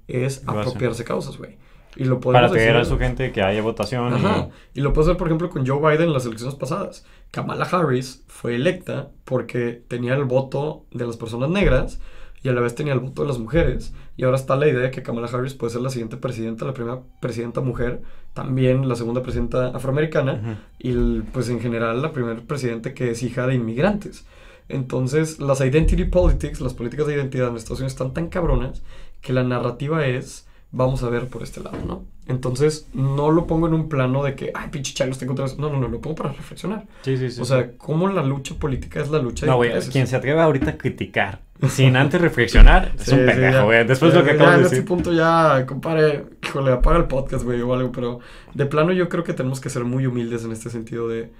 es 0.08 0.44
Lo 0.44 0.52
hace. 0.52 0.62
apropiarse 0.70 1.04
causas, 1.06 1.38
güey. 1.38 1.58
Y 1.96 2.04
lo 2.04 2.20
podemos 2.20 2.50
Para 2.50 2.60
tener 2.60 2.76
a 2.76 2.84
su 2.84 2.98
gente 2.98 3.32
que 3.32 3.42
haya 3.42 3.62
votación. 3.62 4.12
y- 4.12 4.16
Ajá. 4.18 4.50
Y 4.74 4.82
lo 4.82 4.92
puedes 4.92 5.08
ver, 5.08 5.16
por 5.18 5.28
ejemplo, 5.28 5.50
con 5.50 5.66
Joe 5.66 5.80
Biden 5.80 6.08
en 6.10 6.14
las 6.14 6.26
elecciones 6.26 6.56
pasadas. 6.56 7.06
Kamala 7.32 7.64
Harris 7.64 8.26
fue 8.28 8.56
electa 8.56 9.12
porque 9.24 9.82
tenía 9.88 10.16
el 10.16 10.26
voto 10.26 10.86
de 10.92 11.06
las 11.08 11.16
personas 11.16 11.50
negras 11.50 12.02
y 12.44 12.50
a 12.50 12.52
la 12.52 12.60
vez 12.60 12.76
tenía 12.76 12.92
el 12.94 13.00
voto 13.00 13.22
de 13.22 13.30
las 13.30 13.40
mujeres. 13.40 13.94
Y 14.18 14.24
ahora 14.24 14.38
está 14.38 14.56
la 14.56 14.68
idea 14.68 14.80
de 14.80 14.92
que 14.92 15.04
Kamala 15.04 15.28
Harris 15.28 15.54
puede 15.56 15.74
ser 15.74 15.82
la 15.82 15.90
siguiente 15.90 16.16
presidenta, 16.18 16.64
la 16.66 16.74
primera 16.74 17.00
presidenta 17.20 17.60
mujer, 17.62 18.02
también 18.34 18.88
la 18.88 18.96
segunda 18.96 19.22
presidenta 19.22 19.68
afroamericana 19.76 20.34
Ujú. 20.42 20.56
y 20.80 20.90
el- 20.92 21.24
pues 21.34 21.50
en 21.50 21.60
general 21.60 22.02
la 22.02 22.12
primera 22.14 22.40
presidenta 22.42 22.94
que 22.94 23.12
es 23.12 23.24
hija 23.24 23.46
de 23.48 23.56
inmigrantes. 23.56 24.26
Entonces, 24.70 25.40
las 25.40 25.62
identity 25.62 26.06
politics, 26.06 26.60
las 26.62 26.74
políticas 26.74 27.08
de 27.08 27.16
identidad 27.16 27.50
en 27.50 27.56
Estados 27.56 27.80
Unidos 27.80 27.94
están 27.94 28.14
tan 28.14 28.30
cabronas 28.30 28.82
que 29.22 29.32
la 29.34 29.44
narrativa 29.44 30.06
es, 30.08 30.48
vamos 30.72 31.04
a 31.04 31.10
ver 31.10 31.28
por 31.28 31.44
este 31.44 31.62
lado, 31.62 31.78
¿no? 31.86 32.04
Entonces, 32.28 32.88
no 32.94 33.30
lo 33.32 33.46
pongo 33.46 33.68
en 33.68 33.74
un 33.76 33.88
plano 33.90 34.24
de 34.24 34.34
que, 34.36 34.52
ay, 34.56 34.70
pinche 34.72 34.94
chalo, 34.96 35.12
estoy 35.12 35.28
contra 35.28 35.46
eso. 35.46 35.58
No, 35.60 35.70
no, 35.70 35.80
no, 35.80 35.88
lo 35.88 36.02
pongo 36.02 36.16
para 36.16 36.32
reflexionar. 36.32 36.86
Sí, 37.04 37.16
sí, 37.18 37.30
sí. 37.30 37.40
o 37.42 37.46
sea, 37.46 37.78
cómo 37.78 38.08
la 38.10 38.24
lucha 38.24 38.56
política 38.56 39.00
es 39.02 39.10
la 39.12 39.20
lucha 39.20 39.46
de 39.46 39.52
No, 39.52 39.58
güey, 39.58 39.72
quien 39.92 40.08
se 40.08 40.16
atreva 40.16 40.44
ahorita 40.44 40.72
a 40.72 40.78
criticar 40.78 41.42
sin 41.70 41.96
antes 41.96 42.20
reflexionar 42.22 42.94
es 43.00 43.10
Sí, 43.10 43.14
un 43.14 43.26
ya. 43.26 43.26
pendejo, 43.26 43.66
güey. 43.66 43.86
Después 43.88 44.14
de 44.14 44.20
lo 44.20 44.26
que 44.26 44.32
Ya, 44.32 44.36
acabo 44.36 44.52
ya 44.52 44.52
de 44.52 44.58
en 44.58 44.64
este 44.64 44.76
decir. 44.78 44.88
punto 44.88 45.14
ya, 45.14 45.66
compadre, 45.66 46.26
híjole, 46.44 46.72
apaga 46.72 46.98
el 46.98 47.06
podcast, 47.06 47.44
güey, 47.44 47.62
o 47.62 47.74
algo, 47.74 47.92
pero 47.92 48.20
de 48.54 48.66
plano 48.66 48.92
yo 48.94 49.10
creo 49.10 49.24
que 49.24 49.34
tenemos 49.34 49.60
que 49.62 49.70
ser 49.70 49.84
muy 49.86 50.06
humildes 50.06 50.44
en 50.46 50.52
este 50.52 50.70
sentido 50.70 51.08
de 51.08 51.32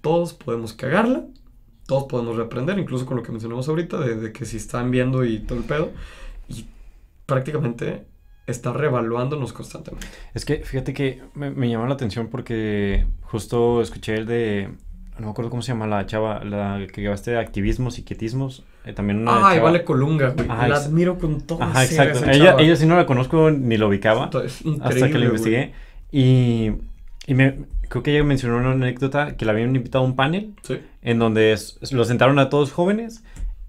todos 0.00 0.32
podemos 0.34 0.72
cagarla, 0.72 1.24
todos 1.86 2.04
podemos 2.04 2.36
reaprender, 2.36 2.78
incluso 2.78 3.06
con 3.06 3.16
lo 3.16 3.22
que 3.22 3.32
mencionamos 3.32 3.68
ahorita, 3.68 3.98
de, 4.00 4.16
de 4.16 4.32
que 4.32 4.44
si 4.44 4.56
están 4.58 4.90
viendo 4.90 5.24
y 5.24 5.40
todo 5.40 5.58
el 5.58 5.64
pedo, 5.64 5.90
y 6.48 6.66
prácticamente 7.26 8.06
está 8.46 8.72
revaluándonos 8.72 9.52
constantemente. 9.52 10.06
Es 10.34 10.44
que 10.44 10.58
fíjate 10.64 10.94
que 10.94 11.22
me, 11.34 11.50
me 11.50 11.68
llamó 11.68 11.86
la 11.86 11.94
atención 11.94 12.28
porque 12.28 13.06
justo 13.22 13.82
escuché 13.82 14.14
el 14.16 14.26
de. 14.26 14.70
No 15.18 15.26
me 15.26 15.30
acuerdo 15.32 15.50
cómo 15.50 15.62
se 15.62 15.72
llama 15.72 15.86
la 15.86 16.06
chava, 16.06 16.44
la 16.44 16.86
que 16.92 17.00
llevaste 17.00 17.32
de 17.32 17.38
activismos 17.38 17.98
y 17.98 18.02
quietismos. 18.04 18.64
eh, 18.84 18.92
también 18.92 19.18
una 19.18 19.48
Ay, 19.48 19.56
chava- 19.58 19.64
vale 19.64 19.84
Colunga, 19.84 20.30
güey, 20.30 20.48
Ajá, 20.48 20.68
la 20.68 20.76
ex- 20.76 20.86
admiro 20.86 21.18
con 21.18 21.40
todo 21.40 21.62
Ajá, 21.62 21.84
exacto. 21.84 22.18
esa 22.20 22.32
Ella, 22.32 22.44
chava. 22.46 22.62
ella 22.62 22.76
sí 22.76 22.86
no 22.86 22.96
la 22.96 23.04
conozco 23.06 23.50
ni 23.50 23.76
la 23.76 23.86
ubicaba 23.86 24.30
es 24.44 24.62
hasta 24.80 25.08
que 25.10 25.18
la 25.18 25.24
investigué. 25.26 25.72
Y, 26.12 26.70
y 27.26 27.34
me, 27.34 27.56
creo 27.88 28.02
que 28.02 28.12
ella 28.14 28.24
mencionó 28.24 28.56
una 28.58 28.72
anécdota 28.72 29.36
que 29.36 29.44
la 29.44 29.52
habían 29.52 29.74
invitado 29.76 30.04
a 30.04 30.06
un 30.06 30.16
panel 30.16 30.54
güey. 30.66 30.78
Sí. 30.80 30.86
en 31.02 31.18
donde 31.18 31.52
s- 31.52 31.76
los 31.94 32.06
sentaron 32.08 32.38
a 32.38 32.48
todos 32.48 32.72
jóvenes 32.72 33.24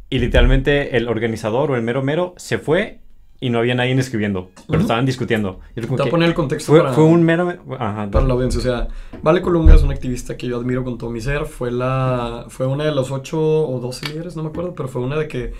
y 0.09 0.19
literalmente 0.19 0.95
el 0.97 1.07
organizador 1.09 1.71
o 1.71 1.75
el 1.75 1.81
mero 1.81 2.01
mero 2.03 2.33
se 2.37 2.57
fue 2.59 2.99
y 3.41 3.49
no 3.49 3.59
había 3.59 3.73
nadie 3.73 3.97
escribiendo, 3.97 4.49
pero 4.67 4.79
Ujú. 4.79 4.81
estaban 4.81 5.05
discutiendo. 5.05 5.59
Te 5.73 5.81
voy 5.85 6.07
a 6.07 6.09
poner 6.09 6.27
el 6.29 6.35
contexto 6.35 6.71
fue, 6.71 6.81
para... 6.81 6.93
fue 6.93 7.05
un 7.05 7.23
mero... 7.23 7.53
Ajá, 7.79 8.09
para 8.11 8.25
la 8.25 8.33
audiencia. 8.33 8.59
O 8.59 8.63
sea, 8.63 8.87
Vale 9.21 9.41
Colunga 9.41 9.73
es 9.75 9.83
una 9.83 9.93
activista 9.93 10.35
que 10.35 10.47
yo 10.47 10.57
admiro 10.57 10.83
con 10.83 10.97
todo 10.97 11.09
mi 11.09 11.21
ser. 11.21 11.45
Fue 11.45 11.71
la 11.71 12.45
fue 12.49 12.67
una 12.67 12.83
de 12.83 12.91
los 12.91 13.11
ocho 13.11 13.39
o 13.39 13.79
doce 13.79 14.07
líderes, 14.07 14.35
no 14.35 14.43
me 14.43 14.49
acuerdo, 14.49 14.73
pero 14.75 14.89
fue 14.89 15.01
una 15.01 15.17
de 15.17 15.27
que 15.27 15.53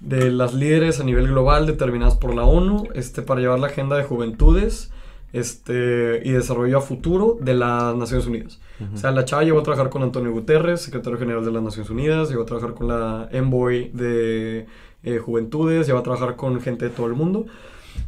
de 0.00 0.30
las 0.30 0.52
líderes 0.52 1.00
a 1.00 1.04
nivel 1.04 1.28
global 1.28 1.66
determinadas 1.66 2.16
por 2.16 2.34
la 2.34 2.44
ONU, 2.44 2.88
este, 2.94 3.22
para 3.22 3.40
llevar 3.40 3.60
la 3.60 3.68
agenda 3.68 3.96
de 3.96 4.02
juventudes, 4.02 4.90
este, 5.32 6.20
y 6.24 6.32
desarrollo 6.32 6.78
a 6.78 6.80
futuro 6.80 7.38
de 7.40 7.54
las 7.54 7.94
Naciones 7.96 8.26
Unidas. 8.26 8.60
Ujú. 8.80 8.94
O 8.94 8.98
sea, 8.98 9.12
la 9.12 9.24
chava 9.24 9.44
llegó 9.44 9.60
a 9.60 9.62
trabajar 9.62 9.90
con 9.90 10.02
Antonio 10.02 10.32
Guterres, 10.32 10.82
secretario 10.82 11.18
general 11.18 11.44
de 11.44 11.52
las 11.52 11.62
Naciones 11.62 11.88
Unidas, 11.88 12.28
llegó 12.28 12.42
a 12.42 12.46
trabajar 12.46 12.74
con 12.74 12.88
la 12.88 13.28
Envoy 13.30 13.90
de 13.94 14.66
eh, 15.02 15.18
Juventudes, 15.18 15.86
llegó 15.86 15.98
a 15.98 16.02
trabajar 16.02 16.36
con 16.36 16.60
gente 16.60 16.86
de 16.86 16.90
todo 16.90 17.06
el 17.06 17.14
mundo. 17.14 17.46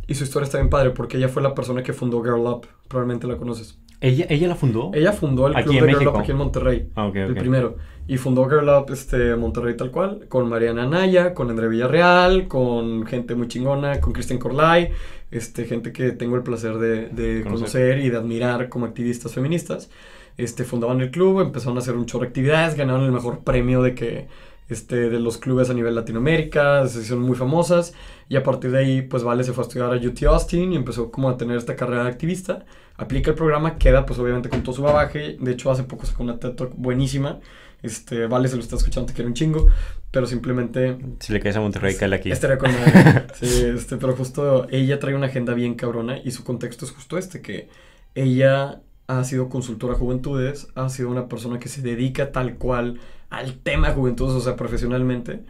Y 0.07 0.15
su 0.15 0.25
historia 0.25 0.45
está 0.45 0.59
bien 0.59 0.71
padre 0.71 0.91
porque 0.91 1.17
ella 1.19 1.29
fue 1.29 1.43
la 1.43 1.55
persona 1.55 1.83
que 1.83 1.93
fundó 1.93 2.23
Girl 2.23 2.47
Up, 2.47 2.67
probablemente 2.89 3.27
la 3.27 3.37
conoces. 3.37 3.79
¿Ella, 4.01 4.27
¿Ella 4.29 4.49
la 4.49 4.55
fundó? 4.55 4.91
Ella 4.93 5.13
fundó 5.13 5.47
el 5.47 5.55
club 5.55 5.81
de 5.81 5.95
Girl. 5.95 6.09
Up 6.09 6.17
aquí 6.19 6.31
en 6.31 6.37
Monterrey, 6.37 6.89
Ah, 6.95 7.07
ok, 7.07 7.17
el 7.17 7.35
primero. 7.35 7.77
Y 8.07 8.19
fundó 8.19 8.47
Girl 8.49 8.69
Up 8.69 8.93
este, 8.93 9.35
Monterrey 9.37 9.77
tal 9.77 9.91
cual, 9.91 10.27
con 10.29 10.49
Mariana 10.49 10.83
Anaya, 10.83 11.33
con 11.33 11.49
André 11.49 11.69
Villarreal, 11.69 12.49
con 12.49 13.07
gente 13.07 13.35
muy 13.35 13.49
chingona, 13.49 14.01
con 14.01 14.13
Cristian 14.13 14.39
Corlay, 14.39 14.91
este, 15.31 15.65
gente 15.65 15.93
que 15.93 16.11
tengo 16.13 16.37
el 16.37 16.43
placer 16.43 16.77
de, 16.79 17.09
de 17.09 17.43
Conocer. 17.43 17.53
conocer 17.53 17.99
y 17.99 18.11
de 18.11 18.17
admirar 18.19 18.69
como 18.69 18.85
activistas 18.85 19.33
feministas. 19.33 19.91
Este, 20.37 20.65
fundaban 20.65 21.01
el 21.01 21.11
club, 21.11 21.41
empezaron 21.41 21.79
a 21.79 21.81
hacer 21.81 21.95
un 21.95 22.07
chorro 22.07 22.23
de 22.25 22.29
actividades, 22.29 22.75
ganaron 22.75 23.05
el 23.05 23.13
mejor 23.13 23.41
premio 23.41 23.83
de 23.83 23.95
que 23.95 24.27
este, 24.75 25.09
de 25.09 25.19
los 25.21 25.39
clubes 25.39 25.71
a 25.71 25.75
nivel 25.75 25.95
Latinoamérica, 25.95 26.87
se 26.87 27.01
hicieron 27.01 27.25
muy 27.25 27.37
famosas 27.37 27.95
y 28.29 28.37
a 28.37 28.43
partir 28.43 28.71
de 28.71 28.79
ahí 28.79 29.03
pues 29.03 29.23
Vale 29.23 29.45
se 29.45 29.53
fue 29.53 29.65
a 29.65 29.67
estudiar 29.67 29.93
a 29.93 29.97
UT 29.97 30.23
Austin 30.25 30.73
y 30.73 30.77
empezó 30.77 31.11
como 31.11 31.31
a 31.31 31.37
tener 31.37 31.57
esta 31.57 31.77
carrera 31.77 32.05
de 32.05 32.11
activista, 32.11 32.67
aplica 32.97 33.31
el 33.31 33.37
programa, 33.37 33.79
queda 33.79 34.05
pues 34.05 34.19
obviamente 34.19 34.49
con 34.49 34.63
todo 34.63 34.75
su 34.75 34.83
bagaje, 34.83 35.37
de 35.41 35.53
hecho 35.53 35.71
hace 35.71 35.85
poco 35.85 36.05
sacó 36.05 36.23
una 36.23 36.39
TED 36.39 36.53
Talk 36.53 36.73
buenísima, 36.77 37.41
este, 37.83 38.27
Vale 38.27 38.49
se 38.49 38.57
lo 38.57 38.63
está 38.63 38.77
escuchando, 38.77 39.07
te 39.07 39.15
quiero 39.15 39.29
un 39.29 39.35
chingo, 39.35 39.67
pero 40.11 40.27
simplemente 40.27 40.97
Si 41.21 41.33
le 41.33 41.41
caes 41.41 41.57
a 41.57 41.61
Monterrey, 41.61 41.97
cae 41.97 42.15
aquí. 42.15 42.31
Estaría 42.31 42.59
con 42.59 42.71
madre. 42.73 43.27
Sí, 43.35 43.65
este, 43.75 43.97
pero 43.97 44.15
justo 44.17 44.67
ella 44.71 44.99
trae 44.99 45.15
una 45.15 45.27
agenda 45.27 45.55
bien 45.55 45.75
cabrona 45.75 46.19
y 46.25 46.31
su 46.31 46.45
contexto 46.45 46.85
es 46.85 46.93
justo 46.93 47.19
este, 47.19 47.43
que 47.43 47.69
ella 48.15 48.81
ha 49.07 49.25
sido 49.25 49.49
consultora 49.49 49.95
de 49.95 50.01
juventudes, 50.01 50.69
ha 50.75 50.89
sido 50.89 51.11
una 51.11 51.29
persona 51.29 51.59
que 51.59 51.69
se 51.69 51.83
dedica 51.83 52.33
tal 52.33 52.57
cual 52.57 53.01
al 53.39 53.59
tema 53.59 53.89
de 53.89 53.95
juventudes, 53.95 54.35
o 54.35 54.41
sea, 54.41 54.57
profesionalmente, 54.57 55.45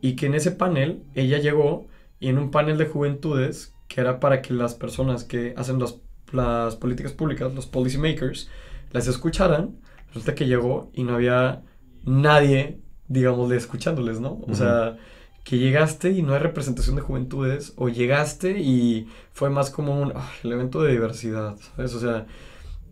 y 0.00 0.16
que 0.16 0.26
en 0.26 0.34
ese 0.34 0.52
panel 0.52 1.02
ella 1.14 1.38
llegó 1.38 1.86
y 2.20 2.28
en 2.28 2.38
un 2.38 2.50
panel 2.50 2.78
de 2.78 2.86
juventudes 2.86 3.74
que 3.88 4.00
era 4.00 4.20
para 4.20 4.42
que 4.42 4.52
las 4.54 4.74
personas 4.74 5.24
que 5.24 5.54
hacen 5.56 5.78
las, 5.78 6.00
las 6.32 6.76
políticas 6.76 7.12
públicas, 7.12 7.54
los 7.54 7.66
policy 7.66 7.98
makers, 7.98 8.48
las 8.92 9.06
escucharan, 9.08 9.76
resulta 10.08 10.34
que 10.34 10.46
llegó 10.46 10.90
y 10.94 11.04
no 11.04 11.14
había 11.14 11.62
nadie, 12.04 12.80
digámosle, 13.08 13.56
escuchándoles, 13.56 14.20
¿no? 14.20 14.40
O 14.48 14.54
sea, 14.54 14.96
que 15.44 15.58
llegaste 15.58 16.10
y 16.10 16.22
no 16.22 16.34
hay 16.34 16.40
representación 16.40 16.96
de 16.96 17.02
juventudes, 17.02 17.72
o 17.76 17.88
llegaste 17.88 18.60
y 18.60 19.08
fue 19.32 19.48
más 19.50 19.70
como 19.70 20.00
un 20.00 20.12
"Ay, 20.14 20.22
el 20.44 20.52
evento 20.52 20.82
de 20.82 20.92
diversidad, 20.92 21.56
¿sabes? 21.76 21.94
O 21.94 22.00
sea, 22.00 22.26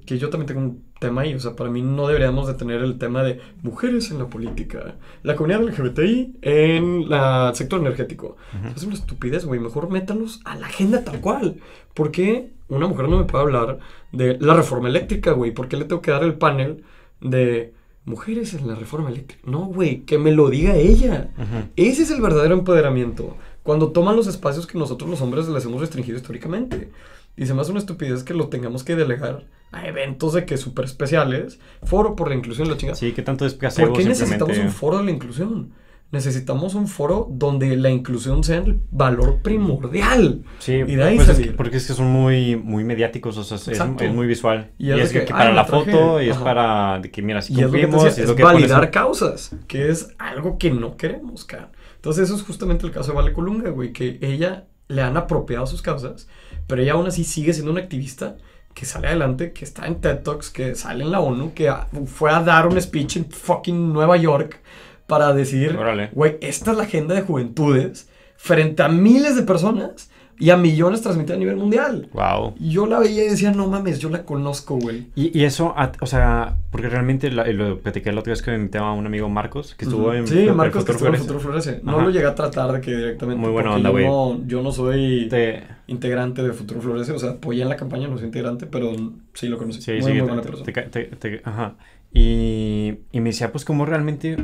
que 0.06 0.18
yo 0.18 0.30
también 0.30 0.46
tengo 0.46 0.60
un 0.60 0.82
tema 0.98 1.22
ahí, 1.22 1.34
o 1.34 1.40
sea, 1.40 1.54
para 1.56 1.68
mí 1.68 1.82
no 1.82 2.06
deberíamos 2.06 2.46
de 2.46 2.54
tener 2.54 2.80
el 2.80 2.96
tema 2.96 3.22
de 3.22 3.40
mujeres 3.62 4.10
en 4.10 4.18
la 4.18 4.28
política, 4.28 4.94
la 5.22 5.36
comunidad 5.36 5.62
LGBTI 5.62 6.38
en 6.42 7.08
la- 7.10 7.48
el 7.50 7.54
sector 7.56 7.80
energético. 7.80 8.36
Es 8.74 8.82
una 8.84 8.94
estupidez, 8.94 9.44
güey, 9.44 9.60
mejor 9.60 9.90
métalos 9.90 10.40
a 10.44 10.54
la 10.56 10.66
agenda 10.68 11.04
tal 11.04 11.20
cual. 11.20 11.56
¿Por 11.92 12.10
qué 12.12 12.50
una 12.68 12.86
mujer 12.86 13.08
no 13.08 13.18
me 13.18 13.24
puede 13.24 13.44
hablar 13.44 13.78
de 14.12 14.38
la 14.40 14.54
reforma 14.54 14.88
eléctrica, 14.88 15.32
güey? 15.32 15.50
¿Por 15.52 15.68
qué 15.68 15.76
le 15.76 15.84
tengo 15.84 16.00
que 16.02 16.10
dar 16.12 16.22
el 16.24 16.34
panel 16.34 16.84
de 17.20 17.74
mujeres 18.04 18.54
en 18.54 18.68
la 18.68 18.74
reforma 18.74 19.10
eléctrica? 19.10 19.42
No, 19.44 19.66
güey, 19.66 20.02
que 20.02 20.18
me 20.18 20.32
lo 20.32 20.48
diga 20.50 20.76
ella. 20.76 21.30
Ese 21.76 22.02
es 22.04 22.10
el 22.10 22.20
verdadero 22.22 22.54
empoderamiento. 22.54 23.36
Cuando 23.62 23.90
toman 23.90 24.14
los 24.16 24.28
espacios 24.28 24.66
que 24.66 24.78
nosotros 24.78 25.10
los 25.10 25.20
hombres 25.20 25.48
les 25.48 25.64
hemos 25.64 25.80
restringido 25.80 26.16
históricamente. 26.16 26.90
Y 27.36 27.44
se 27.46 27.52
me 27.52 27.60
hace 27.60 27.70
una 27.72 27.80
estupidez 27.80 28.22
que 28.22 28.32
lo 28.32 28.48
tengamos 28.48 28.82
que 28.84 28.96
delegar 28.96 29.44
a 29.76 29.86
eventos 29.88 30.32
de 30.34 30.44
que 30.46 30.56
súper 30.56 30.84
especiales. 30.86 31.58
Foro 31.82 32.16
por 32.16 32.28
la 32.28 32.34
inclusión, 32.34 32.68
la 32.68 32.76
chingada. 32.76 32.96
Sí, 32.96 33.12
que 33.12 33.22
tanto 33.22 33.44
es 33.46 33.54
placebo 33.54 33.88
¿Por 33.88 33.98
qué 33.98 34.08
necesitamos 34.08 34.58
un 34.58 34.70
foro 34.70 34.98
de 34.98 35.04
la 35.04 35.10
inclusión? 35.10 35.72
Necesitamos 36.12 36.74
un 36.76 36.86
foro 36.86 37.26
donde 37.30 37.76
la 37.76 37.90
inclusión 37.90 38.44
sea 38.44 38.58
el 38.58 38.80
valor 38.92 39.42
primordial. 39.42 40.44
Sí, 40.60 40.74
y 40.74 40.94
de 40.94 41.02
ahí 41.02 41.16
pues 41.16 41.28
es 41.30 41.38
que- 41.40 41.50
porque 41.52 41.78
es 41.78 41.86
que 41.88 41.94
son 41.94 42.06
muy, 42.06 42.54
muy 42.54 42.84
mediáticos, 42.84 43.36
o 43.36 43.42
sea, 43.44 43.56
es, 43.56 43.66
es 43.68 44.14
muy 44.14 44.26
visual. 44.28 44.70
Y 44.78 44.86
Y, 44.86 44.90
es 44.92 44.96
de 44.96 45.02
es 45.02 45.12
que, 45.12 45.18
que, 45.20 45.24
que 45.26 45.32
"Ay, 45.32 45.38
para 45.38 45.52
la 45.52 45.66
traje". 45.66 45.90
foto 45.90 46.22
y 46.22 46.28
es 46.28 46.36
Ajá. 46.36 46.44
para 46.44 46.98
de 47.00 47.10
que, 47.10 47.22
mira, 47.22 47.42
si 47.42 47.52
Y 47.54 47.56
es 47.56 47.62
lo 47.62 47.72
que 47.72 47.80
cumplimos, 47.82 48.04
decía, 48.04 48.20
y 48.22 48.24
es 48.24 48.30
lo 48.30 48.36
pones 48.36 48.54
validar 48.62 48.84
en- 48.84 48.90
causas, 48.90 49.56
que 49.66 49.88
es 49.90 50.14
algo 50.18 50.58
que 50.58 50.70
no 50.70 50.96
queremos, 50.96 51.44
cara. 51.44 51.72
Entonces, 51.96 52.24
eso 52.24 52.36
es 52.36 52.42
justamente 52.42 52.86
el 52.86 52.92
caso 52.92 53.10
de 53.10 53.16
Vale 53.16 53.32
Colunga, 53.32 53.70
güey, 53.70 53.92
que 53.92 54.18
ella 54.22 54.66
le 54.88 55.02
han 55.02 55.16
apropiado 55.16 55.66
sus 55.66 55.82
causas, 55.82 56.28
pero 56.68 56.80
ella 56.82 56.92
aún 56.92 57.08
así 57.08 57.24
sigue 57.24 57.52
siendo 57.52 57.72
una 57.72 57.80
activista 57.80 58.36
que 58.76 58.84
sale 58.84 59.08
adelante, 59.08 59.52
que 59.52 59.64
está 59.64 59.86
en 59.86 60.02
TED 60.02 60.18
Talks, 60.18 60.50
que 60.50 60.74
sale 60.74 61.02
en 61.02 61.10
la 61.10 61.20
ONU, 61.20 61.54
que 61.54 61.72
fue 62.04 62.30
a 62.30 62.42
dar 62.42 62.66
un 62.66 62.78
speech 62.78 63.16
en 63.16 63.30
fucking 63.30 63.90
Nueva 63.90 64.18
York 64.18 64.60
para 65.06 65.32
decir, 65.32 65.78
güey, 66.12 66.36
esta 66.42 66.72
es 66.72 66.76
la 66.76 66.82
agenda 66.82 67.14
de 67.14 67.22
juventudes 67.22 68.10
frente 68.36 68.82
a 68.82 68.88
miles 68.88 69.34
de 69.34 69.44
personas. 69.44 70.10
Y 70.38 70.50
a 70.50 70.56
millones 70.56 71.00
transmitida 71.02 71.34
a 71.36 71.38
nivel 71.38 71.56
mundial. 71.56 72.08
Wow. 72.12 72.54
Y 72.60 72.70
yo 72.70 72.86
la 72.86 72.98
veía 72.98 73.24
y 73.24 73.28
decía, 73.30 73.52
no 73.52 73.66
mames, 73.68 73.98
yo 74.00 74.10
la 74.10 74.24
conozco, 74.24 74.76
güey. 74.78 75.06
Y, 75.14 75.36
y 75.38 75.44
eso, 75.44 75.72
a- 75.76 75.92
o 76.00 76.06
sea, 76.06 76.56
porque 76.70 76.88
realmente 76.88 77.30
la- 77.30 77.46
lo 77.48 77.78
platiqué 77.80 78.12
la 78.12 78.20
otra 78.20 78.32
vez 78.32 78.42
que 78.42 78.50
me 78.50 78.58
invitaba 78.58 78.90
a 78.90 78.92
un 78.92 79.06
amigo 79.06 79.28
Marcos, 79.28 79.74
que 79.74 79.84
estuvo 79.86 80.08
Ujú. 80.08 80.12
en 80.12 80.26
Sí, 80.26 80.46
Marcos 80.54 80.84
que 80.84 80.92
estuvo 80.92 81.08
en. 81.08 81.16
Futuro 81.16 81.40
Florece. 81.40 81.80
No 81.82 81.92
Ajá. 81.96 82.02
lo 82.04 82.10
llegué 82.10 82.26
a 82.26 82.34
tratar 82.34 82.70
de 82.72 82.80
que 82.80 82.94
directamente. 82.94 83.40
Muy 83.40 83.50
buena 83.50 83.74
onda, 83.74 83.88
yo 83.88 83.92
güey. 83.92 84.04
no, 84.06 84.46
yo 84.46 84.62
no 84.62 84.72
soy 84.72 85.28
Te- 85.30 85.62
integrante 85.86 86.42
de 86.42 86.52
Futuro 86.52 86.80
Florece. 86.80 87.12
O 87.12 87.18
sea, 87.18 87.30
apoyé 87.30 87.62
en 87.62 87.68
la 87.70 87.76
campaña, 87.76 88.08
no 88.08 88.16
soy 88.18 88.26
integrante, 88.26 88.66
pero 88.66 88.92
sí 89.34 89.48
lo 89.48 89.56
conocí. 89.58 89.80
Sí, 89.80 89.92
muy, 89.92 90.02
sí, 90.02 90.08
muy 90.10 90.20
buena 90.20 90.42
te- 90.42 90.48
persona. 90.48 91.16
te 91.18 91.40
ajá. 91.44 91.74
Y, 92.12 92.94
y 93.12 93.20
me 93.20 93.30
decía, 93.30 93.52
pues, 93.52 93.64
como 93.64 93.84
realmente, 93.86 94.36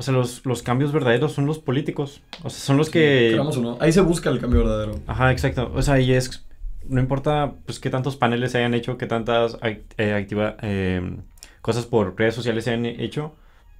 o 0.00 0.02
sea, 0.02 0.14
los, 0.14 0.46
los 0.46 0.62
cambios 0.62 0.92
verdaderos 0.92 1.32
son 1.34 1.44
los 1.44 1.58
políticos. 1.58 2.22
O 2.42 2.48
sea, 2.48 2.58
son 2.58 2.78
los 2.78 2.88
que... 2.88 3.28
Queramos 3.32 3.58
o 3.58 3.60
no. 3.60 3.76
Ahí 3.80 3.92
se 3.92 4.00
busca 4.00 4.30
el 4.30 4.40
cambio 4.40 4.60
verdadero. 4.60 4.98
Ajá, 5.06 5.30
exacto. 5.30 5.70
O 5.74 5.82
sea, 5.82 6.00
y 6.00 6.14
es... 6.14 6.46
No 6.88 7.00
importa, 7.00 7.52
pues, 7.66 7.78
qué 7.80 7.90
tantos 7.90 8.16
paneles 8.16 8.52
se 8.52 8.58
hayan 8.58 8.72
hecho, 8.72 8.96
qué 8.96 9.06
tantas 9.06 9.60
ac- 9.60 9.82
eh, 9.98 10.14
activa- 10.14 10.56
eh, 10.62 11.18
cosas 11.60 11.84
por 11.84 12.18
redes 12.18 12.34
sociales 12.34 12.64
se 12.64 12.70
hayan 12.70 12.86
hecho. 12.86 13.34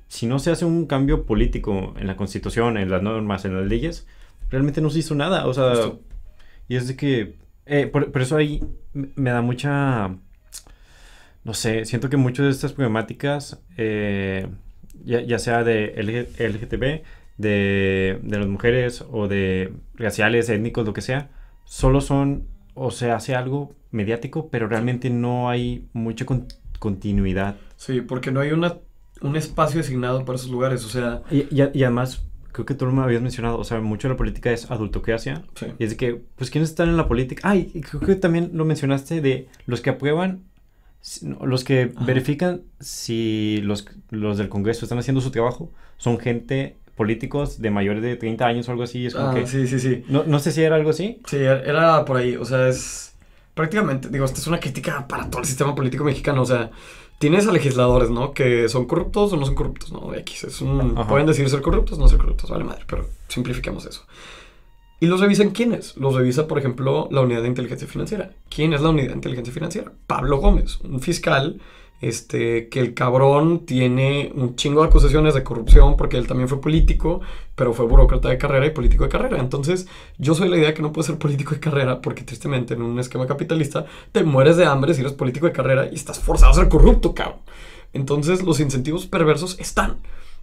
Si 0.09 0.27
no 0.27 0.39
se 0.39 0.51
hace 0.51 0.67
un 0.67 0.85
cambio 0.85 1.25
político 1.25 1.95
en 1.99 2.07
la 2.07 2.17
constitución, 2.17 2.77
en 2.77 2.91
las 2.91 3.03
normas, 3.03 3.47
en 3.47 3.57
las 3.59 3.67
leyes, 3.67 4.07
realmente 4.51 4.83
no 4.83 4.91
se 4.91 4.99
hizo 4.99 5.15
nada. 5.15 5.47
O 5.47 5.55
sea, 5.55 5.71
Justo. 5.71 6.01
y 6.69 6.77
es 6.77 6.87
de 6.87 6.97
que... 6.97 7.37
eh, 7.65 7.87
por, 7.87 8.13
por 8.13 8.21
eso 8.21 8.37
ahí 8.37 8.63
me 8.93 9.09
me 9.17 9.31
da 9.31 9.41
mucha... 9.41 10.15
No 11.45 11.55
sé, 11.55 11.87
siento 11.87 12.11
que 12.11 12.19
muchas 12.19 12.45
de 12.45 12.53
estas 12.53 12.75
problemáticas, 12.75 13.59
eh, 13.79 14.47
ya, 15.05 15.21
ya 15.23 15.39
sea 15.39 15.65
de 15.65 15.95
LG 15.97 16.41
LGTB, 16.41 17.03
de, 17.37 18.19
de 18.23 18.39
las 18.39 18.47
mujeres 18.49 19.05
o 19.11 19.29
de 19.29 19.73
raciales, 19.95 20.49
étnicos, 20.49 20.87
lo 20.87 20.93
que 20.93 21.01
sea, 21.01 21.31
solo 21.65 22.01
son 22.01 22.47
o 22.75 22.91
se 22.91 23.11
hace 23.11 23.35
algo 23.35 23.75
mediático, 23.91 24.49
pero 24.51 24.69
realmente 24.69 25.11
no 25.11 25.49
hay 25.49 25.89
mucha 25.93 26.25
con- 26.27 26.47
continuidad. 26.79 27.57
Sí, 27.77 28.01
porque 28.01 28.31
no 28.31 28.41
hay 28.41 28.53
una, 28.53 28.79
un 29.23 29.37
espacio 29.37 29.81
asignado 29.81 30.25
para 30.25 30.37
esos 30.37 30.51
lugares. 30.51 30.85
O 30.85 30.89
sea, 30.89 31.23
Y, 31.31 31.47
y 31.55 31.61
a- 31.63 31.71
y 31.75 31.83
además, 31.83 32.25
creo 32.53 32.67
que 32.67 32.75
tú 32.75 32.87
me 32.87 33.03
habías 33.03 33.23
mencionado, 33.23 33.59
o 33.59 33.65
sea, 33.65 33.81
mucho 33.81 34.09
de 34.09 34.15
la 34.15 34.19
política 34.19 34.51
es 34.53 34.71
adultocracia. 34.71 35.43
sí. 35.55 35.67
Y 35.79 35.85
es 35.85 35.91
de 35.91 35.97
que, 35.97 36.23
pues, 36.37 36.51
¿quiénes 36.51 36.71
están 36.71 36.89
en 36.89 36.97
la 36.97 37.09
política? 37.09 37.43
Ay, 37.49 37.73
creo 37.91 38.01
que 38.01 38.15
también 38.17 38.51
lo 38.55 38.65
mencionaste 38.65 39.21
de 39.21 39.49
los 39.67 39.81
que 39.81 39.91
aprueban, 39.91 40.45
los 41.41 41.65
que 41.65 41.93
Ajá. 41.95 42.05
verifican 42.05 42.63
si 42.79 43.61
los, 43.63 43.87
los 44.11 44.39
del 44.39 44.49
Congreso 44.49 44.85
están 44.85 44.99
haciendo 44.99 45.21
su 45.21 45.31
trabajo, 45.31 45.71
son 45.97 46.19
gente, 46.19 46.77
políticos 46.97 47.61
de 47.63 47.71
mayores 47.71 48.03
de 48.03 48.17
30 48.17 48.47
años 48.47 48.69
o 48.69 48.73
algo 48.73 48.83
así. 48.83 49.07
Es 49.07 49.15
como 49.15 49.31
Ah, 49.31 49.35
que, 49.35 49.47
sí, 49.47 49.67
sí, 49.67 49.81
sí. 49.81 50.05
no, 50.09 50.25
no 50.25 50.39
sé 50.39 50.53
si 50.53 50.63
era 50.63 50.77
algo 50.77 50.91
así. 50.91 51.21
Sí, 51.27 51.37
era 51.39 52.05
por 52.05 52.19
ahí, 52.19 52.37
o 52.37 52.45
sea, 52.45 52.69
es 52.69 53.15
prácticamente, 53.55 54.09
digo, 54.11 54.25
esta 54.25 54.39
es 54.39 54.47
una 54.47 54.61
crítica 54.61 55.07
para 55.09 55.29
todo 55.31 55.41
el 55.41 55.47
sistema 55.47 55.75
político 55.75 56.05
mexicano, 56.05 56.43
o 56.43 56.47
sea, 56.47 56.71
tienes 57.19 57.47
a 57.47 57.53
legisladores, 57.53 58.11
¿no? 58.11 58.33
Que 58.33 58.69
son 58.69 58.87
corruptos 58.87 59.33
o 59.33 59.37
no 59.37 59.45
son 59.47 59.55
corruptos, 59.55 59.93
¿no? 59.93 60.15
X, 60.15 60.45
es 60.45 60.61
un, 60.61 60.95
pueden 61.09 61.27
decir 61.27 61.49
ser 61.51 61.61
corruptos, 61.63 61.99
no 61.99 62.07
ser 62.09 62.19
corruptos, 62.19 62.51
vale 62.51 62.65
madre, 62.65 62.85
pero 62.87 63.07
simplifiquemos 63.29 63.85
eso. 63.87 64.05
¿Y 65.03 65.07
los 65.07 65.21
revisan 65.21 65.51
quiénes? 65.51 65.97
Los 65.97 66.15
revisa, 66.15 66.47
por 66.47 66.59
ejemplo, 66.59 67.09
la 67.11 67.23
Unidad 67.23 67.41
de 67.41 67.49
Inteligencia 67.49 67.89
Financiera. 67.89 68.33
¿Quién 68.51 68.75
es 68.75 68.83
la 68.83 68.91
Unidad 68.91 69.09
de 69.09 69.15
Inteligencia 69.15 69.53
Financiera? 69.53 69.91
Pablo 70.07 70.37
Gómez, 70.37 70.79
un 70.83 71.01
fiscal 71.01 71.59
este, 72.03 72.69
que 72.69 72.81
el 72.81 72.93
cabrón 72.93 73.65
tiene 73.65 74.31
un 74.35 74.57
chingo 74.57 74.83
de 74.83 74.89
acusaciones 74.89 75.33
de 75.33 75.43
corrupción 75.43 75.97
porque 75.97 76.19
él 76.19 76.27
también 76.27 76.51
fue 76.51 76.61
político, 76.61 77.23
pero 77.55 77.73
fue 77.73 77.87
burócrata 77.87 78.29
de 78.29 78.37
carrera 78.37 78.67
y 78.67 78.71
político 78.71 79.05
de 79.05 79.09
carrera. 79.09 79.39
Entonces, 79.39 79.87
yo 80.19 80.35
soy 80.35 80.51
la 80.51 80.59
idea 80.59 80.75
que 80.75 80.83
no 80.83 80.93
puedes 80.93 81.07
ser 81.07 81.17
político 81.17 81.55
de 81.55 81.61
carrera 81.61 82.03
porque 82.03 82.23
tristemente 82.23 82.75
en 82.75 82.83
un 82.83 82.99
esquema 82.99 83.27
capitalista 83.27 83.87
te 84.13 84.23
mueres 84.23 84.59
de 84.59 84.67
hambre 84.67 84.93
si 84.93 85.01
eres 85.01 85.15
político 85.15 85.47
de 85.47 85.53
carrera 85.53 85.89
y 85.91 85.95
estás 85.95 86.19
forzado 86.19 86.53
a 86.53 86.57
ser 86.57 86.69
corrupto, 86.69 87.15
cabrón. 87.15 87.41
Entonces, 87.95 88.43
los 88.43 88.61
incentivos 88.61 89.07
perversos 89.07 89.59
están, 89.59 89.97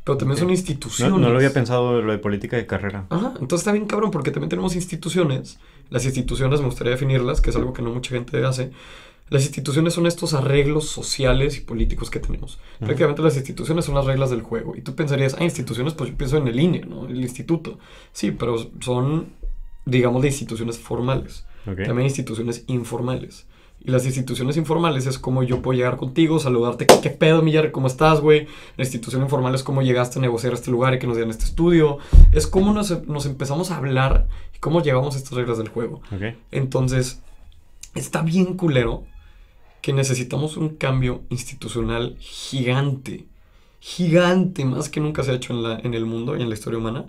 pero 0.08 0.18
también 0.18 0.38
son 0.38 0.48
No, 0.48 0.54
instituciones. 0.54 1.20
no 1.20 1.30
lo 1.30 1.36
había 1.36 1.52
pensado 1.52 2.02
lo 2.02 2.14
de 2.14 2.18
política 2.18 2.56
de 2.56 2.66
carrera. 2.66 3.08
Ajá, 3.10 3.34
entonces 3.42 3.60
está 3.60 3.74
bien 3.74 3.88
cabrón 3.88 4.10
porque 4.10 4.32
también 4.32 4.48
tenemos 4.50 4.74
instituciones. 4.74 5.60
Las 5.90 6.06
instituciones, 6.06 6.62
me 6.62 6.66
gustaría 6.68 6.92
definirlas, 6.92 7.42
que 7.42 7.50
es 7.50 7.58
algo 7.58 7.74
que 7.74 7.82
no 7.82 7.92
mucha 7.92 8.12
gente 8.12 8.42
hace. 8.46 8.72
Las 9.30 9.44
instituciones 9.44 9.94
son 9.94 10.08
estos 10.08 10.34
arreglos 10.34 10.88
sociales 10.88 11.58
y 11.58 11.60
políticos 11.60 12.10
que 12.10 12.22
tenemos. 12.22 12.58
Prácticamente 12.80 13.22
las 13.22 13.36
instituciones 13.36 13.84
son 13.84 13.96
las 13.96 14.06
reglas 14.06 14.30
del 14.30 14.44
juego. 14.44 14.78
Y 14.78 14.82
tú 14.82 14.96
pensarías, 14.96 15.36
ah, 15.38 15.44
instituciones, 15.44 15.94
pues 15.94 16.12
yo 16.12 16.16
pienso 16.16 16.38
en 16.38 16.48
el 16.48 16.58
INE, 16.58 16.86
¿no? 16.86 17.06
El 17.06 17.20
instituto. 17.20 17.78
Sí, 18.14 18.32
pero 18.32 18.56
son, 18.80 19.34
digamos, 19.86 20.22
de 20.22 20.30
instituciones 20.30 20.80
formales. 20.80 21.46
Ok. 21.70 21.84
También 21.86 22.04
instituciones 22.08 22.64
informales. 22.68 23.46
Y 23.80 23.92
las 23.92 24.06
instituciones 24.06 24.58
informales 24.58 25.06
es 25.06 25.20
como 25.20 25.44
yo 25.44 25.62
puedo 25.62 25.78
llegar 25.78 25.98
contigo, 25.98 26.40
saludarte, 26.40 26.88
¿qué, 26.88 27.10
pedo, 27.10 27.42
Millar? 27.42 27.72
¿Cómo 27.72 27.88
estás, 27.88 28.22
güey? 28.22 28.48
La 28.76 28.84
institución 28.84 29.22
informal 29.22 29.56
es 29.56 29.64
cómo 29.64 29.82
llegaste 29.82 30.20
a 30.20 30.22
negociar 30.22 30.54
este 30.54 30.72
lugar 30.72 30.94
y 30.94 31.00
que 31.00 31.08
nos 31.08 31.16
dieran 31.16 31.32
este 31.32 31.46
estudio. 31.46 32.00
Es 32.32 32.48
cómo 32.48 32.74
nos, 32.74 33.08
nos 33.08 33.26
empezamos 33.26 33.72
a 33.72 33.78
hablar 33.78 34.28
y 34.56 34.60
cómo 34.60 34.82
llegamos 34.82 35.16
a 35.16 35.20
estas 35.20 35.34
reglas 35.34 35.58
del 35.58 35.70
juego. 35.70 36.02
Entonces, 36.52 37.22
está 37.96 38.22
bien 38.22 38.56
culero 38.56 39.04
que 39.82 39.94
necesitamos 39.94 40.58
un 40.58 40.76
cambio 40.76 41.22
institucional 41.30 42.18
gigante. 42.20 43.26
Gigante, 43.80 44.66
más 44.66 44.90
que 44.90 45.00
nunca 45.00 45.24
se 45.24 45.32
ha 45.32 45.36
hecho 45.36 45.54
en, 45.54 45.64
la, 45.64 45.80
en 45.80 45.94
el 45.94 46.06
mundo 46.06 46.36
y 46.36 46.42
en 46.42 46.50
la 46.50 46.56
historia 46.56 46.80
humana, 46.80 47.06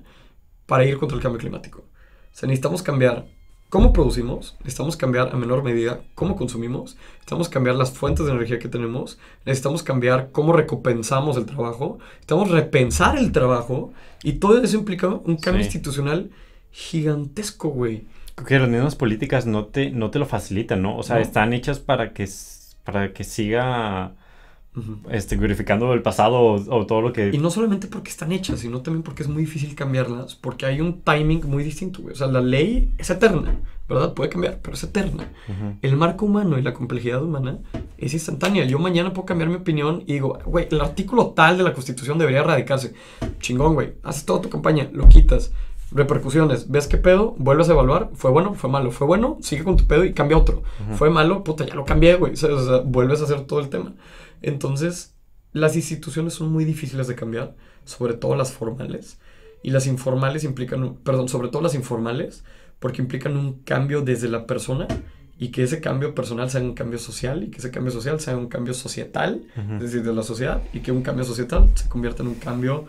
para 0.67 0.85
ir 0.85 0.99
contra 0.99 1.17
el 1.17 1.23
cambio 1.23 1.41
climático. 1.41 1.81
O 1.81 2.37
sea, 2.37 2.47
necesitamos 2.47 2.83
cambiar 2.83 3.27
cómo 3.69 3.93
producimos, 3.93 4.57
necesitamos 4.61 4.97
cambiar 4.97 5.29
a 5.33 5.37
menor 5.37 5.63
medida 5.63 6.01
cómo 6.15 6.37
consumimos, 6.37 6.97
necesitamos 7.15 7.49
cambiar 7.49 7.77
las 7.77 7.91
fuentes 7.93 8.25
de 8.27 8.33
energía 8.33 8.59
que 8.59 8.69
tenemos, 8.69 9.19
necesitamos 9.45 9.83
cambiar 9.83 10.31
cómo 10.33 10.53
recompensamos 10.55 11.37
el 11.37 11.45
trabajo, 11.47 11.99
necesitamos 12.13 12.51
repensar 12.51 13.19
el 13.19 13.31
trabajo 13.33 13.93
y 14.23 14.35
todo 14.35 14.63
eso 14.63 14.77
implica 14.79 15.09
un 15.09 15.37
cambio 15.37 15.63
Sí. 15.63 15.67
institucional 15.69 16.31
gigantesco, 16.71 17.69
güey. 17.69 18.07
Que 18.47 18.59
las 18.59 18.69
mismas 18.69 18.95
políticas 18.95 19.47
no 19.47 19.67
te, 19.67 19.91
no 19.91 20.11
te 20.11 20.19
lo 20.19 20.27
facilitan, 20.27 20.81
¿no? 20.81 20.97
O 20.97 21.03
sea, 21.03 21.17
No. 21.17 21.23
están 21.23 21.53
hechas 21.53 21.79
para 21.81 22.13
que, 22.13 22.29
para 22.85 23.13
que 23.13 23.25
siga 23.25 24.13
Ujú. 24.79 24.99
este, 25.11 25.37
glorificando 25.37 25.93
el 25.93 26.03
pasado 26.03 26.37
o, 26.39 26.55
o 26.55 26.87
todo 26.87 27.01
lo 27.01 27.13
que... 27.13 27.31
Y 27.33 27.39
no 27.39 27.51
solamente 27.51 27.89
porque 27.89 28.11
están 28.11 28.33
hechas, 28.33 28.61
sino 28.61 28.81
también 28.81 29.03
porque 29.03 29.23
es 29.23 29.29
muy 29.29 29.43
difícil 29.43 29.75
cambiarlas, 29.75 30.35
porque 30.35 30.67
hay 30.67 30.81
un 30.81 31.03
timing 31.03 31.47
muy 31.47 31.65
distinto, 31.65 32.03
güey. 32.03 32.13
O 32.15 32.17
sea, 32.17 32.27
la 32.27 32.41
ley 32.41 32.93
es 32.99 33.11
eterna, 33.11 33.61
¿verdad? 33.89 34.15
Puede 34.15 34.31
cambiar, 34.31 34.61
pero 34.63 34.75
es 34.75 34.83
eterna. 34.85 35.33
Ujú. 35.49 35.77
El 35.83 35.97
marco 35.97 36.27
humano 36.27 36.59
y 36.59 36.63
la 36.63 36.75
complejidad 36.75 37.23
humana 37.23 37.59
es 37.97 38.13
instantánea. 38.15 38.65
Yo 38.65 38.79
mañana 38.79 39.13
puedo 39.13 39.27
cambiar 39.27 39.51
mi 39.51 39.57
opinión 39.57 40.03
y 40.07 40.15
digo, 40.15 40.39
güey, 40.45 40.69
el 40.71 40.81
artículo 40.81 41.29
tal 41.29 41.59
de 41.59 41.65
la 41.65 41.73
Constitución 41.73 42.19
debería 42.19 42.41
erradicarse. 42.41 42.95
Chingón, 43.41 43.75
güey. 43.75 43.95
Haces 44.03 44.25
toda 44.25 44.41
tu 44.41 44.49
campaña, 44.49 44.89
lo 44.93 45.09
quitas. 45.09 45.53
Repercusiones, 45.91 46.71
ves 46.71 46.87
qué 46.87 46.99
pedo, 46.99 47.35
vuelves 47.39 47.71
a 47.71 47.73
evaluar, 47.73 48.11
fue 48.13 48.31
bueno, 48.31 48.53
fue 48.53 48.69
malo, 48.69 48.91
fue 48.91 49.07
bueno, 49.07 49.39
sigue 49.41 49.65
con 49.65 49.79
tu 49.79 49.87
pedo 49.87 50.05
y 50.05 50.13
cambia 50.13 50.37
otro. 50.37 50.63
Ujú. 50.87 50.97
Fue 50.97 51.09
malo, 51.09 51.43
puta, 51.43 51.65
ya 51.65 51.75
lo 51.75 51.87
cambié, 51.87 52.17
güey. 52.17 52.35
O 52.35 52.37
sea, 52.37 52.51
vuelves 52.85 53.23
a 53.23 53.25
hacer 53.25 53.41
todo 53.47 53.61
el 53.61 53.71
tema. 53.71 53.95
Entonces, 54.43 55.15
las 55.53 55.77
instituciones 55.77 56.35
son 56.35 56.53
muy 56.53 56.65
difíciles 56.65 57.09
de 57.09 57.15
cambiar, 57.15 57.55
sobre 57.85 58.15
todo 58.15 58.35
las 58.37 58.53
formales. 58.53 59.19
Y 59.63 59.71
las 59.71 59.87
informales 59.87 60.45
implican, 60.45 60.95
perdón, 61.03 61.29
sobre 61.29 61.49
todo 61.49 61.63
las 61.63 61.75
informales, 61.75 62.45
porque 62.79 63.03
implican 63.03 63.37
un 63.37 63.61
cambio 63.65 64.03
desde 64.03 64.29
la 64.29 64.47
persona 64.47 64.87
y 65.41 65.49
que 65.49 65.63
ese 65.65 65.81
cambio 65.81 66.15
personal 66.15 66.51
sea 66.51 66.61
un 66.61 66.75
cambio 66.75 66.99
social 66.99 67.43
y 67.45 67.51
que 67.51 67.59
ese 67.59 67.71
cambio 67.71 67.93
social 67.93 68.21
sea 68.21 68.37
un 68.37 68.49
cambio 68.49 68.75
societal, 68.75 69.43
Ujú. 69.57 69.75
es 69.75 69.81
decir, 69.81 70.03
de 70.03 70.13
la 70.13 70.23
sociedad, 70.23 70.63
y 70.73 70.81
que 70.81 70.93
un 70.93 71.03
cambio 71.03 71.25
societal 71.25 71.71
se 71.75 71.89
convierta 71.89 72.23
en 72.23 72.29
un 72.29 72.35
cambio 72.37 72.87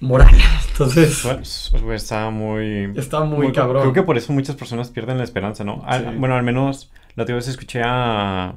moral. 0.00 0.28
Entonces, 0.72 1.22
Bueno, 1.22 1.92
está 1.94 2.30
muy... 2.30 2.92
está 2.96 3.24
muy, 3.24 3.46
Creo- 3.48 3.52
cabrón. 3.54 3.82
Creo 3.82 3.92
que 3.92 4.02
por 4.02 4.16
eso 4.18 4.32
muchas 4.32 4.56
personas 4.56 4.90
pierden 4.90 5.18
la 5.18 5.24
esperanza, 5.24 5.64
¿no? 5.64 5.82
Al- 5.86 6.04
Sí. 6.12 6.16
Bueno, 6.18 6.34
al 6.36 6.42
menos 6.42 6.90
la 7.14 7.22
otra 7.24 7.34
vez 7.34 7.48
escuché 7.48 7.82
a... 7.84 8.54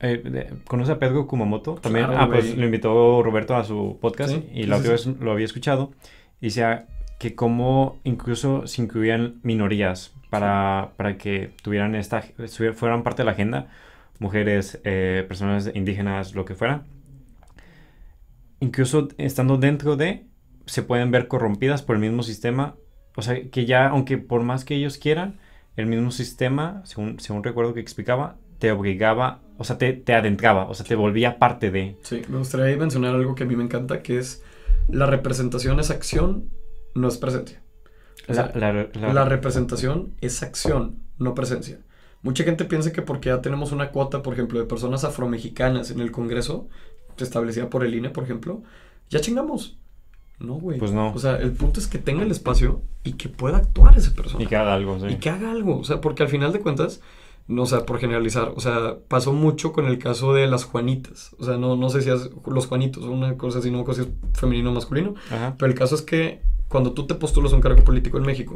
eh, 0.00 0.52
¿Conoce 0.66 0.92
a 0.92 0.98
Pedro 0.98 1.26
Kumamoto? 1.26 1.74
También, 1.74 2.06
Claro, 2.06 2.22
ah, 2.22 2.28
pues 2.28 2.56
lo 2.56 2.64
invitó 2.64 3.22
Roberto 3.22 3.54
a 3.56 3.64
su 3.64 3.98
podcast 4.00 4.32
Sí, 4.32 4.48
y 4.54 4.64
la 4.64 4.80
sí. 4.80 4.88
vez 4.88 5.06
lo 5.06 5.32
había 5.32 5.44
escuchado. 5.44 5.92
Y 6.40 6.46
decía 6.46 6.86
que 7.18 7.34
como 7.34 8.00
incluso 8.04 8.66
se 8.66 8.82
incluían 8.82 9.40
minorías 9.42 10.14
para, 10.30 10.92
para 10.96 11.18
que 11.18 11.52
tuvieran 11.62 11.94
esta, 11.94 12.22
fueran 12.74 13.02
parte 13.02 13.22
de 13.22 13.26
la 13.26 13.32
agenda, 13.32 13.68
mujeres, 14.18 14.80
eh, 14.84 15.24
personas 15.28 15.70
indígenas, 15.74 16.34
lo 16.34 16.44
que 16.44 16.54
fuera. 16.54 16.84
Incluso 18.60 19.08
estando 19.18 19.56
dentro 19.56 19.96
de, 19.96 20.26
se 20.66 20.82
pueden 20.82 21.10
ver 21.10 21.28
corrompidas 21.28 21.82
por 21.82 21.96
el 21.96 22.02
mismo 22.02 22.22
sistema. 22.22 22.76
O 23.16 23.22
sea, 23.22 23.50
que 23.50 23.66
ya, 23.66 23.88
aunque 23.88 24.18
por 24.18 24.42
más 24.42 24.64
que 24.64 24.74
ellos 24.74 24.98
quieran, 24.98 25.38
el 25.76 25.86
mismo 25.86 26.10
sistema, 26.10 26.82
según, 26.84 27.18
según 27.20 27.42
recuerdo 27.42 27.74
que 27.74 27.80
explicaba, 27.80 28.36
te 28.58 28.70
obligaba, 28.70 29.40
o 29.60 29.64
sea, 29.64 29.76
te, 29.76 29.92
te 29.92 30.14
adentraba, 30.14 30.68
o 30.68 30.74
sea, 30.74 30.86
te 30.86 30.94
volvía 30.94 31.38
parte 31.38 31.70
de. 31.70 31.96
Sí, 32.02 32.22
me 32.28 32.38
gustaría 32.38 32.76
mencionar 32.76 33.14
algo 33.14 33.34
que 33.34 33.44
a 33.44 33.46
mí 33.46 33.54
me 33.56 33.62
encanta, 33.64 34.02
que 34.02 34.18
es 34.18 34.42
la 34.88 35.04
representación 35.06 35.78
es 35.78 35.90
acción, 35.90 36.48
no 36.94 37.06
es 37.08 37.18
presencia. 37.18 37.62
O 38.28 38.32
La, 38.32 38.48
sea, 38.48 38.52
la- 38.58 38.88
la- 39.00 39.12
la 39.12 39.24
representación 39.24 40.14
es 40.20 40.42
acción, 40.42 40.96
no 41.18 41.34
presencia. 41.34 41.80
Mucha 42.22 42.44
gente 42.44 42.64
piensa 42.64 42.92
que 42.92 43.02
porque 43.02 43.28
ya 43.28 43.40
tenemos 43.40 43.72
una 43.72 43.90
cuota, 43.90 44.22
por 44.22 44.32
ejemplo, 44.34 44.58
de 44.58 44.66
personas 44.66 45.04
afromexicanas 45.04 45.90
en 45.90 46.00
el 46.00 46.10
Congreso, 46.10 46.68
establecida 47.18 47.68
por 47.70 47.84
el 47.84 47.94
INE, 47.94 48.10
por 48.10 48.24
ejemplo, 48.24 48.62
ya 49.10 49.20
chingamos. 49.20 49.78
No, 50.38 50.54
güey. 50.54 50.78
Pues 50.78 50.92
no. 50.92 51.12
O 51.12 51.18
sea, 51.18 51.36
el 51.36 51.52
punto 51.52 51.80
es 51.80 51.86
que 51.86 51.98
tenga 51.98 52.22
el 52.22 52.30
espacio 52.30 52.82
y 53.04 53.12
que 53.14 53.28
pueda 53.28 53.58
actuar 53.58 53.96
esa 53.98 54.14
persona. 54.14 54.42
y 54.42 54.46
que 54.46 54.56
haga 54.56 54.72
algo, 54.74 54.98
sí. 54.98 55.06
Y 55.08 55.16
que 55.16 55.28
haga 55.28 55.50
algo. 55.50 55.78
O 55.78 55.84
sea, 55.84 56.00
porque 56.00 56.22
al 56.22 56.30
final 56.30 56.52
de 56.52 56.60
cuentas, 56.60 57.00
no, 57.50 57.62
o 57.62 57.66
sea, 57.66 57.84
por 57.84 57.98
generalizar, 57.98 58.52
o 58.54 58.60
sea, 58.60 58.98
pasó 59.08 59.32
mucho 59.32 59.72
con 59.72 59.86
el 59.86 59.98
caso 59.98 60.32
de 60.32 60.46
las 60.46 60.62
Juanitas. 60.62 61.34
O 61.40 61.44
sea, 61.44 61.56
no, 61.56 61.74
no 61.74 61.90
sé 61.90 62.00
si 62.00 62.08
es 62.08 62.30
los 62.46 62.66
Juanitos, 62.68 63.02
una 63.04 63.36
cosa 63.36 63.58
así, 63.58 63.72
no 63.72 63.84
si 63.92 64.02
es 64.02 64.08
femenino 64.34 64.70
o 64.70 64.72
masculino. 64.72 65.14
Ajá. 65.32 65.56
Pero 65.58 65.72
el 65.72 65.76
caso 65.76 65.96
es 65.96 66.02
que 66.02 66.42
cuando 66.68 66.92
tú 66.92 67.08
te 67.08 67.16
postulas 67.16 67.52
a 67.52 67.56
un 67.56 67.60
cargo 67.60 67.82
político 67.82 68.18
en 68.18 68.22
México, 68.22 68.54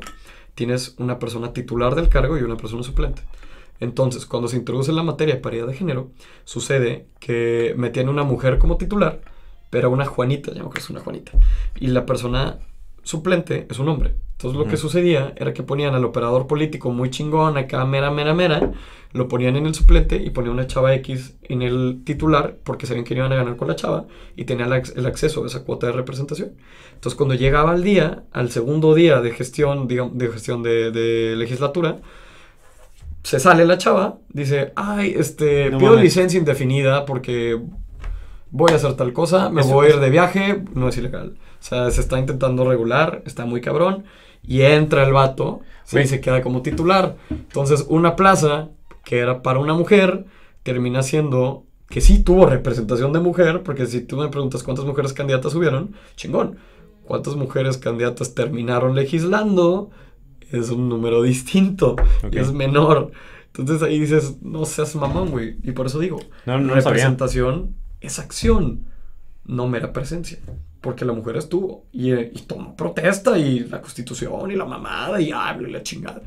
tienes 0.54 0.94
una 0.98 1.18
persona 1.18 1.52
titular 1.52 1.96
del 1.96 2.08
cargo 2.08 2.38
y 2.38 2.42
una 2.42 2.56
persona 2.56 2.84
suplente. 2.84 3.22
Entonces, 3.80 4.26
cuando 4.26 4.46
se 4.46 4.58
introduce 4.58 4.92
la 4.92 5.02
materia 5.02 5.34
de 5.34 5.40
paridad 5.40 5.66
de 5.66 5.74
género, 5.74 6.12
sucede 6.44 7.08
que 7.18 7.74
metían 7.76 8.08
una 8.08 8.22
mujer 8.22 8.58
como 8.58 8.76
titular, 8.76 9.22
pero 9.70 9.90
una 9.90 10.06
Juanita, 10.06 10.54
ya 10.54 10.62
que 10.70 10.78
es 10.78 10.88
una 10.88 11.00
Juanita. 11.00 11.32
Y 11.80 11.88
la 11.88 12.06
persona 12.06 12.60
suplente 13.02 13.66
es 13.68 13.80
un 13.80 13.88
hombre. 13.88 14.14
Entonces, 14.44 14.58
lo 14.58 14.64
que 14.66 14.74
Ujú. 14.76 14.88
sucedía 14.88 15.32
era 15.36 15.54
que 15.54 15.62
ponían 15.62 15.94
al 15.94 16.04
operador 16.04 16.46
político 16.46 16.90
muy 16.92 17.08
chingón, 17.08 17.56
acá 17.56 17.82
mera, 17.86 18.10
mera, 18.10 18.34
mera, 18.34 18.72
lo 19.14 19.26
ponían 19.26 19.56
en 19.56 19.64
el 19.64 19.74
suplente 19.74 20.16
y 20.16 20.28
ponían 20.28 20.52
una 20.52 20.66
chava 20.66 20.92
X 20.96 21.36
en 21.44 21.62
el 21.62 22.02
titular 22.04 22.58
porque 22.62 22.84
sabían 22.86 23.04
que 23.06 23.14
iban 23.14 23.32
a 23.32 23.36
ganar 23.36 23.56
con 23.56 23.68
la 23.68 23.74
chava 23.74 24.04
y 24.36 24.44
tenían 24.44 24.70
el 24.70 24.82
ac- 24.82 24.92
el 24.96 25.06
acceso 25.06 25.42
a 25.44 25.46
esa 25.46 25.64
cuota 25.64 25.86
de 25.86 25.94
representación. 25.94 26.52
Entonces, 26.92 27.16
cuando 27.16 27.34
llegaba 27.34 27.70
al 27.70 27.82
día, 27.82 28.24
al 28.32 28.50
segundo 28.50 28.94
día 28.94 29.22
de 29.22 29.30
gestión, 29.30 29.88
digamos, 29.88 30.18
de 30.18 30.28
gestión 30.28 30.62
de, 30.62 30.90
de 30.90 31.36
legislatura, 31.36 32.00
se 33.22 33.40
sale 33.40 33.64
la 33.64 33.78
chava, 33.78 34.18
dice, 34.28 34.72
ay, 34.76 35.14
este, 35.16 35.70
No 35.70 35.78
pido 35.78 35.90
mames. 35.92 36.04
licencia 36.04 36.38
indefinida 36.38 37.06
porque 37.06 37.58
voy 38.50 38.72
a 38.72 38.76
hacer 38.76 38.92
tal 38.94 39.14
cosa, 39.14 39.48
me 39.48 39.62
Eso- 39.62 39.72
voy 39.72 39.86
a 39.86 39.90
ir 39.94 40.00
de 40.00 40.10
viaje, 40.10 40.62
no 40.74 40.88
es 40.88 40.98
ilegal. 40.98 41.36
O 41.60 41.66
sea, 41.66 41.90
se 41.90 42.02
está 42.02 42.18
intentando 42.18 42.68
regular, 42.68 43.22
está 43.24 43.46
muy 43.46 43.62
cabrón, 43.62 44.04
y 44.46 44.62
entra 44.62 45.04
el 45.04 45.12
vato, 45.12 45.60
sí, 45.84 45.98
y 46.00 46.06
se 46.06 46.20
queda 46.20 46.42
como 46.42 46.62
titular. 46.62 47.16
Entonces, 47.30 47.86
una 47.88 48.16
plaza 48.16 48.68
que 49.04 49.18
era 49.18 49.42
para 49.42 49.58
una 49.58 49.74
mujer, 49.74 50.24
termina 50.62 51.02
siendo 51.02 51.64
que 51.88 52.00
sí 52.00 52.22
tuvo 52.22 52.46
representación 52.46 53.12
de 53.12 53.20
mujer, 53.20 53.62
porque 53.62 53.86
si 53.86 54.00
tú 54.00 54.16
me 54.16 54.28
preguntas 54.28 54.62
cuántas 54.62 54.84
mujeres 54.84 55.12
candidatas 55.12 55.54
hubieron, 55.54 55.94
chingón. 56.16 56.56
¿Cuántas 57.04 57.36
mujeres 57.36 57.76
candidatas 57.76 58.34
terminaron 58.34 58.94
legislando? 58.94 59.90
Es 60.50 60.70
un 60.70 60.88
número 60.88 61.22
distinto, 61.22 61.96
es 62.32 62.52
menor. 62.52 63.12
Entonces 63.48 63.82
ahí 63.82 64.00
dices, 64.00 64.38
no 64.42 64.64
seas 64.64 64.96
mamón, 64.96 65.30
güey. 65.30 65.56
Y 65.62 65.72
por 65.72 65.86
eso 65.86 65.98
digo, 65.98 66.18
No, 66.46 66.58
no 66.58 66.74
lo 66.74 66.80
sabía. 66.80 66.84
representación 67.04 67.74
es 68.00 68.18
acción, 68.18 68.86
no 69.44 69.68
mera 69.68 69.92
presencia. 69.92 70.38
Porque 70.84 71.06
la 71.06 71.14
mujer 71.14 71.38
estuvo 71.38 71.86
y, 71.92 72.12
eh, 72.12 72.30
y 72.34 72.42
tomó 72.42 72.76
protesta 72.76 73.38
y 73.38 73.60
la 73.60 73.80
constitución 73.80 74.50
y 74.50 74.54
la 74.54 74.66
mamada 74.66 75.18
y 75.18 75.32
habla 75.32 75.66
y 75.66 75.72
la 75.72 75.82
chingada. 75.82 76.20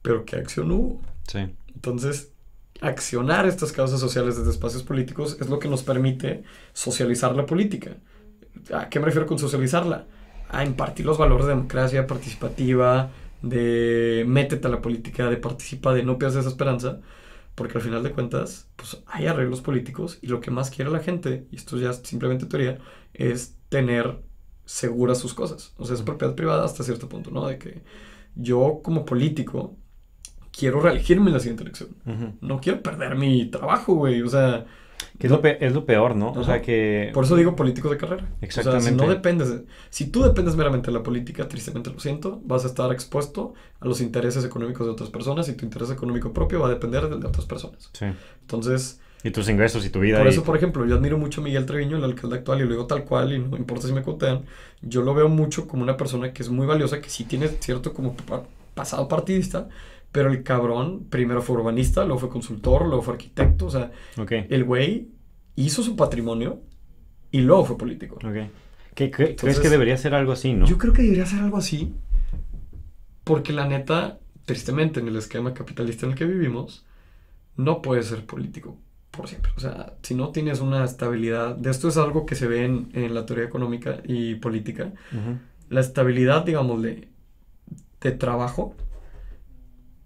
Pero 0.00 0.24
¿qué 0.24 0.36
acción 0.36 0.70
hubo? 0.70 1.00
Sí. 1.26 1.40
Entonces, 1.74 2.30
accionar 2.80 3.46
estas 3.46 3.72
causas 3.72 3.98
sociales 3.98 4.36
desde 4.36 4.50
espacios 4.50 4.84
políticos 4.84 5.36
es 5.40 5.48
lo 5.48 5.58
que 5.58 5.68
nos 5.68 5.82
permite 5.82 6.44
socializar 6.72 7.34
la 7.34 7.44
política. 7.44 7.96
¿A 8.72 8.88
qué 8.88 9.00
me 9.00 9.06
refiero 9.06 9.26
con 9.26 9.38
socializarla? 9.38 10.06
A 10.48 10.64
impartir 10.64 11.04
los 11.04 11.18
valores 11.18 11.46
de 11.46 11.54
democracia 11.54 12.06
participativa, 12.06 13.10
de 13.42 14.24
métete 14.28 14.68
a 14.68 14.70
la 14.70 14.80
política, 14.80 15.28
de 15.28 15.38
participa, 15.38 15.92
de 15.92 16.04
no 16.04 16.18
pierdas 16.18 16.38
esa 16.38 16.50
esperanza, 16.50 17.00
porque 17.56 17.78
al 17.78 17.84
final 17.84 18.02
de 18.04 18.12
cuentas, 18.12 18.68
pues 18.76 19.02
hay 19.06 19.26
arreglos 19.26 19.60
políticos 19.60 20.18
y 20.22 20.28
lo 20.28 20.40
que 20.40 20.52
más 20.52 20.70
quiere 20.70 20.90
la 20.90 21.00
gente, 21.00 21.46
y 21.50 21.56
esto 21.56 21.76
ya 21.78 21.90
es 21.90 22.00
simplemente 22.04 22.46
teoría, 22.46 22.78
es 23.12 23.56
tener 23.72 24.20
seguras 24.64 25.18
sus 25.18 25.34
cosas. 25.34 25.72
O 25.78 25.84
sea, 25.84 25.96
es 25.96 26.02
propiedad 26.02 26.34
privada 26.34 26.64
hasta 26.64 26.84
cierto 26.84 27.08
punto, 27.08 27.30
¿no? 27.30 27.46
De 27.46 27.58
que 27.58 27.82
yo 28.36 28.80
como 28.84 29.04
político 29.04 29.74
quiero 30.56 30.80
reelegirme 30.80 31.28
en 31.28 31.34
la 31.34 31.40
siguiente 31.40 31.64
elección. 31.64 31.96
Ujú. 32.06 32.34
No 32.40 32.60
quiero 32.60 32.82
perder 32.82 33.16
mi 33.16 33.46
trabajo, 33.46 33.94
güey. 33.94 34.22
O 34.22 34.28
sea, 34.28 34.66
Que 35.18 35.26
es, 35.26 35.30
lo 35.32 35.40
pe- 35.40 35.64
es 35.64 35.72
lo 35.72 35.84
peor, 35.84 36.14
¿no? 36.14 36.32
O 36.32 36.44
sea 36.44 36.60
que... 36.62 37.10
por 37.14 37.24
eso 37.24 37.34
digo 37.36 37.56
políticos 37.56 37.90
de 37.90 37.96
carrera. 37.96 38.24
O 38.24 38.28
sea, 38.28 38.36
si 38.38 38.44
Exactamente. 38.46 39.04
no 39.04 39.10
dependes 39.10 39.48
de- 39.50 39.64
si 39.90 40.06
tú 40.10 40.22
dependes 40.22 40.54
meramente 40.54 40.90
de 40.90 40.96
la 40.98 41.02
política, 41.02 41.48
tristemente 41.48 41.90
lo 41.90 41.98
siento, 41.98 42.40
vas 42.44 42.64
a 42.64 42.68
estar 42.68 42.92
expuesto 42.92 43.54
a 43.80 43.86
los 43.86 44.00
intereses 44.00 44.44
económicos 44.44 44.86
de 44.86 44.92
otras 44.92 45.10
personas 45.10 45.48
y 45.48 45.54
tu 45.54 45.64
interés 45.64 45.90
económico 45.90 46.32
propio 46.32 46.60
va 46.60 46.66
a 46.68 46.70
depender 46.70 47.08
del 47.08 47.20
de 47.20 47.26
otras 47.26 47.46
personas. 47.46 47.90
Sí. 47.94 48.06
Entonces, 48.42 49.00
Y 49.24 49.30
tus 49.30 49.48
ingresos 49.48 49.84
y 49.86 49.90
tu 49.90 50.00
vida. 50.00 50.18
por 50.18 50.26
y- 50.26 50.30
eso, 50.30 50.42
por 50.42 50.56
ejemplo, 50.56 50.84
yo 50.84 50.96
admiro 50.96 51.16
mucho 51.18 51.40
a 51.40 51.44
Miguel 51.44 51.64
Treviño, 51.66 51.96
el 51.96 52.04
alcalde 52.04 52.36
actual, 52.36 52.60
y 52.60 52.64
lo 52.64 52.70
digo 52.70 52.86
tal 52.86 53.04
cual, 53.04 53.32
y 53.32 53.38
no 53.38 53.56
importa 53.56 53.86
si 53.86 53.92
me 53.92 54.02
cotean, 54.02 54.44
yo 54.80 55.02
lo 55.02 55.14
veo 55.14 55.28
mucho 55.28 55.68
como 55.68 55.82
una 55.82 55.96
persona 55.96 56.32
que 56.32 56.42
es 56.42 56.48
muy 56.50 56.66
valiosa, 56.66 57.00
que 57.00 57.08
sí 57.08 57.24
tiene 57.24 57.48
cierto 57.48 57.92
como 57.92 58.14
pa- 58.16 58.44
pasado 58.74 59.06
partidista, 59.06 59.68
pero 60.10 60.30
el 60.30 60.42
cabrón 60.42 61.04
primero 61.08 61.40
fue 61.40 61.56
urbanista, 61.56 62.04
luego 62.04 62.18
fue 62.18 62.28
consultor, 62.30 62.86
luego 62.86 63.02
fue 63.02 63.14
arquitecto, 63.14 63.66
o 63.66 63.70
sea, 63.70 63.92
Ok. 64.18 64.32
el 64.48 64.64
güey 64.64 65.08
hizo 65.56 65.82
su 65.82 65.94
patrimonio 65.96 66.60
y 67.30 67.40
luego 67.42 67.64
fue 67.64 67.78
político. 67.78 68.16
Ok. 68.16 68.22
¿Qué, 68.24 68.48
qué- 68.94 69.10
¿Crees 69.10 69.30
Entonces, 69.30 69.60
que 69.60 69.70
debería 69.70 69.96
ser 69.96 70.14
algo 70.14 70.32
así, 70.32 70.52
no? 70.52 70.66
Yo 70.66 70.76
creo 70.78 70.92
que 70.92 71.02
debería 71.02 71.24
ser 71.26 71.40
algo 71.40 71.56
así, 71.58 71.94
porque 73.24 73.52
la 73.52 73.66
neta, 73.66 74.18
tristemente, 74.44 75.00
en 75.00 75.08
el 75.08 75.16
esquema 75.16 75.54
capitalista 75.54 76.06
en 76.06 76.12
el 76.12 76.18
que 76.18 76.24
vivimos, 76.26 76.84
no 77.56 77.80
puedes 77.82 78.06
ser 78.06 78.26
político 78.26 78.76
por 79.12 79.28
siempre. 79.28 79.52
O 79.56 79.60
sea, 79.60 79.94
si 80.02 80.14
no 80.14 80.30
tienes 80.32 80.60
una 80.60 80.84
estabilidad, 80.84 81.54
de 81.56 81.70
esto 81.70 81.88
es 81.88 81.96
algo 81.98 82.26
que 82.26 82.34
se 82.34 82.48
ve 82.48 82.64
en, 82.64 82.90
en 82.94 83.14
la 83.14 83.26
teoría 83.26 83.44
económica 83.44 83.98
y 84.04 84.36
política, 84.36 84.92
Ujú. 85.12 85.38
la 85.68 85.80
estabilidad, 85.80 86.44
digamos, 86.44 86.82
de, 86.82 87.08
de 88.00 88.12
trabajo 88.12 88.74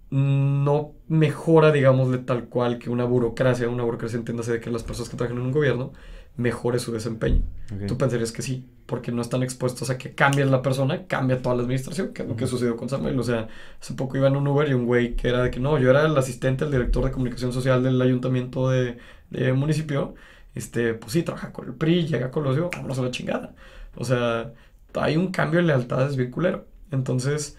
no 0.09 0.93
mejora, 1.07 1.71
digámosle, 1.71 2.19
tal 2.19 2.45
cual 2.45 2.79
que 2.79 2.89
una 2.89 3.03
burocracia, 3.05 3.67
una 3.69 3.83
burocracia 3.83 4.17
entiéndase 4.17 4.53
de 4.53 4.59
que 4.61 4.69
las 4.71 4.83
personas 4.83 5.09
que 5.09 5.17
trabajan 5.17 5.37
en 5.39 5.45
un 5.47 5.51
gobierno 5.51 5.93
mejore 6.37 6.79
su 6.79 6.91
desempeño. 6.93 7.41
Tú 7.87 7.97
pensarías 7.97 8.31
que 8.31 8.41
sí, 8.41 8.65
porque 8.85 9.11
no 9.11 9.21
están 9.21 9.43
expuestos 9.43 9.89
a 9.89 9.97
que 9.97 10.15
cambie 10.15 10.45
la 10.45 10.61
persona, 10.61 11.05
cambia 11.07 11.41
toda 11.41 11.55
la 11.55 11.63
administración, 11.63 12.13
que 12.13 12.23
es 12.23 12.29
lo 12.29 12.35
que 12.35 12.47
sucedió 12.47 12.77
con 12.77 12.89
Samuel. 12.89 13.19
O 13.19 13.23
sea, 13.23 13.49
hace 13.81 13.93
poco 13.95 14.17
iba 14.17 14.27
en 14.27 14.37
un 14.37 14.47
Uber 14.47 14.69
y 14.69 14.73
un 14.73 14.85
güey 14.85 15.15
que 15.15 15.27
era 15.29 15.43
de 15.43 15.51
que 15.51 15.59
no, 15.59 15.77
yo 15.79 15.89
era 15.89 16.05
el 16.05 16.17
asistente, 16.17 16.63
el 16.65 16.71
director 16.71 17.03
de 17.03 17.11
comunicación 17.11 17.51
social 17.51 17.83
del 17.83 18.01
ayuntamiento 18.01 18.69
de, 18.69 18.97
de 19.29 19.53
municipio. 19.53 20.15
Este, 20.55 20.93
pues 20.93 21.11
sí, 21.11 21.23
trabaja 21.23 21.51
con 21.51 21.67
el 21.67 21.75
PRI, 21.75 22.07
llega 22.07 22.27
a 22.27 22.31
Colosio, 22.31 22.69
vámonos 22.73 22.99
a 22.99 23.03
la 23.03 23.11
chingada. 23.11 23.53
O 23.95 24.05
sea, 24.05 24.53
hay 24.93 25.17
un 25.17 25.31
cambio 25.31 25.59
de 25.59 25.67
lealtades 25.67 26.15
bien 26.15 26.31
culero. 26.31 26.65
Entonces, 26.91 27.57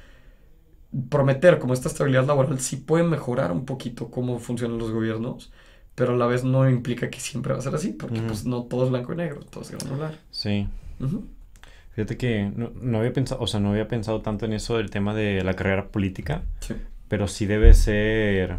prometer 1.11 1.59
como 1.59 1.75
esta 1.75 1.89
estabilidad 1.89 2.27
laboral 2.27 2.61
sí 2.61 2.77
puede 2.77 3.05
mejorar 3.05 3.53
un 3.53 3.65
poquito 3.65 4.11
cómo 4.11 4.39
funcionan 4.39 4.79
los 4.79 4.91
gobiernos, 4.91 5.53
pero 5.99 6.15
a 6.15 6.17
la 6.17 6.27
vez 6.27 6.45
no 6.45 6.69
implica 6.71 7.11
que 7.11 7.19
siempre 7.21 7.53
va 7.53 7.59
a 7.59 7.63
ser 7.63 7.75
así, 7.75 7.91
porque 7.93 8.21
pues 8.23 8.47
no 8.47 8.63
todo 8.63 8.85
es 8.85 8.91
blanco 8.91 9.13
y 9.13 9.17
negro, 9.17 9.41
todo 9.41 9.63
es 9.63 9.71
granular. 9.73 10.15
Sí. 10.31 10.69
Ujú. 11.01 11.25
Fíjate 11.91 12.17
que 12.17 12.51
no, 12.55 12.71
no 12.81 12.99
había 12.99 13.13
pensado, 13.13 13.41
o 13.43 13.47
sea, 13.49 13.59
no 13.59 13.71
había 13.71 13.89
pensado 13.89 14.21
tanto 14.23 14.47
en 14.47 14.53
eso 14.53 14.77
del 14.79 14.89
tema 14.91 15.15
de 15.15 15.43
la 15.43 15.55
carrera 15.55 15.89
política, 15.89 16.43
Sí. 16.61 16.75
pero 17.09 17.27
sí 17.27 17.45
debe 17.47 17.75
ser 17.75 18.59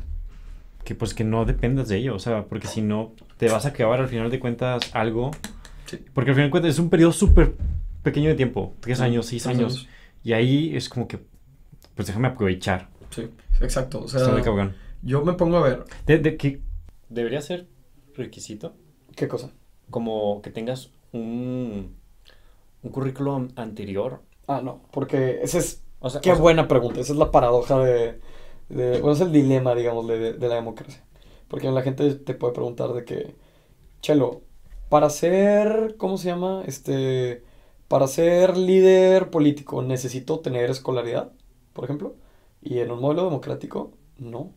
que 0.83 0.93
pues 0.95 1.13
que 1.13 1.23
no 1.23 1.45
dependas 1.45 1.87
de 1.87 1.97
ello, 1.97 2.15
o 2.15 2.19
sea, 2.19 2.43
porque 2.45 2.67
si 2.67 2.81
no 2.81 3.13
te 3.37 3.49
vas 3.49 3.65
a 3.65 3.69
acabar 3.69 4.01
al 4.01 4.09
final 4.09 4.29
de 4.29 4.39
cuentas 4.39 4.89
algo, 4.93 5.31
Sí. 5.85 5.99
porque 6.13 6.31
al 6.31 6.35
final 6.35 6.47
de 6.47 6.51
cuentas 6.51 6.71
es 6.73 6.79
un 6.79 6.89
periodo 6.89 7.13
súper 7.13 7.53
pequeño 8.03 8.29
de 8.29 8.35
tiempo, 8.35 8.75
tres 8.81 8.99
años, 8.99 9.25
seis 9.27 9.43
tres 9.43 9.55
años, 9.57 9.87
y 10.23 10.33
ahí 10.33 10.75
es 10.75 10.89
como 10.89 11.07
que, 11.07 11.19
pues 11.95 12.07
déjame 12.07 12.27
aprovechar, 12.27 12.89
Sí, 13.11 13.27
exacto. 13.61 14.01
O 14.03 14.07
sea, 14.07 14.19
yo 15.01 15.23
me 15.25 15.33
pongo 15.33 15.57
a 15.57 15.61
ver. 15.63 15.83
De, 16.05 16.19
de 16.19 16.37
que 16.37 16.59
debería 17.09 17.41
ser 17.41 17.67
requisito 18.15 18.73
¿Qué 19.15 19.27
cosa? 19.27 19.51
como 19.89 20.41
que 20.41 20.51
tengas 20.51 20.91
un, 21.11 21.95
un 22.83 22.91
currículum 22.91 23.49
anterior. 23.55 24.21
Ah, 24.47 24.61
no, 24.63 24.81
porque 24.91 25.39
esa 25.43 25.57
es. 25.59 25.83
O 25.99 26.09
sea, 26.09 26.21
Qué 26.21 26.31
o 26.31 26.35
sea, 26.35 26.41
buena 26.41 26.67
pregunta. 26.67 26.99
Esa 27.01 27.13
es 27.13 27.19
la 27.19 27.31
paradoja 27.31 27.79
de. 27.79 28.19
de 28.69 28.99
bueno, 29.01 29.13
es 29.13 29.21
el 29.21 29.31
dilema, 29.31 29.75
digamos, 29.75 30.07
de, 30.07 30.33
de 30.33 30.47
la 30.47 30.55
democracia. 30.55 31.03
Porque 31.47 31.69
la 31.71 31.81
gente 31.81 32.15
te 32.15 32.33
puede 32.33 32.53
preguntar 32.53 32.93
de 32.93 33.05
que. 33.05 33.35
Chelo, 34.01 34.41
para 34.89 35.09
ser. 35.09 35.95
¿Cómo 35.97 36.17
se 36.17 36.29
llama? 36.29 36.63
Este. 36.65 37.43
Para 37.87 38.07
ser 38.07 38.57
líder 38.57 39.31
político, 39.31 39.81
¿necesito 39.81 40.39
tener 40.41 40.69
escolaridad? 40.69 41.31
Por 41.73 41.85
ejemplo. 41.85 42.15
Y 42.61 42.79
en 42.79 42.91
un 42.91 43.01
modelo 43.01 43.25
democrático, 43.25 43.93
no. 44.17 44.53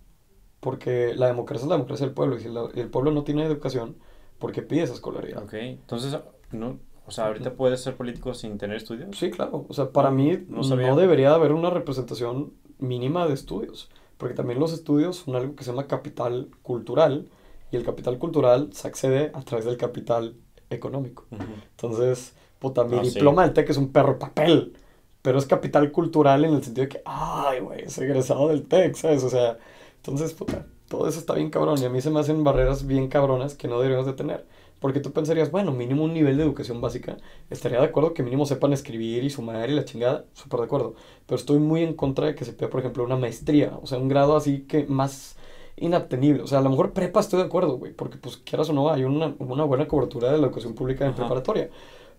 Porque 0.63 1.13
la 1.17 1.27
democracia 1.27 1.65
es 1.65 1.69
la 1.69 1.75
democracia 1.75 2.07
del 2.07 2.15
pueblo. 2.15 2.37
Y 2.37 2.41
si 2.41 2.49
la- 2.49 2.69
el 2.73 2.89
pueblo 2.89 3.11
no 3.11 3.25
tiene 3.25 3.45
educación, 3.45 3.97
¿por 4.39 4.53
qué 4.53 4.63
pide 4.63 4.83
esa 4.83 4.95
escolaridad? 4.95 5.43
Ok, 5.43 5.55
entonces, 5.55 6.17
no, 6.53 6.79
o 7.05 7.11
sea, 7.11 7.27
ahorita 7.27 7.55
puedes 7.55 7.81
ser 7.83 7.97
político 7.97 8.33
sin 8.33 8.59
tener 8.59 8.77
estudios. 8.77 9.17
Sí, 9.19 9.33
claro. 9.33 9.67
O 9.69 9.75
sea, 9.75 9.91
para 9.91 10.13
mí 10.13 10.39
No 10.49 10.63
no, 10.63 10.97
debería 10.97 11.35
haber 11.35 11.53
una 11.53 11.69
representación 11.71 12.53
mínima 12.79 13.27
de 13.27 13.35
estudios. 13.35 13.91
Porque 14.19 14.37
también 14.37 14.61
los 14.61 14.73
estudios 14.73 15.17
son 15.17 15.35
algo 15.35 15.57
que 15.57 15.65
se 15.65 15.73
llama 15.73 15.89
capital 15.89 16.49
cultural. 16.63 17.29
Y 17.73 17.77
el 17.77 17.83
capital 17.85 18.19
cultural 18.19 18.69
se 18.73 18.87
accede 18.87 19.33
a 19.35 19.41
través 19.41 19.65
del 19.65 19.77
capital 19.77 20.37
económico. 20.71 21.25
Ujú. 21.33 21.43
Entonces, 21.73 22.37
puta, 22.61 22.85
mi 22.85 22.99
Ah, 22.99 23.05
sí. 23.05 23.15
diploma 23.15 23.43
del 23.43 23.53
TEC 23.53 23.71
es 23.71 23.79
un 23.79 23.91
perro 23.91 24.21
papel. 24.21 24.77
Pero 25.23 25.39
es 25.39 25.47
capital 25.47 25.91
cultural 25.93 26.45
en 26.45 26.55
el 26.55 26.63
sentido 26.65 26.85
de 26.85 26.89
que, 26.89 27.03
ay, 27.05 27.61
güey, 27.61 27.83
es 27.85 27.97
egresado 27.99 28.49
del 28.49 28.65
TEC, 28.65 28.95
¿sabes? 28.97 29.23
O 29.25 29.29
sea, 29.31 29.57
entonces, 30.03 30.33
puta, 30.33 30.67
todo 30.89 31.07
eso 31.07 31.21
está 31.21 31.35
bien 31.35 31.51
cabrón. 31.51 31.79
Y 31.81 31.85
a 31.85 31.89
mí 31.89 32.01
se 32.01 32.11
me 32.11 32.19
hacen 32.19 32.43
barreras 32.43 32.87
bien 32.89 33.07
cabronas 33.07 33.55
que 33.55 33.69
no 33.69 33.77
deberíamos 33.79 34.05
de 34.07 34.15
tener. 34.15 34.47
Porque 34.81 34.99
tú 34.99 35.13
pensarías, 35.13 35.53
bueno, 35.53 35.71
mínimo 35.71 36.03
un 36.03 36.13
nivel 36.13 36.37
de 36.37 36.43
educación 36.43 36.81
básica. 36.81 37.19
Estaría 37.51 37.79
de 37.79 37.87
acuerdo 37.87 38.13
que 38.13 38.25
mínimo 38.25 38.45
sepan 38.45 38.73
escribir 38.73 39.23
y 39.23 39.31
sumar 39.31 39.71
y 39.71 39.75
la 39.75 39.85
chingada. 39.85 40.25
Súper 40.35 40.59
de 40.59 40.67
acuerdo. 40.67 40.97
Pero 41.27 41.37
estoy 41.37 41.61
muy 41.61 41.85
en 41.85 41.95
contra 41.95 42.27
de 42.27 42.35
que 42.35 42.45
se 42.45 42.53
pida, 42.53 42.69
por 42.69 42.81
ejemplo, 42.81 43.05
una 43.05 43.17
maestría. 43.17 43.79
O 43.81 43.87
sea, 43.87 43.99
un 43.99 44.09
grado 44.09 44.37
así 44.37 44.63
que 44.63 44.87
más 44.87 45.37
inobtenible. 45.77 46.43
O 46.43 46.49
sea, 46.49 46.59
a 46.59 46.63
lo 46.63 46.71
mejor 46.71 46.93
prepa 46.93 47.21
estoy 47.21 47.39
de 47.39 47.47
acuerdo, 47.47 47.79
güey. 47.79 47.93
Porque, 47.93 48.19
pues, 48.19 48.39
quieras 48.39 48.69
o 48.71 48.73
no, 48.73 48.91
hay 48.91 49.05
una, 49.05 49.37
una 49.39 49.63
buena 49.63 49.87
cobertura 49.87 50.33
de 50.33 50.39
la 50.39 50.47
educación 50.49 50.75
pública 50.75 51.05
en 51.05 51.13
Ajá. 51.13 51.19
preparatoria. 51.19 51.71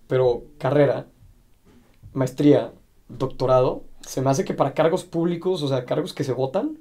Pero 0.07 0.45
carrera, 0.57 1.07
maestría, 2.13 2.73
doctorado, 3.09 3.83
se 4.01 4.21
me 4.21 4.29
hace 4.29 4.45
que 4.45 4.53
para 4.53 4.73
cargos 4.73 5.03
públicos, 5.03 5.63
o 5.63 5.67
sea, 5.67 5.85
cargos 5.85 6.13
que 6.13 6.23
se 6.23 6.33
votan, 6.33 6.79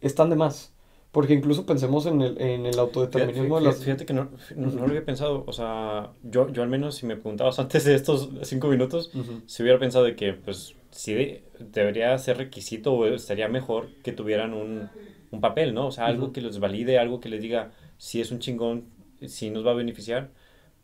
están 0.00 0.30
de 0.30 0.36
más. 0.36 0.74
Porque 1.12 1.32
incluso 1.34 1.64
pensemos 1.64 2.04
en 2.06 2.20
el, 2.20 2.40
en 2.40 2.66
el 2.66 2.78
autodeterminismo 2.78 3.56
de 3.56 3.62
Fíjate, 3.62 3.64
las... 3.64 3.82
fíjate 3.84 4.06
que 4.06 4.12
no, 4.12 4.30
no, 4.56 4.68
no 4.70 4.80
lo 4.82 4.88
había 4.88 5.04
pensado. 5.04 5.44
O 5.46 5.52
sea, 5.52 6.12
yo, 6.22 6.48
yo 6.50 6.62
al 6.62 6.68
menos 6.68 6.96
si 6.96 7.06
me 7.06 7.16
preguntabas 7.16 7.58
antes 7.58 7.84
de 7.84 7.94
estos 7.94 8.30
cinco 8.42 8.68
minutos, 8.68 9.12
Ujú. 9.14 9.42
si 9.46 9.62
hubiera 9.62 9.78
pensado 9.78 10.04
de 10.04 10.16
que, 10.16 10.34
pues, 10.34 10.76
sí 10.90 11.14
de- 11.14 11.44
debería 11.58 12.16
ser 12.18 12.36
requisito 12.38 12.92
o 12.94 13.06
estaría 13.06 13.48
mejor 13.48 13.90
que 14.02 14.12
tuvieran 14.12 14.52
un, 14.54 14.90
un 15.30 15.40
papel, 15.40 15.74
¿no? 15.74 15.86
O 15.88 15.90
sea, 15.92 16.06
algo 16.06 16.26
Ujú. 16.26 16.32
que 16.32 16.40
los 16.42 16.60
valide, 16.60 16.98
algo 16.98 17.20
que 17.20 17.28
les 17.30 17.40
diga 17.42 17.72
si 17.96 18.20
es 18.20 18.30
un 18.30 18.38
chingón, 18.38 18.84
si 19.26 19.50
nos 19.50 19.66
va 19.66 19.70
a 19.72 19.74
beneficiar, 19.74 20.30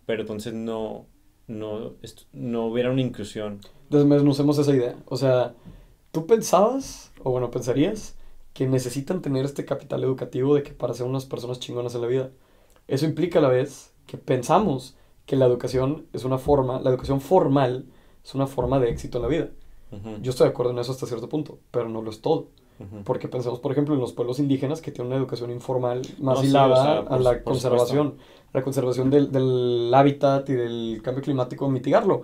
pero 0.07 0.23
entonces 0.23 0.55
no, 0.55 1.07
no, 1.47 1.95
no 2.33 2.67
hubiera 2.67 2.91
una 2.91 3.01
inclusión. 3.03 3.61
Desmenuzemos 3.91 4.59
esa 4.59 4.75
idea. 4.75 4.97
O 5.07 5.17
sea, 5.17 5.55
tú 6.13 6.27
pensabas, 6.27 7.13
o 7.23 7.31
bueno, 7.31 7.51
pensarías, 7.51 8.17
que 8.55 8.67
necesitan 8.67 9.21
tener 9.21 9.45
este 9.45 9.67
capital 9.67 10.05
educativo 10.05 10.55
de 10.55 10.63
que 10.63 10.73
para 10.73 10.95
ser 10.95 11.07
unas 11.07 11.27
personas 11.27 11.61
chingonas 11.61 11.95
en 11.95 12.01
la 12.01 12.07
vida. 12.07 12.31
Eso 12.89 13.05
implica 13.05 13.41
a 13.41 13.43
la 13.43 13.49
vez 13.49 13.93
que 14.07 14.17
pensamos 14.17 14.97
que 15.27 15.37
la 15.37 15.47
educación 15.47 16.07
es 16.13 16.25
una 16.25 16.39
forma, 16.39 16.81
la 16.81 16.91
educación 16.91 17.21
formal 17.21 17.87
es 18.25 18.35
una 18.35 18.47
forma 18.47 18.79
de 18.79 18.91
éxito 18.91 19.19
en 19.19 19.23
la 19.23 19.29
vida. 19.29 19.51
Yo 20.23 20.31
estoy 20.31 20.47
de 20.47 20.51
acuerdo 20.51 20.73
en 20.73 20.79
eso 20.81 20.91
hasta 20.91 21.07
cierto 21.07 21.29
punto, 21.29 21.61
pero 21.71 21.89
no 21.89 22.03
lo 22.03 22.11
es 22.11 22.21
todo. 22.21 22.49
Porque 23.05 23.29
pensamos, 23.29 23.61
por 23.61 23.71
ejemplo, 23.71 23.95
en 23.95 24.01
los 24.01 24.13
pueblos 24.13 24.41
indígenas 24.41 24.81
que 24.81 24.91
tienen 24.91 25.13
una 25.13 25.17
educación 25.17 25.51
informal 25.53 26.03
más 26.19 26.37
No, 26.37 26.41
sí, 26.43 26.49
hilada 26.49 27.01
o 27.01 27.07
sea, 27.07 27.17
a 27.17 27.19
la 27.21 27.45
conservación, 27.45 28.17
la 28.53 28.63
conservación 28.63 29.11
del, 29.11 29.31
del 29.31 29.93
hábitat 29.95 30.49
y 30.51 30.55
del 30.55 31.01
cambio 31.03 31.23
climático, 31.23 31.69
mitigarlo. 31.69 32.23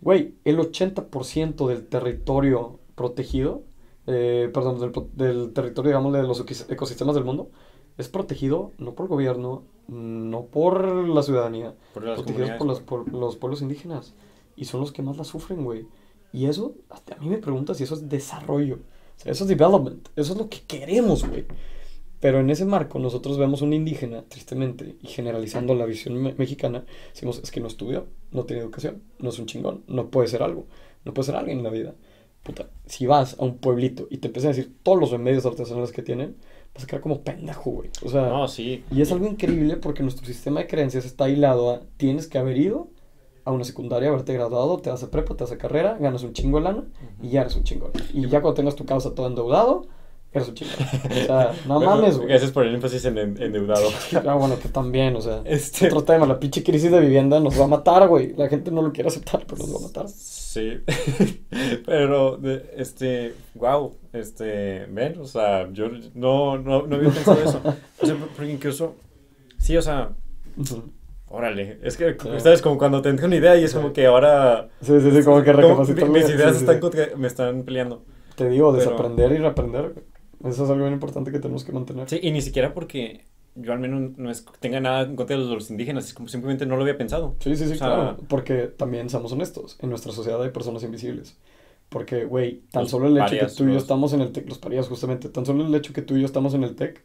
Güey, 0.00 0.34
el 0.44 0.58
80% 0.58 1.68
del 1.68 1.86
territorio 1.86 2.78
protegido, 2.94 3.62
eh, 4.10 4.50
perdón, 4.52 4.78
del, 4.80 4.92
del 5.14 5.52
territorio, 5.52 5.90
digamos, 5.90 6.12
de 6.12 6.22
los 6.22 6.40
ecosistemas 6.70 7.14
del 7.14 7.24
mundo, 7.24 7.50
es 7.98 8.08
protegido 8.08 8.72
no 8.78 8.94
por 8.94 9.04
el 9.04 9.10
gobierno, 9.10 9.62
no 9.88 10.46
por 10.46 10.84
la 11.08 11.22
ciudadanía, 11.22 11.74
Por 11.94 12.04
las 12.04 12.16
protegidos 12.18 12.50
por 12.58 12.66
los, 12.66 12.80
comunidades, 12.80 13.10
por 13.12 13.20
los 13.20 13.36
pueblos 13.36 13.62
indígenas. 13.62 14.14
Y 14.56 14.64
son 14.66 14.80
los 14.80 14.92
que 14.92 15.02
más 15.02 15.16
la 15.16 15.24
sufren, 15.24 15.64
güey. 15.64 15.86
Y 16.32 16.46
eso, 16.46 16.74
hasta 16.90 17.14
a 17.14 17.18
mí 17.18 17.28
me 17.28 17.38
preguntas 17.38 17.76
si 17.78 17.84
eso 17.84 17.94
es 17.94 18.08
desarrollo. 18.08 18.76
O 18.76 19.20
sea, 19.22 19.32
eso 19.32 19.44
es 19.44 19.48
development. 19.48 20.08
Eso 20.16 20.32
es 20.32 20.38
lo 20.38 20.48
que 20.48 20.60
queremos, 20.66 21.26
güey. 21.28 21.44
Pero 22.20 22.38
en 22.40 22.50
ese 22.50 22.66
marco 22.66 22.98
nosotros 22.98 23.38
vemos 23.38 23.62
un 23.62 23.72
indígena, 23.72 24.24
tristemente, 24.28 24.96
y 25.02 25.08
generalizando 25.08 25.74
la 25.74 25.86
visión 25.86 26.22
me- 26.22 26.34
mexicana, 26.34 26.84
decimos, 27.14 27.40
es 27.42 27.50
que 27.50 27.60
no 27.60 27.66
estudió, 27.66 28.06
no 28.30 28.44
tiene 28.44 28.60
educación, 28.62 29.02
no 29.18 29.30
es 29.30 29.38
un 29.38 29.46
chingón, 29.46 29.84
no 29.88 30.10
puede 30.10 30.28
ser 30.28 30.42
algo, 30.42 30.66
no 31.06 31.14
puede 31.14 31.26
ser 31.26 31.36
alguien 31.36 31.58
en 31.58 31.64
la 31.64 31.70
vida. 31.70 31.94
Puta, 32.42 32.68
si 32.86 33.06
vas 33.06 33.36
a 33.38 33.44
un 33.44 33.58
pueblito 33.58 34.06
y 34.10 34.18
te 34.18 34.28
empiezan 34.28 34.52
a 34.52 34.54
decir 34.54 34.74
todos 34.82 34.98
los 34.98 35.10
remedios 35.10 35.44
artesanales 35.46 35.92
que 35.92 36.02
tienen, 36.02 36.36
vas 36.74 36.84
a 36.84 36.86
quedar 36.86 37.02
como 37.02 37.20
pendejo, 37.22 37.70
güey. 37.70 37.90
O 38.04 38.08
sea, 38.08 38.28
No, 38.28 38.48
sí. 38.48 38.82
y 38.90 39.02
es 39.02 39.12
algo 39.12 39.26
increíble 39.26 39.76
porque 39.76 40.02
nuestro 40.02 40.26
sistema 40.26 40.60
de 40.60 40.66
creencias 40.66 41.04
está 41.04 41.28
hilado 41.28 41.70
a 41.70 41.80
tienes 41.96 42.26
que 42.26 42.38
haber 42.38 42.56
ido 42.56 42.88
a 43.44 43.52
una 43.52 43.64
secundaria, 43.64 44.08
haberte 44.08 44.32
graduado, 44.34 44.78
te 44.78 44.90
a 44.90 44.96
prepa, 44.96 45.34
te 45.36 45.44
a 45.44 45.58
carrera, 45.58 45.96
ganas 45.98 46.22
un 46.22 46.32
chingo 46.32 46.58
de 46.58 46.64
lana 46.64 46.84
y 47.22 47.30
ya 47.30 47.42
eres 47.42 47.56
un 47.56 47.64
chingón. 47.64 47.92
Y 48.12 48.22
ya 48.28 48.40
cuando 48.40 48.54
tengas 48.54 48.76
tu 48.76 48.84
casa 48.84 49.14
todo 49.14 49.26
endeudado, 49.26 49.86
eres 50.32 50.48
un 50.48 50.54
chingón. 50.54 50.74
O 51.10 51.14
sea, 51.14 51.52
no 51.66 51.74
Bueno, 51.76 51.96
mames, 51.96 52.16
güey. 52.16 52.28
Gracias 52.28 52.52
por 52.52 52.64
el 52.64 52.74
énfasis 52.74 53.04
en 53.06 53.18
en- 53.18 53.42
endeudado. 53.42 53.88
Ah, 54.26 54.34
bueno, 54.34 54.58
que 54.60 54.68
también, 54.68 55.16
o 55.16 55.20
sea, 55.20 55.42
Este- 55.44 55.86
otro 55.86 56.04
tema, 56.04 56.26
la 56.26 56.38
pinche 56.38 56.62
crisis 56.62 56.90
de 56.90 57.00
vivienda 57.00 57.40
nos 57.40 57.58
va 57.58 57.64
a 57.64 57.68
matar, 57.68 58.06
güey. 58.08 58.34
La 58.36 58.48
gente 58.48 58.70
no 58.70 58.82
lo 58.82 58.92
quiere 58.92 59.08
aceptar, 59.08 59.44
pero 59.46 59.58
nos 59.66 59.74
va 59.74 59.78
a 59.78 59.82
matar. 59.88 60.08
Sí, 60.08 60.78
pero 61.86 62.38
este, 62.76 63.34
wow, 63.54 63.94
este, 64.12 64.86
ven, 64.90 65.18
o 65.20 65.24
sea, 65.24 65.70
yo 65.72 65.88
no, 66.14 66.58
no, 66.58 66.86
no 66.86 66.96
había 66.96 67.10
pensado 67.10 67.40
eso. 67.42 67.60
O 68.00 68.06
sea, 68.06 68.16
porque 68.36 68.50
incluso, 68.52 68.94
sí, 69.58 69.76
o 69.76 69.82
sea, 69.82 70.10
órale, 71.28 71.78
es 71.82 71.96
que, 71.96 72.16
Sí. 72.20 72.28
¿sabes? 72.38 72.62
Como 72.62 72.78
cuando 72.78 73.00
te 73.02 73.08
entra 73.08 73.26
una 73.26 73.36
idea 73.36 73.56
y 73.56 73.64
es 73.64 73.70
Sí. 73.70 73.76
como 73.76 73.92
que 73.92 74.06
ahora... 74.06 74.68
Sí, 74.82 75.00
sí, 75.00 75.10
sí, 75.12 75.22
como 75.22 75.42
que 75.42 75.52
recapacitar. 75.52 76.08
mis 76.08 76.28
ideas 76.28 76.56
están 76.56 76.80
me 77.16 77.26
están 77.28 77.62
peleando. 77.62 78.02
Te 78.34 78.48
digo, 78.48 78.72
pero- 78.72 78.84
desaprender 78.90 79.32
y 79.32 79.36
reaprender. 79.38 79.94
Eso 80.44 80.64
es 80.64 80.70
algo 80.70 80.82
bien 80.84 80.94
importante 80.94 81.30
que 81.32 81.38
tenemos 81.38 81.64
que 81.64 81.72
mantener. 81.72 82.08
Sí, 82.08 82.18
y 82.22 82.30
ni 82.30 82.40
siquiera 82.42 82.72
porque 82.72 83.24
yo 83.56 83.72
al 83.72 83.78
menos 83.80 84.16
no 84.16 84.30
es, 84.30 84.44
tenga 84.60 84.80
nada 84.80 85.02
en 85.02 85.16
contra 85.16 85.36
de 85.36 85.42
los, 85.42 85.50
los 85.52 85.70
indígenas, 85.70 86.06
es 86.06 86.14
como 86.14 86.28
simplemente 86.28 86.64
no 86.66 86.76
lo 86.76 86.82
había 86.82 86.96
pensado. 86.96 87.36
Sí, 87.40 87.56
sí, 87.56 87.66
sí, 87.66 87.72
O 87.72 87.76
sea, 87.76 87.88
claro. 87.88 88.16
Porque 88.28 88.68
también, 88.68 89.10
seamos 89.10 89.32
honestos, 89.32 89.76
en 89.80 89.90
nuestra 89.90 90.12
sociedad 90.12 90.42
hay 90.42 90.50
personas 90.50 90.82
invisibles. 90.82 91.38
Porque, 91.90 92.24
güey, 92.24 92.60
tan 92.70 92.86
solo 92.86 93.06
el 93.08 93.16
hecho 93.16 93.24
parias, 93.24 93.52
que 93.52 93.58
tú 93.58 93.64
y 93.64 93.66
yo 93.68 93.74
los- 93.74 93.82
estamos 93.82 94.12
en 94.12 94.20
el 94.22 94.32
TEC, 94.32 94.48
los 94.48 94.58
parías 94.58 94.88
justamente, 94.88 95.28
tan 95.28 95.44
solo 95.44 95.66
el 95.66 95.74
hecho 95.74 95.92
que 95.92 96.02
tú 96.02 96.16
y 96.16 96.20
yo 96.20 96.26
estamos 96.26 96.54
en 96.54 96.62
el 96.64 96.76
TEC, 96.76 97.02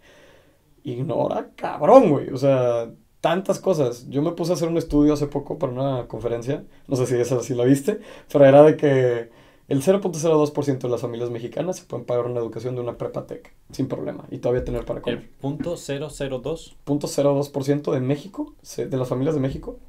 ignora 0.83 1.51
cabrón, 1.55 2.09
güey. 2.11 2.29
O 2.29 2.37
sea, 2.37 2.91
tantas 3.21 3.59
cosas. 3.59 4.07
Yo 4.09 4.21
me 4.21 4.31
puse 4.33 4.51
a 4.51 4.55
hacer 4.55 4.69
un 4.69 4.77
estudio 4.77 5.13
hace 5.13 5.27
poco 5.27 5.57
para 5.57 5.73
una 5.73 6.07
conferencia, 6.07 6.63
no 6.87 6.95
sé 6.95 7.05
si 7.07 7.15
esa 7.15 7.41
sí 7.41 7.55
la 7.55 7.65
viste, 7.65 7.99
pero 8.31 8.45
era 8.45 8.63
de 8.63 8.77
que 8.77 9.29
el 9.67 9.81
0.02% 9.81 10.79
de 10.79 10.89
las 10.89 11.01
familias 11.01 11.29
mexicanas 11.31 11.77
se 11.77 11.85
pueden 11.85 12.05
pagar 12.05 12.25
una 12.25 12.39
educación 12.39 12.75
de 12.75 12.81
una 12.81 12.97
prepa 12.97 13.25
TEC, 13.25 13.53
sin 13.71 13.87
problema, 13.87 14.25
y 14.29 14.37
todavía 14.37 14.63
tener 14.63 14.85
para 14.85 14.99
El 14.99 15.03
comer. 15.03 15.29
punto 15.41 15.75
002, 15.75 16.77
0.02% 16.85 17.91
de 17.91 17.99
México, 17.99 18.53
se- 18.61 18.85
de 18.87 18.97
las 18.97 19.07
familias 19.09 19.35
de 19.35 19.41
México, 19.41 19.79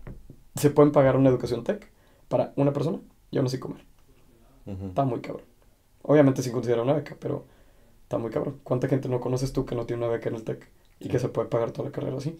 se 0.54 0.70
pueden 0.70 0.92
pagar 0.92 1.16
una 1.16 1.28
educación 1.28 1.62
tech 1.64 1.90
para 2.28 2.52
una 2.56 2.72
persona 2.72 3.00
y 3.30 3.36
aún 3.36 3.46
así 3.46 3.58
comer. 3.58 3.84
Está 4.66 5.04
muy 5.04 5.20
cabrón. 5.20 5.44
Obviamente 6.02 6.42
sin 6.42 6.52
considerar 6.52 6.82
una 6.84 6.94
beca, 6.94 7.16
pero 7.20 7.44
está 8.02 8.18
muy 8.18 8.30
cabrón. 8.30 8.58
¿Cuánta 8.64 8.88
gente 8.88 9.08
no 9.08 9.20
conoces 9.20 9.52
tú 9.52 9.64
que 9.66 9.74
no 9.74 9.84
tiene 9.86 10.04
una 10.04 10.12
beca 10.12 10.28
en 10.28 10.36
el 10.36 10.44
tech 10.44 10.68
y 10.98 11.08
que 11.08 11.18
se 11.18 11.28
puede 11.28 11.48
pagar 11.48 11.70
toda 11.72 11.88
la 11.88 11.92
carrera 11.92 12.16
así? 12.16 12.36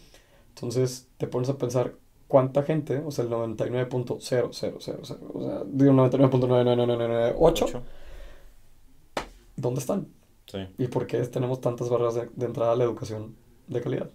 Entonces 0.55 1.09
te 1.19 1.27
pones 1.27 1.49
a 1.51 1.59
pensar 1.59 1.95
cuánta 2.29 2.63
gente, 2.63 2.99
o 2.99 3.11
sea, 3.11 3.25
el 3.25 3.31
99.0000, 3.31 4.43
o 4.77 4.81
sea, 4.81 4.95
digo 5.67 5.93
99.99998, 5.93 7.35
ocho, 7.39 7.83
¿dónde 9.57 9.81
están? 9.81 10.09
sí. 10.47 10.59
¿Y 10.79 10.87
por 10.89 11.07
qué 11.07 11.19
tenemos 11.25 11.61
tantas 11.61 11.89
barreras 11.89 12.15
de, 12.15 12.29
de 12.35 12.47
entrada 12.47 12.73
a 12.73 12.77
la 12.77 12.85
educación 12.85 13.35
de 13.67 13.81
calidad? 13.81 14.11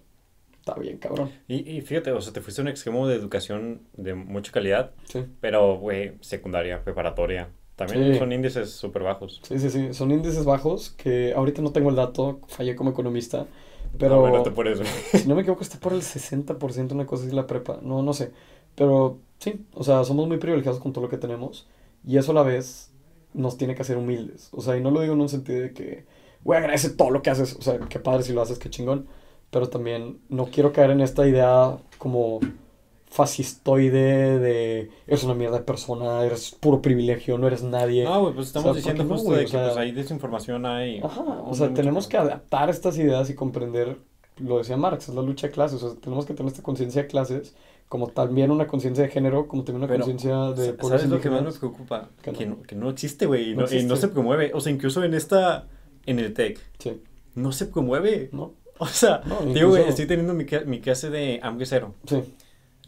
Está 0.58 0.74
bien, 0.74 0.98
cabrón. 0.98 1.30
Y, 1.48 1.76
y 1.76 1.80
fíjate, 1.80 2.12
o 2.12 2.20
sea, 2.20 2.32
te 2.32 2.40
fuiste 2.40 2.60
a 2.60 2.64
un 2.64 2.68
extremo 2.68 3.06
de 3.08 3.16
educación 3.16 3.82
de 3.96 4.14
mucha 4.14 4.52
calidad, 4.52 4.92
Sí. 5.04 5.24
pero, 5.40 5.76
güey, 5.78 6.12
secundaria, 6.20 6.82
preparatoria, 6.84 7.48
también 7.76 8.12
Sí. 8.12 8.18
son 8.18 8.32
índices 8.32 8.70
súper 8.70 9.02
bajos. 9.02 9.40
Sí, 9.42 9.58
sí, 9.58 9.70
sí. 9.70 9.92
Son 9.92 10.10
índices 10.12 10.44
bajos 10.44 10.90
que 10.90 11.34
ahorita 11.34 11.60
no 11.62 11.72
tengo 11.72 11.90
el 11.90 11.96
dato, 11.96 12.40
fallé 12.46 12.76
como 12.76 12.90
economista, 12.90 13.46
pero 13.98 14.16
Ah, 14.16 14.30
bueno, 14.30 14.42
te 14.42 14.50
si 15.18 15.28
no 15.28 15.34
me 15.34 15.42
equivoco 15.42 15.62
está 15.62 15.78
por 15.78 15.92
el 15.92 16.02
60% 16.02 16.92
una 16.92 17.06
cosa 17.06 17.24
así 17.24 17.34
la 17.34 17.46
prepa. 17.46 17.78
No, 17.82 18.02
no 18.02 18.12
sé. 18.12 18.32
Pero 18.74 19.18
sí, 19.38 19.66
o 19.74 19.84
sea, 19.84 20.04
somos 20.04 20.26
muy 20.28 20.38
privilegiados 20.38 20.80
con 20.80 20.92
todo 20.92 21.04
lo 21.04 21.10
que 21.10 21.18
tenemos 21.18 21.68
y 22.06 22.16
eso 22.16 22.32
a 22.32 22.34
la 22.34 22.42
vez 22.42 22.90
nos 23.34 23.56
tiene 23.56 23.74
que 23.74 23.82
hacer 23.82 23.96
humildes. 23.96 24.48
O 24.52 24.60
sea, 24.60 24.76
y 24.76 24.80
no 24.80 24.90
lo 24.90 25.00
digo 25.00 25.14
en 25.14 25.20
un 25.20 25.28
sentido 25.28 25.60
de 25.60 25.72
que, 25.72 26.06
güey, 26.44 26.58
agradece 26.58 26.90
todo 26.90 27.10
lo 27.10 27.22
que 27.22 27.30
haces. 27.30 27.54
O 27.56 27.62
sea, 27.62 27.78
qué 27.80 27.98
padre 27.98 28.22
si 28.22 28.32
lo 28.32 28.42
haces, 28.42 28.58
qué 28.58 28.70
chingón. 28.70 29.06
Pero 29.50 29.68
también 29.68 30.20
no 30.28 30.46
quiero 30.46 30.72
caer 30.72 30.90
en 30.90 31.00
esta 31.02 31.26
idea 31.28 31.78
como 31.98 32.40
fascistoide 33.12 34.38
de 34.38 34.90
eres 35.06 35.24
una 35.24 35.34
mierda 35.34 35.58
de 35.58 35.64
persona, 35.64 36.24
eres 36.24 36.50
puro 36.58 36.80
privilegio, 36.82 37.38
no 37.38 37.46
eres 37.46 37.62
nadie. 37.62 38.04
No, 38.04 38.20
güey, 38.22 38.34
pues 38.34 38.48
estamos 38.48 38.70
O 38.70 38.72
sea, 38.74 38.78
diciendo 38.92 39.04
¿por 39.06 39.16
qué 39.18 39.22
no, 39.24 39.30
justo 39.30 39.32
de 39.32 39.40
O 39.40 39.44
que 39.44 39.50
sea- 39.50 39.64
pues 39.66 39.76
hay 39.76 39.92
desinformación. 39.92 40.66
Ajá, 40.66 41.20
o 41.44 41.54
sea, 41.54 41.72
tenemos 41.74 42.06
que 42.08 42.16
adaptar 42.16 42.70
estas 42.70 42.96
ideas 42.98 43.30
y 43.30 43.34
comprender, 43.34 43.98
lo 44.38 44.58
decía 44.58 44.76
Marx, 44.76 45.08
es 45.08 45.14
la 45.14 45.22
lucha 45.22 45.46
de 45.48 45.52
clases, 45.52 45.82
o 45.82 45.90
sea, 45.90 46.00
tenemos 46.00 46.26
que 46.26 46.34
tener 46.34 46.50
esta 46.52 46.62
conciencia 46.62 47.02
de 47.02 47.08
clases, 47.08 47.54
como 47.88 48.06
también 48.08 48.50
una 48.50 48.66
conciencia 48.66 49.04
de 49.04 49.10
género, 49.10 49.46
como 49.48 49.64
también 49.64 49.84
una 49.84 49.94
conciencia 49.94 50.34
de 50.52 50.74
¿Sabes 50.80 51.08
lo 51.08 51.20
que 51.20 51.28
más 51.28 51.40
indígenas. 51.40 51.58
preocupa? 51.58 52.08
Que 52.22 52.32
Que 52.32 52.56
que 52.66 52.74
no 52.74 52.88
existe, 52.90 53.26
güey. 53.26 53.50
Y 53.50 53.54
No 53.54 53.66
se 53.96 54.08
promueve. 54.08 54.52
O 54.54 54.60
sea, 54.60 54.72
incluso 54.72 55.04
en 55.04 55.12
esta, 55.14 55.66
en 56.06 56.18
el 56.18 56.32
TEC, 56.32 56.58
Sí, 56.78 57.02
no 57.34 57.52
se 57.52 57.66
promueve. 57.66 58.30
¿no? 58.32 58.54
O 58.78 58.86
sea, 58.86 59.20
digo, 59.54 59.68
güey, 59.68 59.84
estoy 59.86 60.06
teniendo 60.06 60.32
mi, 60.34 60.44
mi 60.66 60.80
clase 60.80 61.08
de 61.10 61.38
hambre 61.42 61.66
cero. 61.66 61.94
Sí, 62.06 62.16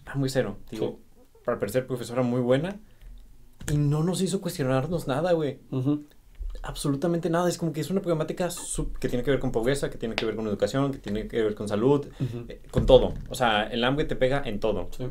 Hambre 0.07 0.31
cero. 0.31 0.59
Digo, 0.71 1.01
para 1.45 1.59
parecer 1.59 1.87
profesora 1.87 2.23
muy 2.23 2.41
buena. 2.41 2.81
Y 3.73 3.77
no 3.79 4.03
nos 4.03 4.21
hizo 4.21 4.41
cuestionarnos 4.41 5.07
nada, 5.09 5.33
güey. 5.33 5.59
ujú, 5.71 6.05
Absolutamente 6.63 7.29
nada. 7.31 7.49
Es 7.49 7.59
como 7.59 7.73
que 7.73 7.81
es 7.81 7.91
una 7.91 8.01
problemática 8.01 8.51
sub- 8.51 8.97
que 8.99 9.09
tiene 9.09 9.23
que 9.25 9.31
ver 9.31 9.41
con 9.41 9.53
pobreza, 9.53 9.91
que 9.91 9.99
tiene 9.99 10.15
que 10.15 10.25
ver 10.25 10.37
con 10.37 10.47
educación, 10.47 10.93
que 10.93 10.99
tiene 10.99 11.27
que 11.29 11.43
ver 11.43 11.55
con 11.55 11.69
salud, 11.69 12.07
ujú, 12.21 12.45
eh, 12.49 12.63
con 12.71 12.87
todo. 12.87 13.15
O 13.29 13.35
sea, 13.35 13.65
el 13.65 13.85
hambre 13.85 14.05
te 14.05 14.17
pega 14.17 14.43
en 14.45 14.61
todo. 14.61 14.89
sí, 14.97 15.05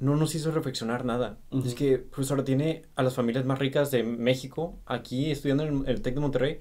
no 0.00 0.16
nos 0.16 0.34
hizo 0.34 0.50
reflexionar 0.50 1.04
nada. 1.04 1.38
Ujú. 1.52 1.66
Es 1.68 1.74
que, 1.76 1.98
profesora, 1.98 2.42
tiene 2.42 2.82
a 2.96 3.04
las 3.04 3.14
familias 3.14 3.44
más 3.44 3.60
ricas 3.60 3.92
de 3.92 4.02
México 4.02 4.80
aquí 4.86 5.30
estudiando 5.30 5.62
en 5.64 5.84
el 5.86 6.02
TEC 6.02 6.14
de 6.14 6.20
Monterrey. 6.20 6.60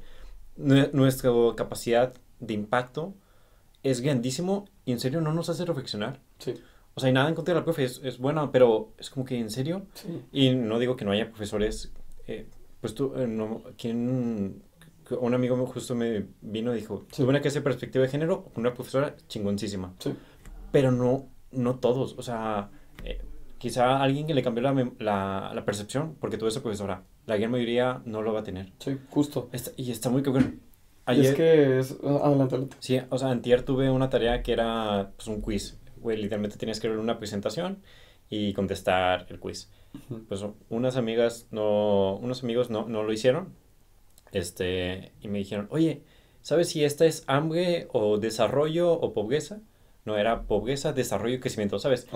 Nue- 0.57 0.91
nuestra 0.93 1.31
capacidad 1.55 2.13
de 2.39 2.53
impacto 2.53 3.15
es 3.81 4.01
grandísimo 4.01 4.65
y 4.85 4.91
en 4.91 4.99
serio 4.99 5.21
no 5.21 5.33
nos 5.33 5.49
hace 5.49 5.65
reflexionar. 5.65 6.19
sí, 6.37 6.53
O 6.93 6.99
sea, 6.99 7.09
y 7.09 7.13
nada 7.13 7.29
en 7.29 7.35
contra 7.35 7.53
de 7.53 7.59
la 7.59 7.63
profe, 7.63 7.83
es, 7.85 8.01
es 8.03 8.17
buena, 8.17 8.51
pero 8.51 8.93
es 8.97 9.09
como 9.09 9.25
que 9.25 9.37
en 9.39 9.49
serio. 9.49 9.83
sí. 9.93 10.21
Y 10.31 10.55
no 10.55 10.77
digo 10.79 10.95
que 10.95 11.05
no 11.05 11.11
haya 11.11 11.29
profesores, 11.29 11.93
eh, 12.27 12.47
pues 12.81 12.93
tú, 12.95 13.13
eh, 13.15 13.27
no, 13.27 13.63
¿quién? 13.77 14.61
Un 15.19 15.33
amigo 15.33 15.65
justo 15.67 15.93
me 15.93 16.25
vino 16.41 16.73
y 16.73 16.77
dijo, 16.79 17.05
Sí. 17.11 17.17
tuve 17.21 17.29
una 17.29 17.41
clase 17.41 17.59
de 17.59 17.63
perspectiva 17.63 18.03
de 18.03 18.09
género 18.11 18.43
con 18.45 18.61
una 18.61 18.73
profesora 18.73 19.13
chingoncísima 19.27 19.93
Sí, 19.99 20.13
pero 20.71 20.91
no, 20.91 21.27
no 21.51 21.75
todos. 21.79 22.15
O 22.17 22.21
sea, 22.21 22.69
eh, 23.03 23.21
quizá 23.57 24.01
alguien 24.01 24.25
que 24.25 24.33
le 24.33 24.41
cambió 24.41 24.63
la, 24.63 24.73
la, 24.99 25.51
la 25.53 25.65
percepción 25.65 26.15
porque 26.19 26.37
tuvo 26.37 26.47
esa 26.47 26.61
profesora. 26.61 27.03
La 27.25 27.35
gran 27.37 27.51
mayoría 27.51 28.01
no 28.05 28.21
lo 28.21 28.31
va 28.33 28.39
a 28.39 28.43
tener. 28.43 28.71
sí, 28.79 28.97
justo. 29.09 29.49
Está- 29.51 29.71
y 29.75 29.91
está 29.91 30.09
muy 30.09 30.23
cabrón. 30.23 30.61
Y 31.07 31.11
Ayer, 31.11 31.25
es 31.25 31.33
que 31.35 31.79
es... 31.79 31.91
Adelante, 32.03 32.55
adelante. 32.55 32.77
sí, 32.79 32.99
o 33.09 33.17
sea, 33.17 33.29
antier 33.31 33.63
tuve 33.63 33.89
una 33.89 34.09
tarea 34.09 34.41
que 34.43 34.53
era 34.53 35.11
pues, 35.17 35.27
un 35.27 35.41
quiz. 35.41 35.77
Güey, 36.01 36.17
literalmente 36.17 36.57
tenías 36.57 36.79
que 36.79 36.89
ver 36.89 36.97
una 36.99 37.19
presentación 37.19 37.81
y 38.29 38.53
contestar 38.53 39.27
el 39.29 39.39
quiz. 39.39 39.69
Pues 40.27 40.43
unas 40.69 40.97
amigas 40.97 41.47
no, 41.51 42.15
unos 42.17 42.43
amigos 42.43 42.69
no, 42.69 42.87
no 42.87 43.03
lo 43.03 43.13
hicieron. 43.13 43.53
Este, 44.31 45.11
y 45.21 45.27
me 45.27 45.39
dijeron, 45.39 45.67
oye, 45.71 46.03
¿sabes 46.41 46.69
si 46.69 46.83
esta 46.83 47.05
es 47.05 47.23
hambre 47.27 47.87
o 47.91 48.17
desarrollo 48.17 48.91
o 48.93 49.13
pobreza? 49.13 49.59
No, 50.05 50.17
era 50.17 50.43
pobreza, 50.43 50.93
desarrollo 50.93 51.35
y 51.35 51.39
crecimiento, 51.39 51.79
¿sabes? 51.79 52.07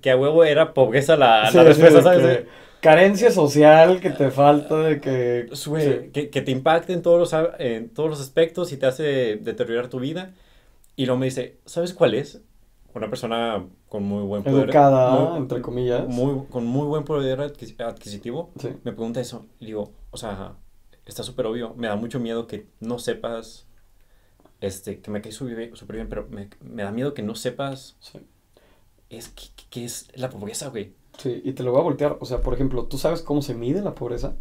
Que 0.00 0.10
a 0.10 0.16
huevo 0.16 0.44
era 0.44 0.72
pobreza 0.74 1.16
la, 1.16 1.50
Sí, 1.50 1.52
la 1.52 1.64
sí, 1.72 1.82
respuesta, 1.82 2.00
de 2.00 2.02
¿sabes? 2.02 2.22
que 2.22 2.48
Carencia 2.80 3.30
social 3.30 4.00
que 4.00 4.10
te 4.10 4.30
falta 4.30 4.78
de 4.80 5.00
que... 5.00 5.46
Pues, 5.48 5.66
güey, 5.66 6.10
que, 6.12 6.30
que 6.30 6.42
te 6.42 6.50
impacte 6.50 6.92
en 6.92 7.02
todos, 7.02 7.32
los, 7.32 7.42
en 7.58 7.88
todos 7.94 8.10
los 8.10 8.20
aspectos 8.20 8.72
y 8.72 8.76
te 8.76 8.86
hace 8.86 9.36
deteriorar 9.36 9.88
tu 9.88 10.00
vida. 10.00 10.34
Y 10.96 11.06
luego 11.06 11.18
me 11.20 11.26
dice, 11.26 11.58
¿sabes 11.66 11.94
cuál 11.94 12.14
es? 12.14 12.42
Una 12.94 13.08
persona 13.08 13.64
con 13.88 14.04
muy 14.04 14.22
buen 14.22 14.42
poder. 14.44 14.64
Educada, 14.64 15.10
muy- 15.30 15.38
entre 15.38 15.60
comillas. 15.62 16.06
muy- 16.08 16.46
con 16.46 16.64
muy 16.66 16.86
buen 16.86 17.04
poder 17.04 17.40
adquis- 17.40 17.80
adquisitivo. 17.80 18.52
Sí. 18.58 18.68
Me 18.84 18.92
pregunta 18.92 19.20
eso. 19.20 19.46
Y 19.58 19.66
digo, 19.66 19.90
o 20.10 20.16
sea, 20.16 20.54
está 21.04 21.22
súper 21.22 21.46
obvio. 21.46 21.74
Me 21.76 21.88
da 21.88 21.96
mucho 21.96 22.20
miedo 22.20 22.46
que 22.46 22.66
no 22.80 22.98
sepas. 22.98 23.66
Este, 24.60 25.00
que 25.00 25.10
me 25.10 25.20
cae 25.20 25.32
súper 25.32 25.56
bien, 25.56 25.72
bien, 25.90 26.08
pero 26.08 26.26
me, 26.30 26.48
me 26.62 26.82
da 26.84 26.90
miedo 26.92 27.12
que 27.14 27.22
no 27.22 27.34
sepas. 27.34 27.96
Sí. 28.00 28.20
Es 29.10 29.28
que, 29.28 29.44
que 29.70 29.84
es 29.84 30.08
la 30.16 30.30
pobreza, 30.30 30.68
güey. 30.68 30.94
Sí, 31.18 31.42
y 31.44 31.52
te 31.52 31.62
lo 31.62 31.72
voy 31.72 31.80
a 31.80 31.84
voltear. 31.84 32.16
O 32.20 32.24
sea, 32.24 32.40
por 32.40 32.54
ejemplo, 32.54 32.84
¿tú 32.86 32.96
sabes 32.96 33.22
cómo 33.22 33.42
se 33.42 33.54
mide 33.54 33.82
la 33.82 33.94
pobreza? 33.94 34.36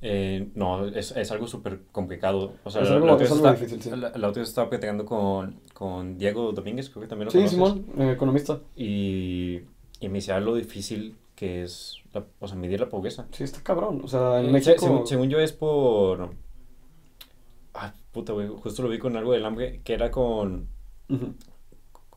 Eh, 0.00 0.48
no, 0.54 0.86
es, 0.86 1.10
es 1.16 1.32
algo 1.32 1.48
súper 1.48 1.80
complicado. 1.90 2.52
O 2.64 2.70
sea, 2.70 2.82
Es 2.82 2.88
la, 2.88 2.94
algo- 2.96 3.06
la 3.08 3.14
otra 3.14 3.26
es 3.26 3.32
algo 3.32 3.46
está- 3.48 3.58
difícil, 3.58 3.82
sí. 3.82 3.90
la- 3.90 4.10
la 4.16 4.28
otra 4.28 4.40
vez 4.40 4.48
estaba 4.48 4.70
platicando 4.70 5.04
con, 5.04 5.60
con 5.78 6.18
Diego 6.18 6.52
Domínguez, 6.52 6.90
creo 6.90 7.02
que 7.02 7.08
también 7.08 7.26
lo 7.26 7.32
Sí, 7.32 7.38
conoces. 7.38 7.54
Simón, 7.54 7.86
eh, 7.98 8.12
economista. 8.12 8.60
Y, 8.76 9.62
y 10.00 10.08
me 10.08 10.18
decía 10.18 10.40
lo 10.40 10.54
difícil 10.54 11.16
que 11.34 11.62
es, 11.62 11.96
la- 12.12 12.26
o 12.40 12.48
sea, 12.48 12.56
medir 12.56 12.80
la 12.80 12.88
pobreza. 12.88 13.28
Sí, 13.32 13.44
está 13.44 13.62
cabrón. 13.62 14.00
O 14.04 14.08
sea, 14.08 14.40
en 14.40 14.46
Eh, 14.46 14.52
México... 14.52 14.72
se- 14.76 14.78
según, 14.78 15.06
según 15.06 15.28
yo 15.30 15.40
es 15.40 15.52
por... 15.52 16.30
Ah, 17.74 17.94
puta, 18.12 18.32
güey, 18.34 18.48
justo 18.48 18.82
lo 18.82 18.88
vi 18.90 18.98
con 18.98 19.16
algo 19.16 19.32
del 19.32 19.44
hambre, 19.46 19.80
que 19.82 19.94
era 19.94 20.10
con, 20.10 20.68
Ujú, 21.08 21.34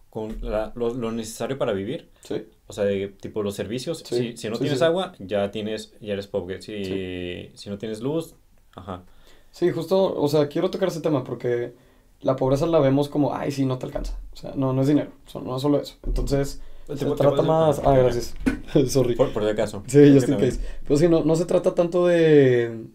con 0.09 0.37
la- 0.41 0.71
lo, 0.75 0.93
lo 0.93 1.11
necesario 1.11 1.57
para 1.57 1.73
vivir. 1.73 2.09
Sí, 2.21 2.45
O 2.67 2.73
sea, 2.73 2.85
de, 2.85 3.09
tipo 3.09 3.43
los 3.43 3.55
servicios. 3.55 3.99
Sí, 4.03 4.15
si, 4.15 4.37
si 4.37 4.49
no 4.49 4.55
sí, 4.55 4.61
tienes 4.61 4.79
sí. 4.79 4.85
agua, 4.85 5.13
ya 5.19 5.51
tienes, 5.51 5.93
ya 6.01 6.13
eres 6.13 6.27
pobre. 6.27 6.61
Si, 6.61 7.51
si 7.55 7.69
no 7.69 7.77
tienes 7.77 8.01
luz, 8.01 8.35
ajá. 8.75 9.03
sí, 9.51 9.71
justo, 9.71 10.13
o 10.21 10.27
sea, 10.27 10.47
quiero 10.47 10.69
tocar 10.71 10.89
ese 10.89 11.01
tema 11.01 11.23
porque 11.23 11.73
la 12.21 12.35
pobreza 12.35 12.65
la 12.65 12.79
vemos 12.79 13.09
como, 13.09 13.33
ay, 13.35 13.51
sí, 13.51 13.65
no 13.65 13.77
te 13.77 13.85
alcanza. 13.85 14.17
O 14.33 14.35
sea, 14.35 14.53
no, 14.55 14.73
no 14.73 14.81
es 14.81 14.87
dinero, 14.87 15.11
o 15.25 15.29
sea, 15.29 15.41
no 15.41 15.55
es 15.55 15.61
solo 15.61 15.79
eso. 15.79 15.95
Entonces, 16.05 16.61
Te 16.87 16.97
se 16.97 17.05
te 17.05 17.15
trata 17.15 17.41
más... 17.41 17.81
Ah, 17.85 17.95
gracias. 17.95 18.33
Sorry. 18.87 19.15
Por, 19.15 19.31
por 19.33 19.43
si 19.43 19.49
acaso. 19.49 19.83
Sí, 19.87 19.97
Creo 19.97 20.13
just 20.13 20.29
in 20.29 20.35
case. 20.37 20.59
Pero 20.83 20.97
sí, 20.97 21.07
no, 21.07 21.23
no 21.23 21.35
se 21.35 21.45
trata 21.45 21.73
tanto 21.73 22.07
de 22.07 22.85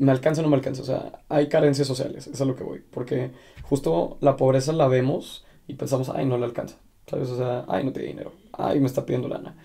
me 0.00 0.12
alcanza 0.12 0.40
o 0.40 0.44
no 0.44 0.50
me 0.50 0.56
alcanza. 0.56 0.82
O 0.82 0.84
sea, 0.84 1.22
hay 1.28 1.48
carencias 1.48 1.86
sociales, 1.86 2.26
es 2.26 2.40
a 2.40 2.44
lo 2.44 2.56
que 2.56 2.64
voy. 2.64 2.82
Porque 2.90 3.32
justo 3.62 4.16
la 4.20 4.36
pobreza 4.36 4.72
la 4.72 4.88
vemos 4.88 5.44
y 5.68 5.74
pensamos, 5.74 6.08
ay, 6.08 6.26
no 6.26 6.38
le 6.38 6.46
alcanza. 6.46 6.76
¿Sabes? 7.06 7.28
O 7.28 7.36
sea, 7.36 7.64
ay, 7.68 7.84
no 7.84 7.92
tiene 7.92 8.08
dinero. 8.08 8.32
Ay, 8.52 8.80
me 8.80 8.86
está 8.86 9.04
pidiendo 9.04 9.28
lana. 9.28 9.56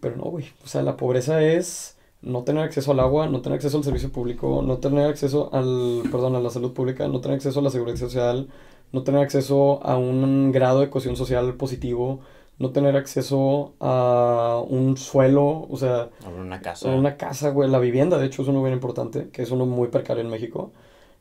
Pero 0.00 0.16
no, 0.16 0.24
güey. 0.24 0.46
O 0.64 0.66
sea, 0.66 0.82
la 0.82 0.96
pobreza 0.96 1.42
es 1.42 1.98
no 2.24 2.42
tener 2.42 2.64
acceso 2.64 2.92
al 2.92 3.00
agua, 3.00 3.28
no 3.28 3.40
tener 3.42 3.56
acceso 3.56 3.76
al 3.76 3.84
servicio 3.84 4.10
público, 4.10 4.62
no 4.62 4.78
tener 4.78 5.06
acceso 5.06 5.50
al, 5.52 6.02
perdón, 6.10 6.36
a 6.36 6.40
la 6.40 6.50
salud 6.50 6.72
pública, 6.72 7.06
no 7.08 7.20
tener 7.20 7.36
acceso 7.36 7.60
a 7.60 7.62
la 7.62 7.70
seguridad 7.70 7.96
social, 7.96 8.48
no 8.92 9.02
tener 9.02 9.20
acceso 9.20 9.84
a 9.84 9.96
un 9.96 10.50
grado 10.52 10.80
de 10.80 10.90
cohesión 10.90 11.16
social 11.16 11.54
positivo, 11.54 12.20
no 12.58 12.70
tener 12.70 12.96
acceso 12.96 13.74
a 13.80 14.62
un 14.68 14.96
suelo, 14.96 15.66
o 15.68 15.76
sea, 15.76 16.10
Abrir 16.24 16.40
una 16.40 16.60
casa. 16.62 16.92
a 16.92 16.96
una 16.96 17.16
casa, 17.16 17.50
güey, 17.50 17.68
la 17.68 17.78
vivienda, 17.78 18.18
de 18.18 18.26
hecho, 18.26 18.42
es 18.42 18.48
uno 18.48 18.62
bien 18.62 18.74
importante, 18.74 19.28
que 19.30 19.42
es 19.42 19.50
uno 19.50 19.66
muy 19.66 19.88
precario 19.88 20.22
en 20.22 20.30
México. 20.30 20.72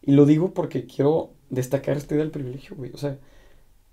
Y 0.02 0.14
lo 0.14 0.26
digo 0.26 0.54
porque 0.54 0.86
quiero 0.86 1.32
destacar 1.50 1.98
esta 1.98 2.14
idea 2.14 2.24
del 2.24 2.32
privilegio, 2.32 2.76
güey. 2.76 2.92
O 2.94 2.98
sea, 2.98 3.18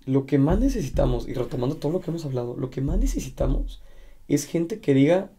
lo 0.05 0.25
que 0.25 0.37
más 0.37 0.59
necesitamos, 0.59 1.27
y 1.27 1.33
retomando 1.33 1.77
todo 1.77 1.91
lo 1.91 2.01
que 2.01 2.11
hemos 2.11 2.25
hablado, 2.25 2.55
lo 2.55 2.69
que 2.69 2.81
más 2.81 2.97
necesitamos 2.99 3.81
es 4.27 4.45
gente 4.45 4.79
que 4.79 4.93
diga 4.93 5.31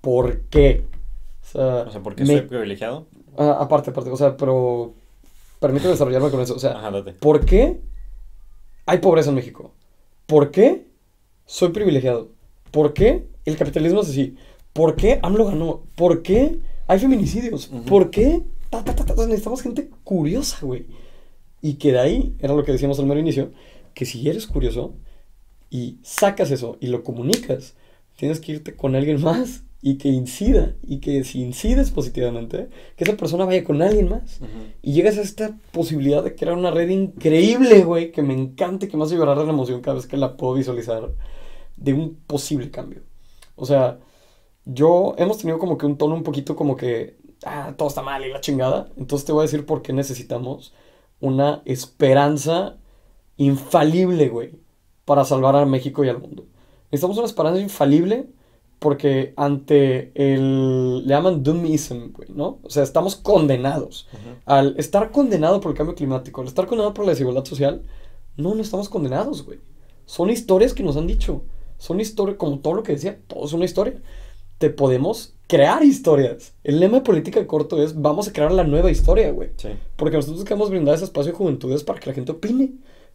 por 0.00 0.42
qué. 0.42 0.84
O 1.54 1.58
sea, 1.58 1.84
O 1.88 1.90
sea, 1.90 2.02
porque 2.02 2.24
me- 2.24 2.38
soy 2.38 2.42
privilegiado. 2.42 3.06
ah, 3.36 3.58
aparte, 3.60 3.90
aparte, 3.90 4.10
o 4.10 4.16
sea, 4.16 4.36
pero 4.36 4.94
permíteme 5.60 5.92
desarrollarme 5.92 6.30
con 6.30 6.40
eso. 6.40 6.54
O 6.54 6.58
sea, 6.58 6.72
Ajá, 6.78 6.90
date. 6.90 7.12
¿Por 7.12 7.44
qué 7.44 7.80
hay 8.86 8.98
pobreza 8.98 9.28
en 9.30 9.36
México? 9.36 9.72
¿Por 10.26 10.50
qué 10.50 10.86
soy 11.46 11.70
privilegiado? 11.70 12.28
¿Por 12.70 12.94
qué 12.94 13.26
el 13.44 13.56
capitalismo 13.56 14.00
es 14.00 14.08
así? 14.08 14.36
¿Por 14.72 14.96
qué 14.96 15.18
AMLO 15.22 15.44
ganó? 15.46 15.82
¿Por 15.94 16.22
qué 16.22 16.58
hay 16.86 16.98
feminicidios? 16.98 17.68
Ujú. 17.70 17.82
¿Por 17.84 18.10
qué? 18.10 18.42
Ta, 18.70 18.82
ta, 18.82 18.94
ta, 18.94 19.14
necesitamos 19.26 19.60
gente 19.62 19.90
curiosa, 20.04 20.58
güey. 20.62 20.86
Y 21.60 21.74
que 21.74 21.92
de 21.92 21.98
ahí, 22.00 22.34
era 22.40 22.54
lo 22.54 22.64
que 22.64 22.72
decíamos 22.72 22.98
al 22.98 23.06
mero 23.06 23.20
inicio, 23.20 23.50
que 23.94 24.06
si 24.06 24.26
eres 24.28 24.46
curioso 24.46 24.94
y 25.70 25.98
sacas 26.02 26.50
eso 26.50 26.78
y 26.80 26.86
lo 26.86 27.02
comunicas, 27.04 27.74
tienes 28.16 28.40
que 28.40 28.52
irte 28.52 28.74
con 28.74 28.96
alguien 28.96 29.20
más 29.22 29.62
y 29.82 29.98
que 29.98 30.08
incida. 30.08 30.76
Y 30.86 31.00
que 31.00 31.24
si 31.24 31.42
incides 31.42 31.90
positivamente, 31.90 32.68
que 32.96 33.04
esa 33.04 33.16
persona 33.16 33.44
vaya 33.44 33.64
con 33.64 33.82
alguien 33.82 34.08
más. 34.08 34.40
Y 34.80 34.94
llegas 34.94 35.18
a 35.18 35.22
esta 35.22 35.58
posibilidad 35.72 36.22
de 36.22 36.34
crear 36.36 36.56
una 36.56 36.70
red 36.70 36.88
increíble, 36.88 37.84
güey, 37.84 38.12
que 38.12 38.22
me 38.22 38.32
encanta 38.32 38.86
y 38.86 38.88
que 38.88 38.96
me 38.96 39.04
hace 39.04 39.16
llorar 39.16 39.38
de 39.38 39.44
la 39.44 39.50
emoción 39.50 39.82
cada 39.82 39.96
vez 39.96 40.06
que 40.06 40.16
la 40.16 40.36
puedo 40.36 40.54
visualizar, 40.54 41.12
de 41.76 41.92
un 41.92 42.14
posible 42.14 42.70
cambio. 42.70 43.02
O 43.56 43.66
sea, 43.66 43.98
yo 44.64 45.14
hemos 45.18 45.38
tenido 45.38 45.58
como 45.58 45.76
que 45.76 45.86
un 45.86 45.98
tono 45.98 46.14
un 46.14 46.22
poquito 46.22 46.54
como 46.54 46.76
que, 46.76 47.18
ah, 47.44 47.74
todo 47.76 47.88
está 47.88 48.02
mal 48.02 48.24
y 48.24 48.30
la 48.30 48.40
chingada. 48.40 48.88
Entonces 48.96 49.26
te 49.26 49.32
voy 49.32 49.40
a 49.40 49.42
decir 49.50 49.66
por 49.66 49.82
qué 49.82 49.92
necesitamos 49.92 50.72
una 51.20 51.62
esperanza 51.64 52.76
infalible, 53.36 54.28
güey, 54.28 54.52
para 55.04 55.24
salvar 55.24 55.56
a 55.56 55.66
México 55.66 56.04
y 56.04 56.08
al 56.08 56.20
mundo. 56.20 56.46
Necesitamos 56.92 57.18
una 57.18 57.26
esperanza 57.26 57.60
infalible 57.60 58.28
porque 58.82 59.32
ante 59.36 60.10
el, 60.16 61.06
le 61.06 61.08
llaman 61.08 61.44
doomism, 61.44 62.10
güey, 62.12 62.28
¿no? 62.34 62.58
O 62.64 62.68
sea, 62.68 62.82
estamos 62.82 63.14
condenados. 63.14 64.08
Ujú. 64.12 64.36
Al 64.44 64.74
estar 64.76 65.12
condenado 65.12 65.60
por 65.60 65.70
el 65.70 65.78
cambio 65.78 65.94
climático, 65.94 66.40
al 66.40 66.48
estar 66.48 66.66
condenado 66.66 66.92
por 66.92 67.04
la 67.04 67.12
desigualdad 67.12 67.44
social, 67.44 67.82
no, 68.36 68.56
no 68.56 68.60
estamos 68.60 68.88
condenados, 68.88 69.46
güey. 69.46 69.60
Son 70.04 70.30
historias 70.30 70.74
que 70.74 70.82
nos 70.82 70.96
han 70.96 71.06
dicho. 71.06 71.44
Son 71.78 72.00
historias, 72.00 72.36
como 72.38 72.58
todo 72.58 72.74
lo 72.74 72.82
que 72.82 72.92
decía, 72.92 73.20
todo 73.28 73.44
es 73.44 73.52
una 73.52 73.66
historia. 73.66 74.02
Te 74.58 74.68
podemos 74.68 75.34
crear 75.46 75.84
historias. 75.84 76.54
El 76.64 76.80
lema 76.80 76.96
de 76.98 77.04
política 77.04 77.46
corto 77.46 77.80
es, 77.80 78.00
vamos 78.00 78.26
a 78.26 78.32
crear 78.32 78.50
la 78.50 78.64
nueva 78.64 78.90
historia, 78.90 79.30
güey. 79.30 79.50
Sí. 79.58 79.68
Porque 79.94 80.16
nosotros 80.16 80.42
queremos 80.42 80.70
brindar 80.70 80.96
ese 80.96 81.04
espacio 81.04 81.30
de 81.30 81.38
juventudes 81.38 81.84
para 81.84 82.00
que 82.00 82.10
la 82.10 82.14
gente 82.14 82.32
opine, 82.32 82.72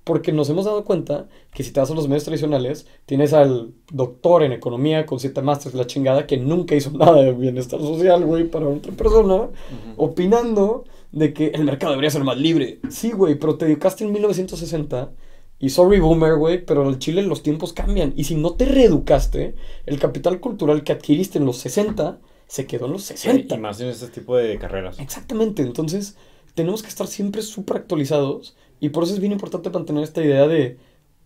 Porque 0.08 0.32
nos 0.32 0.50
hemos 0.50 0.64
dado 0.64 0.86
cuenta 0.86 1.28
que 1.54 1.64
si 1.64 1.72
te 1.72 1.82
vas 1.82 1.92
a 1.92 1.94
los 1.94 2.08
medios 2.08 2.24
tradicionales, 2.24 2.88
tienes 3.06 3.34
al 3.34 3.74
doctor 3.92 4.42
en 4.42 4.54
economía 4.54 5.06
con 5.06 5.20
siete 5.20 5.42
másteres, 5.42 5.76
la 5.76 5.86
chingada, 5.86 6.26
que 6.26 6.38
nunca 6.38 6.76
hizo 6.76 6.92
nada 6.92 7.22
de 7.22 7.34
bienestar 7.34 7.82
social, 7.82 8.24
güey, 8.24 8.46
para 8.46 8.70
otra 8.70 8.94
persona, 8.94 9.50
opinando 9.98 10.86
de 11.12 11.34
que 11.34 11.48
el 11.48 11.66
mercado 11.66 11.92
debería 11.92 12.10
ser 12.10 12.24
más 12.24 12.38
libre. 12.38 12.80
Sí, 12.90 13.12
güey, 13.12 13.36
pero 13.36 13.58
te 13.58 13.66
educaste 13.66 14.06
en 14.06 14.14
1960 14.14 15.12
y 15.60 15.72
sorry 15.72 16.00
boomer, 16.00 16.36
güey, 16.36 16.64
pero 16.64 16.88
en 16.88 17.00
Chile 17.00 17.22
los 17.24 17.44
tiempos 17.44 17.74
cambian. 17.74 18.14
Y 18.16 18.24
si 18.24 18.36
no 18.36 18.54
te 18.54 18.64
reeducaste, 18.64 19.56
el 19.86 20.00
capital 20.00 20.40
cultural 20.40 20.84
que 20.84 20.94
adquiriste 20.94 21.38
en 21.38 21.46
los 21.46 21.58
60 21.58 22.20
se 22.48 22.66
quedó 22.66 22.86
en 22.86 22.94
los 22.94 23.04
60. 23.04 23.56
Y 23.56 23.58
más 23.58 23.82
en 23.82 23.90
este 23.90 24.08
tipo 24.08 24.38
de 24.38 24.58
carreras. 24.58 25.00
Exactamente, 25.00 25.64
entonces 25.64 26.16
tenemos 26.54 26.82
que 26.82 26.90
estar 26.90 27.08
siempre 27.08 27.42
súper 27.42 27.78
actualizados 27.78 28.56
y 28.80 28.90
por 28.90 29.04
eso 29.04 29.14
es 29.14 29.20
bien 29.20 29.32
importante 29.32 29.70
mantener 29.70 30.04
esta 30.04 30.24
idea 30.24 30.48
de 30.48 30.78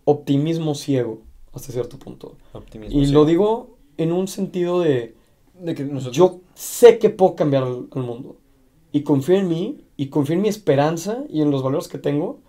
optimismo 0.05 0.75
ciego 0.75 1.21
hasta 1.53 1.71
cierto 1.73 1.99
punto. 1.99 2.37
Optimismo 2.53 2.99
y 2.99 3.05
sí. 3.05 3.13
lo 3.13 3.25
digo 3.25 3.77
en 3.97 4.11
un 4.11 4.27
sentido 4.27 4.79
de 4.79 5.15
De 5.53 5.75
que 5.75 5.83
nosotros... 5.83 6.15
yo 6.17 6.41
sé 6.55 6.99
que 6.99 7.09
puedo 7.09 7.35
cambiar 7.35 7.63
el, 7.63 7.87
el 7.95 8.01
mundo 8.03 8.37
y 8.91 9.03
confío 9.03 9.35
en 9.35 9.47
mí 9.49 9.85
y 9.97 10.07
confío 10.07 10.35
en 10.35 10.41
mi 10.41 10.49
esperanza 10.49 11.23
y 11.29 11.41
en 11.41 11.51
los 11.51 11.63
valores 11.63 11.87
que 11.87 11.97
tengo 11.97 12.41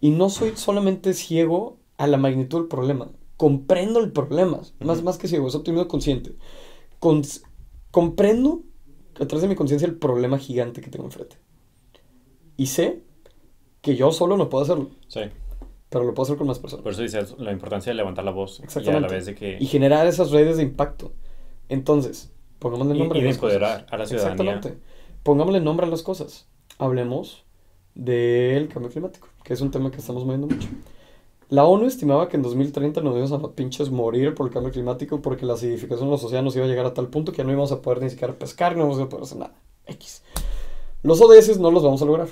y 0.00 0.10
no 0.10 0.30
soy 0.30 0.56
solamente 0.56 1.14
ciego 1.14 1.78
a 1.96 2.06
la 2.06 2.16
magnitud 2.18 2.58
del 2.60 2.68
problema. 2.68 3.10
Comprendo 3.36 4.00
el 4.00 4.12
problema, 4.12 4.62
más, 4.80 4.98
Ujú. 4.98 5.04
más 5.04 5.18
que 5.18 5.28
ciego, 5.28 5.48
es 5.48 5.54
optimismo 5.54 5.88
consciente. 5.88 6.36
Cons- 7.00 7.42
comprendo 7.90 8.64
a 9.20 9.26
través 9.26 9.42
de 9.42 9.48
mi 9.48 9.56
conciencia 9.56 9.86
el 9.88 9.98
problema 9.98 10.38
gigante 10.38 10.80
que 10.82 10.90
tengo 10.90 11.06
enfrente. 11.06 11.36
Y 12.56 12.66
sé 12.66 13.02
que 13.88 13.96
yo 13.96 14.12
solo 14.12 14.36
no 14.36 14.48
puedo 14.48 14.64
hacerlo, 14.64 14.90
Sí. 15.08 15.20
pero 15.88 16.04
lo 16.04 16.12
puedo 16.14 16.24
hacer 16.24 16.36
con 16.36 16.46
más 16.46 16.58
personas. 16.58 16.82
Por 16.82 16.92
eso 16.92 17.02
dices 17.02 17.34
la 17.38 17.52
importancia 17.52 17.90
de 17.90 17.96
levantar 17.96 18.24
la 18.24 18.30
voz. 18.30 18.58
Y 18.58 18.62
a 18.62 18.64
Exactamente. 18.66 19.08
la 19.08 19.14
vez 19.14 19.26
de 19.26 19.34
que... 19.34 19.56
Y 19.58 19.66
generar 19.66 20.06
esas 20.06 20.30
redes 20.30 20.58
de 20.58 20.62
impacto. 20.62 21.12
Entonces, 21.70 22.30
pongámosle 22.58 22.94
nombre 22.98 23.20
y 23.20 23.22
a 23.22 23.26
las 23.26 23.38
cosas. 23.38 23.84
a 23.90 23.96
la 23.96 24.06
ciudadanía. 24.06 24.52
Exactamente. 24.54 24.78
Pongámosle 25.22 25.60
nombre 25.60 25.86
a 25.86 25.88
las 25.90 26.02
cosas. 26.02 26.46
Hablemos 26.78 27.44
del 27.94 28.68
cambio 28.68 28.90
climático, 28.90 29.28
que 29.42 29.54
es 29.54 29.60
un 29.60 29.70
tema 29.70 29.90
que 29.90 29.98
estamos 29.98 30.24
moviendo 30.24 30.46
mucho. 30.46 30.68
La 31.50 31.64
ONU 31.64 31.86
estimaba 31.86 32.28
que 32.28 32.36
en 32.36 32.42
2030 32.42 33.00
nos 33.00 33.16
íbamos 33.16 33.32
a 33.32 33.52
pinches 33.54 33.90
morir 33.90 34.34
por 34.34 34.46
el 34.46 34.52
cambio 34.52 34.70
climático 34.70 35.22
porque 35.22 35.46
la 35.46 35.54
acidificación 35.54 36.08
de 36.08 36.12
los 36.12 36.22
océanos 36.22 36.54
iba 36.56 36.66
a 36.66 36.68
llegar 36.68 36.84
a 36.84 36.92
tal 36.92 37.08
punto 37.08 37.32
que 37.32 37.38
ya 37.38 37.44
no 37.44 37.50
íbamos 37.52 37.72
a 37.72 37.80
poder 37.80 38.02
ni 38.02 38.10
siquiera 38.10 38.34
pescar, 38.34 38.72
no 38.76 38.80
íbamos 38.84 39.00
a 39.00 39.08
poder 39.08 39.24
hacer 39.24 39.38
nada. 39.38 39.54
X. 39.86 40.22
Los 41.02 41.20
ODS 41.22 41.58
no 41.58 41.70
los 41.70 41.82
vamos 41.82 42.02
a 42.02 42.04
lograr. 42.04 42.28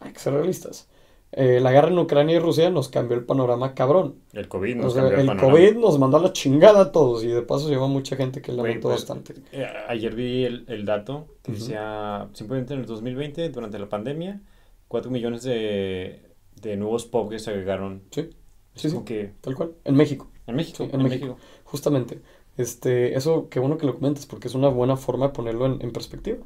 Hay 0.00 0.12
que 0.12 0.18
ser 0.18 0.34
realistas. 0.34 0.88
Eh, 1.32 1.60
la 1.60 1.72
guerra 1.72 1.88
en 1.88 1.98
Ucrania 1.98 2.36
y 2.36 2.38
Rusia 2.38 2.70
nos 2.70 2.88
cambió 2.88 3.16
el 3.16 3.24
panorama 3.24 3.74
cabrón. 3.74 4.16
El 4.32 4.48
COVID 4.48 4.80
O 4.80 4.82
nos 4.82 4.94
sea, 4.94 5.02
cambió 5.02 5.20
el 5.20 5.28
el. 5.30 5.36
COVID 5.40 5.76
nos 5.76 5.98
mandó 5.98 6.16
a 6.16 6.20
la 6.22 6.32
chingada 6.32 6.80
a 6.80 6.92
todos 6.92 7.22
y 7.24 7.28
de 7.28 7.42
paso 7.42 7.68
llevó 7.68 7.84
a 7.84 7.88
mucha 7.88 8.16
gente 8.16 8.40
que 8.40 8.52
lamentó 8.52 8.88
pues, 8.88 9.00
bastante. 9.00 9.34
eh, 9.52 9.66
ayer 9.88 10.14
vi 10.14 10.44
el, 10.44 10.64
el 10.68 10.84
dato 10.84 11.26
que 11.42 11.52
Ujú. 11.52 11.60
decía, 11.60 12.28
simplemente 12.32 12.74
en 12.74 12.80
el 12.80 12.86
2020, 12.86 13.48
durante 13.50 13.78
la 13.78 13.88
pandemia, 13.88 14.40
4 14.88 15.10
millones 15.10 15.42
de, 15.42 16.22
de 16.60 16.76
nuevos 16.76 17.06
pobres 17.06 17.42
se 17.42 17.50
agregaron. 17.50 18.02
Sí, 18.10 18.30
sí, 18.74 18.90
sí, 18.90 19.04
que 19.04 19.34
tal 19.40 19.54
cual. 19.54 19.72
En 19.84 19.96
México, 19.96 20.30
en 20.46 20.56
México, 20.56 20.76
Sí, 20.78 20.90
en, 20.92 21.00
en 21.00 21.02
México. 21.02 21.26
México. 21.26 21.38
justamente. 21.64 22.22
Este, 22.56 23.16
eso, 23.16 23.48
qué 23.48 23.60
bueno 23.60 23.78
que 23.78 23.86
lo 23.86 23.94
comentes, 23.94 24.26
porque 24.26 24.48
es 24.48 24.54
una 24.54 24.68
buena 24.68 24.96
forma 24.96 25.28
de 25.28 25.32
ponerlo 25.32 25.66
en, 25.66 25.80
en 25.82 25.92
perspectiva. 25.92 26.38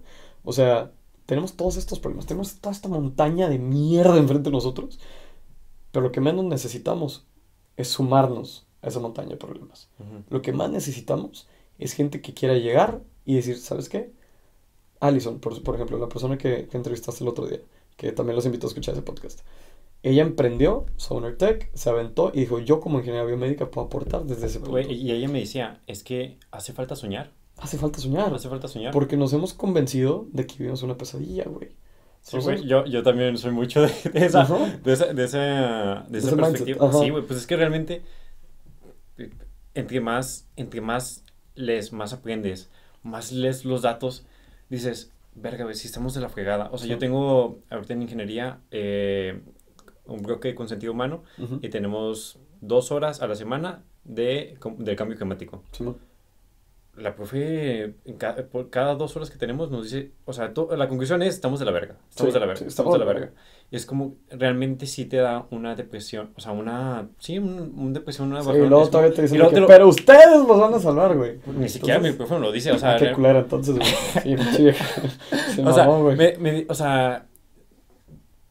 O 0.45 0.53
sea, 0.53 0.93
tenemos 1.27 1.55
todos 1.55 1.77
estos 1.77 1.99
problemas, 1.99 2.27
tenemos 2.27 2.57
toda 2.57 2.75
esta 2.75 2.89
montaña 2.89 3.49
de 3.49 3.59
mierda 3.59 4.17
enfrente 4.17 4.51
de 4.51 4.55
nosotros, 4.55 4.99
pero 5.91 6.05
lo 6.05 6.13
que 6.13 6.21
menos 6.21 6.45
necesitamos 6.45 7.27
es 7.77 7.89
sumarnos 7.89 8.67
a 8.83 8.89
esa 8.89 9.01
montaña 9.01 9.31
de 9.31 9.37
problemas. 9.37 9.89
Ujú. 9.99 10.25
Lo 10.31 10.43
que 10.43 10.53
más 10.53 10.71
necesitamos 10.71 11.49
es 11.79 11.93
gente 11.93 12.21
que 12.21 12.35
quiera 12.35 12.55
llegar 12.55 13.03
y 13.25 13.35
decir, 13.35 13.59
¿sabes 13.59 13.89
qué? 13.89 14.13
Allison, 15.01 15.41
por, 15.41 15.61
por 15.63 15.75
ejemplo, 15.75 15.99
la 15.99 16.09
persona 16.09 16.39
que, 16.39 16.69
que 16.69 16.77
entrevistaste 16.77 17.25
el 17.25 17.29
otro 17.29 17.47
día, 17.47 17.61
que 17.97 18.13
también 18.13 18.37
los 18.37 18.47
invito 18.47 18.67
a 18.67 18.69
escuchar 18.69 18.95
ese 18.95 19.03
podcast. 19.03 19.41
Ella 20.03 20.23
emprendió 20.23 20.87
Sonar 20.97 21.37
Tech, 21.37 21.71
se 21.75 21.89
aventó 21.89 22.33
y 22.35 22.41
dijo, 22.41 22.59
yo 22.59 22.81
como 22.81 22.99
ingeniera 22.99 23.25
biomédica 23.25 23.71
puedo 23.71 23.87
aportar 23.87 24.25
desde 24.25 24.47
ese 24.47 24.59
punto. 24.59 24.81
Y 24.81 25.13
ella 25.13 25.29
me 25.29 25.41
decía, 25.41 25.81
es 25.87 26.03
que 26.03 26.39
hace 26.51 26.73
falta 26.73 26.97
soñar, 26.97 27.31
Hace 27.63 27.79
falta 27.79 27.99
soñar, 28.01 28.35
hace 28.35 28.49
falta 28.49 28.67
soñar. 28.69 28.93
porque 28.93 29.17
nos 29.17 29.33
hemos 29.33 29.55
convencido 29.55 30.27
de 30.33 30.47
que 30.47 30.57
vivimos 30.59 30.83
una 30.83 30.97
pesadilla, 30.97 31.45
güey. 31.45 31.71
Sí, 32.21 32.39
güey, 32.39 32.65
yo, 32.67 32.85
yo 32.87 33.03
también 33.03 33.37
soy 33.39 33.51
mucho 33.53 33.83
de, 33.83 33.93
de 34.13 34.27
esa, 34.27 34.43
Ajá. 34.43 34.57
de 34.85 34.93
esa, 34.93 35.07
de 35.13 35.25
esa, 35.25 36.05
de 36.09 36.19
esa 36.19 36.37
perspectiva. 36.37 36.87
ajá. 36.89 36.99
Sí, 37.01 37.11
güey, 37.11 37.25
pues 37.27 37.41
es 37.41 37.47
que 37.47 37.57
realmente, 37.57 38.03
entre 39.75 40.01
más, 40.01 40.49
entre 40.57 40.81
más 40.81 41.25
lees, 41.55 41.93
más 41.93 42.13
aprendes, 42.13 42.71
más 43.03 43.33
lees 43.33 43.65
los 43.65 43.83
datos, 43.83 44.27
dices, 44.69 45.13
verga, 45.35 45.65
güey, 45.65 45.75
si 45.77 45.87
estamos 45.87 46.15
de 46.15 46.21
la 46.21 46.29
fregada. 46.29 46.69
O 46.73 46.79
sea, 46.79 46.89
yo 46.89 46.95
Sí. 46.97 47.01
tengo 47.01 47.59
ahorita 47.71 47.93
en 47.95 48.03
ingeniería 48.03 48.61
eh, 48.71 49.41
un 50.07 50.23
bloque 50.23 50.55
con 50.55 50.69
sentido 50.69 50.93
humano 50.93 51.25
Ujú. 51.39 51.59
y 51.63 51.69
tenemos 51.71 52.39
dos 52.61 52.93
horas 52.93 53.21
a 53.23 53.27
la 53.27 53.35
semana 53.35 53.83
de, 54.05 54.59
del 54.79 54.97
cambio 54.97 55.17
climático. 55.17 55.63
Simón. 55.73 55.97
La 56.95 57.15
profe, 57.15 57.95
en 58.05 58.17
ca- 58.19 58.37
por 58.53 58.69
cada 58.69 58.95
dos 58.97 59.17
horas 59.17 59.31
que 59.31 59.39
tenemos, 59.39 59.71
nos 59.71 59.85
dice, 59.85 60.13
o 60.27 60.33
sea, 60.35 60.53
to- 60.53 60.77
la 60.77 60.89
conclusión 60.89 61.23
es, 61.23 61.33
estamos 61.35 61.59
de 61.59 61.65
la 61.65 61.73
verga, 61.73 61.97
estamos 62.11 62.33
Sí, 62.33 62.35
de 62.35 62.41
la 62.41 62.47
verga, 62.47 62.59
sí, 62.61 62.65
estamos 62.67 62.93
de 62.93 62.99
la 62.99 63.05
verga. 63.07 63.31
Y 63.71 63.77
es 63.77 63.87
como, 63.87 64.17
realmente 64.31 64.85
sí 64.87 65.07
te 65.07 65.17
da 65.17 65.47
una 65.51 65.75
depresión, 65.75 66.33
o 66.37 66.41
sea, 66.43 66.53
una, 66.53 67.09
sí, 67.19 67.39
un, 67.39 67.73
un 67.79 67.95
depresión, 67.95 68.29
una 68.29 68.43
Sí, 68.43 68.49
bajón, 68.49 68.65
y 68.67 68.69
luego 68.69 68.89
todavía 68.91 69.15
te 69.15 69.23
dicen 69.23 69.41
que, 69.49 69.61
lo- 69.61 69.67
pero 69.67 69.89
ustedes 69.89 70.27
los 70.47 70.61
van 70.61 70.75
a 70.75 70.79
salvar, 70.81 71.17
güey. 71.17 71.39
Ni 71.57 71.71
siquiera 71.71 71.99
mi 71.99 72.09
Entonces, 72.09 72.17
profe 72.29 72.35
me 72.35 72.41
lo 72.47 72.53
dice, 72.53 72.73
o 72.73 72.79
sea, 72.79 72.97
qué 72.99 73.13
culera, 73.13 73.39
entonces, 73.39 73.75
güey. 73.75 74.37
Sí. 74.55 74.69
Se 75.55 75.63
o 75.67 75.73
sea, 75.73 75.87
mamó, 75.87 76.11
me, 76.13 76.37
me- 76.37 76.67
o 76.69 76.75
sea, 76.75 77.27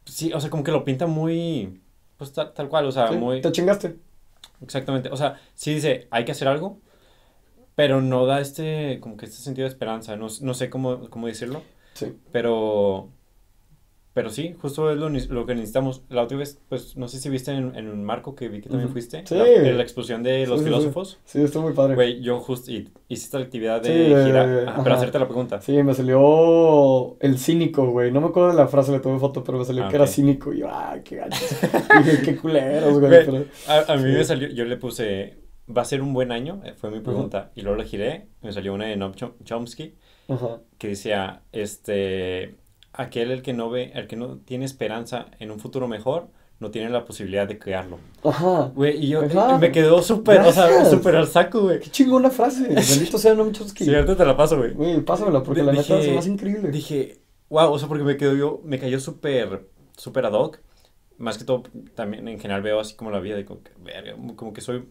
sí, 0.04 0.32
o 0.32 0.40
sea, 0.40 0.50
como 0.50 0.64
que 0.64 0.72
lo 0.72 0.84
pinta 0.84 1.06
muy, 1.06 1.80
pues 2.16 2.32
tal, 2.32 2.52
tal 2.52 2.68
cual, 2.68 2.86
o 2.86 2.92
sea, 2.92 3.08
Sí, 3.08 3.14
muy, 3.16 3.40
Te 3.40 3.52
chingaste. 3.52 3.96
exactamente, 4.60 5.10
o 5.10 5.16
sea, 5.16 5.36
sí 5.54 5.74
dice, 5.74 6.08
hay 6.10 6.24
que 6.24 6.32
hacer 6.32 6.48
algo, 6.48 6.80
pero 7.74 8.00
no 8.00 8.26
da 8.26 8.40
este, 8.40 8.98
como 9.00 9.16
que 9.16 9.26
este 9.26 9.38
sentido 9.38 9.66
de 9.66 9.72
esperanza, 9.72 10.16
no, 10.16 10.26
no 10.40 10.54
sé 10.54 10.70
cómo, 10.70 11.08
cómo 11.10 11.26
decirlo. 11.26 11.62
Sí. 11.94 12.14
Pero, 12.32 13.08
pero 14.14 14.28
sí, 14.28 14.54
justo 14.60 14.90
es 14.90 14.98
lo, 14.98 15.08
lo 15.08 15.46
que 15.46 15.54
necesitamos. 15.54 16.02
La 16.10 16.22
otra 16.22 16.36
vez, 16.36 16.58
pues, 16.68 16.96
no 16.98 17.08
sé 17.08 17.18
si 17.18 17.30
viste 17.30 17.50
en, 17.52 17.74
en 17.76 17.88
un 17.88 18.04
marco 18.04 18.34
que 18.34 18.48
vi 18.48 18.60
que 18.60 18.68
también 18.68 18.86
Ujú. 18.86 18.92
fuiste. 18.92 19.22
Sí. 19.26 19.34
La, 19.34 19.46
en 19.48 19.76
la 19.78 19.82
explosión 19.82 20.22
de 20.22 20.46
los 20.46 20.58
sí, 20.60 20.64
sí. 20.66 20.70
filósofos. 20.70 21.18
Sí, 21.24 21.40
estuvo 21.42 21.62
muy 21.64 21.72
padre. 21.72 21.94
Güey, 21.94 22.20
yo 22.20 22.38
justo 22.40 22.70
hiciste 23.08 23.38
la 23.38 23.44
actividad 23.44 23.80
de 23.82 23.92
girar. 24.24 24.48
Pero 24.48 24.70
ajá. 24.70 24.94
hacerte 24.94 25.18
la 25.18 25.26
pregunta. 25.26 25.60
Sí, 25.62 25.82
me 25.82 25.94
salió 25.94 27.16
el 27.20 27.38
cínico, 27.38 27.86
güey. 27.90 28.12
No 28.12 28.20
me 28.20 28.26
acuerdo 28.28 28.50
de 28.50 28.56
la 28.56 28.68
frase, 28.68 28.92
le 28.92 29.00
tomé 29.00 29.18
foto, 29.18 29.42
pero 29.44 29.58
me 29.58 29.64
salió 29.64 29.84
Ah, 29.84 29.88
que 29.88 29.96
era 29.96 30.04
ok. 30.04 30.10
cínico. 30.10 30.52
Y 30.52 30.58
yo, 30.58 30.68
ah, 30.70 30.96
qué 31.02 31.16
gacho. 31.16 31.42
Dije, 32.04 32.22
qué 32.22 32.36
culeros, 32.36 32.98
güey. 33.00 33.10
Pero- 33.24 33.44
A, 33.66 33.92
a 33.92 33.96
mí 33.96 34.12
me 34.12 34.24
salió, 34.24 34.48
yo 34.48 34.64
le 34.66 34.76
puse, 34.76 35.36
¿va 35.76 35.82
a 35.82 35.84
ser 35.86 36.02
un 36.02 36.12
buen 36.14 36.32
año? 36.32 36.60
Eh, 36.64 36.74
Fue 36.76 36.90
mi 36.90 37.00
pregunta. 37.00 37.50
Y 37.54 37.62
luego 37.62 37.76
la 37.78 37.84
giré, 37.84 38.26
me 38.42 38.52
salió 38.52 38.74
una 38.74 38.86
de 38.86 38.96
Noam 38.96 39.12
Chom- 39.12 39.32
Chomsky 39.44 39.94
Ajá. 40.28 40.60
que 40.78 40.88
decía, 40.88 41.42
este, 41.52 42.56
aquel 42.92 43.30
el 43.30 43.42
que 43.42 43.52
no 43.52 43.70
ve, 43.70 43.92
el 43.94 44.06
que 44.06 44.16
no 44.16 44.38
tiene 44.38 44.64
esperanza 44.64 45.26
en 45.38 45.50
un 45.50 45.58
futuro 45.58 45.88
mejor, 45.88 46.28
no 46.60 46.70
tiene 46.70 46.90
la 46.90 47.04
posibilidad 47.04 47.48
de 47.48 47.58
crearlo. 47.58 47.98
Ajá. 48.22 48.70
Güey, 48.74 49.04
y 49.04 49.08
yo 49.08 49.22
Ajá. 49.24 49.58
me 49.58 49.72
quedó 49.72 50.00
súper, 50.02 50.40
o 50.42 50.52
sea, 50.52 50.84
súper 50.84 51.16
al 51.16 51.26
saco, 51.26 51.62
güey. 51.62 51.80
Qué 51.80 51.90
chingona 51.90 52.30
frase. 52.30 52.68
Bendito 52.68 53.18
sea 53.18 53.34
no 53.34 53.50
Chomsky. 53.50 53.92
Ahorita 53.92 54.16
te 54.16 54.24
la 54.24 54.36
paso, 54.36 54.56
güey. 54.58 54.72
Güey, 54.72 55.00
pásamela, 55.00 55.42
porque 55.42 55.62
la 55.62 55.72
dije- 55.72 56.12
me 56.12 56.18
hace 56.18 56.30
increíble. 56.30 56.70
Dije, 56.70 57.18
wow, 57.48 57.72
o 57.72 57.78
sea, 57.78 57.88
porque 57.88 58.04
me 58.04 58.16
quedó 58.16 58.34
yo, 58.34 58.60
me 58.64 58.78
cayó 58.78 59.00
súper, 59.00 59.68
súper 59.96 60.26
ad 60.26 60.34
hoc. 60.34 60.58
Más 61.18 61.36
que 61.38 61.44
todo, 61.44 61.62
también 61.94 62.26
en 62.26 62.40
general 62.40 62.62
veo 62.62 62.80
así 62.80 62.94
como 62.96 63.10
la 63.10 63.20
vida, 63.20 63.36
de 63.36 63.44
como 63.44 63.62
que, 63.62 63.70
verga, 63.78 64.16
como 64.34 64.52
que 64.52 64.60
soy, 64.60 64.84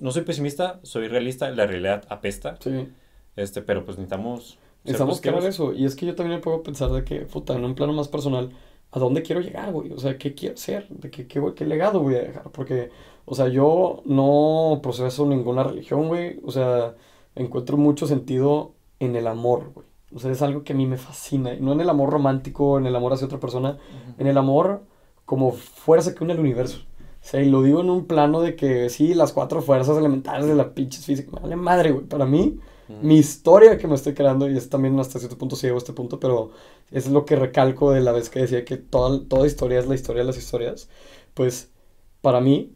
no 0.00 0.10
soy 0.10 0.22
pesimista, 0.22 0.80
soy 0.82 1.08
realista, 1.08 1.50
la 1.50 1.66
realidad 1.66 2.04
apesta. 2.08 2.56
Sí. 2.60 2.88
Este, 3.36 3.62
pero 3.62 3.84
pues 3.84 3.98
necesitamos 3.98 4.58
Necesitamos 4.84 5.20
crear 5.20 5.42
eso. 5.44 5.72
Y 5.72 5.86
es 5.86 5.96
que 5.96 6.06
yo 6.06 6.14
también 6.14 6.38
me 6.38 6.42
puedo 6.42 6.62
pensar 6.62 6.90
de 6.90 7.04
que, 7.04 7.20
puta, 7.20 7.54
en 7.54 7.64
un 7.64 7.74
plano 7.74 7.94
más 7.94 8.08
personal, 8.08 8.50
¿a 8.90 8.98
dónde 8.98 9.22
quiero 9.22 9.40
llegar, 9.40 9.72
güey? 9.72 9.90
O 9.92 9.98
sea, 9.98 10.18
¿qué 10.18 10.34
quiero 10.34 10.56
ser? 10.58 10.88
¿De 10.88 11.10
qué, 11.10 11.26
qué, 11.26 11.42
qué 11.56 11.64
legado 11.64 12.00
voy 12.00 12.16
a 12.16 12.22
dejar? 12.22 12.50
Porque, 12.50 12.90
o 13.24 13.34
sea, 13.34 13.48
yo 13.48 14.02
no 14.04 14.80
proceso 14.82 15.26
ninguna 15.26 15.64
religión, 15.64 16.08
güey. 16.08 16.38
O 16.44 16.52
sea, 16.52 16.94
encuentro 17.34 17.78
mucho 17.78 18.06
sentido 18.06 18.74
en 19.00 19.16
el 19.16 19.26
amor, 19.26 19.72
güey. 19.74 19.86
O 20.14 20.18
sea, 20.18 20.30
es 20.30 20.42
algo 20.42 20.64
que 20.64 20.74
a 20.74 20.76
mí 20.76 20.86
me 20.86 20.98
fascina. 20.98 21.54
No 21.58 21.72
en 21.72 21.80
el 21.80 21.88
amor 21.88 22.10
romántico, 22.10 22.78
en 22.78 22.86
el 22.86 22.94
amor 22.94 23.14
hacia 23.14 23.26
otra 23.26 23.40
persona, 23.40 23.78
en 24.18 24.26
el 24.26 24.36
amor 24.36 24.84
como 25.24 25.52
fuerza 25.52 26.14
que 26.14 26.22
une 26.22 26.34
el 26.34 26.40
universo. 26.40 26.84
Y 27.32 27.46
lo 27.46 27.62
digo 27.62 27.80
en 27.80 27.90
un 27.90 28.06
plano 28.06 28.40
de 28.40 28.54
que 28.54 28.88
sí, 28.90 29.14
las 29.14 29.32
cuatro 29.32 29.62
fuerzas 29.62 29.98
elementales 29.98 30.46
de 30.46 30.54
la 30.54 30.74
pinche 30.74 31.00
física. 31.00 31.30
Me 31.32 31.40
vale 31.40 31.56
madre, 31.56 31.90
güey. 31.90 32.06
Para 32.06 32.26
mí, 32.26 32.60
mi 33.02 33.16
historia 33.16 33.78
que 33.78 33.88
me 33.88 33.94
estoy 33.94 34.14
creando, 34.14 34.48
y 34.48 34.56
es 34.56 34.68
también 34.68 34.98
hasta 35.00 35.18
cierto 35.18 35.38
punto 35.38 35.56
ciego 35.56 35.78
este 35.78 35.92
punto, 35.92 36.20
pero 36.20 36.50
es 36.90 37.08
lo 37.08 37.24
que 37.24 37.36
recalco 37.36 37.90
de 37.92 38.00
la 38.02 38.12
vez 38.12 38.30
que 38.30 38.40
decía 38.40 38.64
que 38.64 38.76
toda, 38.76 39.26
toda 39.26 39.46
historia 39.46 39.80
es 39.80 39.86
la 39.86 39.94
historia 39.94 40.22
de 40.22 40.26
las 40.26 40.38
historias, 40.38 40.88
pues 41.34 41.72
para 42.20 42.40
mí, 42.40 42.74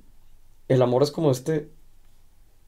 el 0.68 0.82
amor 0.82 1.02
es 1.02 1.10
como 1.10 1.30
este 1.30 1.70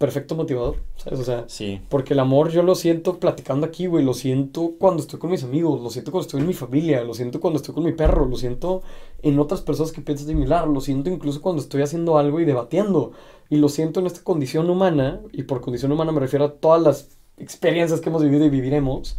perfecto 0.01 0.35
motivador, 0.35 0.77
¿sabes? 0.97 1.20
O 1.20 1.24
sea, 1.24 1.44
Sí. 1.47 1.78
porque 1.90 2.14
el 2.14 2.20
amor 2.20 2.48
yo 2.48 2.62
lo 2.62 2.74
siento 2.74 3.18
platicando 3.18 3.66
aquí, 3.66 3.85
güey, 3.85 4.02
lo 4.02 4.14
siento 4.14 4.72
cuando 4.78 5.02
estoy 5.02 5.18
con 5.20 5.31
mis 5.31 5.44
amigos, 5.44 5.78
lo 5.82 5.90
siento 5.90 6.10
cuando 6.10 6.24
estoy 6.24 6.40
en 6.40 6.47
mi 6.47 6.55
familia, 6.55 7.05
lo 7.05 7.12
siento 7.12 7.39
cuando 7.39 7.59
estoy 7.59 7.74
con 7.74 7.85
mi 7.85 7.93
perro, 7.93 8.24
lo 8.24 8.36
siento 8.36 8.81
en 9.20 9.39
otras 9.39 9.60
personas 9.60 9.93
que 9.93 10.01
piensan 10.01 10.27
similar, 10.28 10.66
lo 10.66 10.81
siento 10.81 11.10
incluso 11.10 11.43
cuando 11.43 11.60
estoy 11.60 11.82
haciendo 11.82 12.16
algo 12.16 12.40
y 12.40 12.47
debatiendo, 12.47 13.12
y 13.51 13.56
lo 13.59 13.68
siento 13.68 14.01
en 14.01 14.06
esta 14.06 14.24
condición 14.24 14.70
humana, 14.70 15.20
y 15.32 15.43
por 15.43 15.60
condición 15.60 15.93
humana 15.93 16.12
me 16.12 16.20
refiero 16.20 16.47
a 16.47 16.52
todas 16.55 16.81
las 16.81 17.09
experiencias 17.36 18.01
que 18.01 18.09
hemos 18.09 18.22
vivido 18.22 18.47
y 18.47 18.48
viviremos. 18.48 19.18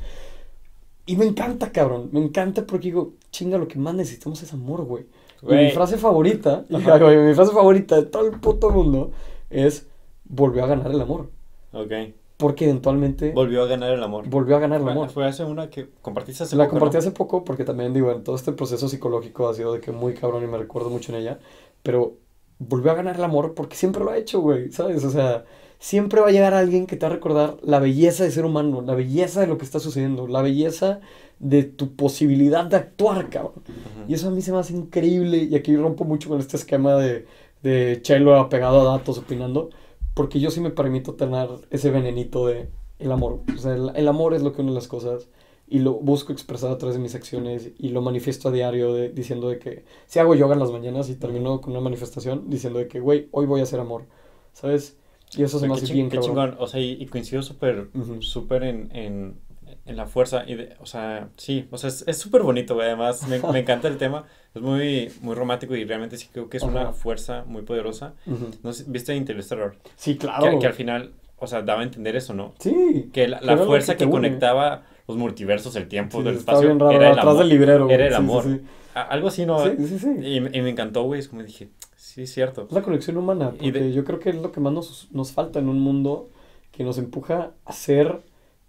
Y 1.05 1.15
me 1.15 1.25
encanta, 1.25 1.71
cabrón, 1.71 2.09
me 2.11 2.21
encanta 2.23 2.65
porque 2.65 2.85
digo, 2.87 3.13
chinga, 3.29 3.59
lo 3.59 3.67
que 3.67 3.77
más 3.77 3.93
necesitamos 3.93 4.41
es 4.41 4.51
amor, 4.51 4.83
güey. 4.85 5.05
Y 5.43 5.53
mi 5.53 5.69
frase 5.69 5.97
favorita, 5.99 6.65
güey, 6.71 7.17
mi 7.17 7.35
frase 7.35 7.51
favorita 7.51 7.97
de 7.97 8.03
todo 8.07 8.25
el 8.25 8.39
puto 8.39 8.71
mundo 8.71 9.11
es, 9.51 9.85
volvió 10.31 10.63
a 10.63 10.67
ganar 10.67 10.91
el 10.91 11.01
amor. 11.01 11.29
Ok. 11.73 11.91
Porque 12.37 12.65
eventualmente 12.65 13.31
Volvió 13.33 13.61
a 13.63 13.67
ganar 13.67 13.91
el 13.93 14.01
amor. 14.03 14.27
volvió 14.27 14.55
a 14.55 14.59
ganar 14.59 14.81
el 14.81 14.89
amor. 14.89 15.09
Fue 15.09 15.27
hace 15.27 15.43
una 15.45 15.69
que 15.69 15.89
compartiste 16.01 16.43
hace 16.43 16.55
La 16.55 16.63
poco, 16.65 16.71
compartí 16.79 16.95
¿no? 16.95 16.99
hace 16.99 17.11
poco 17.11 17.43
porque 17.43 17.63
también, 17.65 17.93
digo, 17.93 18.11
en 18.11 18.23
todo 18.23 18.35
este 18.35 18.51
proceso 18.51 18.89
psicológico 18.89 19.47
ha 19.47 19.53
sido 19.53 19.73
de 19.73 19.79
que 19.79 19.91
muy 19.91 20.15
cabrón 20.15 20.43
y 20.43 20.47
me 20.47 20.57
recuerdo 20.57 20.89
mucho 20.89 21.13
en 21.13 21.19
ella. 21.21 21.39
Pero 21.83 22.17
volvió 22.59 22.91
a 22.91 22.95
ganar 22.95 23.17
el 23.17 23.23
amor 23.23 23.53
porque 23.53 23.75
siempre 23.75 24.03
lo 24.03 24.09
ha 24.11 24.17
hecho, 24.17 24.39
güey, 24.41 24.71
¿sabes? 24.71 25.03
O 25.05 25.11
sea, 25.11 25.45
siempre 25.79 26.19
va 26.21 26.29
a 26.29 26.31
llegar 26.31 26.53
alguien 26.55 26.87
que 26.87 26.95
te 26.95 27.05
va 27.05 27.11
a 27.11 27.15
recordar 27.15 27.57
la 27.63 27.79
belleza 27.79 28.23
de 28.23 28.31
ser 28.31 28.45
humano, 28.45 28.81
la 28.81 28.95
belleza 28.95 29.41
de 29.41 29.47
lo 29.47 29.57
que 29.59 29.65
está 29.65 29.79
sucediendo, 29.79 30.27
la 30.27 30.41
belleza 30.41 30.99
de 31.39 31.63
tu 31.63 31.95
posibilidad 31.95 32.65
de 32.65 32.75
actuar, 32.77 33.29
cabrón. 33.29 33.53
Ujú. 33.67 34.05
Y 34.11 34.13
eso 34.15 34.29
a 34.29 34.31
mí 34.31 34.41
se 34.41 34.51
me 34.51 34.57
hace 34.59 34.73
increíble. 34.73 35.37
Y 35.43 35.55
aquí 35.55 35.75
rompo 35.75 36.05
mucho 36.05 36.29
con 36.29 36.39
este 36.39 36.57
esquema 36.57 36.95
de, 36.95 37.27
de 37.61 37.99
Chelo 38.01 38.35
apegado 38.35 38.81
a 38.81 38.97
datos 38.97 39.17
opinando. 39.19 39.69
Porque 40.13 40.39
yo 40.39 40.51
sí 40.51 40.59
me 40.61 40.69
permito 40.71 41.13
tener 41.15 41.49
ese 41.69 41.89
venenito 41.91 42.47
de 42.47 42.69
el 42.99 43.11
amor. 43.11 43.41
O 43.55 43.57
sea, 43.57 43.73
el, 43.75 43.91
el 43.95 44.07
amor 44.07 44.33
es 44.33 44.41
lo 44.43 44.53
que 44.53 44.61
une 44.61 44.71
las 44.71 44.87
cosas. 44.87 45.29
Y 45.67 45.79
lo 45.79 45.93
busco 45.93 46.33
expresar 46.33 46.69
a 46.69 46.77
través 46.77 46.97
de 46.97 47.01
mis 47.01 47.15
acciones. 47.15 47.71
Y 47.79 47.89
lo 47.89 48.01
manifiesto 48.01 48.49
a 48.49 48.51
diario 48.51 48.93
de- 48.93 49.09
diciendo 49.09 49.47
de 49.49 49.57
que 49.57 49.85
si 50.05 50.19
hago 50.19 50.35
yoga 50.35 50.53
en 50.53 50.59
las 50.59 50.71
mañanas 50.71 51.09
y 51.09 51.15
termino 51.15 51.61
con 51.61 51.71
una 51.71 51.79
manifestación 51.81 52.49
diciendo 52.49 52.79
de 52.79 52.87
que, 52.89 52.99
güey, 52.99 53.29
hoy 53.31 53.45
voy 53.45 53.61
a 53.61 53.63
hacer 53.63 53.79
amor. 53.79 54.05
¿Sabes? 54.53 54.97
Y 55.37 55.43
eso 55.43 55.59
se 55.59 55.67
me 55.69 55.73
hace 55.75 55.93
bien 55.93 56.09
qué 56.09 56.19
chingón. 56.19 56.57
O 56.59 56.67
sea, 56.67 56.81
y, 56.81 56.91
y 57.01 57.05
coincido 57.05 57.41
súper, 57.41 57.87
Ujú. 57.93 58.21
súper 58.21 58.63
en, 58.63 58.89
en, 58.93 59.39
en 59.85 59.95
la 59.95 60.05
fuerza. 60.07 60.43
Y 60.45 60.55
de- 60.55 60.75
o 60.81 60.85
sea, 60.85 61.29
sí, 61.37 61.69
o 61.71 61.77
sea, 61.77 61.89
es 61.89 62.17
súper 62.17 62.43
bonito, 62.43 62.75
güey. 62.75 62.87
Además, 62.87 63.25
me, 63.29 63.39
me 63.39 63.59
encanta 63.59 63.87
el 63.87 63.97
tema. 63.97 64.25
Es 64.53 64.61
muy, 64.61 65.11
muy 65.21 65.33
romántico 65.35 65.75
y 65.75 65.85
realmente 65.85 66.17
sí 66.17 66.27
creo 66.31 66.49
que 66.49 66.57
es 66.57 66.63
una 66.63 66.91
fuerza 66.91 67.43
muy 67.47 67.61
poderosa. 67.61 68.13
Ujú. 68.27 68.47
No 68.63 68.73
sé, 68.73 68.83
¿viste 68.87 69.15
Interstellar? 69.15 69.73
Sí, 69.95 70.17
claro. 70.17 70.51
Que, 70.51 70.59
que 70.59 70.67
al 70.67 70.73
final, 70.73 71.11
o 71.37 71.47
sea, 71.47 71.61
daba 71.61 71.79
a 71.81 71.83
entender 71.83 72.15
eso, 72.17 72.33
¿no? 72.33 72.53
Sí. 72.59 73.09
Que 73.13 73.27
la, 73.29 73.39
fuerza 73.57 73.95
que 73.95 74.09
conectaba 74.09 74.83
los 75.07 75.17
multiversos, 75.17 75.75
el 75.77 75.87
tiempo, 75.87 76.17
Sí, 76.19 76.23
del 76.25 76.35
espacio, 76.37 76.69
raro. 76.77 76.91
era 76.91 77.05
el 77.07 77.11
atrás 77.13 77.25
amor. 77.27 77.37
del 77.39 77.49
librero. 77.49 77.89
Era 77.89 78.05
el. 78.07 78.11
Sí, 78.11 78.17
amor. 78.17 78.43
sí. 78.43 78.61
Algo 78.93 79.27
así, 79.29 79.45
¿no? 79.45 79.63
Sí, 79.63 79.71
sí, 79.87 79.99
sí. 79.99 80.09
Y, 80.21 80.41
me- 80.41 80.49
y 80.57 80.61
me 80.61 80.69
encantó, 80.69 81.03
güey. 81.03 81.21
Es 81.21 81.29
como 81.29 81.43
dije, 81.43 81.69
sí, 81.95 82.23
es 82.23 82.33
cierto. 82.33 82.63
Es 82.67 82.73
la 82.73 82.81
conexión 82.81 83.15
humana, 83.15 83.51
Y 83.59 83.71
porque 83.71 83.79
de- 83.85 83.93
yo 83.93 84.03
creo 84.03 84.19
que 84.19 84.29
es 84.31 84.35
lo 84.35 84.51
que 84.51 84.59
más 84.59 84.73
nos, 84.73 85.07
nos 85.11 85.31
falta 85.31 85.59
en 85.59 85.69
un 85.69 85.79
mundo 85.79 86.29
que 86.73 86.83
nos 86.83 86.97
empuja 86.97 87.51
a 87.63 87.71
ser 87.71 88.19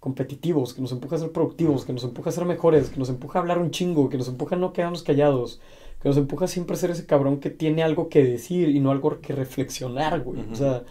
competitivos, 0.03 0.73
que 0.73 0.81
nos 0.81 0.91
empuja 0.91 1.15
a 1.15 1.19
ser 1.19 1.31
productivos, 1.31 1.85
que 1.85 1.93
nos 1.93 2.03
empuja 2.03 2.29
a 2.29 2.33
ser 2.33 2.43
mejores, 2.43 2.89
que 2.89 2.99
nos 2.99 3.07
empuja 3.07 3.39
a 3.39 3.41
hablar 3.41 3.57
un 3.59 3.71
chingo, 3.71 4.09
que 4.09 4.17
nos 4.17 4.27
empuja 4.27 4.55
a 4.57 4.59
no 4.59 4.73
quedarnos 4.73 5.01
callados, 5.01 5.61
que 6.01 6.09
nos 6.09 6.17
empuja 6.17 6.45
siempre 6.47 6.75
a 6.75 6.77
ser 6.79 6.91
ese 6.91 7.05
cabrón 7.05 7.39
que 7.39 7.49
tiene 7.49 7.83
algo 7.83 8.09
que 8.09 8.21
decir 8.21 8.67
y 8.67 8.81
no 8.81 8.91
algo 8.91 9.21
que 9.21 9.31
reflexionar, 9.33 10.19
güey. 10.21 10.41
O 10.41 10.43
Ujú. 10.43 10.55
sea, 10.57 10.83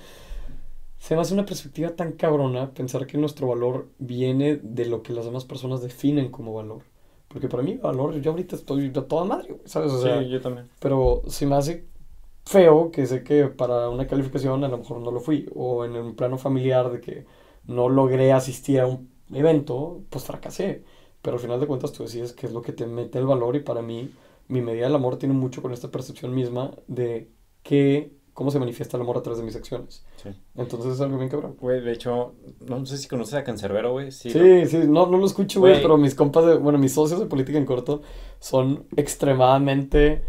se 0.98 1.14
me 1.14 1.20
hace 1.20 1.34
una 1.34 1.44
perspectiva 1.44 1.90
tan 1.90 2.12
cabrona 2.12 2.70
pensar 2.72 3.06
que 3.06 3.18
nuestro 3.18 3.48
valor 3.48 3.88
viene 3.98 4.56
de 4.62 4.86
lo 4.86 5.02
que 5.02 5.12
las 5.12 5.24
demás 5.26 5.44
personas 5.44 5.82
definen 5.82 6.30
como 6.30 6.54
valor. 6.54 6.82
Porque 7.28 7.48
para 7.48 7.62
mí, 7.62 7.76
valor, 7.76 8.18
yo 8.20 8.30
ahorita 8.30 8.56
estoy 8.56 8.90
a 8.94 9.02
toda 9.08 9.24
madre, 9.24 9.48
güey, 9.48 9.60
¿sabes? 9.66 9.92
O 9.92 10.00
sea, 10.00 10.22
sí, 10.22 10.28
yo 10.30 10.40
también. 10.40 10.68
pero 10.78 11.22
se 11.26 11.46
me 11.46 11.56
hace 11.56 11.86
feo 12.46 12.90
que 12.90 13.06
sé 13.06 13.22
que 13.24 13.46
para 13.46 13.88
una 13.90 14.06
calificación 14.06 14.64
a 14.64 14.68
lo 14.68 14.78
mejor 14.78 15.00
no 15.00 15.10
lo 15.10 15.20
fui, 15.20 15.48
o 15.54 15.84
en 15.84 15.96
un 15.96 16.14
plano 16.16 16.38
familiar 16.38 16.90
de 16.92 17.00
que 17.00 17.26
no 17.66 17.88
logré 17.88 18.32
asistir 18.32 18.80
a 18.80 18.86
un 18.86 19.10
evento, 19.32 20.02
pues 20.10 20.24
fracasé. 20.24 20.84
Pero 21.22 21.36
al 21.36 21.40
final 21.40 21.60
de 21.60 21.66
cuentas 21.66 21.92
tú 21.92 22.02
decides 22.02 22.32
qué 22.32 22.46
es 22.46 22.52
lo 22.52 22.62
que 22.62 22.72
te 22.72 22.86
mete 22.86 23.18
el 23.18 23.26
valor 23.26 23.54
y 23.56 23.60
para 23.60 23.80
mí 23.82 24.10
mi 24.48 24.60
medida 24.60 24.86
del 24.86 24.94
amor 24.96 25.16
tiene 25.16 25.34
mucho 25.34 25.62
con 25.62 25.72
esta 25.72 25.90
percepción 25.90 26.34
misma 26.34 26.72
de 26.88 27.30
que, 27.62 28.12
cómo 28.34 28.50
se 28.50 28.58
manifiesta 28.58 28.96
el 28.96 29.02
amor 29.04 29.16
a 29.18 29.22
través 29.22 29.38
de 29.38 29.44
mis 29.44 29.54
acciones. 29.54 30.04
Sí. 30.16 30.30
Entonces 30.56 30.94
es 30.94 31.00
algo 31.00 31.16
bien 31.18 31.28
cabrón. 31.30 31.56
Güey, 31.60 31.80
de 31.80 31.92
hecho, 31.92 32.34
no 32.66 32.84
sé 32.86 32.98
si 32.98 33.06
conoces 33.06 33.34
a 33.34 33.44
Cancerbero, 33.44 33.92
güey. 33.92 34.10
Sí. 34.10 34.30
Sí, 34.30 34.66
sí, 34.66 34.78
no, 34.88 35.06
no 35.06 35.16
lo 35.18 35.26
escucho, 35.26 35.60
güey, 35.60 35.74
Güey. 35.74 35.82
pero 35.82 35.96
mis 35.96 36.14
compas, 36.16 36.44
de, 36.46 36.56
bueno, 36.56 36.78
mis 36.78 36.92
socios 36.92 37.20
de 37.20 37.26
política 37.26 37.56
en 37.58 37.66
corto 37.66 38.02
son 38.40 38.86
extremadamente 38.96 40.24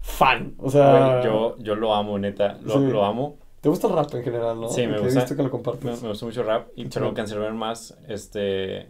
fan. 0.00 0.54
O 0.58 0.70
sea, 0.70 1.20
Güey, 1.20 1.24
yo, 1.24 1.56
yo 1.58 1.74
lo 1.74 1.94
amo, 1.94 2.18
neta. 2.18 2.58
Lo, 2.62 2.74
Sí. 2.74 2.86
lo 2.86 3.04
amo. 3.04 3.38
¿Te 3.60 3.68
gusta 3.68 3.88
el 3.88 3.94
rap 3.94 4.14
en 4.14 4.22
general, 4.24 4.60
no? 4.60 4.68
Sí, 4.68 4.86
me 4.86 4.98
gusta. 5.00 5.08
He 5.08 5.22
visto 5.22 5.36
que 5.36 5.42
lo 5.42 5.44
Me, 5.44 5.50
compartes. 5.50 6.02
me 6.02 6.08
gusta 6.08 6.26
mucho 6.26 6.42
rap. 6.44 6.68
Y, 6.76 6.84
pero. 6.86 7.12
Cancerbero 7.14 7.54
más, 7.54 7.96
este... 8.08 8.88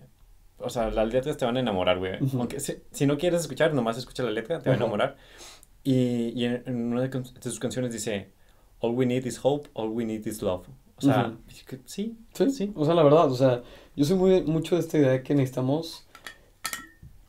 O 0.59 0.69
sea, 0.71 0.91
las 0.91 1.13
letras 1.13 1.37
te 1.37 1.45
van 1.45 1.57
a 1.57 1.61
enamorar, 1.61 1.99
güey. 1.99 2.23
Ujú. 2.23 2.39
Aunque 2.41 2.59
si, 2.61 2.75
si 2.91 3.07
no 3.07 3.17
quieres 3.17 3.43
escuchar, 3.43 3.73
nomás 3.73 3.97
escucha 3.97 4.25
la 4.25 4.31
letra, 4.33 4.59
te 4.61 4.69
va 4.69 4.75
a 4.75 4.77
enamorar. 4.77 5.17
Y, 5.85 6.31
y 6.39 6.45
en, 6.45 6.65
en 6.67 6.93
una 6.93 7.03
de, 7.03 7.25
sus 7.41 7.61
canciones 7.61 7.93
dice, 7.93 8.33
All 8.81 8.93
we 8.95 9.07
need 9.07 9.25
is 9.25 9.39
hope, 9.43 9.69
all 9.75 9.89
we 9.89 10.05
need 10.05 10.27
is 10.27 10.43
love. 10.43 10.67
O 10.97 11.01
sea, 11.01 11.29
Ujú. 11.29 11.39
que- 11.67 11.81
sí, 11.85 12.19
Sí, 12.35 12.51
sí. 12.51 12.73
O 12.75 12.85
sea, 12.85 12.95
la 12.95 13.05
verdad, 13.05 13.31
o 13.31 13.37
sea, 13.37 13.63
yo 13.95 14.05
soy 14.05 14.17
muy 14.17 14.43
mucho 14.43 14.75
de 14.75 14.81
esta 14.81 14.99
idea 14.99 15.11
de 15.13 15.23
que 15.23 15.33
necesitamos. 15.35 16.08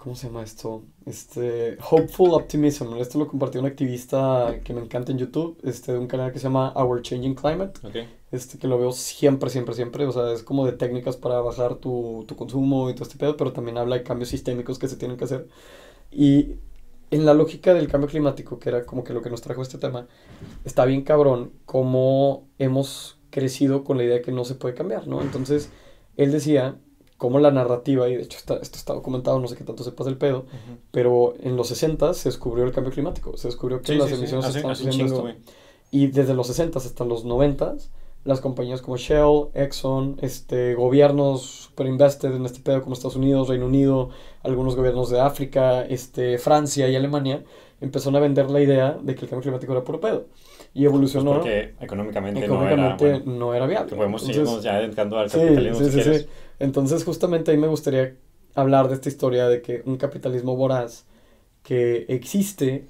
¿Cómo 0.01 0.15
se 0.15 0.27
llama 0.27 0.43
esto? 0.43 0.85
Este. 1.05 1.77
Hopeful 1.91 2.31
Optimism. 2.31 2.95
Esto 2.99 3.19
lo 3.19 3.27
compartió 3.27 3.59
un 3.59 3.67
activista 3.67 4.55
que 4.63 4.73
me 4.73 4.79
encanta 4.79 5.11
en 5.11 5.17
YouTube, 5.17 5.57
este, 5.63 5.91
de 5.91 5.97
un 5.97 6.07
canal 6.07 6.31
que 6.31 6.39
se 6.39 6.43
llama 6.43 6.71
Our 6.73 7.01
Changing 7.01 7.35
Climate. 7.35 7.85
Ok. 7.85 7.95
Este, 8.31 8.57
que 8.57 8.67
lo 8.69 8.79
veo 8.79 8.93
siempre, 8.93 9.49
siempre, 9.49 9.75
siempre. 9.75 10.05
O 10.05 10.11
sea, 10.13 10.31
es 10.31 10.41
como 10.41 10.65
de 10.65 10.71
técnicas 10.71 11.17
para 11.17 11.41
bajar 11.41 11.75
tu, 11.75 12.23
tu 12.29 12.37
consumo 12.37 12.89
y 12.89 12.93
todo 12.93 13.03
este 13.03 13.17
pedo, 13.17 13.35
pero 13.35 13.51
también 13.51 13.77
habla 13.77 13.97
de 13.97 14.03
cambios 14.03 14.29
sistémicos 14.29 14.79
que 14.79 14.87
se 14.87 14.95
tienen 14.95 15.17
que 15.17 15.25
hacer. 15.25 15.49
Y 16.11 16.53
en 17.11 17.25
la 17.25 17.33
lógica 17.33 17.73
del 17.73 17.89
cambio 17.89 18.07
climático, 18.07 18.57
que 18.57 18.69
era 18.69 18.85
como 18.85 19.03
que 19.03 19.13
lo 19.13 19.21
que 19.21 19.29
nos 19.29 19.41
trajo 19.41 19.61
este 19.61 19.79
tema, 19.79 20.07
está 20.63 20.85
bien 20.85 21.01
cabrón 21.01 21.51
cómo 21.65 22.47
hemos 22.57 23.19
crecido 23.31 23.83
con 23.83 23.97
la 23.97 24.05
idea 24.05 24.15
de 24.15 24.21
que 24.21 24.31
no 24.31 24.45
se 24.45 24.55
puede 24.55 24.75
cambiar, 24.75 25.07
¿no? 25.07 25.21
Entonces, 25.21 25.71
él 26.15 26.31
decía 26.31 26.79
cómo 27.19 27.37
la 27.37 27.51
narrativa, 27.51 28.09
y 28.09 28.15
de 28.15 28.23
hecho 28.23 28.39
está, 28.39 28.55
esto 28.55 28.77
está 28.79 28.93
documentado, 28.93 29.39
no 29.39 29.47
sé 29.47 29.55
qué 29.55 29.63
tanto 29.63 29.83
sepas 29.83 30.07
del 30.07 30.17
pedo, 30.17 30.39
Ujú. 30.39 30.77
pero 30.89 31.35
en 31.41 31.55
los 31.55 31.67
60 31.67 32.15
se 32.15 32.29
descubrió 32.29 32.63
el 32.65 32.71
cambio 32.71 32.91
climático, 32.91 33.37
se 33.37 33.49
descubrió 33.49 33.81
que 33.81 33.91
Sí, 33.93 33.99
las 33.99 34.07
sí, 34.07 34.13
sí. 34.15 34.19
emisiones 34.21 34.45
Hace, 34.47 34.59
estaban 34.59 35.21
güey. 35.21 35.35
Y 35.91 36.07
desde 36.07 36.33
los 36.33 36.47
60 36.47 36.79
hasta 36.79 37.05
los 37.05 37.25
90 37.25 37.75
las 38.25 38.41
compañías 38.41 38.81
como 38.81 38.97
Shell, 38.97 39.47
Exxon, 39.53 40.17
este, 40.21 40.75
gobiernos 40.75 41.41
super 41.41 41.87
invested 41.87 42.33
en 42.33 42.45
este 42.45 42.59
pedo 42.59 42.81
como 42.81 42.93
Estados 42.93 43.15
Unidos, 43.15 43.47
Reino 43.47 43.65
Unido, 43.65 44.09
algunos 44.43 44.75
gobiernos 44.75 45.09
de 45.09 45.19
África, 45.19 45.85
este, 45.85 46.37
Francia 46.37 46.87
y 46.89 46.95
Alemania 46.95 47.43
empezaron 47.81 48.15
a 48.17 48.19
vender 48.19 48.49
la 48.49 48.61
idea 48.61 48.97
de 49.01 49.15
que 49.15 49.21
el 49.25 49.29
cambio 49.29 49.43
climático 49.43 49.71
era 49.71 49.83
puro 49.83 49.99
pedo. 50.01 50.25
Y 50.73 50.81
Pues 50.83 50.91
evolucionó. 50.93 51.33
porque 51.33 51.73
económicamente, 51.79 52.45
económicamente 52.45 53.03
no 53.03 53.07
era... 53.07 53.19
bueno, 53.25 53.37
no 53.39 53.53
era 53.55 53.65
viable. 53.67 53.95
podemos 53.95 54.21
seguirnos 54.23 54.61
ya 54.63 54.81
entrando 54.81 55.17
al 55.17 55.29
capitalismo 55.29 55.79
sí, 55.79 55.91
si 55.91 56.01
sí, 56.03 56.13
sí. 56.19 56.25
Entonces, 56.59 57.03
justamente 57.03 57.51
ahí 57.51 57.57
me 57.57 57.67
gustaría 57.67 58.15
hablar 58.55 58.87
de 58.87 58.95
esta 58.95 59.09
historia 59.09 59.47
de 59.47 59.61
que 59.61 59.81
un 59.85 59.97
capitalismo 59.97 60.55
voraz 60.55 61.05
que 61.63 62.05
existe 62.09 62.87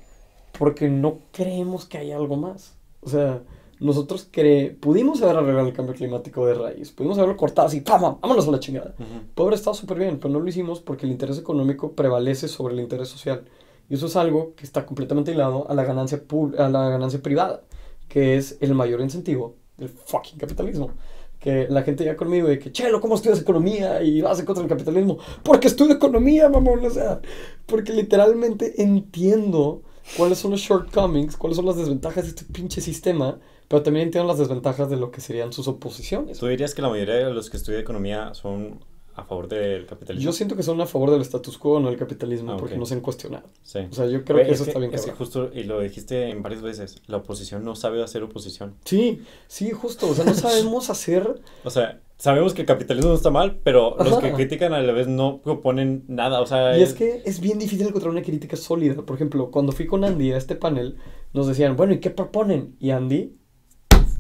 porque 0.57 0.89
no 0.89 1.19
creemos 1.31 1.85
que 1.85 1.97
haya 1.97 2.18
algo 2.18 2.35
más. 2.35 2.76
O 3.01 3.10
sea, 3.10 3.41
nosotros 3.80 4.27
cre 4.30 4.76
pudimos 4.80 5.22
haber 5.22 5.38
arreglado 5.38 5.68
el 5.68 5.73
cambio 5.73 5.95
climático 5.95 6.45
de 6.45 6.53
raíz, 6.56 6.91
pudimos 6.91 7.18
haberlo 7.18 7.38
cortado 7.38 7.68
así, 7.69 7.80
¡pam! 7.81 8.18
¡Vámonos 8.22 8.47
a 8.47 8.51
la 8.51 8.60
chingada! 8.60 8.93
Ujú. 8.99 9.22
Puede 9.35 9.47
haber 9.47 9.57
estado 9.57 9.73
súper 9.73 9.99
bien, 9.99 10.19
pero 10.19 10.34
no 10.34 10.39
lo 10.41 10.47
hicimos 10.47 10.81
porque 10.81 11.06
el 11.06 11.11
interés 11.14 11.38
económico 11.39 11.93
prevalece 11.93 12.47
sobre 12.49 12.73
el 12.73 12.81
interés 12.81 13.07
social. 13.07 13.43
Y 13.89 13.95
eso 13.95 14.07
es 14.07 14.15
algo 14.15 14.53
que 14.56 14.65
está 14.65 14.85
completamente 14.85 15.31
hilado 15.31 15.69
a 15.69 15.73
la 15.73 15.84
ganancia, 15.84 16.22
a 16.57 16.69
la 16.69 16.89
ganancia 16.89 17.22
privada, 17.22 17.61
que 18.10 18.36
es 18.36 18.57
el 18.60 18.76
mayor 18.76 18.99
incentivo 18.99 19.56
del 19.77 19.88
fucking 19.90 20.38
capitalismo. 20.38 20.91
Que 21.40 21.68
la 21.69 21.84
gente 21.84 22.03
ya 22.03 22.18
conmigo 22.18 22.49
de 22.49 22.60
que, 22.60 22.73
Chelo, 22.73 22.99
¿cómo 22.99 23.15
estudias 23.15 23.40
economía 23.40 24.03
y 24.03 24.19
vas 24.19 24.40
en 24.40 24.45
contra 24.45 24.61
del 24.61 24.69
capitalismo? 24.69 25.19
Porque 25.41 25.69
estudio 25.69 25.94
economía, 25.95 26.49
mamón, 26.49 26.86
o 26.86 26.90
sea, 26.90 27.22
porque 27.65 27.94
literalmente 27.94 28.81
entiendo 28.81 29.84
cuáles 30.18 30.40
son 30.40 30.52
los 30.52 30.60
shortcomings, 30.60 31.38
cuáles 31.38 31.56
son 31.56 31.65
las 31.65 31.77
desventajas 31.77 32.26
de 32.26 32.30
este 32.31 32.44
pinche 32.44 32.81
sistema, 32.81 33.40
pero 33.69 33.84
también 33.84 34.07
entiendo 34.07 34.27
las 34.27 34.40
desventajas 34.40 34.90
de 34.90 34.98
lo 34.98 35.11
que 35.11 35.22
serían 35.22 35.53
sus 35.53 35.69
oposiciones. 35.69 36.40
¿Tú 36.40 36.48
dirías 36.48 36.76
que 36.76 36.81
la 36.81 36.90
mayoría 36.90 37.15
de 37.15 37.34
los 37.34 37.49
que 37.49 37.56
estudian 37.56 37.84
economía 37.84 38.34
son 38.34 38.84
a 39.19 39.25
favor 39.25 39.47
del 39.47 39.85
capitalismo? 39.85 40.25
Yo 40.25 40.33
siento 40.33 40.55
que 40.55 40.63
son 40.63 40.79
a 40.81 40.85
favor 40.85 41.11
del 41.11 41.21
status 41.21 41.57
quo, 41.57 41.79
no 41.79 41.89
del 41.89 41.97
capitalismo, 41.97 42.53
Ah, 42.53 42.57
porque 42.57 42.77
no 42.77 42.85
se 42.85 42.95
han 42.95 43.01
cuestionado. 43.01 43.47
Sí. 43.61 43.79
O 43.89 43.93
sea, 43.93 44.07
yo 44.07 44.23
creo 44.23 44.37
que 44.37 44.51
es 44.51 44.59
eso 44.59 44.63
está 44.65 44.79
bien 44.79 44.93
Es 44.93 45.05
que 45.05 45.11
justo, 45.11 45.49
y 45.53 45.63
lo 45.63 45.79
dijiste 45.81 46.29
en 46.29 46.41
varias 46.41 46.61
veces, 46.61 47.01
la 47.07 47.17
oposición 47.17 47.63
no 47.63 47.75
sabe 47.75 48.03
hacer 48.03 48.23
oposición. 48.23 48.75
Sí, 48.85 49.21
sí, 49.47 49.71
justo. 49.71 50.09
O 50.09 50.13
sea, 50.13 50.25
no 50.25 50.33
sabemos 50.35 50.89
hacer. 50.89 51.41
O 51.63 51.69
sea, 51.69 52.01
sabemos 52.17 52.53
que 52.53 52.61
el 52.61 52.67
capitalismo 52.67 53.09
no 53.11 53.15
está 53.15 53.29
mal, 53.31 53.59
pero 53.63 53.95
los 54.03 54.19
que 54.19 54.33
critican 54.33 54.73
a 54.73 54.81
la 54.81 54.91
vez 54.93 55.07
no 55.07 55.41
proponen 55.41 56.03
nada. 56.07 56.41
O 56.41 56.45
sea, 56.45 56.77
Y 56.77 56.83
es 56.83 56.93
que 56.93 57.21
es 57.25 57.39
bien 57.39 57.59
difícil 57.59 57.87
encontrar 57.87 58.11
una 58.11 58.21
crítica 58.21 58.57
sólida. 58.57 58.95
Por 58.95 59.15
ejemplo, 59.15 59.51
cuando 59.51 59.71
fui 59.71 59.85
con 59.87 60.03
Andy 60.03 60.33
a 60.33 60.37
este 60.37 60.55
panel, 60.55 60.97
nos 61.33 61.47
decían, 61.47 61.75
bueno, 61.75 61.93
¿y 61.93 61.99
qué 61.99 62.09
proponen? 62.09 62.75
Y 62.79 62.89
Andy, 62.91 63.35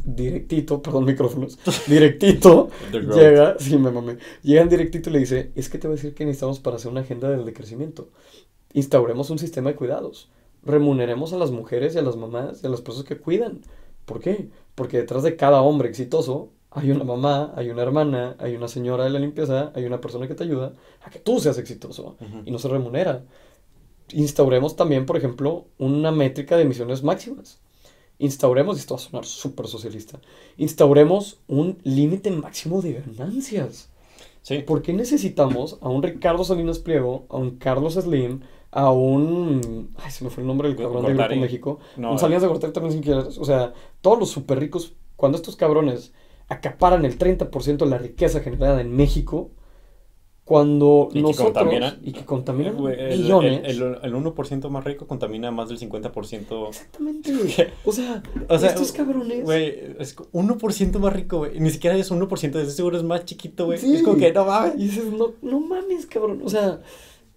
directito, 0.03 0.81
perdón, 0.81 1.05
micrófonos, 1.05 1.57
directito, 1.87 2.69
llega, 2.91 3.57
sí, 3.59 3.77
me 3.77 3.91
mamé, 3.91 4.17
llega 4.43 4.61
en 4.61 4.69
directito 4.69 5.09
y 5.09 5.13
le 5.13 5.19
dice, 5.19 5.51
es 5.55 5.69
que 5.69 5.77
te 5.77 5.87
voy 5.87 5.95
a 5.95 5.97
decir 5.97 6.13
que 6.13 6.25
necesitamos 6.25 6.59
para 6.59 6.77
hacer 6.77 6.91
una 6.91 7.01
agenda 7.01 7.29
del 7.29 7.45
decrecimiento. 7.45 8.09
Instauremos 8.73 9.29
un 9.29 9.39
sistema 9.39 9.69
de 9.71 9.75
cuidados. 9.75 10.29
Remuneremos 10.63 11.33
a 11.33 11.37
las 11.37 11.51
mujeres 11.51 11.95
y 11.95 11.99
a 11.99 12.01
las 12.01 12.15
mamás 12.17 12.63
y 12.63 12.67
a 12.67 12.69
las 12.69 12.81
personas 12.81 13.07
que 13.07 13.17
cuidan. 13.17 13.61
¿Por 14.05 14.19
qué? 14.19 14.49
Porque 14.75 14.97
detrás 14.97 15.23
de 15.23 15.35
cada 15.35 15.61
hombre 15.61 15.89
exitoso 15.89 16.51
hay 16.71 16.91
una 16.91 17.03
mamá, 17.03 17.53
hay 17.55 17.69
una 17.69 17.81
hermana, 17.81 18.35
hay 18.39 18.55
una 18.55 18.67
señora 18.67 19.03
de 19.03 19.09
la 19.09 19.19
limpieza, 19.19 19.71
hay 19.75 19.85
una 19.85 20.01
persona 20.01 20.27
que 20.27 20.35
te 20.35 20.43
ayuda 20.43 20.73
a 21.01 21.09
que 21.09 21.19
tú 21.19 21.39
seas 21.39 21.57
exitoso 21.57 22.17
y 22.45 22.51
no 22.51 22.59
se 22.59 22.67
remunera. 22.67 23.23
Instauremos 24.11 24.75
también, 24.75 25.05
por 25.05 25.17
ejemplo, 25.17 25.67
una 25.77 26.11
métrica 26.11 26.57
de 26.57 26.63
emisiones 26.63 27.03
máximas. 27.03 27.59
Instauremos, 28.19 28.77
y 28.77 28.81
esto 28.81 28.95
va 28.95 28.99
a 28.99 29.03
sonar 29.03 29.25
súper 29.25 29.67
socialista, 29.67 30.19
instauremos 30.57 31.39
un 31.47 31.79
límite 31.83 32.29
máximo 32.31 32.81
de 32.81 33.01
ganancias. 33.17 33.89
Sí. 34.41 34.59
¿Por 34.59 34.81
qué 34.81 34.93
necesitamos 34.93 35.77
a 35.81 35.89
un 35.89 36.03
Ricardo 36.03 36.43
Salinas 36.43 36.79
Pliego, 36.79 37.25
a 37.29 37.37
un 37.37 37.57
Carlos 37.57 37.93
Slim, 37.95 38.41
a 38.71 38.91
un... 38.91 39.91
Ay, 39.97 40.11
se 40.11 40.23
me 40.23 40.29
fue 40.29 40.41
el 40.41 40.47
nombre 40.47 40.67
del 40.67 40.77
cabrón 40.77 41.05
de 41.05 41.13
Grupo. 41.13 41.35
México. 41.35 41.79
No, 41.97 42.11
un 42.11 42.19
Salinas 42.19 42.41
de 42.41 42.47
Gortari 42.47 42.73
también 42.73 42.93
sin 42.93 43.01
querer. 43.01 43.25
O 43.39 43.45
sea, 43.45 43.73
todos 44.01 44.19
los 44.19 44.29
súper 44.29 44.59
ricos, 44.59 44.93
cuando 45.15 45.37
estos 45.37 45.55
cabrones 45.55 46.13
acaparan 46.47 47.05
el 47.05 47.17
30% 47.17 47.77
de 47.77 47.85
la 47.85 47.97
riqueza 47.97 48.41
generada 48.41 48.81
en 48.81 48.95
México, 48.95 49.51
cuando 50.49 51.09
Y 51.11 51.13
que 51.13 51.21
nosotros... 51.21 51.53
contaminan. 51.53 51.99
y 52.01 52.11
que 52.11 52.25
contaminan 52.25 52.75
el, 52.87 53.19
millones. 53.19 53.61
el, 53.65 53.83
el, 53.83 53.97
el 54.01 54.13
1% 54.15 54.69
más 54.71 54.83
rico 54.83 55.05
contamina 55.05 55.51
más 55.51 55.69
del 55.69 55.77
50%. 55.77 56.69
Exactamente. 56.69 57.31
O 57.85 57.91
sea, 57.91 58.23
O 58.47 58.57
sea, 58.57 58.69
estos 58.69 58.91
cabrones... 58.91 59.43
Güey, 59.43 59.95
es 59.99 60.17
1% 60.17 60.97
más 60.97 61.13
rico, 61.13 61.37
güey. 61.37 61.59
Ni 61.59 61.69
siquiera 61.69 61.95
es 61.95 62.11
1%, 62.11 62.51
de 62.51 62.65
seguro 62.71 62.97
es 62.97 63.03
más 63.03 63.25
chiquito, 63.25 63.67
güey. 63.67 63.77
Sí. 63.77 63.93
Es 63.97 64.01
como 64.01 64.17
que 64.17 64.33
no 64.33 64.43
mames. 64.43 64.73
Y 64.77 64.85
dices, 64.85 65.05
no, 65.11 65.33
no 65.43 65.59
mames, 65.59 66.07
cabrón. 66.07 66.41
O 66.43 66.49
sea, 66.49 66.81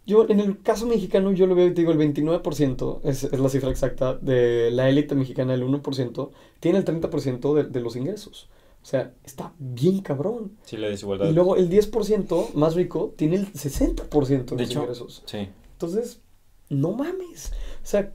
yo 0.06 0.26
en 0.30 0.40
el 0.40 0.62
caso 0.62 0.86
mexicano, 0.86 1.32
yo 1.32 1.46
lo 1.46 1.54
veo 1.54 1.66
y 1.66 1.74
te 1.74 1.82
digo, 1.82 1.92
el 1.92 1.98
29% 1.98 3.00
es, 3.04 3.24
es 3.24 3.38
la 3.38 3.50
cifra 3.50 3.68
exacta 3.68 4.14
de 4.14 4.70
la 4.70 4.88
élite 4.88 5.14
mexicana, 5.14 5.52
el 5.52 5.64
1%, 5.64 6.30
tiene 6.60 6.78
el 6.78 6.86
30% 6.86 7.54
de, 7.56 7.64
de 7.64 7.80
los 7.80 7.94
ingresos. 7.94 8.48
O 8.82 8.84
sea, 8.84 9.14
está 9.24 9.52
bien 9.58 10.00
cabrón. 10.00 10.58
Sí, 10.64 10.76
la 10.76 10.88
desigualdad. 10.88 11.28
Y 11.28 11.32
luego 11.32 11.56
el 11.56 11.70
10% 11.70 12.54
más 12.54 12.74
rico 12.74 13.14
tiene 13.16 13.36
el 13.36 13.52
60% 13.52 14.56
de, 14.56 14.56
de 14.56 14.62
los 14.62 14.70
hecho, 14.70 14.80
ingresos. 14.80 15.22
sí. 15.26 15.48
Entonces, 15.72 16.20
no 16.68 16.92
mames. 16.92 17.52
O 17.82 17.86
sea, 17.86 18.12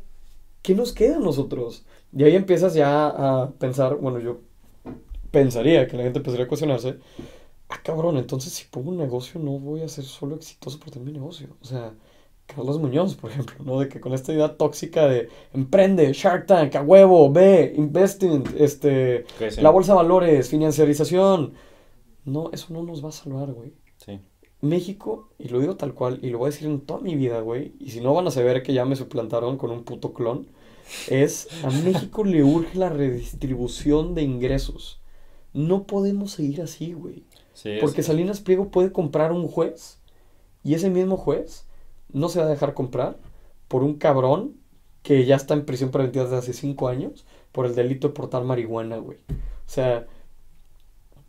¿qué 0.61 0.73
nos 0.75 0.93
queda 0.93 1.17
a 1.17 1.19
nosotros? 1.19 1.85
Y 2.15 2.23
ahí 2.23 2.35
empiezas 2.35 2.73
ya 2.73 3.07
a 3.07 3.51
pensar, 3.51 3.95
bueno, 3.97 4.19
yo 4.19 4.39
pensaría 5.31 5.87
que 5.87 5.97
la 5.97 6.03
gente 6.03 6.19
empezaría 6.19 6.45
a 6.45 6.47
cuestionarse, 6.47 6.97
ah, 7.69 7.81
cabrón, 7.83 8.17
entonces 8.17 8.53
si 8.53 8.65
pongo 8.65 8.89
un 8.91 8.97
negocio 8.97 9.39
no 9.39 9.59
voy 9.59 9.81
a 9.81 9.87
ser 9.89 10.05
solo 10.05 10.35
exitoso 10.35 10.79
por 10.79 10.91
tener 10.91 11.05
mi 11.05 11.13
negocio. 11.13 11.49
O 11.61 11.65
sea, 11.65 11.93
Carlos 12.47 12.79
Muñoz, 12.79 13.15
por 13.15 13.29
ejemplo, 13.29 13.55
¿no? 13.63 13.79
De 13.79 13.89
que 13.89 13.99
con 13.99 14.13
esta 14.13 14.33
idea 14.33 14.55
tóxica 14.57 15.07
de 15.07 15.29
emprende, 15.53 16.11
Shark 16.13 16.47
Tank, 16.47 16.75
a 16.75 16.81
huevo, 16.81 17.31
ve, 17.31 17.73
investing, 17.75 18.43
este, 18.57 19.25
la 19.57 19.69
bolsa 19.69 19.91
de 19.93 19.97
valores, 19.97 20.49
financiarización. 20.49 21.53
No, 22.25 22.49
eso 22.51 22.73
no 22.73 22.83
nos 22.83 23.03
va 23.03 23.09
a 23.09 23.11
salvar, 23.11 23.51
güey. 23.51 23.73
Sí. 23.97 24.19
México, 24.61 25.29
y 25.37 25.49
lo 25.49 25.59
digo 25.59 25.75
tal 25.75 25.93
cual, 25.93 26.19
y 26.23 26.29
lo 26.29 26.39
voy 26.39 26.47
a 26.47 26.51
decir 26.51 26.67
en 26.67 26.81
toda 26.81 27.01
mi 27.01 27.15
vida, 27.15 27.41
güey, 27.41 27.73
y 27.79 27.91
si 27.91 28.01
no 28.01 28.13
van 28.13 28.27
a 28.27 28.31
saber 28.31 28.63
que 28.63 28.73
ya 28.73 28.85
me 28.85 28.95
suplantaron 28.95 29.57
con 29.57 29.69
un 29.69 29.83
puto 29.83 30.13
clon, 30.13 30.47
es 31.09 31.47
a 31.63 31.69
México 31.69 32.23
le 32.23 32.43
urge 32.43 32.77
la 32.77 32.89
redistribución 32.89 34.15
de 34.15 34.23
ingresos. 34.23 34.99
No 35.53 35.83
podemos 35.83 36.31
seguir 36.31 36.61
así, 36.61 36.93
güey. 36.93 37.23
Sí, 37.53 37.77
Porque 37.81 38.03
Salinas 38.03 38.39
Pliego 38.39 38.69
puede 38.69 38.91
comprar 38.91 39.31
un 39.31 39.47
juez, 39.47 39.99
y 40.63 40.73
ese 40.73 40.89
mismo 40.89 41.17
juez 41.17 41.66
no 42.13 42.29
se 42.29 42.39
va 42.39 42.45
a 42.45 42.49
dejar 42.49 42.73
comprar 42.73 43.17
por 43.67 43.83
un 43.83 43.95
cabrón 43.95 44.53
que 45.03 45.25
ya 45.25 45.35
está 45.35 45.53
en 45.53 45.65
prisión 45.65 45.91
preventiva 45.91 46.25
desde 46.25 46.37
hace 46.37 46.53
cinco 46.53 46.87
años 46.89 47.25
por 47.51 47.65
el 47.65 47.75
delito 47.75 48.09
de 48.09 48.13
portar 48.13 48.43
marihuana, 48.43 48.97
güey. 48.97 49.17
O 49.29 49.69
sea, 49.69 50.05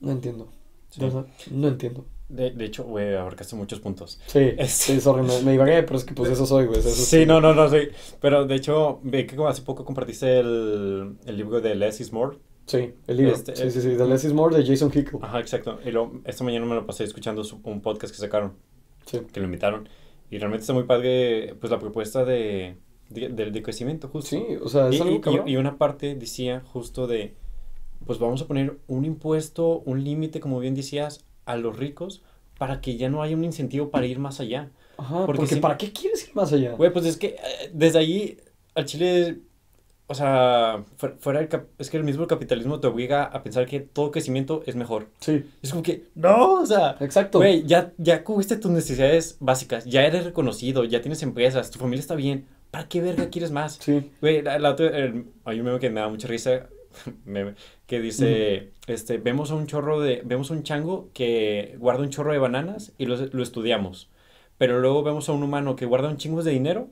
no 0.01 0.13
entiendo. 0.13 0.49
Sí. 0.91 1.01
De 1.01 1.07
verdad, 1.07 1.27
no 1.51 1.69
entiendo. 1.69 2.05
De, 2.29 2.51
de 2.51 2.65
hecho, 2.67 2.85
güey, 2.85 3.15
abarcaste 3.15 3.57
muchos 3.57 3.81
puntos. 3.81 4.21
Sí, 4.27 4.53
Es- 4.59 4.73
sí, 4.73 5.01
sorry, 5.01 5.23
me, 5.23 5.41
me 5.43 5.53
divagué, 5.53 5.83
pero 5.83 5.97
es 5.99 6.05
que 6.05 6.15
pues 6.15 6.31
eso 6.31 6.45
soy, 6.47 6.67
güey. 6.67 6.79
eso 6.81 6.91
Sí, 6.91 7.25
no, 7.27 7.41
no, 7.41 7.55
no, 7.55 7.69
sí. 7.69 7.79
Pero 8.21 8.47
de 8.47 8.55
hecho, 8.55 9.01
ve 9.03 9.27
que 9.27 9.37
hace 9.47 9.63
poco 9.63 9.85
compartiste 9.85 10.41
el, 10.41 11.17
el 11.25 11.37
libro 11.37 11.61
de 11.61 11.75
Less 11.75 12.01
is 12.01 12.13
More. 12.13 12.37
Sí, 12.67 12.95
el 13.07 13.17
libro. 13.17 13.35
Este, 13.35 13.57
sí, 13.57 13.63
eh, 13.63 13.71
sí, 13.71 13.81
sí, 13.81 13.95
The 13.97 14.07
Less 14.07 14.25
is 14.25 14.33
More 14.35 14.55
de 14.57 14.67
Jason 14.67 14.91
Hickel. 14.95 15.21
Ajá, 15.23 15.41
exacto. 15.41 15.79
Y 15.85 15.91
lo, 15.91 16.21
esta 16.25 16.45
mañana 16.45 16.67
me 16.67 16.75
lo 16.75 16.85
pasé 16.85 17.05
escuchando 17.05 17.43
su- 17.45 17.61
un 17.65 17.81
podcast 17.81 18.13
que 18.15 18.21
sacaron, 18.21 18.55
Sí, 19.07 19.21
que 19.33 19.41
lo 19.41 19.47
invitaron. 19.47 19.89
Y 20.31 20.39
realmente 20.39 20.63
está 20.63 20.73
muy 20.75 20.85
padre, 20.85 21.55
pues, 21.61 21.71
la 21.71 21.79
propuesta 21.79 22.25
de, 22.25 22.77
de, 23.11 23.29
del 23.31 23.53
decrecimiento, 23.53 24.09
justo. 24.09 24.31
sí, 24.31 24.45
o 24.63 24.69
sea, 24.69 24.89
es 24.89 25.01
Y, 25.01 25.03
algo 25.03 25.21
y- 25.47 25.53
y 25.53 25.57
una 25.57 25.79
parte 25.79 26.15
decía 26.15 26.63
justo 26.67 27.07
de, 27.07 27.35
pues 28.07 28.19
vamos 28.19 28.43
a 28.43 28.47
poner 28.47 28.79
un 28.89 29.05
impuesto, 29.05 29.81
un 29.87 30.05
límite, 30.05 30.41
como 30.41 30.61
bien 30.61 30.75
decías, 30.75 31.25
a 31.47 31.57
los 31.57 31.77
ricos 31.79 32.23
para 32.59 32.81
que 32.81 32.97
ya 32.97 33.09
no 33.09 33.23
haya 33.23 33.37
un 33.37 33.45
incentivo 33.45 33.91
para 33.91 34.07
ir 34.07 34.19
más 34.19 34.41
allá. 34.41 34.71
Ajá, 34.97 35.25
porque 35.27 35.39
porque, 35.39 35.55
si- 35.55 35.61
¿para 35.61 35.77
qué 35.79 35.93
quieres 35.93 36.29
ir 36.29 36.35
más 36.35 36.53
allá? 36.53 36.73
Güey, 36.73 36.93
pues 36.93 37.07
es 37.07 37.17
que 37.17 37.29
eh, 37.29 37.71
desde 37.73 37.99
ahí 37.99 38.39
al 38.75 38.85
Chile, 38.87 39.41
o 40.09 40.15
sea, 40.15 40.85
fu- 40.97 41.15
fuera 41.21 41.41
el 41.41 41.49
es 41.79 41.91
que 41.91 41.97
el 41.99 42.05
mismo 42.05 42.27
capitalismo 42.27 42.81
te 42.81 42.87
obliga 42.89 43.25
a 43.25 43.43
pensar 43.43 43.67
que 43.67 43.81
todo 43.81 44.11
crecimiento 44.11 44.63
es 44.67 44.77
mejor. 44.77 45.09
Sí, 45.21 45.45
Es 45.63 45.71
como 45.71 45.83
que, 45.83 46.05
no, 46.15 46.55
o 46.55 46.67
sea, 46.67 46.97
exacto. 47.01 47.39
güey, 47.39 47.65
ya, 47.67 47.93
ya 47.99 48.25
cubriste 48.25 48.57
tus 48.57 48.71
necesidades 48.71 49.37
básicas, 49.41 49.85
ya 49.85 50.05
eres 50.05 50.25
reconocido, 50.25 50.85
ya 50.85 51.01
tienes 51.03 51.23
empresas, 51.23 51.71
tu 51.71 51.79
familia 51.79 52.01
está 52.01 52.15
bien, 52.15 52.47
¿para 52.71 52.89
qué 52.89 53.01
verga 53.01 53.29
quieres 53.31 53.51
más? 53.53 53.77
Sí, 53.81 54.11
Güey, 54.21 54.43
la, 54.43 54.59
la 54.59 54.71
otra, 54.71 54.87
el- 54.97 55.27
hay 55.45 55.61
un 55.61 55.67
meme 55.67 55.79
que 55.79 55.91
me 55.91 56.01
da 56.01 56.09
mucha 56.09 56.29
risa, 56.29 56.69
meme, 57.25 57.55
que 57.87 58.01
dice, 58.01 58.73
este, 58.87 59.19
vemos 59.19 59.51
a 59.51 59.55
un 59.57 59.67
chorro 59.67 60.01
de, 60.01 60.23
vemos 60.25 60.51
a 60.51 60.55
un 60.55 60.63
chango 60.63 61.11
que 61.13 61.77
guarda 61.79 62.03
un 62.03 62.11
chorro 62.11 62.33
de 62.33 62.39
bananas 62.39 62.93
y 62.99 63.07
lo, 63.07 63.17
lo 63.17 63.43
estudiamos, 63.43 64.09
pero 64.59 64.81
luego 64.81 65.03
vemos 65.03 65.29
a 65.29 65.33
un 65.33 65.43
humano 65.43 65.77
que 65.77 65.87
guarda 65.87 66.09
un 66.09 66.17
chingo 66.17 66.43
de 66.43 66.51
dinero 66.53 66.89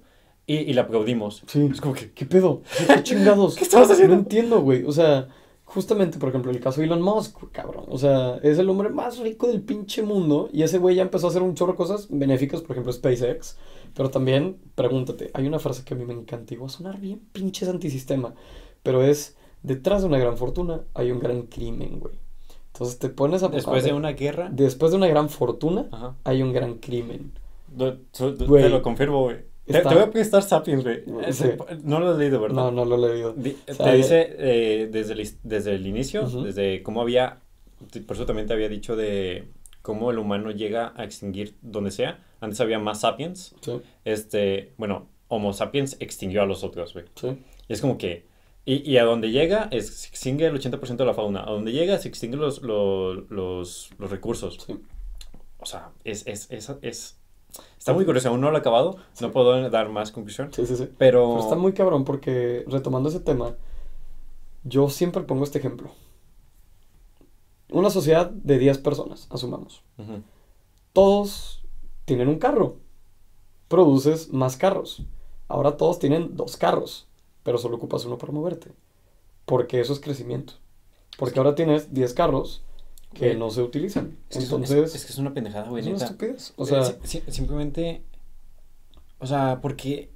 y, 0.46 0.56
y 0.56 0.72
le 0.72 0.80
aplaudimos. 0.80 1.42
sí. 1.46 1.68
Es 1.72 1.80
como 1.80 1.94
que, 1.94 2.10
¿Qué 2.12 2.24
pedo? 2.26 2.62
¿Qué 2.86 3.02
chingados? 3.02 3.56
¿Qué 3.56 3.64
estabas 3.64 3.90
haciendo? 3.90 4.14
No 4.14 4.20
entiendo, 4.22 4.60
güey. 4.60 4.84
O 4.84 4.92
sea, 4.92 5.28
justamente, 5.64 6.18
por 6.18 6.28
ejemplo, 6.28 6.50
el 6.52 6.60
caso 6.60 6.80
de 6.80 6.86
Elon 6.86 7.02
Musk, 7.02 7.36
cabrón. 7.52 7.84
O 7.88 7.98
sea, 7.98 8.36
es 8.42 8.58
el 8.58 8.68
hombre 8.70 8.88
más 8.90 9.18
rico 9.18 9.48
del 9.48 9.60
pinche 9.62 10.02
mundo. 10.02 10.48
Y 10.52 10.62
ese 10.62 10.78
güey 10.78 10.94
ya 10.96 11.02
empezó 11.02 11.26
a 11.26 11.30
hacer 11.30 11.42
un 11.42 11.54
chorro 11.54 11.72
de 11.72 11.78
cosas 11.78 12.06
benéficas, 12.10 12.60
por 12.62 12.72
ejemplo, 12.72 12.92
SpaceX. 12.92 13.56
Pero 13.94 14.10
también, 14.10 14.56
pregúntate, 14.74 15.30
hay 15.34 15.46
una 15.46 15.58
frase 15.58 15.82
que 15.84 15.94
a 15.94 15.96
mí 15.96 16.04
me 16.04 16.12
encanta 16.14 16.54
y 16.54 16.56
va 16.58 16.66
a 16.66 16.68
sonar 16.70 17.00
bien 17.00 17.20
pinches 17.32 17.68
antisistema. 17.68 18.34
Pero 18.82 19.02
es, 19.02 19.36
detrás 19.62 20.02
de 20.02 20.08
una 20.08 20.18
gran 20.18 20.36
fortuna 20.36 20.82
hay 20.94 21.10
un 21.10 21.18
gran 21.18 21.42
crimen, 21.42 21.98
güey. 21.98 22.14
Entonces 22.72 22.98
te 22.98 23.08
pones 23.08 23.42
a... 23.42 23.48
después 23.48 23.82
a 23.82 23.86
de 23.86 23.94
una 23.94 24.10
guerra, 24.12 24.50
Después 24.52 24.90
de 24.92 24.98
una 24.98 25.06
gran 25.08 25.30
fortuna 25.30 25.88
ajá, 25.90 26.14
hay 26.24 26.42
un 26.42 26.52
gran 26.52 26.74
crimen. 26.74 27.32
do- 27.74 27.96
so- 28.12 28.32
do- 28.32 28.46
Güey, 28.46 28.64
te 28.64 28.68
lo 28.68 28.82
confirmo, 28.82 29.22
güey. 29.22 29.38
Te, 29.66 29.80
te 29.80 29.88
voy 29.94 30.02
a 30.04 30.10
prestar 30.10 30.42
Sapiens, 30.42 30.84
güey. 30.84 31.02
Sí. 31.32 31.44
Eh, 31.44 31.58
No 31.82 31.98
lo 32.00 32.10
has 32.10 32.18
leído, 32.18 32.40
¿verdad? 32.40 32.56
No, 32.56 32.70
no 32.70 32.84
lo 32.84 33.06
he 33.08 33.12
leído. 33.14 33.32
Di- 33.32 33.56
O 33.68 33.74
sea, 33.74 33.86
te 33.90 33.96
dice 33.96 34.36
eh, 34.38 34.88
desde, 34.90 35.14
el, 35.14 35.28
desde 35.42 35.74
el 35.74 35.86
inicio, 35.86 36.24
Ujú. 36.24 36.42
desde 36.44 36.82
cómo 36.82 37.00
había, 37.02 37.40
por 38.06 38.16
eso 38.16 38.26
también 38.26 38.46
te 38.46 38.52
había 38.54 38.68
dicho 38.68 38.94
de 38.96 39.48
cómo 39.82 40.10
el 40.10 40.18
humano 40.18 40.50
llega 40.52 40.92
a 40.96 41.04
extinguir 41.04 41.56
donde 41.62 41.90
sea. 41.90 42.22
Antes 42.40 42.60
había 42.60 42.78
más 42.78 43.00
sapiens, 43.00 43.54
Sí, 43.60 43.80
este, 44.04 44.72
bueno, 44.76 45.08
Homo 45.28 45.52
sapiens 45.52 45.96
extinguió 46.00 46.42
a 46.42 46.46
los 46.46 46.62
otros, 46.62 46.92
güey. 46.92 47.06
sí. 47.16 47.38
Y 47.68 47.72
es 47.72 47.80
como 47.80 47.98
que, 47.98 48.26
y, 48.64 48.88
y 48.88 48.98
a 48.98 49.04
donde 49.04 49.30
llega, 49.32 49.68
es, 49.72 49.88
se 49.88 50.08
extingue 50.08 50.46
el 50.46 50.54
80% 50.54 50.96
de 50.96 51.04
la 51.04 51.14
fauna. 51.14 51.42
A 51.42 51.50
donde 51.50 51.72
llega, 51.72 51.98
se 51.98 52.06
extinguen 52.08 52.40
los, 52.40 52.62
los, 52.62 53.28
los, 53.30 53.90
los 53.98 54.10
recursos. 54.10 54.58
Sí. 54.64 54.76
O 55.58 55.66
sea, 55.66 55.90
es, 56.04 56.24
es, 56.28 56.46
es, 56.50 56.70
es- 56.82 57.18
está 57.78 57.92
muy 57.92 58.04
curioso. 58.04 58.28
Aún 58.28 58.40
no 58.40 58.50
lo 58.50 58.56
he 58.56 58.60
acabado, 58.60 58.96
no 59.20 59.32
puedo 59.32 59.68
dar 59.70 59.88
más 59.88 60.12
conclusión. 60.12 60.52
Sí, 60.52 60.66
sí, 60.66 60.76
sí. 60.76 60.88
Pero, 60.98 61.30
Pero 61.30 61.38
está 61.40 61.56
muy 61.56 61.72
cabrón 61.72 62.04
porque, 62.04 62.64
retomando 62.66 63.08
ese 63.08 63.20
tema, 63.20 63.54
yo 64.64 64.88
siempre 64.88 65.22
pongo 65.22 65.44
este 65.44 65.58
ejemplo. 65.58 65.90
Una 67.70 67.90
sociedad 67.90 68.30
de 68.30 68.58
10 68.58 68.78
personas, 68.78 69.26
asumamos. 69.30 69.82
Todos 70.92 71.64
tienen 72.04 72.28
un 72.28 72.38
carro. 72.38 72.76
Produces 73.68 74.32
más 74.32 74.56
carros. 74.56 75.02
Ahora 75.48 75.76
todos 75.76 75.98
tienen 75.98 76.36
dos 76.36 76.56
carros, 76.56 77.08
pero 77.42 77.58
solo 77.58 77.76
ocupas 77.76 78.04
uno 78.04 78.18
para 78.18 78.32
moverte. 78.32 78.72
Porque 79.44 79.80
eso 79.80 79.92
es 79.92 80.00
crecimiento. 80.00 80.54
Porque 81.18 81.38
ahora 81.38 81.54
tienes 81.54 81.92
10 81.94 82.14
carros 82.14 82.62
que 83.18 83.26
Güey, 83.26 83.36
no 83.38 83.50
se 83.50 83.62
utilizan. 83.62 84.16
Es 84.28 84.36
que, 84.36 84.38
es- 84.38 84.44
Entonces, 84.44 84.94
es, 84.94 85.04
que 85.04 85.12
es 85.12 85.18
una 85.18 85.32
pendejada, 85.34 85.68
güey, 85.68 85.82
es 85.82 85.88
una 85.88 85.96
estupidez. 86.04 86.52
O 86.56 86.64
Eh, 86.64 86.66
sea, 86.66 86.84
si- 86.84 86.96
si- 87.04 87.22
simplemente, 87.28 88.02
o 89.18 89.26
sea, 89.26 89.60
porque 89.60 90.10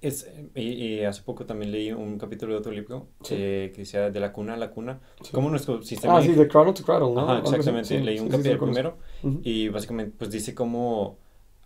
es, 0.00 0.28
y, 0.54 0.62
y 0.62 1.04
hace 1.04 1.22
poco 1.22 1.46
también 1.46 1.70
leí 1.70 1.92
un 1.92 2.18
capítulo 2.18 2.52
de 2.54 2.58
otro 2.58 2.72
libro 2.72 3.06
Sí. 3.22 3.34
eh, 3.38 3.70
que 3.74 3.82
decía 3.82 4.10
de 4.10 4.20
la 4.20 4.32
cuna 4.32 4.54
a 4.54 4.56
la 4.56 4.70
cuna, 4.70 5.00
Sí. 5.22 5.30
cómo 5.32 5.48
nuestro 5.48 5.82
sistema... 5.82 6.18
ah, 6.18 6.22
sí, 6.22 6.32
de 6.32 6.48
cradle 6.48 6.72
to 6.72 6.82
cradle, 6.82 7.12
¿no? 7.14 7.20
Ajá, 7.20 7.38
exactamente, 7.38 7.88
Sí, 7.88 7.98
leí 8.02 8.18
un 8.18 8.28
capítulo 8.28 8.58
primero 8.64 8.98
Ujú. 9.22 9.40
y 9.44 9.68
básicamente 9.68 10.14
pues 10.18 10.30
dice 10.32 10.54
cómo 10.54 11.18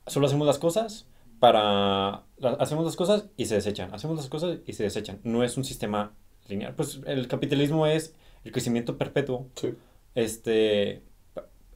solo 0.06 0.26
hacemos 0.26 0.46
las 0.46 0.58
cosas 0.58 1.06
para... 1.40 2.24
hacemos 2.58 2.84
las 2.84 2.96
cosas 2.96 3.26
y 3.36 3.46
se 3.46 3.54
desechan, 3.54 3.92
hacemos 3.94 4.16
las 4.18 4.28
cosas 4.28 4.58
y 4.66 4.72
se 4.74 4.82
desechan. 4.84 5.18
No 5.24 5.42
es 5.42 5.56
un 5.56 5.64
sistema 5.64 6.12
lineal. 6.48 6.74
Pues 6.74 7.00
el 7.06 7.28
capitalismo 7.28 7.86
es 7.86 8.14
el 8.44 8.52
crecimiento 8.52 8.96
perpetuo 8.98 9.46
Sí. 9.56 9.74
Este 10.16 11.02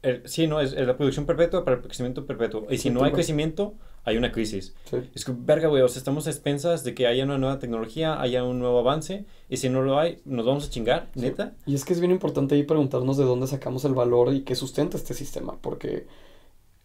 el- 0.02 0.22
sí, 0.28 0.46
no, 0.46 0.60
es, 0.60 0.72
es 0.72 0.86
la 0.86 0.96
producción 0.96 1.26
perpetua 1.26 1.62
para 1.64 1.76
el 1.76 1.82
crecimiento 1.82 2.26
perpetuo. 2.26 2.66
Y 2.70 2.78
si 2.78 2.84
Sí, 2.84 2.90
no 2.90 3.04
hay 3.04 3.12
crecimiento, 3.12 3.74
hay 4.02 4.16
una 4.16 4.32
crisis. 4.32 4.74
Sí. 4.90 4.96
Es 5.14 5.26
que, 5.26 5.32
verga, 5.36 5.68
güey, 5.68 5.82
o 5.82 5.88
sea, 5.88 5.98
estamos 5.98 6.26
a 6.26 6.30
expensas 6.30 6.84
de 6.84 6.94
que 6.94 7.06
haya 7.06 7.22
una 7.24 7.36
nueva 7.36 7.58
tecnología, 7.58 8.18
haya 8.18 8.42
un 8.42 8.58
nuevo 8.60 8.78
avance, 8.78 9.26
y 9.50 9.58
si 9.58 9.68
no 9.68 9.82
lo 9.82 9.98
hay, 9.98 10.22
nos 10.24 10.46
vamos 10.46 10.66
a 10.66 10.70
chingar, 10.70 11.10
Sí. 11.14 11.20
neta. 11.20 11.54
Y 11.66 11.74
es 11.74 11.84
que 11.84 11.92
es 11.92 12.00
bien 12.00 12.12
importante 12.12 12.54
ahí 12.54 12.62
preguntarnos 12.62 13.18
de 13.18 13.24
dónde 13.24 13.46
sacamos 13.46 13.84
el 13.84 13.92
valor 13.92 14.32
y 14.32 14.40
qué 14.40 14.54
sustenta 14.54 14.96
este 14.96 15.12
sistema, 15.12 15.58
porque 15.60 16.06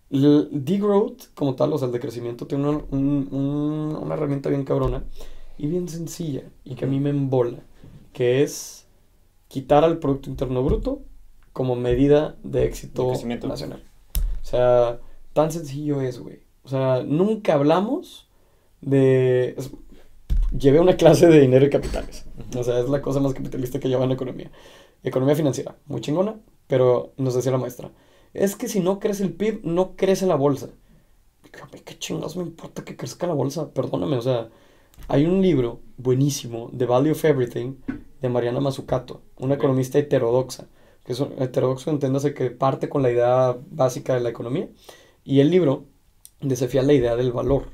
el 0.10 0.50
degrowth 0.52 1.34
como 1.36 1.56
tal, 1.56 1.72
o 1.74 1.78
sea, 1.78 1.88
el 1.88 1.94
decrecimiento, 1.94 2.48
tiene 2.48 2.68
una, 2.68 2.84
un- 2.92 3.30
un- 3.32 3.96
una 4.02 4.14
herramienta 4.16 4.50
bien 4.50 4.66
cabrona 4.66 5.04
y 5.58 5.68
bien 5.68 5.88
sencilla 5.88 6.44
y 6.66 6.76
que 6.76 6.84
a 6.86 6.88
mí 6.90 7.00
me 7.00 7.12
embola, 7.12 7.60
que 8.14 8.44
es 8.44 8.88
quitar 9.48 9.84
al 9.86 10.00
Producto 10.00 10.30
Interno 10.30 10.64
Bruto 10.64 11.02
como 11.56 11.78
medida 11.78 12.36
de 12.44 12.66
éxito 12.66 13.14
De 13.14 13.48
nacional. 13.48 13.82
O 14.42 14.46
sea, 14.46 15.00
tan 15.32 15.54
sencillo 15.54 16.02
es, 16.02 16.20
güey. 16.20 16.40
O 16.66 16.68
sea, 16.68 17.02
nunca 17.02 17.54
hablamos 17.54 18.28
de... 18.82 19.56
es- 19.58 19.72
llevé 20.52 20.82
una 20.82 20.98
clase 20.98 21.28
de 21.28 21.40
dinero 21.40 21.66
y 21.66 21.70
capitales. 21.70 22.26
O 22.58 22.62
sea, 22.62 22.78
es 22.82 22.90
la 22.90 23.02
cosa 23.02 23.22
más 23.22 23.34
capitalista 23.34 23.80
que 23.80 23.88
lleva 23.88 24.04
en 24.04 24.10
la 24.10 24.16
economía. 24.16 24.52
Economía 25.02 25.34
financiera, 25.34 25.78
muy 25.86 26.02
chingona, 26.02 26.36
pero 26.68 27.14
nos 27.16 27.36
decía 27.36 27.54
la 27.54 27.58
maestra, 27.58 27.90
es 28.34 28.58
que 28.58 28.68
si 28.68 28.82
no 28.82 29.00
crece 29.00 29.24
el 29.24 29.32
PIB, 29.32 29.62
no 29.64 29.96
crece 29.96 30.26
la 30.26 30.36
bolsa. 30.36 30.68
Y 31.46 31.50
que, 31.52 31.62
"A 31.62 31.68
mí 31.68 31.80
¿Qué 31.86 31.98
chingados 31.98 32.36
me 32.36 32.44
importa 32.44 32.84
que 32.84 32.98
crezca 32.98 33.28
la 33.28 33.34
bolsa? 33.34 33.72
Perdóname, 33.74 34.18
o 34.18 34.22
sea, 34.22 34.50
hay 35.08 35.26
un 35.26 35.42
libro 35.42 35.80
buenísimo, 35.96 36.70
The 36.78 36.86
Value 36.86 37.14
of 37.14 37.24
Everything, 37.24 37.76
de 38.22 38.28
Mariana 38.28 38.60
Mazzucato, 38.60 39.22
una 39.38 39.56
economista 39.56 40.00
heterodoxa. 40.00 40.68
Que 41.06 41.14
es 41.14 41.20
heterodoxo, 41.20 41.92
entiéndase 41.92 42.34
que 42.34 42.52
parte 42.52 42.90
con 42.90 43.02
la 43.02 43.12
idea 43.12 43.58
básica 43.70 44.16
de 44.16 44.22
la 44.22 44.30
economía. 44.30 44.70
Y 45.24 45.40
el 45.40 45.52
libro 45.52 45.86
desafía 46.42 46.82
la 46.82 46.94
idea 46.94 47.16
del 47.16 47.32
valor. 47.32 47.70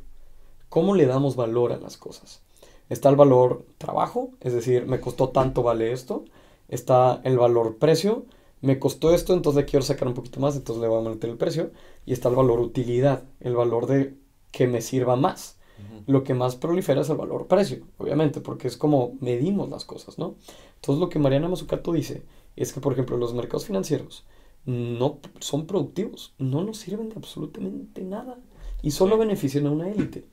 ¿Cómo 0.70 0.96
le 0.96 1.06
damos 1.06 1.36
valor 1.36 1.72
a 1.72 1.78
las 1.78 1.98
cosas? 1.98 2.44
Está 2.90 3.10
el 3.10 3.16
valor 3.16 3.66
trabajo, 3.78 4.32
es 4.42 4.54
decir, 4.54 4.86
me 4.86 5.00
costó 5.00 5.30
tanto, 5.30 5.64
vale 5.64 5.92
esto. 5.92 6.26
Está 6.68 7.22
el 7.24 7.38
valor 7.38 7.78
precio, 7.78 8.26
me 8.62 8.80
costó 8.80 9.14
esto, 9.14 9.34
entonces 9.34 9.64
le 9.64 9.66
quiero 9.66 9.84
sacar 9.84 10.08
un 10.08 10.14
poquito 10.14 10.40
más, 10.40 10.56
entonces 10.56 10.82
le 10.82 10.88
voy 10.88 11.06
a 11.06 11.10
meter 11.10 11.30
el 11.30 11.38
precio. 11.38 11.72
Y 12.06 12.14
está 12.14 12.30
el 12.30 12.36
valor 12.36 12.60
utilidad, 12.60 13.24
el 13.40 13.56
valor 13.56 13.88
de 13.88 14.16
que 14.52 14.68
me 14.68 14.82
sirva 14.82 15.16
más. 15.16 15.58
Lo 16.06 16.24
que 16.24 16.34
más 16.34 16.56
prolifera 16.56 17.02
es 17.02 17.10
el 17.10 17.18
valor 17.18 17.48
precio, 17.48 17.88
obviamente, 17.98 18.40
porque 18.40 18.68
es 18.68 18.78
como 18.78 19.14
medimos 19.20 19.70
las 19.70 19.84
cosas, 19.84 20.20
¿no? 20.20 20.36
Entonces 20.76 21.00
lo 21.00 21.10
que 21.10 21.18
Mariana 21.18 21.48
Mazzucato 21.48 21.92
dice 21.92 22.24
es 22.56 22.74
que, 22.74 22.82
por 22.82 22.94
ejemplo, 22.94 23.18
los 23.18 23.34
mercados 23.34 23.66
financieros 23.66 24.26
no 24.66 25.20
son 25.40 25.66
productivos, 25.66 26.34
no 26.38 26.64
nos 26.64 26.78
sirven 26.78 27.10
de 27.10 27.16
absolutamente 27.16 28.04
nada 28.04 28.38
y 28.82 28.92
solo 28.92 29.18
benefician 29.18 29.68
a 29.68 29.72
una 29.72 29.90
élite. 29.90 30.26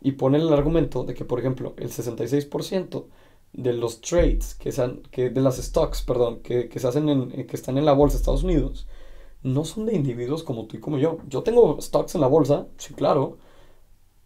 Y 0.00 0.12
pone 0.12 0.38
el 0.38 0.52
argumento 0.52 1.04
de 1.04 1.14
que, 1.14 1.24
por 1.24 1.40
ejemplo, 1.40 1.74
el 1.78 1.90
66% 1.90 3.06
de 3.52 3.72
los 3.72 4.00
trades, 4.00 4.54
que, 4.54 4.72
sean, 4.72 5.02
que 5.10 5.30
de 5.30 5.40
las 5.40 5.56
stocks, 5.56 6.02
perdón, 6.02 6.40
que, 6.42 6.68
que 6.68 6.78
se 6.80 6.88
hacen 6.88 7.08
en, 7.08 7.32
eh, 7.40 7.46
que 7.46 7.56
están 7.56 7.78
en 7.78 7.86
la 7.86 7.92
bolsa 7.92 8.16
de 8.16 8.20
Estados 8.20 8.42
Unidos, 8.42 8.86
no 9.42 9.64
son 9.64 9.86
de 9.86 9.94
individuos 9.94 10.42
como 10.42 10.66
tú 10.66 10.76
y 10.76 10.80
como 10.80 10.98
yo. 10.98 11.18
Yo 11.28 11.42
tengo 11.42 11.80
stocks 11.80 12.14
en 12.14 12.20
la 12.22 12.26
bolsa, 12.26 12.66
sí, 12.78 12.94
claro, 12.94 13.38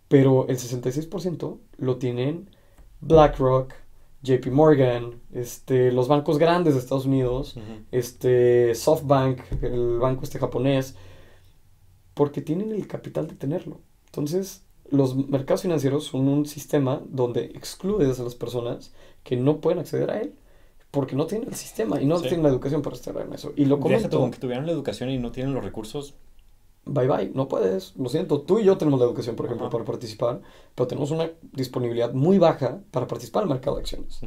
pero 0.09 0.49
el 0.49 0.59
66% 0.59 1.59
lo 1.79 1.99
tienen 1.99 2.51
BlackRock, 3.01 3.75
JP 4.23 4.47
Morgan, 4.51 5.20
este, 5.32 5.93
los 5.93 6.09
bancos 6.09 6.39
grandes 6.39 6.74
de 6.74 6.81
Estados 6.81 7.07
Unidos, 7.07 7.57
este, 7.93 8.74
SoftBank, 8.74 9.40
el 9.62 9.99
banco 9.99 10.24
este 10.24 10.39
japonés, 10.39 10.97
porque 12.15 12.40
tienen 12.43 12.73
el 12.73 12.86
capital 12.86 13.28
de 13.28 13.35
tenerlo. 13.36 13.81
Entonces, 14.07 14.65
los 14.90 15.15
mercados 15.28 15.62
financieros 15.62 16.05
son 16.05 16.28
un 16.28 16.47
sistema 16.47 17.01
donde 17.09 17.45
excluyes 17.45 18.19
a 18.19 18.24
las 18.24 18.35
personas 18.35 18.93
que 19.23 19.36
no 19.36 19.61
pueden 19.61 19.78
acceder 19.78 20.11
a 20.11 20.20
él 20.20 20.35
porque 20.90 21.15
no 21.15 21.27
tienen 21.27 21.49
el 21.49 21.55
sistema 21.55 22.01
y 22.01 22.07
no 22.07 22.16
Sí. 22.16 22.23
tienen 22.28 22.43
la 22.43 22.49
educación 22.49 22.81
para 22.82 22.97
estar 22.97 23.16
en 23.19 23.32
eso. 23.35 23.53
Y 23.57 23.66
lo 23.66 23.77
Deja 23.77 23.82
comento, 23.82 24.09
tú, 24.09 24.19
aunque 24.23 24.39
tuvieran 24.39 24.65
la 24.66 24.73
educación 24.73 25.11
y 25.11 25.19
no 25.19 25.31
tienen 25.31 25.53
los 25.53 25.62
recursos, 25.62 26.15
bye 26.89 27.06
bye, 27.06 27.31
no 27.35 27.47
puedes, 27.48 27.94
lo 27.97 28.09
siento, 28.09 28.40
tú 28.40 28.59
y 28.59 28.65
yo 28.65 28.77
tenemos 28.78 28.98
la 28.98 29.06
educación, 29.06 29.36
por 29.36 29.47
ejemplo, 29.47 29.69
para 29.70 29.85
participar, 29.85 30.40
pero 30.74 30.86
tenemos 30.86 31.10
una 31.10 31.31
disponibilidad 31.52 32.12
muy 32.12 32.39
baja 32.39 32.81
para 32.90 33.06
participar 33.06 33.43
en 33.43 33.48
el 33.48 33.55
mercado 33.55 33.77
de 33.77 33.82
acciones. 33.82 34.20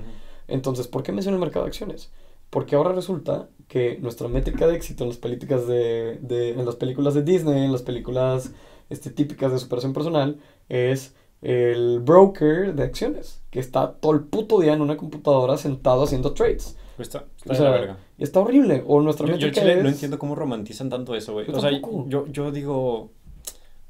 Entonces, 0.48 0.88
¿por 0.88 1.04
qué 1.04 1.12
menciono 1.12 1.38
el 1.38 1.42
mercado 1.42 1.66
de 1.66 1.70
acciones? 1.70 2.12
Porque 2.50 2.76
ahora 2.76 2.92
resulta 2.92 3.48
que 3.68 3.98
nuestra 4.02 4.28
métrica 4.28 4.68
de 4.68 4.76
éxito 4.76 5.04
en 5.04 5.10
las 5.10 5.18
políticas 5.18 5.68
de, 5.68 6.20
de- 6.22 6.50
en 6.52 6.66
las 6.66 6.76
películas 6.76 7.14
de 7.14 7.24
Disney, 7.24 7.64
en 7.66 7.72
las 7.72 7.82
películas 7.84 8.52
este, 8.90 9.10
típicas 9.10 9.52
de 9.52 9.60
superación 9.60 9.94
personal, 9.94 10.38
es 10.68 11.14
el 11.42 12.02
broker 12.02 12.76
de 12.76 12.84
acciones, 12.84 13.42
que 13.50 13.60
está 13.60 13.94
todo 13.94 14.12
el 14.12 14.22
puto 14.22 14.60
día 14.60 14.74
en 14.74 14.82
una 14.82 14.98
computadora 14.98 15.58
sentado 15.58 16.04
haciendo 16.04 16.34
trades. 16.34 16.78
Pues 17.02 17.16
está, 17.16 17.26
está 17.38 17.50
O 17.50 17.54
de 17.54 17.56
sea, 17.58 17.66
la 17.70 17.72
verga. 17.72 17.98
Y 18.18 18.24
está 18.24 18.40
horrible. 18.40 18.84
O 18.86 19.02
nuestra 19.02 19.26
Yo, 19.36 19.50
Chile 19.52 19.78
es... 19.78 19.84
no 19.84 19.90
entiendo 19.90 20.20
cómo 20.20 20.36
romantizan 20.36 20.90
tanto 20.90 21.16
eso, 21.16 21.34
güey. 21.34 21.50
O 21.52 21.60
sea, 21.60 21.72
yo, 21.72 22.28
yo 22.28 22.52
digo, 22.52 23.12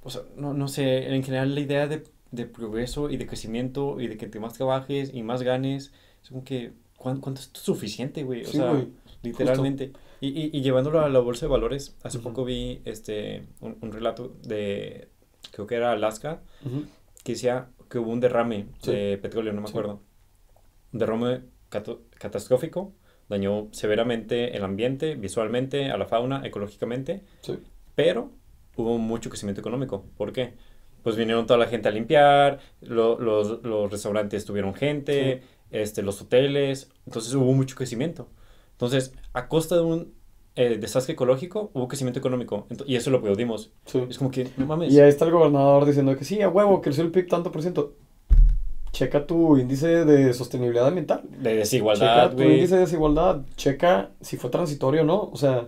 o 0.03 0.09
sea, 0.09 0.21
no, 0.37 0.53
no 0.53 0.67
sé, 0.67 1.13
en 1.13 1.23
general 1.23 1.53
la 1.53 1.61
idea 1.61 1.87
de, 1.87 2.03
de 2.31 2.45
progreso 2.45 3.09
y 3.09 3.17
de 3.17 3.27
crecimiento 3.27 3.99
y 3.99 4.07
de 4.07 4.17
que 4.17 4.27
te 4.27 4.39
más 4.39 4.53
trabajes 4.53 5.11
y 5.13 5.23
más 5.23 5.41
ganes, 5.43 5.91
es 6.23 6.29
como 6.29 6.43
que, 6.43 6.73
¿cuán- 6.97 7.19
¿cuánto 7.19 7.41
es 7.41 7.49
suficiente, 7.53 8.23
güey? 8.23 8.43
O 8.43 8.47
Sí, 8.47 8.57
sea, 8.57 8.85
literalmente. 9.23 9.91
Y, 10.21 10.27
y, 10.29 10.49
y 10.53 10.61
llevándolo 10.61 11.01
a 11.01 11.09
la 11.09 11.19
bolsa 11.19 11.45
de 11.47 11.51
valores, 11.51 11.97
hace 12.03 12.19
poco 12.19 12.45
vi 12.45 12.81
este, 12.85 13.43
un, 13.59 13.77
un 13.81 13.91
relato 13.91 14.33
de, 14.43 15.09
creo 15.51 15.65
que 15.67 15.75
era 15.75 15.91
Alaska, 15.91 16.41
que 17.23 17.31
decía 17.33 17.69
que 17.89 17.97
hubo 17.99 18.11
un 18.11 18.19
derrame 18.19 18.67
Sí. 18.81 18.91
de 18.91 19.17
petróleo, 19.17 19.51
no 19.53 19.61
me 19.61 19.67
Sí. 19.67 19.71
acuerdo. 19.71 19.99
Un 20.93 20.99
derrame 20.99 21.41
catastrófico, 22.19 22.93
dañó 23.31 23.67
severamente 23.71 24.55
el 24.55 24.63
ambiente, 24.63 25.15
visualmente, 25.15 25.89
a 25.89 25.97
la 25.97 26.05
fauna, 26.05 26.45
ecológicamente, 26.45 27.23
Sí. 27.41 27.57
pero 27.95 28.29
hubo 28.75 28.97
mucho 28.99 29.29
crecimiento 29.29 29.61
económico. 29.61 30.05
¿Por 30.17 30.31
qué? 30.31 30.53
Pues 31.01 31.15
vinieron 31.15 31.47
toda 31.47 31.57
la 31.57 31.65
gente 31.65 31.87
a 31.87 31.91
limpiar, 31.91 32.59
lo- 32.81 33.19
los, 33.19 33.63
los 33.63 33.89
restaurantes 33.91 34.45
tuvieron 34.45 34.73
gente, 34.75 35.41
este, 35.71 36.03
los 36.03 36.21
hoteles, 36.21 36.91
entonces 37.07 37.33
hubo 37.33 37.51
mucho 37.53 37.75
crecimiento. 37.75 38.27
Entonces, 38.73 39.13
a 39.33 39.47
costa 39.47 39.75
de 39.75 39.81
un 39.81 40.13
eh, 40.55 40.77
desastre 40.77 41.13
ecológico, 41.13 41.71
hubo 41.73 41.87
crecimiento 41.87 42.19
económico, 42.19 42.67
Ento- 42.69 42.83
y 42.85 42.97
eso 42.97 43.09
lo 43.09 43.19
aplaudimos. 43.19 43.71
Sí. 43.85 44.03
Es 44.09 44.17
como 44.17 44.29
que, 44.31 44.49
no 44.57 44.65
mames. 44.65 44.93
Y 44.93 44.99
ahí 44.99 45.07
está 45.07 45.23
el 45.23 45.31
gobernador 45.31 45.85
diciendo 45.85 46.13
que 46.17 46.25
sí, 46.25 46.41
a 46.41 46.49
huevo, 46.49 46.81
creció 46.81 47.03
el 47.05 47.11
PIB 47.11 47.27
tanto 47.29 47.51
por 47.53 47.61
ciento. 47.61 47.95
Checa 48.91 49.25
tu 49.25 49.57
índice 49.57 50.05
de 50.05 50.33
sostenibilidad 50.33 50.87
ambiental. 50.87 51.21
De 51.29 51.55
desigualdad, 51.55 52.29
checa 52.31 52.35
tu 52.35 52.43
índice 52.43 52.75
de 52.75 52.81
desigualdad. 52.81 53.41
Checa 53.55 54.11
si 54.19 54.37
fue 54.37 54.49
transitorio 54.49 55.01
o 55.03 55.05
no. 55.05 55.21
O 55.31 55.37
sea, 55.37 55.67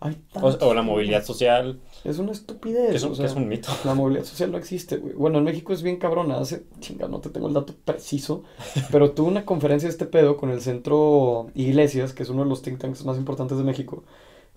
hay 0.00 0.16
O, 0.34 0.40
tantos- 0.40 0.62
o 0.62 0.74
la 0.74 0.82
movilidad 0.82 1.22
social, 1.24 1.80
Es 2.04 2.18
una 2.18 2.32
estupidez. 2.32 2.90
que 2.90 2.96
es 2.96 3.02
un, 3.04 3.08
o 3.10 3.12
que 3.12 3.16
sea, 3.18 3.26
es 3.26 3.34
un 3.34 3.48
mito. 3.48 3.68
La 3.84 3.94
movilidad 3.94 4.24
social 4.24 4.50
no 4.50 4.58
existe, 4.58 4.96
güey. 4.96 5.14
Bueno, 5.14 5.38
en 5.38 5.44
México 5.44 5.72
es 5.72 5.82
bien 5.82 5.96
cabrona. 5.98 6.38
Hace, 6.38 6.64
chinga, 6.80 7.06
no 7.08 7.20
te 7.20 7.30
tengo 7.30 7.46
el 7.48 7.54
dato 7.54 7.74
preciso. 7.84 8.42
pero 8.90 9.12
tuve 9.12 9.28
una 9.28 9.44
conferencia 9.44 9.86
de 9.88 9.92
este 9.92 10.06
pedo 10.06 10.36
con 10.36 10.50
el 10.50 10.60
Centro 10.60 11.48
Iglesias, 11.54 12.12
que 12.12 12.24
es 12.24 12.28
uno 12.28 12.42
de 12.42 12.48
los 12.48 12.62
think 12.62 12.78
tanks 12.80 13.04
más 13.04 13.16
importantes 13.18 13.56
de 13.58 13.64
México. 13.64 14.02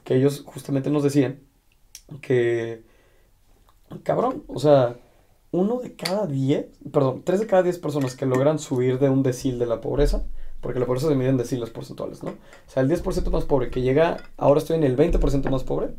Que 0.04 0.16
ellos 0.16 0.42
justamente 0.46 0.90
nos 0.90 1.04
decían 1.04 1.40
que, 2.22 2.84
cabrón, 4.04 4.44
o 4.48 4.60
sea, 4.60 4.98
uno 5.52 5.80
de 5.80 5.96
cada 5.96 6.26
diez, 6.28 6.68
perdón, 6.92 7.24
tres 7.24 7.40
de 7.40 7.48
cada 7.48 7.64
diez 7.64 7.78
personas 7.78 8.16
que 8.16 8.26
logran 8.26 8.58
subir 8.58 9.00
de 9.00 9.10
un 9.10 9.22
decil 9.22 9.60
de 9.60 9.66
la 9.66 9.82
pobreza, 9.82 10.26
porque 10.62 10.80
la 10.80 10.86
pobreza 10.86 11.10
se 11.10 11.16
mide 11.16 11.30
en 11.30 11.38
deciles 11.38 11.70
porcentuales, 11.70 12.24
¿no? 12.24 12.32
O 12.32 12.36
sea, 12.68 12.84
el 12.84 12.90
10% 12.90 13.30
más 13.32 13.46
pobre 13.46 13.70
que 13.70 13.82
llega, 13.82 14.18
ahora 14.38 14.60
estoy 14.60 14.78
en 14.78 14.84
el 14.84 14.96
20% 14.96 15.50
más 15.50 15.64
pobre, 15.64 15.90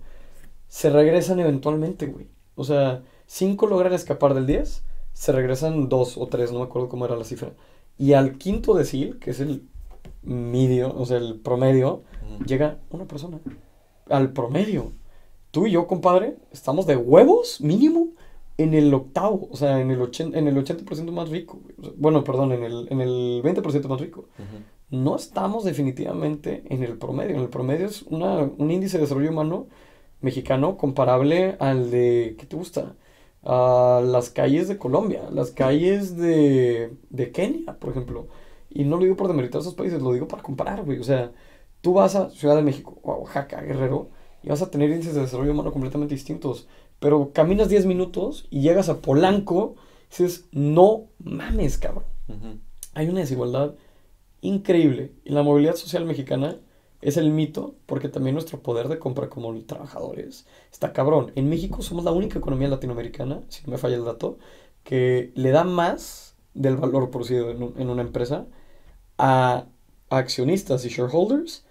se 0.69 0.89
regresan 0.89 1.41
eventualmente, 1.41 2.07
güey. 2.07 2.29
O 2.55 2.65
sea, 2.65 3.03
5 3.27 3.67
logran 3.67 3.93
escapar 3.93 4.35
del 4.35 4.47
10, 4.47 4.85
se 5.13 5.33
regresan 5.33 5.89
2 5.89 6.17
o 6.17 6.27
3, 6.29 6.53
no 6.53 6.61
me 6.61 6.65
acuerdo 6.65 6.89
cómo 6.89 7.05
era 7.05 7.17
la 7.17 7.25
cifra. 7.25 7.53
Y 7.99 8.15
al 8.15 8.39
quinto 8.39 8.75
decil, 8.75 9.19
que 9.19 9.33
es 9.33 9.41
el 9.41 9.69
medio, 10.23 10.95
o 10.97 11.05
sea, 11.05 11.19
el 11.19 11.41
promedio, 11.41 12.05
llega 12.47 12.79
una 12.91 13.05
persona. 13.05 13.41
Al 14.09 14.33
promedio. 14.33 14.93
Tú 15.51 15.67
y 15.67 15.73
yo, 15.73 15.87
compadre, 15.87 16.37
estamos 16.53 16.87
de 16.87 16.97
huevos 16.97 17.61
mínimo 17.61 18.09
en 18.59 18.75
el 18.75 18.93
octavo, 18.93 19.49
o 19.51 19.57
sea, 19.57 19.81
en 19.81 19.91
el, 19.91 20.01
80, 20.01 20.39
en 20.39 20.49
el 20.49 20.57
80% 20.57 21.11
más 21.11 21.31
rico. 21.31 21.61
Bueno, 21.97 22.25
perdón, 22.25 22.53
en 22.53 22.65
el, 22.65 22.87
en 22.91 23.01
el 23.01 23.43
20% 23.43 23.89
más 23.89 24.01
rico. 24.01 24.29
No 24.91 25.17
estamos 25.17 25.65
definitivamente 25.65 26.65
en 26.69 26.83
el 26.83 26.99
promedio. 26.99 27.35
En 27.37 27.43
el 27.43 27.49
promedio 27.49 27.87
es 27.87 28.03
una, 28.03 28.43
un 28.43 28.71
índice 28.71 28.99
de 28.99 29.03
desarrollo 29.03 29.31
humano 29.31 29.69
mexicano 30.21 30.77
comparable 30.77 31.57
al 31.61 31.91
de, 31.91 32.37
¿qué 32.39 32.47
te 32.47 32.57
gusta? 32.57 32.95
A 33.43 34.03
las 34.05 34.31
calles 34.31 34.69
de 34.69 34.79
Colombia, 34.79 35.23
las 35.33 35.51
calles 35.51 36.17
de, 36.17 36.97
de 37.11 37.33
Kenia, 37.33 37.79
por 37.79 37.91
ejemplo. 37.91 38.29
Y 38.71 38.85
no 38.85 38.97
lo 38.97 39.03
digo 39.03 39.17
por 39.17 39.29
demeritar 39.29 39.61
esos 39.61 39.75
países, 39.75 40.01
lo 40.03 40.13
digo 40.13 40.29
para 40.29 40.43
comparar, 40.43 40.85
güey. 40.85 40.99
O 40.99 41.05
sea, 41.05 41.33
tú 41.81 41.95
vas 41.95 42.15
a 42.17 42.31
Ciudad 42.31 42.57
de 42.57 42.63
México, 42.63 42.99
o 43.03 43.13
a 43.13 43.17
Oaxaca, 43.17 43.61
Guerrero, 43.61 44.11
y 44.43 44.49
vas 44.49 44.63
a 44.63 44.71
tener 44.71 44.91
índices 44.91 45.15
de 45.15 45.23
desarrollo 45.23 45.53
humano 45.53 45.73
completamente 45.73 46.15
distintos. 46.15 46.69
Pero 47.03 47.33
caminas 47.33 47.69
10 47.69 47.87
minutos 47.87 48.47
y 48.49 48.61
llegas 48.61 48.89
a 48.89 49.01
Polanco 49.01 49.75
y 50.05 50.23
dices, 50.23 50.47
no 50.53 51.09
mames, 51.19 51.77
cabrón. 51.77 52.05
Hay 52.95 53.09
una 53.09 53.21
desigualdad 53.21 53.75
increíble. 54.41 55.13
Y 55.25 55.31
la 55.31 55.43
movilidad 55.43 55.75
social 55.75 56.05
mexicana 56.05 56.59
es 57.01 57.17
el 57.17 57.31
mito, 57.31 57.75
porque 57.87 58.09
también 58.09 58.35
nuestro 58.35 58.61
poder 58.61 58.87
de 58.87 59.01
compra 59.01 59.29
como 59.29 59.53
trabajadores 59.65 60.47
está 60.71 60.93
cabrón. 60.93 61.33
En 61.35 61.49
México 61.49 61.83
somos 61.83 62.05
la 62.05 62.13
única 62.13 62.39
economía 62.39 62.69
latinoamericana, 62.69 63.43
si 63.49 63.65
no 63.65 63.73
me 63.73 63.79
falla 63.79 63.97
el 63.97 64.05
dato, 64.05 64.39
que 64.85 65.33
le 65.35 65.51
da 65.51 65.65
más 65.65 66.37
del 66.55 66.77
valor 66.77 67.11
producido 67.11 67.51
en, 67.51 67.75
en 67.79 67.91
una 67.91 68.03
empresa 68.03 68.47
a, 69.19 69.67
accionistas 70.09 70.85
y 70.85 70.89
shareholders 70.89 71.65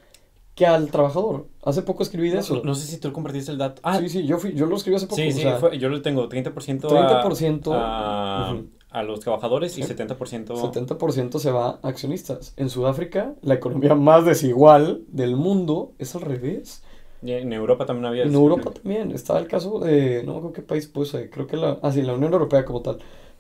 que 0.56 0.66
al 0.66 0.90
trabajador. 0.92 1.48
Hace 1.64 1.82
poco 1.82 2.04
escribí 2.04 2.30
de 2.30 2.40
eso. 2.40 2.62
No, 2.64 2.76
sé 2.76 2.88
si 2.88 3.00
tú 3.00 3.12
compartiste 3.14 3.52
el 3.52 3.58
dato. 3.58 3.82
Ah, 3.84 4.00
sí, 4.00 4.10
sí, 4.10 4.26
yo, 4.26 4.38
fui, 4.38 4.54
yo 4.54 4.66
lo 4.66 4.76
escribí 4.76 4.96
hace 4.96 5.08
poco. 5.08 5.22
Sí, 5.22 5.32
sí, 5.32 5.44
yo 5.80 5.90
lo 5.90 6.02
tengo 6.02 6.28
30%, 6.28 6.54
30% 6.82 7.72
a, 7.74 8.56
a, 8.90 9.04
los 9.04 9.22
trabajadores 9.22 9.78
y 9.78 9.84
70%... 9.84 10.18
70% 10.18 11.40
se 11.40 11.52
va 11.52 11.80
a 11.82 11.88
accionistas. 11.88 12.54
En 12.58 12.70
Sudáfrica, 12.70 13.36
la 13.42 13.56
economía 13.56 13.96
más 13.96 14.26
desigual 14.26 15.04
del 15.08 15.36
mundo 15.36 15.94
es 16.00 16.16
al 16.16 16.22
revés. 16.22 16.84
Y 17.24 17.32
en 17.32 17.54
Europa 17.54 17.86
también 17.86 18.08
había... 18.08 18.24
En 18.24 18.34
Europa 18.34 18.72
también. 18.72 19.12
Estaba 19.12 19.40
el 19.40 19.48
caso 19.48 19.80
de... 19.80 20.24
No 20.24 20.34
me 20.34 20.38
acuerdo 20.40 20.54
qué 20.54 20.62
país 20.64 20.88
puse. 20.88 21.30
Creo 21.30 21.48
que 21.48 21.56
la... 21.56 21.80
Ah, 21.82 21.92
sí, 21.92 22.02
la 22.02 22.14
Unión 22.14 22.34
Europea 22.34 22.66
como 22.66 22.82
tal. 22.82 22.98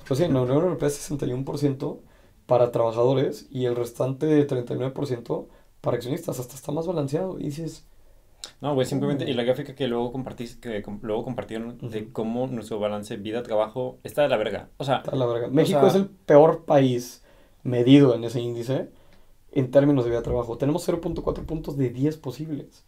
Pues 0.07 0.19
sí, 0.19 0.23
en 0.23 0.33
la 0.33 0.41
Unión 0.41 0.57
Europea 0.57 0.87
es 0.87 1.11
61% 1.11 1.99
para 2.45 2.71
trabajadores 2.71 3.47
y 3.49 3.65
el 3.65 3.75
restante 3.75 4.47
39% 4.47 5.47
para 5.81 5.97
accionistas. 5.97 6.39
Hasta 6.39 6.55
está 6.55 6.71
más 6.71 6.87
balanceado. 6.87 7.39
Y 7.39 7.43
dices... 7.45 7.85
No, 8.59 8.73
güey, 8.73 8.87
simplemente, 8.87 9.29
y 9.29 9.33
la 9.33 9.43
gráfica 9.43 9.75
que 9.75 9.87
luego 9.87 10.11
compartís, 10.11 10.55
que 10.55 10.83
luego 11.01 11.23
compartieron 11.23 11.77
de 11.77 12.11
cómo 12.11 12.47
nuestro 12.47 12.79
balance 12.79 13.17
vida-trabajo 13.17 13.99
está 14.03 14.23
de 14.23 14.29
la 14.29 14.37
verga. 14.37 14.69
O 14.77 14.83
sea, 14.83 14.97
está 14.97 15.11
de 15.11 15.17
la 15.17 15.25
verga. 15.27 15.47
México 15.47 15.85
es 15.85 15.95
el 15.95 16.07
peor 16.07 16.65
país 16.65 17.23
medido 17.63 18.15
en 18.15 18.23
ese 18.23 18.41
índice 18.41 18.89
en 19.51 19.71
términos 19.71 20.05
de 20.05 20.11
vida-trabajo. 20.11 20.57
Tenemos 20.57 20.87
0.4 20.87 21.45
puntos 21.45 21.77
de 21.77 21.89
10 21.89 22.17
posibles. 22.17 22.85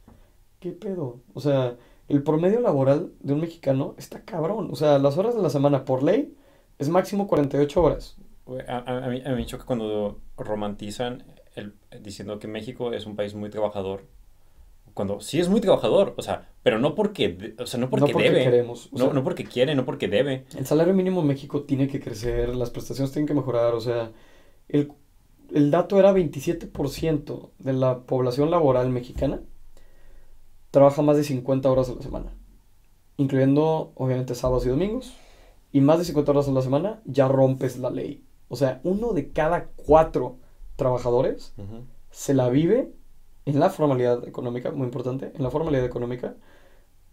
¿Qué 0.60 0.72
pedo? 0.72 1.20
O 1.34 1.40
sea, 1.40 1.78
el 2.08 2.24
promedio 2.24 2.60
laboral 2.62 3.12
de 3.20 3.34
un 3.34 3.42
mexicano 3.42 3.96
está 3.98 4.24
cabrón. 4.24 4.70
O 4.72 4.76
sea, 4.76 4.98
las 4.98 5.18
horas 5.18 5.36
de 5.36 5.42
la 5.42 5.50
semana 5.50 5.86
por 5.86 6.04
ley 6.04 6.36
es 6.80 6.90
máximo 6.90 7.28
48 7.28 7.82
horas. 7.84 8.18
A, 8.68 9.06
a, 9.06 9.10
mí, 9.10 9.22
a 9.26 9.30
mí 9.30 9.36
me 9.36 9.46
choca 9.46 9.66
cuando 9.66 10.20
romantizan 10.38 11.24
el, 11.56 11.74
diciendo 12.02 12.40
que 12.40 12.48
México 12.48 12.94
es 12.94 13.06
un 13.06 13.16
país 13.16 13.36
muy 13.36 13.50
trabajador 13.50 14.06
cuando 14.94 15.22
sí 15.22 15.40
es 15.40 15.50
muy 15.50 15.60
trabajador, 15.60 16.14
o 16.18 16.22
sea, 16.22 16.50
pero 16.62 16.78
no 16.78 16.94
porque, 16.94 17.56
o 17.58 17.66
sea, 17.66 17.80
no 17.80 17.90
porque, 17.90 18.14
debe. 18.14 18.44
Queremos, 18.44 18.92
no, 18.94 19.12
no 19.12 19.24
porque 19.24 19.44
quiere, 19.44 19.74
no 19.76 19.86
porque 19.86 20.08
debe. 20.08 20.46
El 20.56 20.66
salario 20.66 20.94
mínimo 20.94 21.22
en 21.22 21.28
México 21.28 21.64
tiene 21.64 21.88
que 21.88 22.00
crecer, 22.00 22.56
las 22.56 22.70
prestaciones 22.70 23.12
tienen 23.12 23.28
que 23.28 23.34
mejorar, 23.34 23.74
o 23.74 23.82
sea, 23.82 24.12
el, 24.70 24.92
el 25.52 25.72
dato 25.72 26.00
era 26.00 26.14
27% 26.14 27.50
de 27.58 27.74
la 27.74 28.02
población 28.02 28.52
laboral 28.52 28.90
mexicana 28.90 29.42
trabaja 30.74 31.04
más 31.04 31.18
de 31.18 31.24
50 31.24 31.70
horas 31.70 31.90
a 31.90 31.94
la 31.94 32.02
semana, 32.02 32.34
incluyendo 33.18 33.92
obviamente 33.94 34.34
sábados 34.34 34.66
y 34.66 34.70
domingos, 34.70 35.14
y 35.72 35.82
más 35.82 36.00
de 36.00 36.06
50 36.06 36.32
horas 36.32 36.48
a 36.48 36.52
la 36.52 36.64
semana 36.64 37.02
ya 37.06 37.28
rompes 37.28 37.78
la 37.78 37.92
ley. 37.92 38.24
O 38.48 38.56
sea, 38.56 38.82
uno 38.84 39.14
de 39.14 39.32
cada 39.32 39.66
cuatro 39.76 40.38
trabajadores 40.76 41.54
se 42.12 42.34
la 42.34 42.50
vive 42.50 42.92
en 43.46 43.60
la 43.60 43.70
formalidad 43.70 44.28
económica, 44.28 44.72
muy 44.72 44.86
importante, 44.86 45.32
en 45.36 45.44
la 45.44 45.50
formalidad 45.50 45.86
económica, 45.86 46.36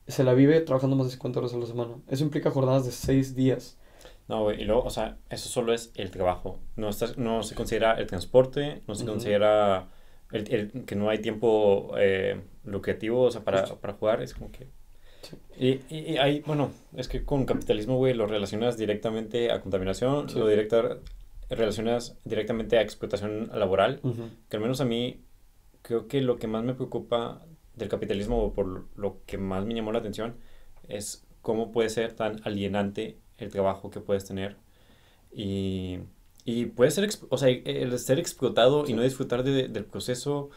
se 0.06 0.24
la 0.24 0.34
vive 0.34 0.60
trabajando 0.60 0.96
más 0.96 1.06
de 1.06 1.12
50 1.12 1.38
horas 1.38 1.54
a 1.54 1.58
la 1.58 1.66
semana. 1.66 1.96
Eso 2.08 2.24
implica 2.24 2.50
jornadas 2.50 2.84
de 2.84 2.92
6 2.92 3.34
días. 3.34 3.78
No, 4.28 4.44
güey, 4.44 4.62
y 4.62 4.64
luego, 4.64 4.82
o 4.82 4.90
sea, 4.90 5.18
eso 5.28 5.48
solo 5.48 5.72
es 5.72 5.90
el 5.96 6.10
trabajo. 6.10 6.60
No, 6.76 6.88
está, 6.88 7.06
no 7.16 7.42
se 7.42 7.54
considera 7.54 7.94
el 7.94 8.06
transporte, 8.06 8.82
no 8.86 8.94
se 8.94 9.04
considera 9.04 9.88
el, 10.30 10.84
que 10.86 10.94
no 10.94 11.10
hay 11.10 11.18
tiempo 11.18 11.92
eh, 11.98 12.40
lucrativo, 12.64 13.22
o 13.22 13.30
sea, 13.30 13.42
para, 13.42 13.64
para 13.64 13.94
jugar. 13.94 14.22
Es 14.22 14.34
como 14.34 14.52
que... 14.52 14.68
Y, 15.58 15.80
y, 15.94 16.16
hay, 16.16 16.40
bueno, 16.40 16.70
es 16.96 17.08
que 17.08 17.24
con 17.24 17.44
capitalismo, 17.44 17.96
güey, 17.96 18.14
lo 18.14 18.26
relacionas 18.26 18.78
directamente 18.78 19.50
a 19.50 19.60
contaminación, 19.60 20.26
lo 20.34 20.46
directa, 20.48 20.98
relacionas 21.50 22.16
directamente 22.24 22.78
a 22.78 22.82
explotación 22.82 23.50
laboral, 23.52 24.00
que 24.48 24.56
al 24.56 24.62
menos 24.62 24.80
a 24.80 24.84
mí 24.84 25.20
creo 25.82 26.06
que 26.06 26.20
lo 26.20 26.38
que 26.38 26.46
más 26.46 26.64
me 26.64 26.74
preocupa 26.74 27.44
del 27.74 27.88
capitalismo, 27.88 28.44
o 28.44 28.52
por 28.52 28.86
lo 28.96 29.18
que 29.26 29.38
más 29.38 29.64
me 29.66 29.74
llamó 29.74 29.92
la 29.92 29.98
atención, 29.98 30.36
es 30.88 31.26
cómo 31.42 31.72
puede 31.72 31.88
ser 31.88 32.12
tan 32.12 32.40
alienante 32.44 33.18
el 33.38 33.50
trabajo 33.50 33.90
que 33.90 34.00
puedes 34.00 34.24
tener. 34.24 34.56
Y, 35.32 36.00
y 36.44 36.66
puede 36.66 36.90
ser, 36.90 37.08
o 37.28 37.38
sea, 37.38 37.48
el 37.48 37.98
ser 37.98 38.18
explotado 38.18 38.86
y 38.86 38.92
no 38.92 39.02
disfrutar 39.02 39.42
del 39.44 39.84
proceso 39.84 40.50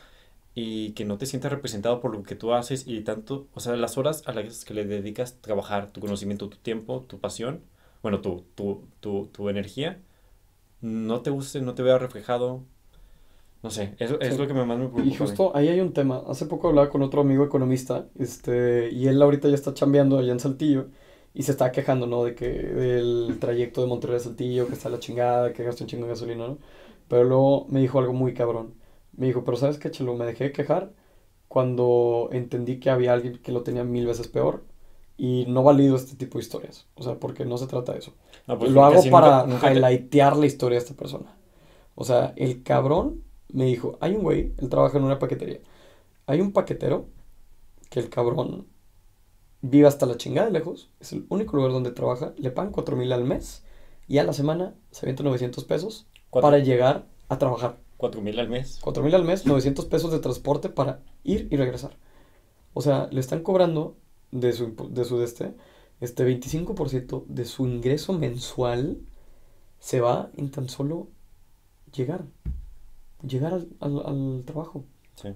y 0.56 0.92
que 0.92 1.06
no 1.06 1.18
te 1.18 1.26
sientas 1.26 1.52
representado 1.52 2.00
por 2.00 2.14
lo 2.14 2.24
que 2.24 2.36
tú 2.36 2.54
haces 2.54 2.88
y 2.88 3.02
tanto, 3.02 3.48
o 3.54 3.60
sea, 3.60 3.76
las 3.76 3.98
horas 3.98 4.24
a 4.28 4.34
las 4.34 4.66
que 4.66 4.74
le 4.74 4.86
dedicas 4.86 5.42
trabajar, 5.42 5.92
tu 5.92 6.00
conocimiento, 6.02 6.50
tu 6.50 6.58
tiempo, 6.58 7.06
tu 7.08 7.20
pasión, 7.20 7.62
bueno, 8.04 8.22
tu, 8.22 8.44
tu, 8.56 8.84
tu, 9.00 9.28
tu 9.28 9.50
energía, 9.50 10.00
no 10.84 11.22
te 11.22 11.30
guste, 11.30 11.62
no 11.62 11.74
te 11.74 11.82
vea 11.82 11.98
reflejado, 11.98 12.62
no 13.64 13.70
sé, 13.70 13.96
eso 13.98 14.20
es 14.20 14.38
lo 14.38 14.46
que 14.46 14.54
más 14.54 14.68
me 14.68 14.76
preocupa. 14.76 15.04
Y 15.04 15.16
justo 15.16 15.56
ahí 15.56 15.70
hay 15.70 15.80
un 15.80 15.94
tema. 15.94 16.22
Hace 16.28 16.46
poco 16.46 16.68
hablaba 16.68 16.90
con 16.90 17.02
otro 17.02 17.22
amigo 17.22 17.46
economista, 17.46 18.08
este, 18.20 18.90
y 18.92 19.08
él 19.08 19.22
ahorita 19.22 19.48
ya 19.48 19.56
está 19.56 19.74
chambeando 19.74 20.20
allá 20.20 20.34
en 20.34 20.42
Saltillo, 20.42 20.90
y 21.34 21.44
se 21.44 21.52
está 21.54 21.72
quejando, 21.72 22.06
¿no? 22.06 22.26
De 22.26 22.36
que 22.36 22.50
del 22.50 23.38
trayecto 23.40 23.82
de 23.82 23.88
Monterrey 23.88 24.18
a 24.18 24.20
Saltillo, 24.20 24.68
que 24.68 24.74
está 24.74 24.90
la 24.90 25.00
chingada, 25.00 25.54
que 25.54 25.64
gasta 25.64 25.86
un 25.86 25.88
chingo 25.88 26.04
de 26.04 26.10
gasolina, 26.10 26.46
¿no? 26.48 26.58
Pero 27.08 27.24
luego 27.24 27.66
me 27.70 27.80
dijo 27.80 28.00
algo 28.00 28.14
muy 28.14 28.34
cabrón. 28.34 28.76
Me 29.16 29.28
dijo, 29.28 29.46
pero 29.46 29.56
¿sabes 29.58 29.78
qué, 29.78 29.90
Chelo? 29.92 30.16
Me 30.16 30.26
dejé 30.26 30.46
de 30.46 30.52
quejar 30.52 30.92
cuando 31.48 32.30
entendí 32.34 32.80
que 32.80 32.90
había 32.90 33.14
alguien 33.14 33.38
que 33.38 33.52
lo 33.52 33.64
tenía 33.64 33.84
mil 33.86 34.06
veces 34.08 34.28
peor 34.28 34.64
y 35.24 35.46
no 35.48 35.64
valido 35.64 35.96
este 35.96 36.18
tipo 36.18 36.38
de 36.38 36.44
historias. 36.44 36.86
O 36.96 37.04
sea, 37.04 37.18
porque 37.18 37.46
no 37.46 37.58
se 37.58 37.66
trata 37.66 37.94
de 37.94 38.00
eso. 38.00 38.12
Pues 38.46 38.70
lo 38.70 38.84
hago 38.84 39.02
para 39.10 39.46
highlightear 39.48 40.36
la 40.36 40.46
historia 40.46 40.78
de 40.78 40.84
esta 40.84 40.96
persona. 40.96 41.34
O 41.96 42.04
sea, 42.04 42.34
el 42.36 42.62
cabrón 42.62 43.24
me 43.48 43.64
dijo, 43.64 43.98
hay 44.02 44.16
un 44.16 44.24
güey, 44.24 44.52
él 44.58 44.68
trabaja 44.68 44.98
en 44.98 45.06
una 45.06 45.20
paquetería. 45.20 45.60
Hay 46.26 46.42
un 46.42 46.52
paquetero 46.52 47.06
que 47.90 48.02
el 48.02 48.10
cabrón 48.10 48.68
vive 49.62 49.88
hasta 49.88 50.06
la 50.06 50.18
chingada 50.18 50.48
de 50.48 50.52
lejos, 50.52 50.90
es 51.00 51.14
el 51.14 51.26
único 51.30 51.56
lugar 51.56 51.72
donde 51.72 51.92
trabaja, 51.92 52.34
le 52.36 52.52
pagan 52.52 52.74
cuatro 52.74 52.98
mil 52.98 53.14
al 53.14 53.24
mes 53.24 53.64
y 54.10 54.18
a 54.18 54.26
la 54.26 54.34
semana 54.34 54.76
se 54.92 55.06
avienta 55.06 55.24
900 55.24 55.64
pesos 55.64 56.06
para 56.32 56.58
llegar 56.58 57.06
a 57.30 57.38
trabajar. 57.38 57.78
¿Cuatro 57.96 58.22
mil 58.22 58.38
al 58.42 58.50
mes? 58.50 58.78
Cuatro 58.84 59.02
mil 59.02 59.16
al 59.16 59.24
mes, 59.24 59.46
900 59.46 59.86
pesos 59.86 60.12
de 60.12 60.20
transporte 60.20 60.68
para 60.68 61.00
ir 61.24 61.48
y 61.50 61.56
regresar. 61.56 61.96
O 62.74 62.82
sea, 62.82 63.08
le 63.10 63.22
están 63.22 63.42
cobrando 63.42 63.96
de 64.34 64.54
su, 64.54 64.76
de 64.90 65.06
su 65.06 65.22
este, 65.22 65.54
este 66.02 66.26
25% 66.26 67.26
de 67.28 67.46
su 67.46 67.68
ingreso 67.68 68.14
mensual 68.14 69.00
se 69.80 70.02
va 70.02 70.32
en 70.36 70.50
tan 70.52 70.70
solo 70.70 71.08
llegar 71.94 72.26
llegar 73.28 73.54
al, 73.54 73.68
al, 73.80 74.44
trabajo. 74.46 74.86
Sí. 75.16 75.30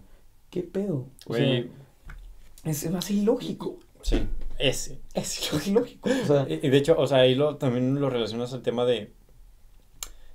¿Qué 0.49 0.63
pedo? 0.63 1.07
es 2.63 2.91
más 2.91 3.09
ilógico. 3.11 3.79
Sí, 4.01 4.27
es, 4.57 4.93
es 5.13 5.67
ilógico. 5.67 6.09
y, 6.47 6.69
de 6.69 6.77
hecho, 6.77 6.95
o 6.97 7.07
sea, 7.07 7.19
ahí 7.19 7.35
lo, 7.35 7.57
también 7.57 7.99
lo 7.99 8.09
relacionas 8.09 8.53
al 8.53 8.61
tema 8.61 8.85
de, 8.85 9.13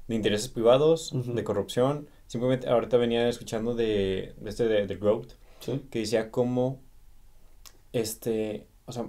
de 0.08 0.14
intereses 0.14 0.48
privados, 0.48 1.12
de 1.12 1.44
corrupción. 1.44 2.08
Simplemente 2.26 2.68
ahorita 2.68 2.96
venía 2.96 3.28
escuchando 3.28 3.74
de, 3.74 4.34
de 4.38 4.50
este 4.50 4.66
de, 4.66 4.86
de 4.86 4.96
Growth, 4.96 5.32
que 5.90 5.98
decía 5.98 6.30
cómo, 6.30 6.80
este, 7.92 8.66
o 8.86 8.92
sea, 8.92 9.06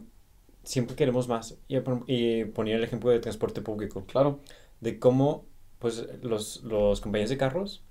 siempre 0.63 0.95
queremos 0.95 1.27
más. 1.27 1.57
Y, 1.67 1.77
y 2.07 2.45
ponía 2.45 2.75
el 2.75 2.83
ejemplo 2.83 3.09
del 3.09 3.21
transporte 3.21 3.61
público. 3.61 4.05
Claro. 4.05 4.39
De 4.81 4.99
cómo, 4.99 5.45
pues, 5.79 6.07
los, 6.21 6.63
los 6.63 7.01
compañías 7.01 7.29
de 7.29 7.37
carros, 7.37 7.83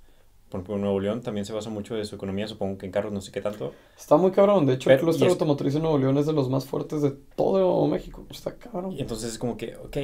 por 0.48 0.60
ejemplo, 0.60 0.77
Nuevo 0.77 1.01
León 1.01 1.23
también 1.23 1.47
se 1.47 1.55
basa 1.55 1.70
mucho 1.70 1.94
de 1.94 2.05
su 2.05 2.16
economía, 2.16 2.47
supongo 2.47 2.77
que 2.77 2.85
en 2.85 2.93
carros 2.93 3.10
no 3.10 3.23
sé 3.23 3.32
qué 3.32 3.40
tanto. 3.40 3.73
Está 3.97 4.19
muy 4.19 4.32
cabrón. 4.32 4.66
De 4.66 4.74
hecho, 4.74 4.90
el 4.90 5.01
clúster 5.01 5.28
automotriz 5.28 5.74
en 5.74 5.82
Nuevo 5.82 5.97
León 5.97 6.19
es 6.19 6.27
de 6.27 6.35
los 6.35 6.51
más 6.51 6.66
fuertes 6.66 7.01
de 7.01 7.12
todo 7.36 7.86
México. 7.86 8.27
Está 8.28 8.55
cabrón. 8.56 8.93
Y 8.93 9.01
entonces 9.01 9.32
es 9.32 9.39
como 9.39 9.56
que, 9.56 9.77
ok, 9.77 9.97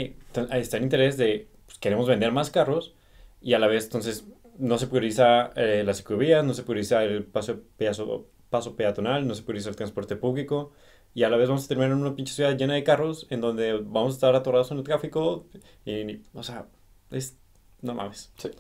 ahí 0.49 0.61
está 0.63 0.79
el 0.79 0.85
interés 0.85 1.19
de, 1.19 1.49
pues, 1.67 1.79
queremos 1.79 2.09
vender 2.09 2.33
más 2.33 2.49
carros 2.49 2.95
y 3.43 3.53
a 3.53 3.59
la 3.59 3.67
vez, 3.67 3.85
entonces, 3.85 4.27
no 4.57 4.79
se 4.79 4.87
prioriza 4.87 5.53
eh, 5.55 5.83
la 5.85 5.93
ciclovía, 5.93 6.43
no 6.43 6.55
se 6.55 6.63
prioriza 6.63 7.05
el 7.05 7.25
paso, 7.25 7.61
paso, 7.77 8.27
paso 8.51 8.77
peatonal, 8.77 9.27
no 9.27 9.35
se 9.35 9.43
prioriza 9.43 9.71
el 9.71 9.77
transporte 9.77 10.17
público 10.17 10.73
y 11.15 11.23
a 11.25 11.29
la 11.29 11.37
vez 11.37 11.49
vamos 11.49 11.65
a 11.65 11.69
terminar 11.69 11.93
en 11.93 11.99
una 11.99 12.15
pinche 12.15 12.35
ciudad 12.35 12.57
llena 12.57 12.75
de 12.75 12.85
carros 12.85 13.27
en 13.31 13.41
donde 13.41 13.75
vamos 13.75 14.15
a 14.15 14.17
estar 14.17 14.35
atorados 14.35 14.71
en 14.71 14.79
el 14.79 14.85
tráfico 14.85 15.47
y, 15.85 16.23
o 16.35 16.43
sea, 16.43 16.67
es, 17.11 17.37
no 17.83 17.95
mames. 17.95 18.33
Sí, 18.37 18.51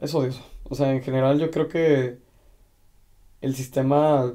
es 0.00 0.14
odioso. 0.14 0.42
O 0.64 0.74
sea, 0.74 0.92
en 0.92 1.02
general 1.02 1.38
yo 1.38 1.50
creo 1.50 1.68
que 1.68 2.18
el 3.40 3.54
sistema 3.54 4.34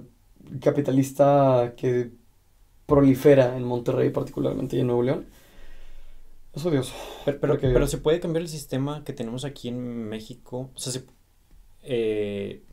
capitalista 0.62 1.74
que 1.78 2.12
prolifera 2.86 3.58
en 3.58 3.64
Monterrey 3.64 4.10
particularmente 4.12 4.78
y 4.78 4.82
en 4.82 4.88
Nuevo 4.88 5.04
León 5.04 5.28
es 6.54 6.66
odioso. 6.66 6.94
Pero, 7.26 7.40
pero, 7.40 7.60
pero 7.60 7.88
se 7.88 7.98
puede 7.98 8.20
cambiar 8.20 8.44
el 8.44 8.50
sistema 8.50 9.04
que 9.04 9.14
tenemos 9.14 9.46
aquí 9.46 9.68
en 9.68 10.08
México. 10.10 10.72
O 10.74 10.80
sea, 10.80 10.94
se, 10.94 11.06
eh, 11.84 12.64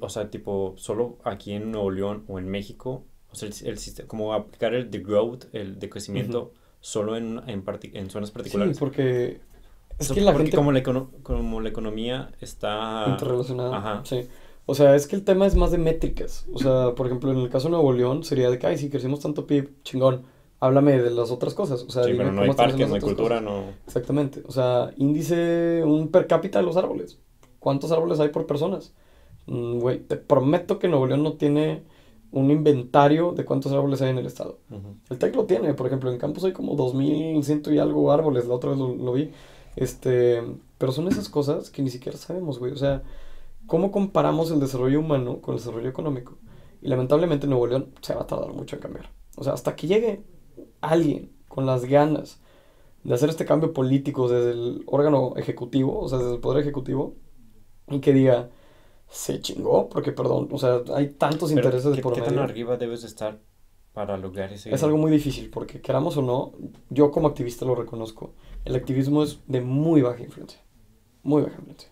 o 0.00 0.08
sea, 0.08 0.30
tipo, 0.30 0.74
solo 0.76 1.18
aquí 1.24 1.52
en 1.52 1.70
Nuevo 1.70 1.90
León 1.90 2.24
o 2.28 2.38
en 2.38 2.48
México 2.48 3.04
o 3.32 3.34
sea, 3.34 3.48
el, 3.48 3.78
sistema, 3.78 4.06
como 4.08 4.34
aplicar 4.34 4.74
el 4.74 4.90
de 4.90 4.98
growth, 4.98 5.44
el 5.52 5.78
de 5.78 5.88
crecimiento, 5.88 6.52
solo 6.80 7.16
en, 7.16 7.40
en, 7.46 7.64
en, 7.94 8.10
zonas 8.10 8.30
particulares. 8.30 8.76
Sí, 8.76 8.80
porque 8.80 9.40
es 9.98 10.12
que 10.12 10.20
la 10.20 10.34
gente... 10.34 10.54
Como 10.54 10.70
la, 10.70 10.82
como 10.82 11.60
la 11.60 11.68
economía 11.68 12.30
está... 12.40 13.06
Interrelacionada. 13.08 13.76
Ajá. 13.76 14.02
Sí. 14.04 14.28
O 14.66 14.74
sea, 14.74 14.94
es 14.94 15.06
que 15.06 15.16
el 15.16 15.24
tema 15.24 15.46
es 15.46 15.56
más 15.56 15.70
de 15.70 15.78
métricas. 15.78 16.46
O 16.52 16.58
sea, 16.58 16.90
por 16.96 17.06
ejemplo, 17.06 17.32
en 17.32 17.38
el 17.38 17.48
caso 17.48 17.68
de 17.68 17.72
Nuevo 17.72 17.92
León 17.92 18.22
sería 18.22 18.50
de 18.50 18.58
que, 18.58 18.66
ay, 18.66 18.76
si 18.76 18.90
crecimos 18.90 19.20
tanto 19.20 19.46
PIB, 19.46 19.82
chingón. 19.82 20.24
Háblame 20.60 21.00
de 21.00 21.10
las 21.10 21.30
otras 21.30 21.54
cosas. 21.54 21.82
O 21.82 21.90
sea, 21.90 22.04
sí, 22.04 22.12
pero 22.16 22.30
no 22.30 22.42
hay 22.42 22.52
parques, 22.52 22.88
no 22.88 22.94
hay 22.94 23.00
cultura, 23.00 23.40
no... 23.40 23.64
Exactamente. 23.86 24.42
O 24.46 24.52
sea, 24.52 24.92
índice, 24.96 25.82
un 25.84 26.08
per 26.08 26.26
cápita 26.26 26.60
de 26.60 26.66
los 26.66 26.76
árboles. 26.76 27.18
¿Cuántos 27.58 27.90
árboles 27.90 28.20
hay 28.20 28.28
por 28.28 28.46
personas? 28.46 28.92
Mm, 29.46 29.78
güey, 29.78 30.00
te 30.00 30.16
prometo 30.16 30.78
que 30.78 30.88
Nuevo 30.88 31.06
León 31.06 31.22
no 31.22 31.34
tiene 31.34 31.82
un 32.32 32.50
inventario 32.50 33.32
de 33.32 33.44
cuántos 33.44 33.72
árboles 33.72 34.00
hay 34.00 34.10
en 34.10 34.18
el 34.18 34.26
estado. 34.26 34.58
El 35.10 35.18
TEC 35.18 35.36
lo 35.36 35.44
tiene, 35.44 35.74
por 35.74 35.86
ejemplo, 35.86 36.10
en 36.10 36.18
Campos 36.18 36.44
hay 36.44 36.52
como 36.52 36.74
2100 36.74 37.62
y 37.74 37.78
algo 37.78 38.10
árboles, 38.10 38.46
la 38.46 38.54
otra 38.54 38.70
vez 38.70 38.78
lo, 38.78 39.12
vi. 39.12 39.30
Este, 39.76 40.42
pero 40.78 40.92
son 40.92 41.08
esas 41.08 41.28
cosas 41.28 41.70
que 41.70 41.82
ni 41.82 41.90
siquiera 41.90 42.16
sabemos, 42.16 42.58
güey. 42.58 42.72
O 42.72 42.76
sea, 42.76 43.02
¿cómo 43.66 43.92
comparamos 43.92 44.50
el 44.50 44.60
desarrollo 44.60 45.00
humano 45.00 45.40
con 45.42 45.54
el 45.54 45.60
desarrollo 45.60 45.88
económico? 45.88 46.38
Y 46.80 46.88
lamentablemente 46.88 47.46
Nuevo 47.46 47.66
León 47.66 47.92
se 48.00 48.14
va 48.14 48.22
a 48.22 48.26
tardar 48.26 48.52
mucho 48.54 48.76
en 48.76 48.82
cambiar. 48.82 49.10
O 49.36 49.44
sea, 49.44 49.52
hasta 49.52 49.76
que 49.76 49.86
llegue 49.86 50.24
alguien 50.80 51.32
con 51.48 51.66
las 51.66 51.84
ganas 51.84 52.40
de 53.04 53.14
hacer 53.14 53.28
este 53.28 53.44
cambio 53.44 53.72
político 53.74 54.28
desde 54.28 54.52
el 54.52 54.84
órgano 54.86 55.34
ejecutivo, 55.36 56.00
o 56.00 56.08
sea, 56.08 56.18
desde 56.18 56.34
el 56.34 56.40
poder 56.40 56.62
ejecutivo, 56.62 57.14
y 57.88 58.00
que 58.00 58.12
diga, 58.12 58.50
se 59.12 59.42
chingó, 59.42 59.90
porque 59.90 60.10
perdón, 60.10 60.48
o 60.50 60.58
sea, 60.58 60.80
hay 60.94 61.10
tantos 61.10 61.52
intereses 61.52 61.94
de 61.94 62.00
por 62.00 62.14
¿Qué 62.14 62.22
tan 62.22 62.38
arriba 62.38 62.78
debes 62.78 63.04
estar 63.04 63.38
para 63.92 64.16
lograr 64.16 64.50
ese? 64.50 64.74
Es 64.74 64.82
algo 64.82 64.96
muy 64.96 65.12
difícil, 65.12 65.50
porque 65.50 65.82
queramos 65.82 66.16
o 66.16 66.22
no, 66.22 66.54
yo 66.88 67.10
como 67.10 67.28
activista 67.28 67.66
lo 67.66 67.74
reconozco, 67.74 68.32
el 68.64 68.74
activismo 68.74 69.22
es 69.22 69.40
de 69.46 69.60
muy 69.60 70.00
baja 70.00 70.22
influencia, 70.22 70.62
muy 71.22 71.42
baja 71.42 71.56
influencia. 71.58 71.90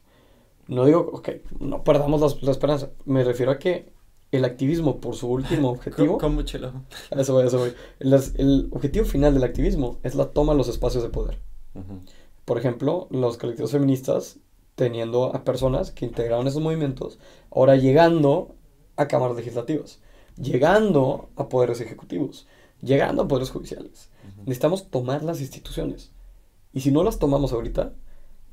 No 0.66 0.86
digo, 0.86 1.10
ok, 1.12 1.28
no 1.59 1.84
perdamos 1.84 2.22
la, 2.22 2.40
la 2.40 2.52
esperanza, 2.52 2.90
me 3.05 3.22
refiero 3.22 3.52
a 3.52 3.59
que 3.59 3.92
el 4.32 4.47
activismo 4.47 4.98
por 4.98 5.14
su 5.14 5.28
último 5.28 5.68
objetivo... 5.72 6.16
¿Cómo, 6.16 6.40
chelo? 6.40 6.72
Eso 7.10 7.34
voy, 7.34 7.47
eso 7.47 7.59
voy. 7.59 7.74
El, 7.98 8.14
el, 8.14 8.68
objetivo 8.72 9.05
final 9.05 9.34
del 9.34 9.44
activismo 9.44 9.98
es 10.05 10.14
la 10.14 10.30
toma 10.30 10.55
de 10.55 10.59
los 10.59 10.68
espacios 10.68 11.02
de 11.02 11.10
poder. 11.10 11.38
Por 12.47 12.59
ejemplo, 12.59 13.09
los 13.10 13.36
colectivos 13.36 13.72
feministas 13.72 14.38
teniendo 14.81 15.36
a 15.36 15.44
personas 15.44 15.90
que 15.90 16.07
integraron 16.07 16.47
esos 16.47 16.62
movimientos, 16.62 17.19
ahora 17.51 17.77
llegando 17.77 18.55
a 18.97 19.09
cámaras 19.09 19.36
legislativas, 19.36 20.01
llegando 20.40 21.28
a 21.36 21.51
poderes 21.51 21.82
ejecutivos, 21.82 22.47
llegando 22.81 23.20
a 23.20 23.28
poderes 23.28 23.51
judiciales. 23.51 24.09
Necesitamos 24.47 24.89
tomar 24.89 25.23
las 25.23 25.43
instituciones. 25.43 26.12
Y 26.73 26.81
si 26.81 26.90
no 26.93 27.05
las 27.05 27.19
tomamos 27.19 27.52
ahorita, 27.52 27.93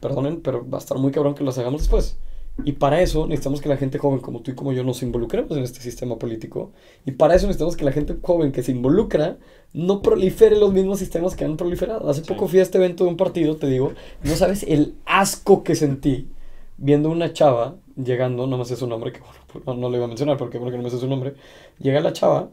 perdonen, 0.01 0.41
pero 0.41 0.69
va 0.69 0.79
a 0.79 0.81
estar 0.81 0.97
muy 0.97 1.13
cabrón 1.13 1.33
que 1.33 1.45
las 1.45 1.57
hagamos 1.59 1.83
después. 1.83 2.17
Y 2.63 2.73
para 2.73 3.01
eso 3.01 3.27
necesitamos 3.27 3.61
que 3.61 3.69
la 3.69 3.77
gente 3.77 3.99
joven 3.99 4.19
como 4.19 4.41
tú 4.41 4.51
y 4.51 4.55
como 4.55 4.73
yo 4.73 4.83
nos 4.83 5.03
involucremos 5.03 5.55
en 5.55 5.63
este 5.63 5.79
sistema 5.79 6.17
político. 6.17 6.71
Y 7.05 7.11
para 7.11 7.35
eso 7.35 7.45
necesitamos 7.45 7.77
que 7.77 7.85
la 7.85 7.91
gente 7.91 8.17
joven 8.21 8.51
que 8.51 8.63
se 8.63 8.71
involucra 8.71 9.37
no 9.73 10.01
prolifere 10.01 10.57
los 10.57 10.73
mismos 10.73 10.99
sistemas 10.99 11.35
que 11.35 11.45
han 11.45 11.55
proliferado. 11.55 12.09
Hace 12.09 12.21
poco 12.21 12.47
fui 12.47 12.59
a 12.59 12.63
este 12.63 12.77
evento 12.77 13.03
de 13.03 13.11
un 13.11 13.17
partido, 13.17 13.57
te 13.57 13.67
digo, 13.67 13.93
no 14.23 14.35
sabes 14.35 14.63
el 14.63 14.95
asco 15.05 15.63
que 15.63 15.75
sentí 15.75 16.29
viendo 16.77 17.09
una 17.09 17.33
chava 17.33 17.77
llegando, 17.95 18.47
no 18.47 18.57
me 18.57 18.65
sé 18.65 18.75
su 18.75 18.87
nombre, 18.87 19.11
que 19.11 19.19
bueno, 19.19 19.35
pues 19.51 19.65
no, 19.65 19.73
no 19.75 19.89
le 19.89 19.97
iba 19.97 20.05
a 20.05 20.07
mencionar 20.07 20.37
porque 20.37 20.57
bueno 20.57 20.71
que 20.71 20.77
no 20.77 20.83
me 20.83 20.89
sé 20.89 20.99
su 20.99 21.07
nombre. 21.07 21.35
Llega 21.79 21.99
la 21.99 22.13
chava 22.13 22.49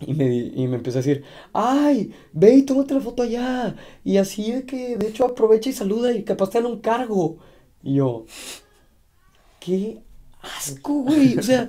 y 0.00 0.14
me, 0.14 0.34
y 0.34 0.66
me 0.68 0.76
empieza 0.76 0.98
a 0.98 1.02
decir, 1.02 1.24
ay, 1.52 2.12
ve 2.32 2.54
y 2.54 2.62
tómate 2.62 2.94
la 2.94 3.00
foto 3.00 3.22
allá. 3.22 3.76
Y 4.04 4.16
así 4.16 4.52
de 4.52 4.64
que, 4.64 4.96
de 4.96 5.08
hecho, 5.08 5.24
aprovecha 5.24 5.70
y 5.70 5.72
saluda 5.72 6.12
y 6.12 6.24
capaz 6.24 6.50
te 6.50 6.60
dan 6.60 6.70
un 6.70 6.80
cargo. 6.80 7.38
Y 7.82 7.94
yo, 7.96 8.24
qué 9.60 10.02
asco, 10.42 11.02
güey. 11.02 11.38
O 11.38 11.42
sea, 11.42 11.68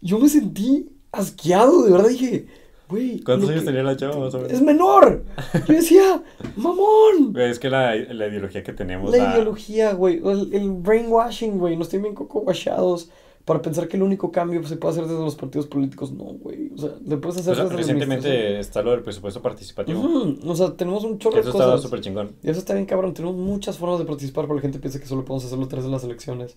yo 0.00 0.18
me 0.18 0.28
sentí 0.28 0.88
asqueado, 1.12 1.84
de 1.84 1.92
verdad 1.92 2.08
dije, 2.08 2.46
güey. 2.88 3.20
¿Cuántos 3.20 3.50
años 3.50 3.64
tenía 3.64 3.82
la 3.82 3.96
chava 3.96 4.28
Es 4.48 4.60
menor. 4.62 5.24
Yo 5.66 5.74
decía, 5.74 6.22
mamón. 6.56 7.34
es 7.36 7.58
que 7.58 7.70
la, 7.70 7.94
la, 7.94 8.26
ideología 8.28 8.62
que 8.62 8.72
tenemos. 8.72 9.10
La, 9.10 9.34
ideología, 9.34 9.92
güey. 9.92 10.20
El, 10.52 10.70
brainwashing, 10.70 11.58
güey. 11.58 11.76
Nos 11.76 11.88
tienen 11.88 12.04
bien 12.04 12.14
coco 12.14 12.40
washados 12.40 13.10
para 13.44 13.62
pensar 13.62 13.88
que 13.88 13.96
el 13.96 14.02
único 14.02 14.30
cambio 14.30 14.62
se 14.66 14.76
puede 14.76 14.92
hacer 14.92 15.06
desde 15.06 15.20
los 15.20 15.34
partidos 15.34 15.66
políticos. 15.66 16.12
No, 16.12 16.24
güey. 16.24 16.70
O 16.74 16.78
sea, 16.78 16.90
le 17.02 17.16
puedes 17.16 17.40
hacer 17.40 17.56
desde 17.56 17.76
Recientemente 17.76 18.58
está 18.58 18.82
lo 18.82 18.90
del 18.90 19.02
presupuesto 19.02 19.40
participativo. 19.40 20.36
O 20.46 20.54
sea, 20.54 20.74
tenemos 20.74 21.04
un 21.04 21.18
chorro 21.18 21.36
de 21.36 21.42
cosas. 21.42 21.54
Eso 21.60 21.74
está 21.74 21.82
súper 21.82 22.00
chingón. 22.00 22.32
Y 22.42 22.50
eso 22.50 22.58
está 22.58 22.74
bien 22.74 22.84
cabrón. 22.84 23.14
Tenemos 23.14 23.36
muchas 23.36 23.78
formas 23.78 23.98
de 23.98 24.04
participar, 24.04 24.44
pero 24.44 24.56
la 24.56 24.60
gente 24.60 24.78
piensa 24.78 25.00
que 25.00 25.06
solo 25.06 25.24
podemos 25.24 25.46
hacerlo 25.46 25.66
tras 25.66 25.84
de 25.84 25.90
las 25.90 26.04
elecciones. 26.04 26.56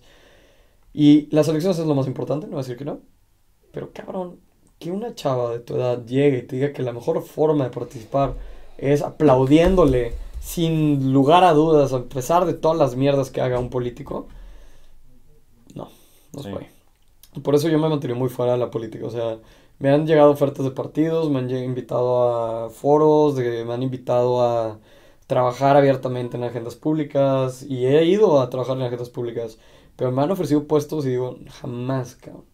Y 0.92 1.28
las 1.34 1.48
elecciones 1.48 1.78
es 1.78 1.86
lo 1.86 1.94
más 1.94 2.06
importante, 2.06 2.46
no 2.46 2.52
voy 2.52 2.60
a 2.60 2.62
decir 2.62 2.76
que 2.76 2.84
no. 2.84 3.00
Pero 3.72 3.92
cabrón, 3.92 4.40
que 4.78 4.90
una 4.90 5.14
chava 5.14 5.52
de 5.52 5.60
tu 5.60 5.76
edad 5.76 6.04
llegue 6.04 6.38
y 6.38 6.42
te 6.42 6.56
diga 6.56 6.72
que 6.72 6.82
la 6.82 6.92
mejor 6.92 7.22
forma 7.22 7.64
de 7.64 7.70
participar 7.70 8.34
es 8.78 9.02
aplaudiéndole 9.02 10.14
sin 10.40 11.12
lugar 11.12 11.44
a 11.44 11.52
dudas, 11.52 11.92
a 11.92 12.02
pesar 12.04 12.46
de 12.46 12.54
todas 12.54 12.76
las 12.76 12.96
mierdas 12.96 13.30
que 13.30 13.40
haga 13.40 13.58
un 13.58 13.70
político. 13.70 14.26
No, 15.74 15.88
no 16.32 16.42
sí. 16.42 16.50
Por 17.42 17.54
eso 17.54 17.68
yo 17.68 17.78
me 17.78 17.88
mantenido 17.88 18.18
muy 18.18 18.28
fuera 18.28 18.52
de 18.52 18.58
la 18.58 18.70
política. 18.70 19.06
O 19.06 19.10
sea, 19.10 19.38
me 19.78 19.90
han 19.90 20.06
llegado 20.06 20.30
ofertas 20.30 20.64
de 20.64 20.72
partidos, 20.72 21.30
me 21.30 21.38
han 21.38 21.50
invitado 21.50 22.66
a 22.66 22.70
foros, 22.70 23.36
de, 23.36 23.64
me 23.64 23.72
han 23.72 23.82
invitado 23.82 24.42
a 24.42 24.78
trabajar 25.26 25.76
abiertamente 25.76 26.36
en 26.36 26.44
agendas 26.44 26.76
públicas 26.76 27.62
y 27.62 27.86
he 27.86 28.04
ido 28.04 28.40
a 28.40 28.50
trabajar 28.50 28.76
en 28.76 28.82
agendas 28.82 29.10
públicas 29.10 29.58
pero 29.96 30.12
me 30.12 30.22
han 30.22 30.30
ofrecido 30.30 30.66
puestos 30.66 31.06
y 31.06 31.10
digo, 31.10 31.38
jamás, 31.60 32.16
cabrón. 32.16 32.44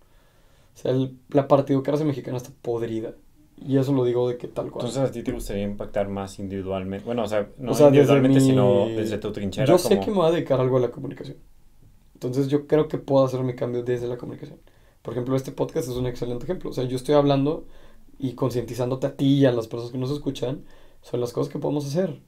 O 0.74 0.80
sea, 0.80 0.92
el, 0.92 1.18
la 1.30 1.48
partidocracia 1.48 2.06
mexicana 2.06 2.36
está 2.36 2.50
podrida. 2.62 3.14
Y 3.56 3.76
eso 3.76 3.92
lo 3.92 4.04
digo 4.04 4.28
de 4.28 4.36
que 4.36 4.46
tal 4.46 4.70
cual. 4.70 4.86
Entonces, 4.86 5.10
¿a 5.10 5.12
ti 5.12 5.24
te 5.24 5.32
gustaría 5.32 5.64
impactar 5.64 6.08
más 6.08 6.38
individualmente? 6.38 7.04
Bueno, 7.04 7.24
o 7.24 7.26
sea, 7.26 7.48
no 7.58 7.72
individualmente, 7.72 8.40
sino 8.40 8.86
desde 8.86 9.18
tu 9.18 9.32
trinchera. 9.32 9.66
Yo 9.66 9.78
sé 9.78 9.98
que 9.98 10.10
me 10.10 10.18
voy 10.18 10.28
a 10.28 10.30
dedicar 10.30 10.60
algo 10.60 10.76
a 10.76 10.80
la 10.80 10.90
comunicación. 10.90 11.38
Entonces, 12.14 12.46
yo 12.48 12.68
creo 12.68 12.86
que 12.86 12.98
puedo 12.98 13.24
hacer 13.24 13.40
mi 13.40 13.56
cambio 13.56 13.82
desde 13.82 14.06
la 14.06 14.16
comunicación. 14.16 14.60
Por 15.02 15.14
ejemplo, 15.14 15.34
este 15.34 15.50
podcast 15.50 15.88
es 15.88 15.94
un 15.96 16.06
excelente 16.06 16.44
ejemplo. 16.44 16.70
O 16.70 16.72
sea, 16.72 16.84
yo 16.84 16.96
estoy 16.96 17.16
hablando 17.16 17.66
y 18.18 18.34
concientizándote 18.34 19.08
a 19.08 19.16
ti 19.16 19.38
y 19.38 19.46
a 19.46 19.52
las 19.52 19.66
personas 19.66 19.90
que 19.92 19.98
nos 19.98 20.10
escuchan 20.10 20.64
sobre 21.02 21.20
las 21.20 21.32
cosas 21.32 21.52
que 21.52 21.58
podemos 21.58 21.86
hacer 21.86 22.20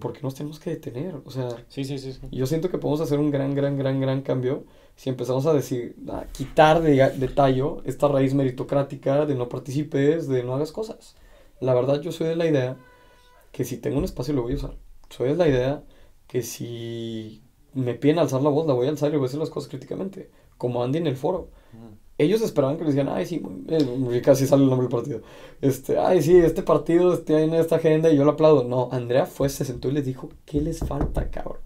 porque 0.00 0.20
nos 0.22 0.34
tenemos 0.34 0.58
que 0.58 0.70
detener. 0.70 1.16
O 1.24 1.30
sea, 1.30 1.48
sí, 1.68 1.84
sí, 1.84 1.98
sí, 1.98 2.18
yo 2.30 2.46
siento 2.46 2.70
que 2.70 2.78
podemos 2.78 3.00
hacer 3.00 3.18
un 3.18 3.30
gran, 3.30 3.54
gran, 3.54 3.76
gran, 3.76 4.00
gran 4.00 4.22
cambio 4.22 4.64
si 4.96 5.10
empezamos 5.10 5.46
a 5.46 5.52
decir, 5.52 5.94
a 6.10 6.24
quitar 6.32 6.82
de, 6.82 7.10
de 7.10 7.28
tallo 7.28 7.82
esta 7.84 8.08
raíz 8.08 8.34
meritocrática 8.34 9.26
de 9.26 9.36
no 9.36 9.48
participes, 9.48 10.26
de 10.26 10.42
no 10.42 10.54
hagas 10.54 10.72
cosas. 10.72 11.14
La 11.60 11.72
verdad, 11.72 12.00
yo 12.00 12.10
soy 12.10 12.26
de 12.26 12.36
la 12.36 12.46
idea 12.46 12.76
que 13.52 13.64
si 13.64 13.76
tengo 13.76 13.98
un 13.98 14.04
espacio 14.04 14.34
lo 14.34 14.42
voy 14.42 14.54
a 14.54 14.56
usar. 14.56 14.76
Soy 15.08 15.28
de 15.28 15.36
la 15.36 15.48
idea 15.48 15.84
que 16.26 16.42
si 16.42 17.42
me 17.74 17.94
piden 17.94 18.18
alzar 18.18 18.42
la 18.42 18.50
voz, 18.50 18.66
la 18.66 18.74
voy 18.74 18.86
a 18.86 18.90
alzar 18.90 19.12
y 19.12 19.16
voy 19.16 19.26
a 19.26 19.28
hacer 19.28 19.40
las 19.40 19.50
cosas 19.50 19.68
críticamente. 19.68 20.30
Como 20.56 20.82
Andy 20.82 20.98
en 20.98 21.06
el 21.06 21.16
foro. 21.16 21.50
Ellos 22.18 22.42
esperaban 22.42 22.76
que 22.76 22.84
les 22.84 22.94
dijeran, 22.94 23.14
ay, 23.16 23.26
sí, 23.26 23.40
eh, 23.68 24.20
casi 24.22 24.46
sale 24.46 24.64
el 24.64 24.68
nombre 24.68 24.88
del 24.88 24.94
partido. 24.94 25.22
Este, 25.60 25.98
ay, 25.98 26.20
sí, 26.20 26.36
este 26.36 26.62
partido 26.62 27.18
tiene 27.20 27.60
esta 27.60 27.76
agenda 27.76 28.10
y 28.10 28.16
yo 28.16 28.24
lo 28.24 28.32
aplaudo. 28.32 28.64
No, 28.64 28.88
Andrea 28.90 29.24
fue, 29.24 29.48
se 29.48 29.64
sentó 29.64 29.88
y 29.88 29.92
les 29.92 30.04
dijo, 30.04 30.28
¿qué 30.44 30.60
les 30.60 30.80
falta, 30.80 31.30
cabrón? 31.30 31.60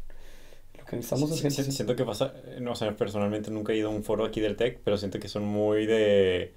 Lo 0.79 0.85
que 0.85 0.97
necesitamos 0.97 1.33
es 1.33 1.41
gente. 1.41 1.73
siento 1.73 1.97
que 1.97 2.05
pasa, 2.05 2.35
no 2.61 2.75
sé, 2.75 2.93
personalmente 2.93 3.51
nunca 3.51 3.73
he 3.73 3.79
ido 3.79 3.89
a 3.89 3.93
un 3.93 4.05
foro 4.05 4.25
aquí 4.25 4.41
del 4.41 4.57
TEC, 4.57 4.81
pero 4.85 4.99
siento 4.99 5.19
que 5.19 5.29
son 5.29 5.45
muy 5.45 5.87
de, 5.87 6.55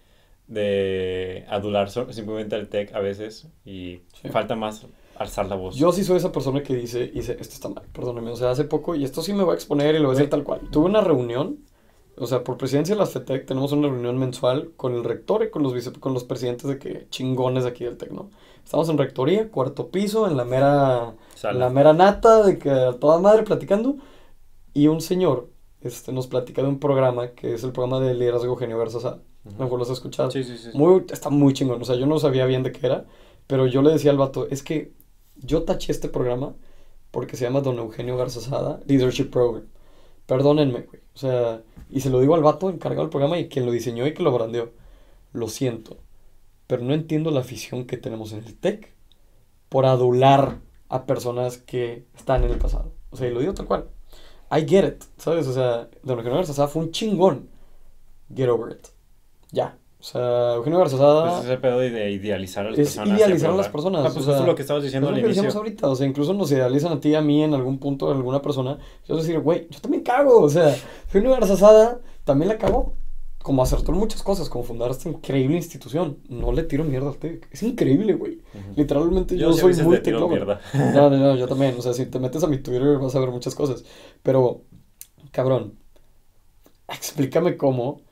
de 0.48 1.46
adular 1.48 1.90
simplemente 1.90 2.56
al 2.56 2.68
TEC 2.68 2.94
a 2.94 3.00
veces 3.00 3.48
y 3.64 4.02
falta 4.30 4.56
más 4.56 4.86
alzar 5.18 5.48
la 5.48 5.56
voz. 5.56 5.76
Yo 5.76 5.92
sí 5.92 6.04
soy 6.04 6.18
esa 6.18 6.32
persona 6.32 6.62
que 6.62 6.76
dice, 6.76 7.08
dice, 7.08 7.38
esto 7.40 7.54
está 7.54 7.70
mal, 7.70 7.86
perdóneme, 7.94 8.32
o 8.32 8.36
sea, 8.36 8.52
hace 8.52 8.66
poco, 8.66 8.96
y 8.96 9.04
esto 9.04 9.22
sí 9.22 9.34
me 9.34 9.44
voy 9.44 9.54
a 9.54 9.56
exponer 9.56 9.96
y 9.96 10.00
lo 10.00 10.08
voy 10.08 10.16
a 10.16 10.18
decir 10.18 10.30
tal 10.30 10.44
cual. 10.44 10.62
Tuve 10.72 10.86
una 10.86 11.02
reunión, 11.02 11.60
o 12.18 12.28
sea, 12.28 12.44
por 12.44 12.58
presidencia 12.58 12.96
de 12.96 13.00
la 13.00 13.06
FETEC 13.08 13.46
tenemos 13.46 13.72
una 13.72 13.88
reunión 13.90 14.18
mensual 14.18 14.72
con 14.78 14.94
el 14.94 15.04
rector 15.04 15.44
y 15.44 15.50
con 15.50 15.64
los, 15.64 15.74
vice, 15.74 15.92
con 15.94 16.14
los 16.14 16.24
presidentes 16.24 16.68
de 16.68 16.80
que 16.80 17.08
chingones 17.10 17.64
de 17.64 17.70
aquí 17.70 17.84
del 17.84 17.98
TEC, 17.98 18.12
¿no? 18.12 18.30
Estamos 18.64 18.90
en 18.90 18.98
rectoría, 18.98 19.50
cuarto 19.52 19.90
piso, 19.90 20.28
en 20.28 20.38
la 20.38 20.46
mera, 20.46 21.14
la 21.44 21.70
mera 21.70 21.94
nata, 21.94 22.44
de 22.44 22.58
que 22.58 22.70
a 22.72 22.94
toda 22.94 23.20
madre 23.20 23.44
platicando, 23.44 23.98
y 24.74 24.88
un 24.88 25.02
señor 25.02 25.50
este, 25.82 26.12
nos 26.12 26.28
platica 26.28 26.62
de 26.64 26.70
un 26.70 26.80
programa 26.80 27.30
que 27.32 27.54
es 27.54 27.64
el 27.64 27.72
programa 27.72 28.00
de 28.00 28.14
liderazgo 28.16 28.48
Eugenio 28.54 28.78
Garza 28.78 29.20
Uh 29.46 29.50
-huh. 29.52 29.60
Mejor 29.60 29.80
los 29.80 29.90
has 29.90 29.98
escuchado. 29.98 30.32
Sí, 30.32 30.44
sí, 30.44 30.58
sí. 30.58 30.70
Muy, 30.74 31.06
está 31.12 31.30
muy 31.30 31.54
chingón. 31.54 31.80
O 31.82 31.86
sea, 31.86 31.96
yo 31.96 32.08
no 32.08 32.18
sabía 32.20 32.46
bien 32.48 32.64
de 32.64 32.72
qué 32.72 32.88
era, 32.88 33.06
pero 33.48 33.68
yo 33.68 33.84
le 33.84 33.92
decía 33.92 34.10
al 34.12 34.18
vato, 34.18 34.48
es 34.50 34.64
que 34.64 34.94
yo 35.36 35.64
taché 35.64 35.92
este 35.92 36.10
programa 36.10 36.56
porque 37.12 37.38
se 37.38 37.46
llama 37.46 37.62
Don 37.62 37.78
Eugenio 37.78 38.18
Garzazada 38.18 38.80
Leadership 38.88 39.30
Program. 39.30 39.66
Perdónenme, 40.26 40.82
güey. 40.82 41.02
O 41.14 41.18
sea, 41.18 41.62
y 41.90 42.02
se 42.02 42.10
lo 42.10 42.20
digo 42.20 42.36
al 42.36 42.44
vato 42.44 42.70
encargado 42.70 43.04
del 43.04 43.10
programa 43.10 43.38
y 43.38 43.48
quien 43.48 43.66
lo 43.66 43.72
diseñó 43.72 44.08
y 44.08 44.14
que 44.14 44.24
lo 44.24 44.32
brandeó. 44.32 44.72
Lo 45.34 45.48
siento, 45.50 45.98
pero 46.68 46.84
no 46.84 46.94
entiendo 46.94 47.32
la 47.32 47.42
afición 47.42 47.86
que 47.86 47.98
tenemos 47.98 48.32
en 48.32 48.44
el 48.46 48.58
tech 48.58 48.94
por 49.70 49.86
adular 49.86 50.60
a 50.90 51.06
personas 51.06 51.58
que 51.58 52.06
están 52.16 52.44
en 52.44 52.52
el 52.52 52.58
pasado. 52.58 52.94
O 53.12 53.18
sea, 53.18 53.28
y 53.28 53.34
lo 53.34 53.40
digo 53.40 53.54
tal 53.54 53.68
cual. 53.68 53.90
I 54.52 54.68
get 54.68 54.88
it, 54.88 55.04
¿sabes? 55.18 55.48
O 55.48 55.54
sea, 55.54 55.90
Don 56.04 56.18
Eugenio 56.18 56.38
Garzazada 56.38 56.68
fue 56.68 56.84
un 56.84 56.92
chingón. 56.92 57.50
Get 58.34 58.50
over 58.50 58.76
it. 58.76 58.88
Ya. 59.52 59.78
O 60.06 60.08
sea, 60.08 60.54
Eugenio 60.54 60.78
Garzazada... 60.78 61.32
Pues 61.32 61.46
ese 61.46 61.58
pedo 61.58 61.80
de 61.80 62.12
idealizar 62.12 62.68
a 62.68 62.70
las 62.70 62.78
es 62.78 62.90
personas. 62.90 63.20
idealizar 63.20 63.50
a 63.50 63.56
las 63.56 63.70
personas. 63.70 64.02
Ah, 64.02 64.10
pues 64.14 64.18
o 64.18 64.22
sea, 64.22 64.34
eso 64.36 64.44
es 64.44 64.48
lo 64.48 64.54
que 64.54 64.62
estabas 64.62 64.84
diciendo 64.84 65.08
al 65.10 65.16
lo 65.16 65.20
que 65.20 65.26
inicio. 65.26 65.42
decíamos 65.42 65.56
ahorita, 65.56 65.90
o 65.90 65.96
sea, 65.96 66.06
incluso 66.06 66.36
nos 66.36 66.52
idealizan 66.52 66.92
a 66.92 67.00
ti 67.00 67.10
y 67.10 67.16
a 67.16 67.22
mí 67.22 67.42
en 67.44 67.56
algún 67.56 67.80
punto, 67.80 68.12
en 68.12 68.18
alguna 68.18 68.40
persona. 68.40 68.78
Yo 69.08 69.18
decir, 69.18 69.40
güey, 69.40 69.68
yo 69.72 69.80
también 69.82 70.04
cago, 70.04 70.44
o 70.44 70.50
sea, 70.50 70.76
Eugenio 71.08 71.32
Garzazada 71.32 72.02
también 72.24 72.50
la 72.50 72.60
cagó. 72.60 72.94
Como 73.42 73.64
acertó 73.64 73.94
en 73.94 73.98
muchas 73.98 74.22
cosas, 74.22 74.48
como 74.48 74.64
fundar 74.64 74.92
esta 74.92 75.10
increíble 75.10 75.58
institución. 75.58 76.20
No 76.30 76.52
le 76.52 76.62
tiro 76.64 76.84
mierda 76.84 77.10
al 77.10 77.18
TEC. 77.18 77.48
Es 77.52 77.64
increíble, 77.64 78.14
güey. 78.14 78.42
Ujú. 78.54 78.74
Literalmente 78.76 79.38
yo, 79.38 79.50
a 79.50 79.54
soy 79.54 79.74
muy 79.84 80.00
mierda. 80.30 80.62
No, 80.94 81.10
no, 81.10 81.18
no, 81.18 81.36
yo 81.36 81.48
también. 81.48 81.74
O 81.80 81.82
sea, 81.82 81.94
si 81.94 82.06
te 82.06 82.20
metes 82.20 82.44
a 82.44 82.48
mi 82.48 82.60
Twitter 82.60 83.00
vas 83.00 83.16
a 83.16 83.20
ver 83.20 83.30
muchas 83.30 83.56
cosas. 83.56 83.84
Pero, 84.22 84.62
cabrón, 85.32 85.80
explícame 86.88 87.58
cómo 87.58 88.05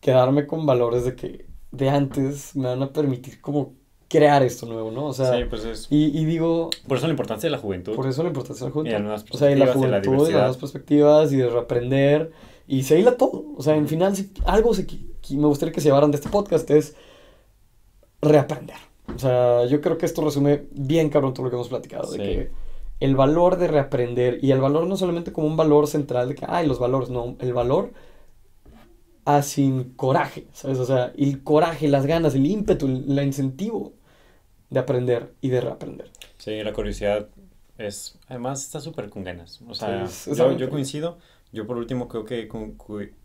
quedarme 0.00 0.46
con 0.46 0.66
valores 0.66 1.04
de 1.04 1.14
que 1.16 1.46
de 1.70 1.88
antes 1.90 2.54
me 2.56 2.68
van 2.68 2.82
a 2.82 2.92
permitir 2.92 3.40
como 3.40 3.74
crear 4.08 4.42
esto 4.42 4.64
nuevo, 4.66 4.90
¿no? 4.90 5.06
O 5.06 5.12
sea, 5.12 5.36
sí, 5.36 5.44
pues 5.50 5.64
es. 5.66 5.86
y, 5.90 6.18
y 6.18 6.24
digo, 6.24 6.70
Por 6.86 6.96
eso 6.96 7.06
la 7.06 7.12
importancia 7.12 7.46
de 7.48 7.50
la 7.50 7.58
juventud. 7.58 7.94
por 7.94 8.06
eso 8.06 8.22
la 8.22 8.28
importancia 8.28 8.64
de 8.64 8.70
la 8.70 8.72
juventud. 8.72 8.90
Y 8.90 8.92
las 8.94 9.02
nuevas 9.02 9.24
O 9.30 9.36
sea, 9.36 9.50
y 9.50 9.54
la 9.56 9.66
juventud, 9.72 10.14
y 10.14 10.16
las 10.18 10.30
nuevas 10.32 10.56
perspectivas, 10.56 11.32
y 11.32 11.36
de 11.36 11.50
reaprender, 11.50 12.32
y 12.66 12.84
se 12.84 12.98
hila 12.98 13.16
todo. 13.18 13.44
O 13.56 13.62
sea, 13.62 13.76
en 13.76 13.86
final, 13.86 14.16
si 14.16 14.32
algo 14.46 14.72
se, 14.72 14.86
qui- 14.86 15.06
me 15.36 15.46
gustaría 15.46 15.72
que 15.74 15.80
se 15.82 15.88
llevaran 15.88 16.10
de 16.10 16.16
este 16.16 16.30
podcast 16.30 16.70
es 16.70 16.96
reaprender. 18.22 18.76
O 19.14 19.18
sea, 19.18 19.64
yo 19.66 19.80
creo 19.80 19.96
que 19.98 20.06
esto 20.06 20.22
resume 20.24 20.64
bien 20.72 21.08
cabrón 21.10 21.34
todo 21.34 21.44
lo 21.44 21.50
que 21.50 21.56
hemos 21.56 21.68
platicado, 21.68 22.10
de 22.12 22.18
que 22.18 22.50
el 23.00 23.14
valor 23.16 23.56
de 23.56 23.68
reaprender, 23.68 24.38
y 24.42 24.50
el 24.52 24.60
valor 24.60 24.86
no 24.86 24.96
solamente 24.96 25.32
como 25.32 25.46
un 25.46 25.56
valor 25.56 25.86
central 25.86 26.28
de 26.30 26.34
que, 26.34 26.44
ay, 26.48 26.66
los 26.66 26.78
valores, 26.78 27.10
no, 27.10 27.36
el 27.40 27.52
valor 27.52 27.92
a 29.36 29.42
sin 29.42 29.94
coraje, 29.94 30.46
¿sabes? 30.52 30.78
O 30.78 30.86
sea, 30.86 31.12
el 31.16 31.42
coraje, 31.42 31.88
las 31.88 32.06
ganas, 32.06 32.34
el 32.34 32.46
ímpetu, 32.46 32.86
el, 32.86 33.18
el 33.18 33.26
incentivo 33.26 33.92
de 34.70 34.80
aprender 34.80 35.32
y 35.40 35.48
de 35.50 35.60
reaprender. 35.60 36.10
Sí, 36.38 36.62
la 36.62 36.72
curiosidad 36.72 37.28
es. 37.78 38.18
Además, 38.28 38.64
está 38.64 38.80
súper 38.80 39.08
con 39.10 39.24
ganas. 39.24 39.60
O 39.68 39.74
sea, 39.74 40.06
Sí, 40.06 40.30
yo, 40.34 40.52
yo 40.56 40.70
coincido. 40.70 41.18
Yo, 41.52 41.66
por 41.66 41.76
último, 41.78 42.08
creo 42.08 42.24
que. 42.24 42.48
con- 42.48 42.76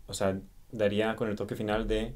o 0.06 0.14
sea, 0.14 0.40
daría 0.72 1.16
con 1.16 1.28
el 1.28 1.36
toque 1.36 1.54
final 1.56 1.86
de. 1.88 2.14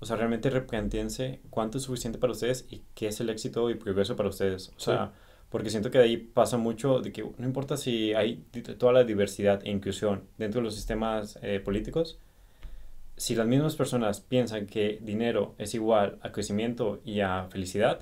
O 0.00 0.06
sea, 0.06 0.16
realmente 0.16 0.50
replantéense 0.50 1.40
cuánto 1.50 1.78
es 1.78 1.84
suficiente 1.84 2.18
para 2.18 2.32
ustedes 2.32 2.66
y 2.70 2.82
qué 2.94 3.08
es 3.08 3.20
el 3.20 3.30
éxito 3.30 3.70
y 3.70 3.76
progreso 3.76 4.16
para 4.16 4.28
ustedes. 4.28 4.70
O 4.76 4.80
sea, 4.80 5.12
porque 5.48 5.70
siento 5.70 5.90
que 5.90 5.98
de 5.98 6.04
ahí 6.04 6.16
pasa 6.16 6.56
mucho 6.56 7.00
de 7.00 7.12
que 7.12 7.22
no 7.22 7.46
importa 7.46 7.76
si 7.76 8.12
hay 8.14 8.44
toda 8.78 8.92
la 8.92 9.04
diversidad 9.04 9.60
e 9.64 9.70
inclusión 9.70 10.24
dentro 10.38 10.60
de 10.60 10.64
los 10.64 10.74
sistemas 10.74 11.38
eh, 11.42 11.60
políticos, 11.60 12.18
si 13.22 13.34
las 13.36 13.46
mismas 13.46 13.76
personas 13.76 14.20
piensan 14.20 14.66
que 14.66 14.98
dinero 15.00 15.54
es 15.58 15.74
igual 15.74 16.18
a 16.22 16.32
crecimiento 16.32 17.00
y 17.04 17.20
a 17.20 17.46
felicidad, 17.50 18.00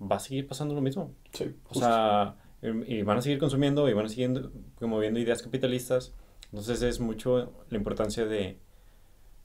va 0.00 0.16
a 0.16 0.20
seguir 0.20 0.46
pasando 0.48 0.74
lo 0.74 0.80
mismo. 0.80 1.14
Sí, 1.32 1.54
O 1.68 1.74
sea, 1.74 2.34
em, 2.62 2.82
y 2.86 3.02
van 3.02 3.18
a 3.18 3.22
seguir 3.22 3.38
consumiendo 3.38 3.88
y 3.88 3.92
van 3.92 4.06
a 4.06 4.08
seguir 4.08 4.50
promoviendo 4.78 5.20
ideas 5.20 5.42
capitalistas. 5.42 6.12
Entonces 6.46 6.82
es 6.82 6.98
mucho 6.98 7.52
la 7.68 7.76
importancia 7.76 8.26
de 8.26 8.58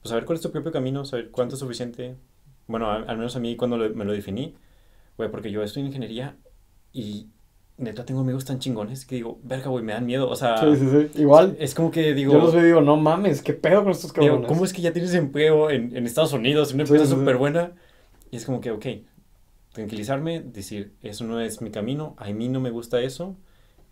pues, 0.00 0.10
saber 0.10 0.24
cuál 0.24 0.36
es 0.36 0.42
tu 0.42 0.50
propio 0.50 0.72
camino, 0.72 1.04
saber 1.04 1.30
cuánto 1.30 1.54
es 1.54 1.60
suficiente. 1.60 2.16
Bueno, 2.66 2.90
a- 2.90 3.02
al 3.02 3.16
menos 3.18 3.36
a 3.36 3.40
mí 3.40 3.54
cuando 3.56 3.76
lo- 3.76 3.94
me 3.94 4.04
lo 4.04 4.12
definí, 4.12 4.54
güey, 5.16 5.30
porque 5.30 5.50
yo 5.52 5.62
estoy 5.62 5.82
en 5.82 5.86
ingeniería 5.88 6.36
y 6.92 7.28
neta 7.78 8.04
tengo 8.04 8.20
amigos 8.20 8.44
tan 8.44 8.58
chingones 8.58 9.04
que 9.04 9.16
digo, 9.16 9.38
verga, 9.42 9.68
güey, 9.68 9.84
me 9.84 9.92
dan 9.92 10.06
miedo. 10.06 10.28
O 10.28 10.36
sea, 10.36 10.58
Sí, 10.58 10.76
sí, 10.76 10.88
sí. 10.90 11.20
Igual, 11.20 11.56
es 11.60 11.74
como 11.74 11.90
que 11.90 12.14
digo, 12.14 12.32
yo 12.32 12.38
los 12.38 12.54
veo 12.54 12.62
y 12.62 12.66
digo, 12.66 12.80
no 12.80 12.96
mames, 12.96 13.42
¿qué 13.42 13.52
pedo 13.52 13.82
con 13.82 13.92
estos 13.92 14.12
digo, 14.12 14.26
cabrones? 14.26 14.48
¿cómo 14.48 14.64
es 14.64 14.72
que 14.72 14.82
ya 14.82 14.92
tienes 14.92 15.14
empleo 15.14 15.70
en, 15.70 15.96
en 15.96 16.06
Estados 16.06 16.32
Unidos, 16.32 16.72
una 16.72 16.84
empresa 16.84 17.06
súper 17.06 17.36
buena? 17.36 17.72
Y 18.30 18.36
es 18.36 18.44
como 18.46 18.60
que, 18.60 18.70
ok, 18.70 18.86
tranquilizarme, 19.72 20.40
decir, 20.40 20.94
eso 21.02 21.24
no 21.24 21.40
es 21.40 21.60
mi 21.60 21.70
camino, 21.70 22.14
a 22.16 22.30
mí 22.30 22.48
no 22.48 22.60
me 22.60 22.70
gusta 22.70 23.00
eso, 23.02 23.36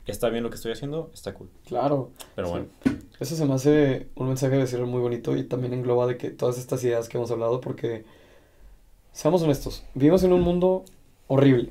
está 0.07 0.31
bien 0.31 0.43
lo 0.43 0.51
que 0.51 0.57
estoy 0.57 0.73
haciendo, 0.73 1.11
está 1.13 1.35
cool. 1.35 1.51
Claro. 1.67 2.11
Pero 2.35 2.49
bueno, 2.49 2.67
Eso 3.21 3.37
se 3.37 3.45
me 3.45 3.55
hace 3.55 4.09
un 4.15 4.29
mensaje 4.29 4.57
de 4.57 4.67
cierre 4.67 4.87
muy 4.87 5.01
bonito 5.01 5.37
y 5.37 5.45
también 5.45 5.75
engloba 5.75 6.07
de 6.07 6.17
que 6.17 6.31
todas 6.31 6.59
estas 6.59 6.83
ideas 6.85 7.09
que 7.09 7.19
hemos 7.19 7.31
hablado, 7.31 7.61
porque, 7.61 8.05
seamos 9.13 9.43
honestos, 9.43 9.85
vivimos 9.95 10.25
en 10.25 10.33
un 10.33 10.41
mundo 10.41 10.85
horrible. 11.27 11.71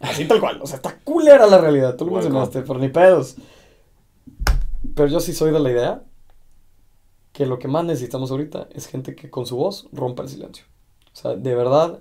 Así 0.00 0.26
tal 0.26 0.40
cual, 0.40 0.60
o 0.62 0.66
sea, 0.66 0.76
está 0.76 0.98
culera 1.00 1.46
la 1.46 1.58
realidad, 1.58 1.96
tú 1.96 2.04
lo 2.04 2.12
Welcome. 2.12 2.34
mencionaste, 2.34 2.62
pero 2.62 2.78
ni 2.78 2.88
pedos. 2.88 3.36
Pero 4.94 5.08
yo 5.08 5.20
sí 5.20 5.32
soy 5.32 5.50
de 5.50 5.60
la 5.60 5.70
idea 5.70 6.04
que 7.32 7.46
lo 7.46 7.58
que 7.58 7.68
más 7.68 7.84
necesitamos 7.84 8.30
ahorita 8.30 8.68
es 8.72 8.86
gente 8.86 9.14
que 9.14 9.30
con 9.30 9.46
su 9.46 9.56
voz 9.56 9.88
rompa 9.92 10.22
el 10.22 10.28
silencio. 10.28 10.64
O 11.12 11.16
sea, 11.16 11.34
de 11.34 11.54
verdad, 11.54 12.00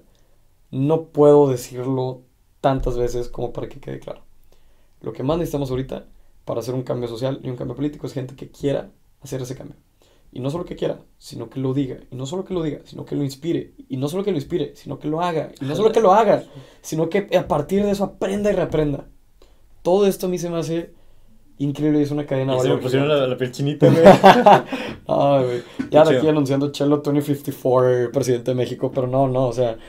no 0.72 1.06
puedo 1.06 1.50
decirlo 1.50 2.22
tantas 2.62 2.98
veces 2.98 3.30
como 3.30 3.54
para 3.54 3.70
que 3.70 3.80
quede 3.80 4.00
claro. 4.00 4.22
Lo 5.02 5.14
que 5.14 5.24
más 5.24 5.38
necesitamos 5.38 5.70
ahorita 5.70 6.06
para 6.46 6.60
hacer 6.60 6.74
un 6.74 6.84
cambio 6.84 7.08
social 7.08 7.40
y 7.44 7.50
un 7.50 7.56
cambio 7.56 7.76
político 7.76 8.08
es 8.08 8.14
gente 8.14 8.36
que 8.36 8.50
quiera 8.50 8.92
hacer 9.22 9.42
ese 9.42 9.56
cambio. 9.56 9.78
Y 10.38 10.40
no 10.40 10.52
solo 10.52 10.66
que 10.66 10.76
quiera, 10.76 11.00
sino 11.18 11.50
que 11.50 11.60
lo 11.60 11.74
diga. 11.74 11.98
Y 12.12 12.16
no 12.16 12.28
solo 12.28 12.46
que 12.46 12.54
lo 12.54 12.62
diga, 12.62 12.82
sino 12.84 13.06
que 13.06 13.16
lo 13.16 13.24
inspire. 13.24 13.74
Y 13.90 13.98
no 13.98 14.08
solo 14.08 14.24
que 14.24 14.30
lo 14.30 14.38
inspire, 14.38 14.76
sino 14.76 15.00
que 15.00 15.08
lo 15.08 15.20
haga. 15.20 15.52
Y 15.60 15.66
no 15.66 15.76
solo 15.76 15.92
que 15.92 16.00
lo 16.00 16.14
haga, 16.14 16.44
sino 16.82 17.10
que 17.10 17.28
a 17.36 17.48
partir 17.48 17.84
de 17.84 17.90
eso 17.90 18.04
aprenda 18.04 18.52
y 18.52 18.54
reaprenda. 18.54 19.08
Todo 19.82 20.06
esto 20.06 20.28
a 20.28 20.30
mí 20.30 20.38
se 20.38 20.52
me 20.52 20.60
hace 20.60 20.94
increíble 21.58 22.04
es 22.04 22.12
una 22.12 22.28
cadena. 22.28 22.56
y 22.56 22.60
se 22.60 22.70
me 22.70 22.78
pusieron 22.78 23.10
la, 23.10 23.26
la 23.26 23.36
piel 23.36 23.52
chinita, 23.52 23.90
güey. 23.90 24.04
Güey. 25.48 25.64
Ya 25.90 26.04
de 26.04 26.18
aquí 26.18 26.28
anunciando 26.28 26.72
Chelo 26.72 26.98
2054, 26.98 28.12
presidente 28.12 28.52
de 28.52 28.56
México, 28.56 28.92
pero 28.94 29.08
no, 29.08 29.28
no, 29.28 29.48
o 29.48 29.54
sea, 29.54 29.80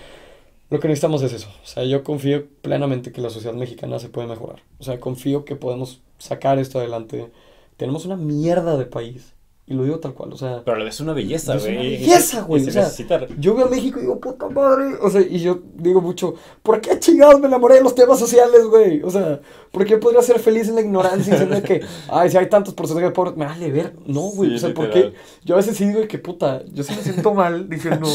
lo 0.70 0.80
que 0.80 0.88
necesitamos 0.88 1.20
es 1.20 1.34
eso. 1.34 1.48
O 1.62 1.66
sea, 1.66 1.84
yo 1.84 2.02
confío 2.02 2.46
plenamente 2.62 3.12
que 3.12 3.20
la 3.20 3.28
sociedad 3.28 3.54
mexicana 3.54 3.98
se 3.98 4.08
puede 4.08 4.28
mejorar. 4.28 4.62
O 4.78 4.82
sea, 4.82 4.98
confío 4.98 5.44
que 5.44 5.56
podemos 5.56 6.00
sacar 6.16 6.58
esto 6.58 6.78
adelante. 6.78 7.30
Tenemos 7.76 8.06
una 8.06 8.16
mierda 8.16 8.78
de 8.78 8.86
país. 8.86 9.34
Y 9.70 9.74
lo 9.74 9.84
digo 9.84 9.98
tal 10.00 10.14
cual, 10.14 10.32
o 10.32 10.36
sea, 10.38 10.62
Pero 10.64 10.76
a 10.76 10.78
la 10.78 10.84
vez 10.86 10.94
es 10.94 11.00
una 11.02 11.12
belleza, 11.12 11.54
Es 11.54 11.62
güey. 11.62 11.74
una 11.76 11.84
y 11.84 11.90
belleza, 11.90 12.40
güey, 12.40 12.62
y 12.62 12.64
se 12.64 12.70
o 12.70 12.72
sea, 12.72 12.82
necesita- 12.84 13.26
yo 13.38 13.54
veo 13.54 13.66
a 13.66 13.68
México 13.68 13.98
y 13.98 14.02
digo, 14.02 14.18
puta 14.18 14.48
madre. 14.48 14.94
O 15.02 15.10
sea, 15.10 15.20
y 15.20 15.40
yo 15.40 15.60
digo 15.74 16.00
mucho, 16.00 16.34
¿por 16.62 16.80
qué 16.80 16.98
chingados 16.98 17.38
me 17.38 17.48
enamoré 17.48 17.74
de 17.74 17.82
los 17.82 17.94
temas 17.94 18.18
sociales, 18.18 18.64
güey? 18.64 19.02
O 19.02 19.10
sea, 19.10 19.40
¿por 19.70 19.84
qué 19.84 19.98
podría 19.98 20.22
ser 20.22 20.38
feliz 20.40 20.68
en 20.68 20.76
la 20.76 20.80
ignorancia 20.80 21.34
diciendo 21.34 21.62
que, 21.62 21.82
ay, 22.08 22.30
si 22.30 22.38
hay 22.38 22.48
tantos 22.48 22.72
porcentajes 22.72 23.10
de 23.10 23.14
pobres, 23.14 23.36
me 23.36 23.44
vale 23.44 23.70
ver? 23.70 23.94
No, 24.06 24.22
güey, 24.30 24.50
Sí, 24.50 24.56
o 24.56 24.58
sea, 24.58 24.74
¿por 24.74 24.88
qué? 24.90 25.12
Yo 25.44 25.54
a 25.54 25.58
veces 25.58 25.76
sí 25.76 25.86
digo 25.86 26.00
que, 26.08 26.18
puta, 26.18 26.64
yo 26.72 26.82
sí 26.82 26.94
me 26.96 27.02
siento 27.02 27.34
mal 27.34 27.68
diciendo, 27.68 28.08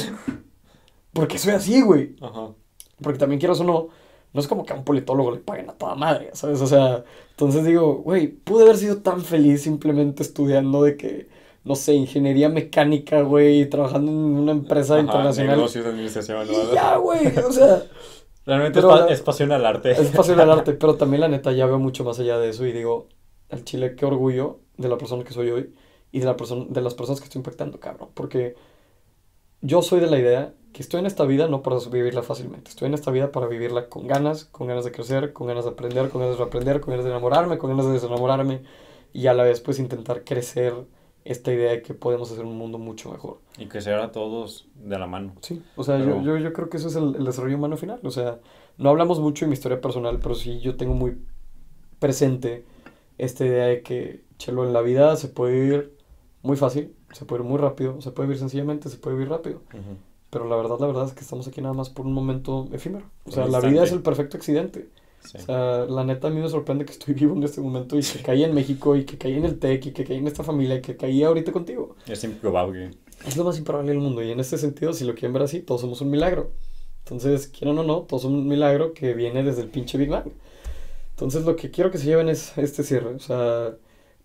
¿por 1.13 1.27
qué 1.27 1.37
soy 1.37 1.53
así, 1.53 1.81
güey? 1.81 2.15
Ajá. 2.21 2.49
Porque 3.01 3.19
también 3.19 3.39
quiero 3.39 3.53
o 3.53 3.63
no, 3.63 3.87
no 4.33 4.39
es 4.39 4.47
como 4.47 4.65
que 4.65 4.73
a 4.73 4.75
un 4.75 4.83
politólogo 4.83 5.31
le 5.31 5.37
paguen 5.39 5.69
a 5.69 5.73
toda 5.73 5.95
madre, 5.95 6.31
¿sabes? 6.33 6.61
O 6.61 6.67
sea, 6.67 7.03
entonces 7.31 7.63
digo, 7.65 7.97
güey, 7.97 8.27
pude 8.27 8.63
haber 8.63 8.77
sido 8.77 8.97
tan 8.97 9.21
feliz 9.21 9.61
simplemente 9.61 10.23
estudiando 10.23 10.83
de 10.83 10.97
que 10.97 11.27
no 11.63 11.75
sé, 11.75 11.93
ingeniería 11.93 12.49
mecánica, 12.49 13.21
güey, 13.21 13.69
trabajando 13.69 14.11
en 14.11 14.17
una 14.17 14.51
empresa 14.51 14.95
Ajá, 14.95 15.01
internacional. 15.01 15.55
negocios, 15.57 15.85
administración, 15.85 16.47
¿no? 16.47 16.73
ya, 16.73 16.97
güey, 16.97 17.27
o 17.39 17.51
sea, 17.51 17.83
Realmente 18.45 18.79
Pero 18.81 18.93
es, 18.95 19.01
pa- 19.01 19.07
es 19.13 19.21
pasión 19.21 19.51
al 19.53 19.65
arte. 19.65 19.91
es 19.91 20.09
pasión 20.11 20.39
al 20.39 20.51
arte, 20.51 20.73
pero 20.79 20.97
también 20.97 21.21
la 21.21 21.27
neta 21.29 21.51
ya 21.53 21.65
veo 21.65 21.79
mucho 21.79 22.03
más 22.03 22.19
allá 22.19 22.37
de 22.39 22.49
eso 22.49 22.65
y 22.65 22.73
digo, 22.73 23.07
al 23.49 23.63
chile, 23.63 23.95
qué 23.95 24.05
orgullo 24.05 24.59
de 24.77 24.89
la 24.89 24.97
persona 24.97 25.23
que 25.23 25.33
soy 25.33 25.49
hoy 25.51 25.73
y 26.11 26.19
de, 26.19 26.25
la 26.25 26.35
persona, 26.35 26.65
de 26.69 26.81
las 26.81 26.93
personas 26.93 27.19
que 27.21 27.25
estoy 27.25 27.39
impactando, 27.39 27.79
cabrón, 27.79 28.09
porque 28.13 28.55
yo 29.61 29.81
soy 29.81 29.99
de 29.99 30.07
la 30.07 30.19
idea 30.19 30.53
que 30.73 30.81
estoy 30.81 30.99
en 30.99 31.05
esta 31.05 31.23
vida 31.25 31.47
no 31.47 31.61
para 31.61 31.77
vivirla 31.91 32.23
fácilmente, 32.23 32.69
estoy 32.69 32.87
en 32.87 32.93
esta 32.95 33.11
vida 33.11 33.31
para 33.31 33.47
vivirla 33.47 33.89
con 33.89 34.07
ganas, 34.07 34.45
con 34.45 34.67
ganas 34.67 34.85
de 34.85 34.91
crecer, 34.91 35.33
con 35.33 35.47
ganas 35.47 35.65
de 35.65 35.71
aprender, 35.71 36.09
con 36.09 36.21
ganas 36.21 36.37
de 36.37 36.43
aprender, 36.43 36.81
con 36.81 36.91
ganas 36.91 37.05
de 37.05 37.11
enamorarme, 37.11 37.57
con 37.57 37.69
ganas 37.69 37.85
de 37.85 37.93
desenamorarme 37.93 38.63
y 39.13 39.27
a 39.27 39.33
la 39.33 39.43
vez 39.43 39.61
pues 39.61 39.79
intentar 39.79 40.23
crecer 40.23 40.73
esta 41.25 41.53
idea 41.53 41.71
de 41.71 41.81
que 41.81 41.93
podemos 41.93 42.31
hacer 42.31 42.45
un 42.45 42.57
mundo 42.57 42.77
mucho 42.77 43.11
mejor. 43.11 43.39
Y 43.57 43.67
que 43.67 43.81
se 43.81 43.93
a 43.93 44.11
todos 44.11 44.67
de 44.75 44.99
la 44.99 45.07
mano. 45.07 45.33
Sí, 45.41 45.61
o 45.75 45.83
sea, 45.83 45.97
Pero- 45.97 46.21
yo, 46.21 46.37
yo, 46.37 46.37
yo 46.37 46.53
creo 46.53 46.69
que 46.69 46.77
eso 46.77 46.87
es 46.89 46.95
el, 46.95 47.15
el 47.15 47.25
desarrollo 47.25 47.57
humano 47.57 47.77
final. 47.77 47.99
O 48.03 48.11
sea, 48.11 48.39
no 48.77 48.89
hablamos 48.89 49.19
mucho 49.19 49.45
de 49.45 49.49
mi 49.49 49.53
historia 49.53 49.79
personal, 49.79 50.19
pero 50.21 50.35
sí 50.35 50.59
yo 50.59 50.75
tengo 50.75 50.93
muy 50.93 51.17
presente 51.99 52.65
esta 53.17 53.45
idea 53.45 53.65
de 53.65 53.81
que, 53.81 54.23
chelo, 54.37 54.65
en 54.65 54.73
la 54.73 54.81
vida 54.81 55.15
se 55.15 55.27
puede 55.29 55.53
vivir 55.53 55.93
muy 56.41 56.57
fácil, 56.57 56.93
se 57.11 57.25
puede 57.25 57.43
ir 57.43 57.49
muy 57.49 57.57
rápido, 57.57 58.01
se 58.01 58.11
puede 58.11 58.27
vivir 58.27 58.39
sencillamente, 58.39 58.89
se 58.89 58.97
puede 58.97 59.15
vivir 59.15 59.29
rápido. 59.29 59.61
Pero 60.29 60.49
la 60.49 60.55
verdad, 60.55 60.77
la 60.79 60.87
verdad 60.87 61.05
es 61.05 61.13
que 61.13 61.21
estamos 61.21 61.47
aquí 61.47 61.61
nada 61.61 61.73
más 61.75 61.89
por 61.89 62.05
un 62.05 62.13
momento 62.13 62.67
efímero. 62.73 63.05
O 63.25 63.31
sea, 63.31 63.45
la 63.47 63.59
vida 63.61 63.83
es 63.83 63.91
el 63.91 64.01
perfecto 64.01 64.35
accidente. 64.35 64.89
Sí. 65.25 65.37
O 65.37 65.41
sea, 65.41 65.85
la 65.85 66.03
neta 66.03 66.27
a 66.27 66.31
mí 66.31 66.39
me 66.39 66.49
sorprende 66.49 66.85
que 66.85 66.91
estoy 66.91 67.13
vivo 67.15 67.35
en 67.35 67.43
este 67.43 67.61
momento 67.61 67.97
y 67.97 68.01
que 68.01 68.19
caí 68.19 68.43
en 68.43 68.53
México 68.53 68.95
y 68.95 69.05
que 69.05 69.17
caí 69.17 69.35
en 69.35 69.45
el 69.45 69.59
TEC 69.59 69.87
y 69.87 69.91
que 69.91 70.03
caí 70.03 70.17
en 70.17 70.27
esta 70.27 70.43
familia 70.43 70.75
y 70.75 70.81
que 70.81 70.95
caí 70.97 71.23
ahorita 71.23 71.51
contigo. 71.51 71.95
Es 72.07 72.23
improbable. 72.23 72.91
Es 73.25 73.37
lo 73.37 73.43
más 73.43 73.57
improbable 73.57 73.91
del 73.91 73.99
mundo 73.99 74.21
y 74.21 74.31
en 74.31 74.39
este 74.39 74.57
sentido, 74.57 74.93
si 74.93 75.05
lo 75.05 75.13
quieren 75.13 75.33
ver 75.33 75.43
así, 75.43 75.61
todos 75.61 75.81
somos 75.81 76.01
un 76.01 76.09
milagro. 76.09 76.51
Entonces, 77.05 77.47
quieran 77.47 77.77
o 77.79 77.83
no, 77.83 78.01
todos 78.01 78.23
somos 78.23 78.39
un 78.39 78.47
milagro 78.47 78.93
que 78.93 79.13
viene 79.13 79.43
desde 79.43 79.61
el 79.61 79.69
pinche 79.69 79.97
Big 79.97 80.09
Bang. 80.09 80.29
Entonces, 81.11 81.43
lo 81.45 81.55
que 81.55 81.69
quiero 81.69 81.91
que 81.91 81.97
se 81.97 82.05
lleven 82.05 82.29
es 82.29 82.57
este 82.57 82.83
cierre. 82.83 83.13
O 83.15 83.19
sea, 83.19 83.75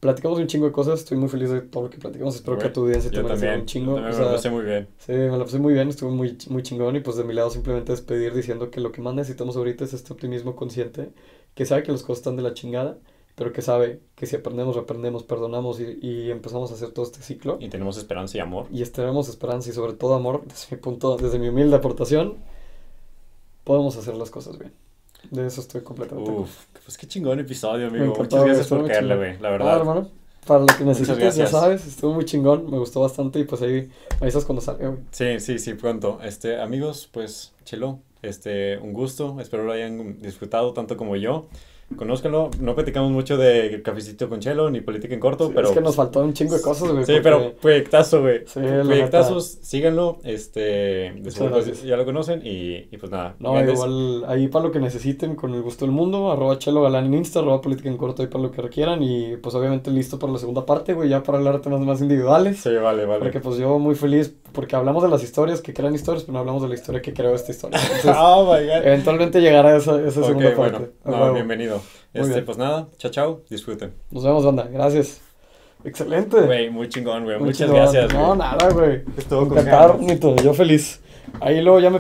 platicamos 0.01 0.39
un 0.39 0.47
chingo 0.47 0.67
de 0.67 0.73
cosas, 0.73 1.01
estoy 1.01 1.17
muy 1.19 1.29
feliz 1.29 1.51
de 1.51 1.63
todo 1.63 1.85
lo 1.85 1.91
que 1.91 1.99
platicamos. 1.99 2.35
Espero 2.37 2.59
que 2.59 2.67
a 2.69 2.73
tu 2.73 2.83
audiencia 2.83 3.13
te 3.13 3.17
Yo 3.17 3.23
lo 3.23 3.29
también. 3.29 3.55
un 3.61 3.67
chingo. 3.67 3.95
También 3.95 4.13
o 4.13 4.15
me 4.15 4.25
lo 4.25 4.29
sea, 4.29 4.31
pasé 4.31 4.51
muy 4.51 4.65
bien. 4.65 4.89
Sí, 4.99 5.13
me 5.13 5.37
la 5.37 5.45
pasé 5.45 5.59
muy 5.59 5.73
bien, 5.75 5.89
estuvo 5.89 6.11
muy, 6.11 6.37
muy 6.49 6.63
chingón 6.63 6.97
y 6.97 7.01
pues 7.01 7.17
de 7.17 7.25
mi 7.25 7.35
lado 7.35 7.51
simplemente 7.51 7.93
despedir 7.93 8.35
diciendo 8.35 8.71
que 8.71 8.81
lo 8.81 8.93
que 8.93 9.01
más 9.03 9.15
necesitamos 9.15 9.57
ahorita 9.57 9.85
es 9.85 9.93
este 9.95 10.13
optimismo 10.13 10.57
consciente, 10.57 11.11
que 11.55 11.65
sabe 11.67 11.83
que 11.85 11.93
las 11.93 12.03
cosas 12.03 12.19
están 12.19 12.37
de 12.37 12.43
la 12.43 12.55
chingada, 12.55 12.99
pero 13.35 13.53
que 13.53 13.63
sabe 13.63 14.01
que 14.17 14.27
si 14.27 14.37
aprendemos, 14.37 14.77
aprendemos, 14.77 15.23
perdonamos 15.25 15.81
y, 15.81 15.99
y 16.03 16.31
empezamos 16.31 16.71
a 16.73 16.75
hacer 16.75 16.91
todo 16.91 17.05
este 17.05 17.23
ciclo 17.23 17.57
Y 17.61 17.69
tenemos 17.69 17.97
esperanza 17.99 18.37
y 18.37 18.41
amor. 18.41 18.67
y 18.71 18.83
tenemos 18.87 19.29
esperanza 19.29 19.71
y 19.71 19.73
sobre 19.73 19.93
todo 19.95 20.15
amor, 20.15 20.45
desde 20.47 20.77
mi 20.77 20.83
punto, 20.83 21.17
desde 21.17 21.39
mi 21.39 21.49
humilde 21.49 21.77
aportación, 21.77 22.37
podemos 23.65 23.97
hacer 23.97 24.17
las 24.17 24.31
cosas 24.31 24.59
bien. 24.59 24.73
De 25.31 25.47
eso 25.47 25.61
estoy 25.61 25.83
completamente 25.83 26.31
Uf, 26.31 26.65
pues 26.85 26.97
qué 26.97 27.07
chingón 27.07 27.39
episodio, 27.41 27.89
amigo. 27.89 28.15
Muchas 28.17 28.45
gracias 28.45 28.67
por 28.69 28.87
caerle, 28.87 29.17
güey. 29.17 29.39
La 29.41 29.49
Ah, 29.49 29.53
verdad. 29.53 29.77
hermano, 29.79 30.09
para 30.47 30.61
lo 30.61 30.67
que 30.67 30.85
necesites, 30.85 31.37
ya 31.37 31.47
sabes, 31.47 31.87
estuvo 31.87 32.15
muy 32.15 32.25
chingón, 32.25 32.71
me 32.71 32.79
gustó 32.79 33.01
bastante 33.01 33.39
y 33.41 33.45
pues 33.45 33.61
ahí 33.63 33.91
me 34.21 34.23
avisas 34.23 34.45
cuando 34.47 34.63
salga, 34.63 34.89
güey. 34.89 35.01
Sí, 35.11 35.41
sí, 35.41 35.59
sí, 35.59 35.75
pronto. 35.75 36.19
Este, 36.23 36.61
amigos, 36.61 37.09
pues, 37.13 37.53
chelo, 37.65 37.99
este, 38.23 38.79
un 38.79 38.93
gusto. 38.95 39.37
Espero 39.41 39.65
lo 39.65 39.73
hayan 39.73 40.21
disfrutado 40.23 40.73
tanto 40.73 40.97
como 40.97 41.17
yo. 41.17 41.47
Conózcanlo. 41.97 42.51
No 42.61 42.75
platicamos 42.75 43.11
mucho 43.11 43.37
de 43.39 43.81
cafecito 43.83 44.29
con 44.29 44.41
chelo 44.41 44.71
ni 44.71 44.81
política 44.83 45.15
en 45.15 45.21
corto, 45.21 45.47
Sí, 45.49 45.53
pero. 45.55 45.69
es 45.69 45.75
que 45.75 45.81
nos 45.81 45.97
faltó 45.97 46.21
un 46.23 46.33
chingo 46.35 46.55
de 46.55 46.61
cosas, 46.61 46.91
güey. 46.93 47.05
Sí, 47.05 47.13
porque- 47.15 47.23
pero 47.23 47.55
proyectazo, 47.57 48.21
güey. 48.21 48.41
Sí, 48.47 48.61
Proyectazos, 48.61 49.59
síganlo. 49.63 50.19
Este, 50.23 50.61
de 50.61 51.13
Muchas 51.19 51.35
seguro, 51.35 51.55
pues, 51.63 51.83
ya 51.83 51.97
lo 51.97 52.05
conocen 52.05 52.43
y, 52.45 52.89
y 52.91 52.97
pues 52.99 53.11
nada. 53.11 53.37
No, 53.39 53.53
grandes- 53.55 53.75
igual 53.75 54.25
ahí 54.29 54.49
para 54.49 54.67
lo 54.67 54.71
que 54.71 54.81
necesiten, 54.81 55.35
con 55.35 55.55
el 55.55 55.63
gusto 55.63 55.85
del 55.87 55.93
mundo, 55.93 56.31
arroba 56.31 56.59
chelo 56.59 56.83
galán 56.83 57.07
en 57.07 57.15
Insta, 57.15 57.41
arroba 57.41 57.61
política 57.61 57.89
en 57.89 57.97
corto 57.97 58.23
ahí 58.23 58.29
para 58.29 58.43
lo 58.45 58.51
que 58.51 58.61
requieran 58.63 59.03
y 59.03 59.37
pues 59.39 59.55
obviamente 59.55 59.91
listo 59.91 60.19
para 60.19 60.33
la 60.35 60.39
segunda 60.39 60.67
parte, 60.67 60.93
güey, 60.95 61.09
ya 61.09 61.23
para 61.23 61.39
hablar 61.39 61.55
de 61.57 61.61
temas 61.61 61.81
más 61.81 62.01
individuales. 62.01 62.59
Sí, 62.61 62.71
vale, 62.75 63.07
vale. 63.07 63.21
Porque 63.21 63.41
pues 63.41 63.57
yo 63.59 63.79
muy 63.79 63.95
feliz, 63.95 64.35
porque 64.53 64.77
hablamos 64.77 65.03
de 65.03 65.09
las 65.09 65.23
historias 65.23 65.61
que 65.61 65.73
crean 65.73 65.95
historias, 65.95 66.25
pero 66.25 66.35
no 66.35 66.39
hablamos 66.41 66.63
de 66.63 66.69
la 66.69 66.75
historia 66.75 67.01
que 67.01 67.13
creó 67.13 67.35
esta 67.35 67.53
historia. 67.53 67.79
Entonces, 67.83 68.15
oh 68.19 68.45
my 68.45 68.67
god. 68.67 68.87
eventualmente 68.87 69.41
llegará 69.41 69.77
esa, 69.77 70.01
esa 70.01 70.23
segunda 70.23 70.55
bueno. 70.55 70.79
parte. 70.79 70.93
No, 71.05 71.33
bienvenido. 71.33 71.81
Este, 72.13 72.35
bien. 72.35 72.45
pues 72.45 72.59
nada, 72.59 72.89
chao, 72.99 73.11
chao. 73.11 73.41
Disfruten. 73.49 73.95
Nos 74.11 74.25
vemos, 74.25 74.45
banda. 74.45 74.69
Gracias. 74.71 75.21
Excelente. 75.85 76.41
Güey, 76.41 76.71
muy 76.71 76.89
chingón, 76.89 77.25
güey. 77.25 77.39
Muchas 77.39 77.59
chingón. 77.59 77.77
gracias, 77.77 78.13
No, 78.13 78.35
nada, 78.35 78.69
güey. 78.71 79.03
Estuvo 79.17 79.49
con. 79.49 80.37
Yo 80.43 80.55
feliz. 80.55 81.01
Ahí 81.41 81.61
luego 81.61 81.81
ya 81.81 81.91
me 81.91 81.97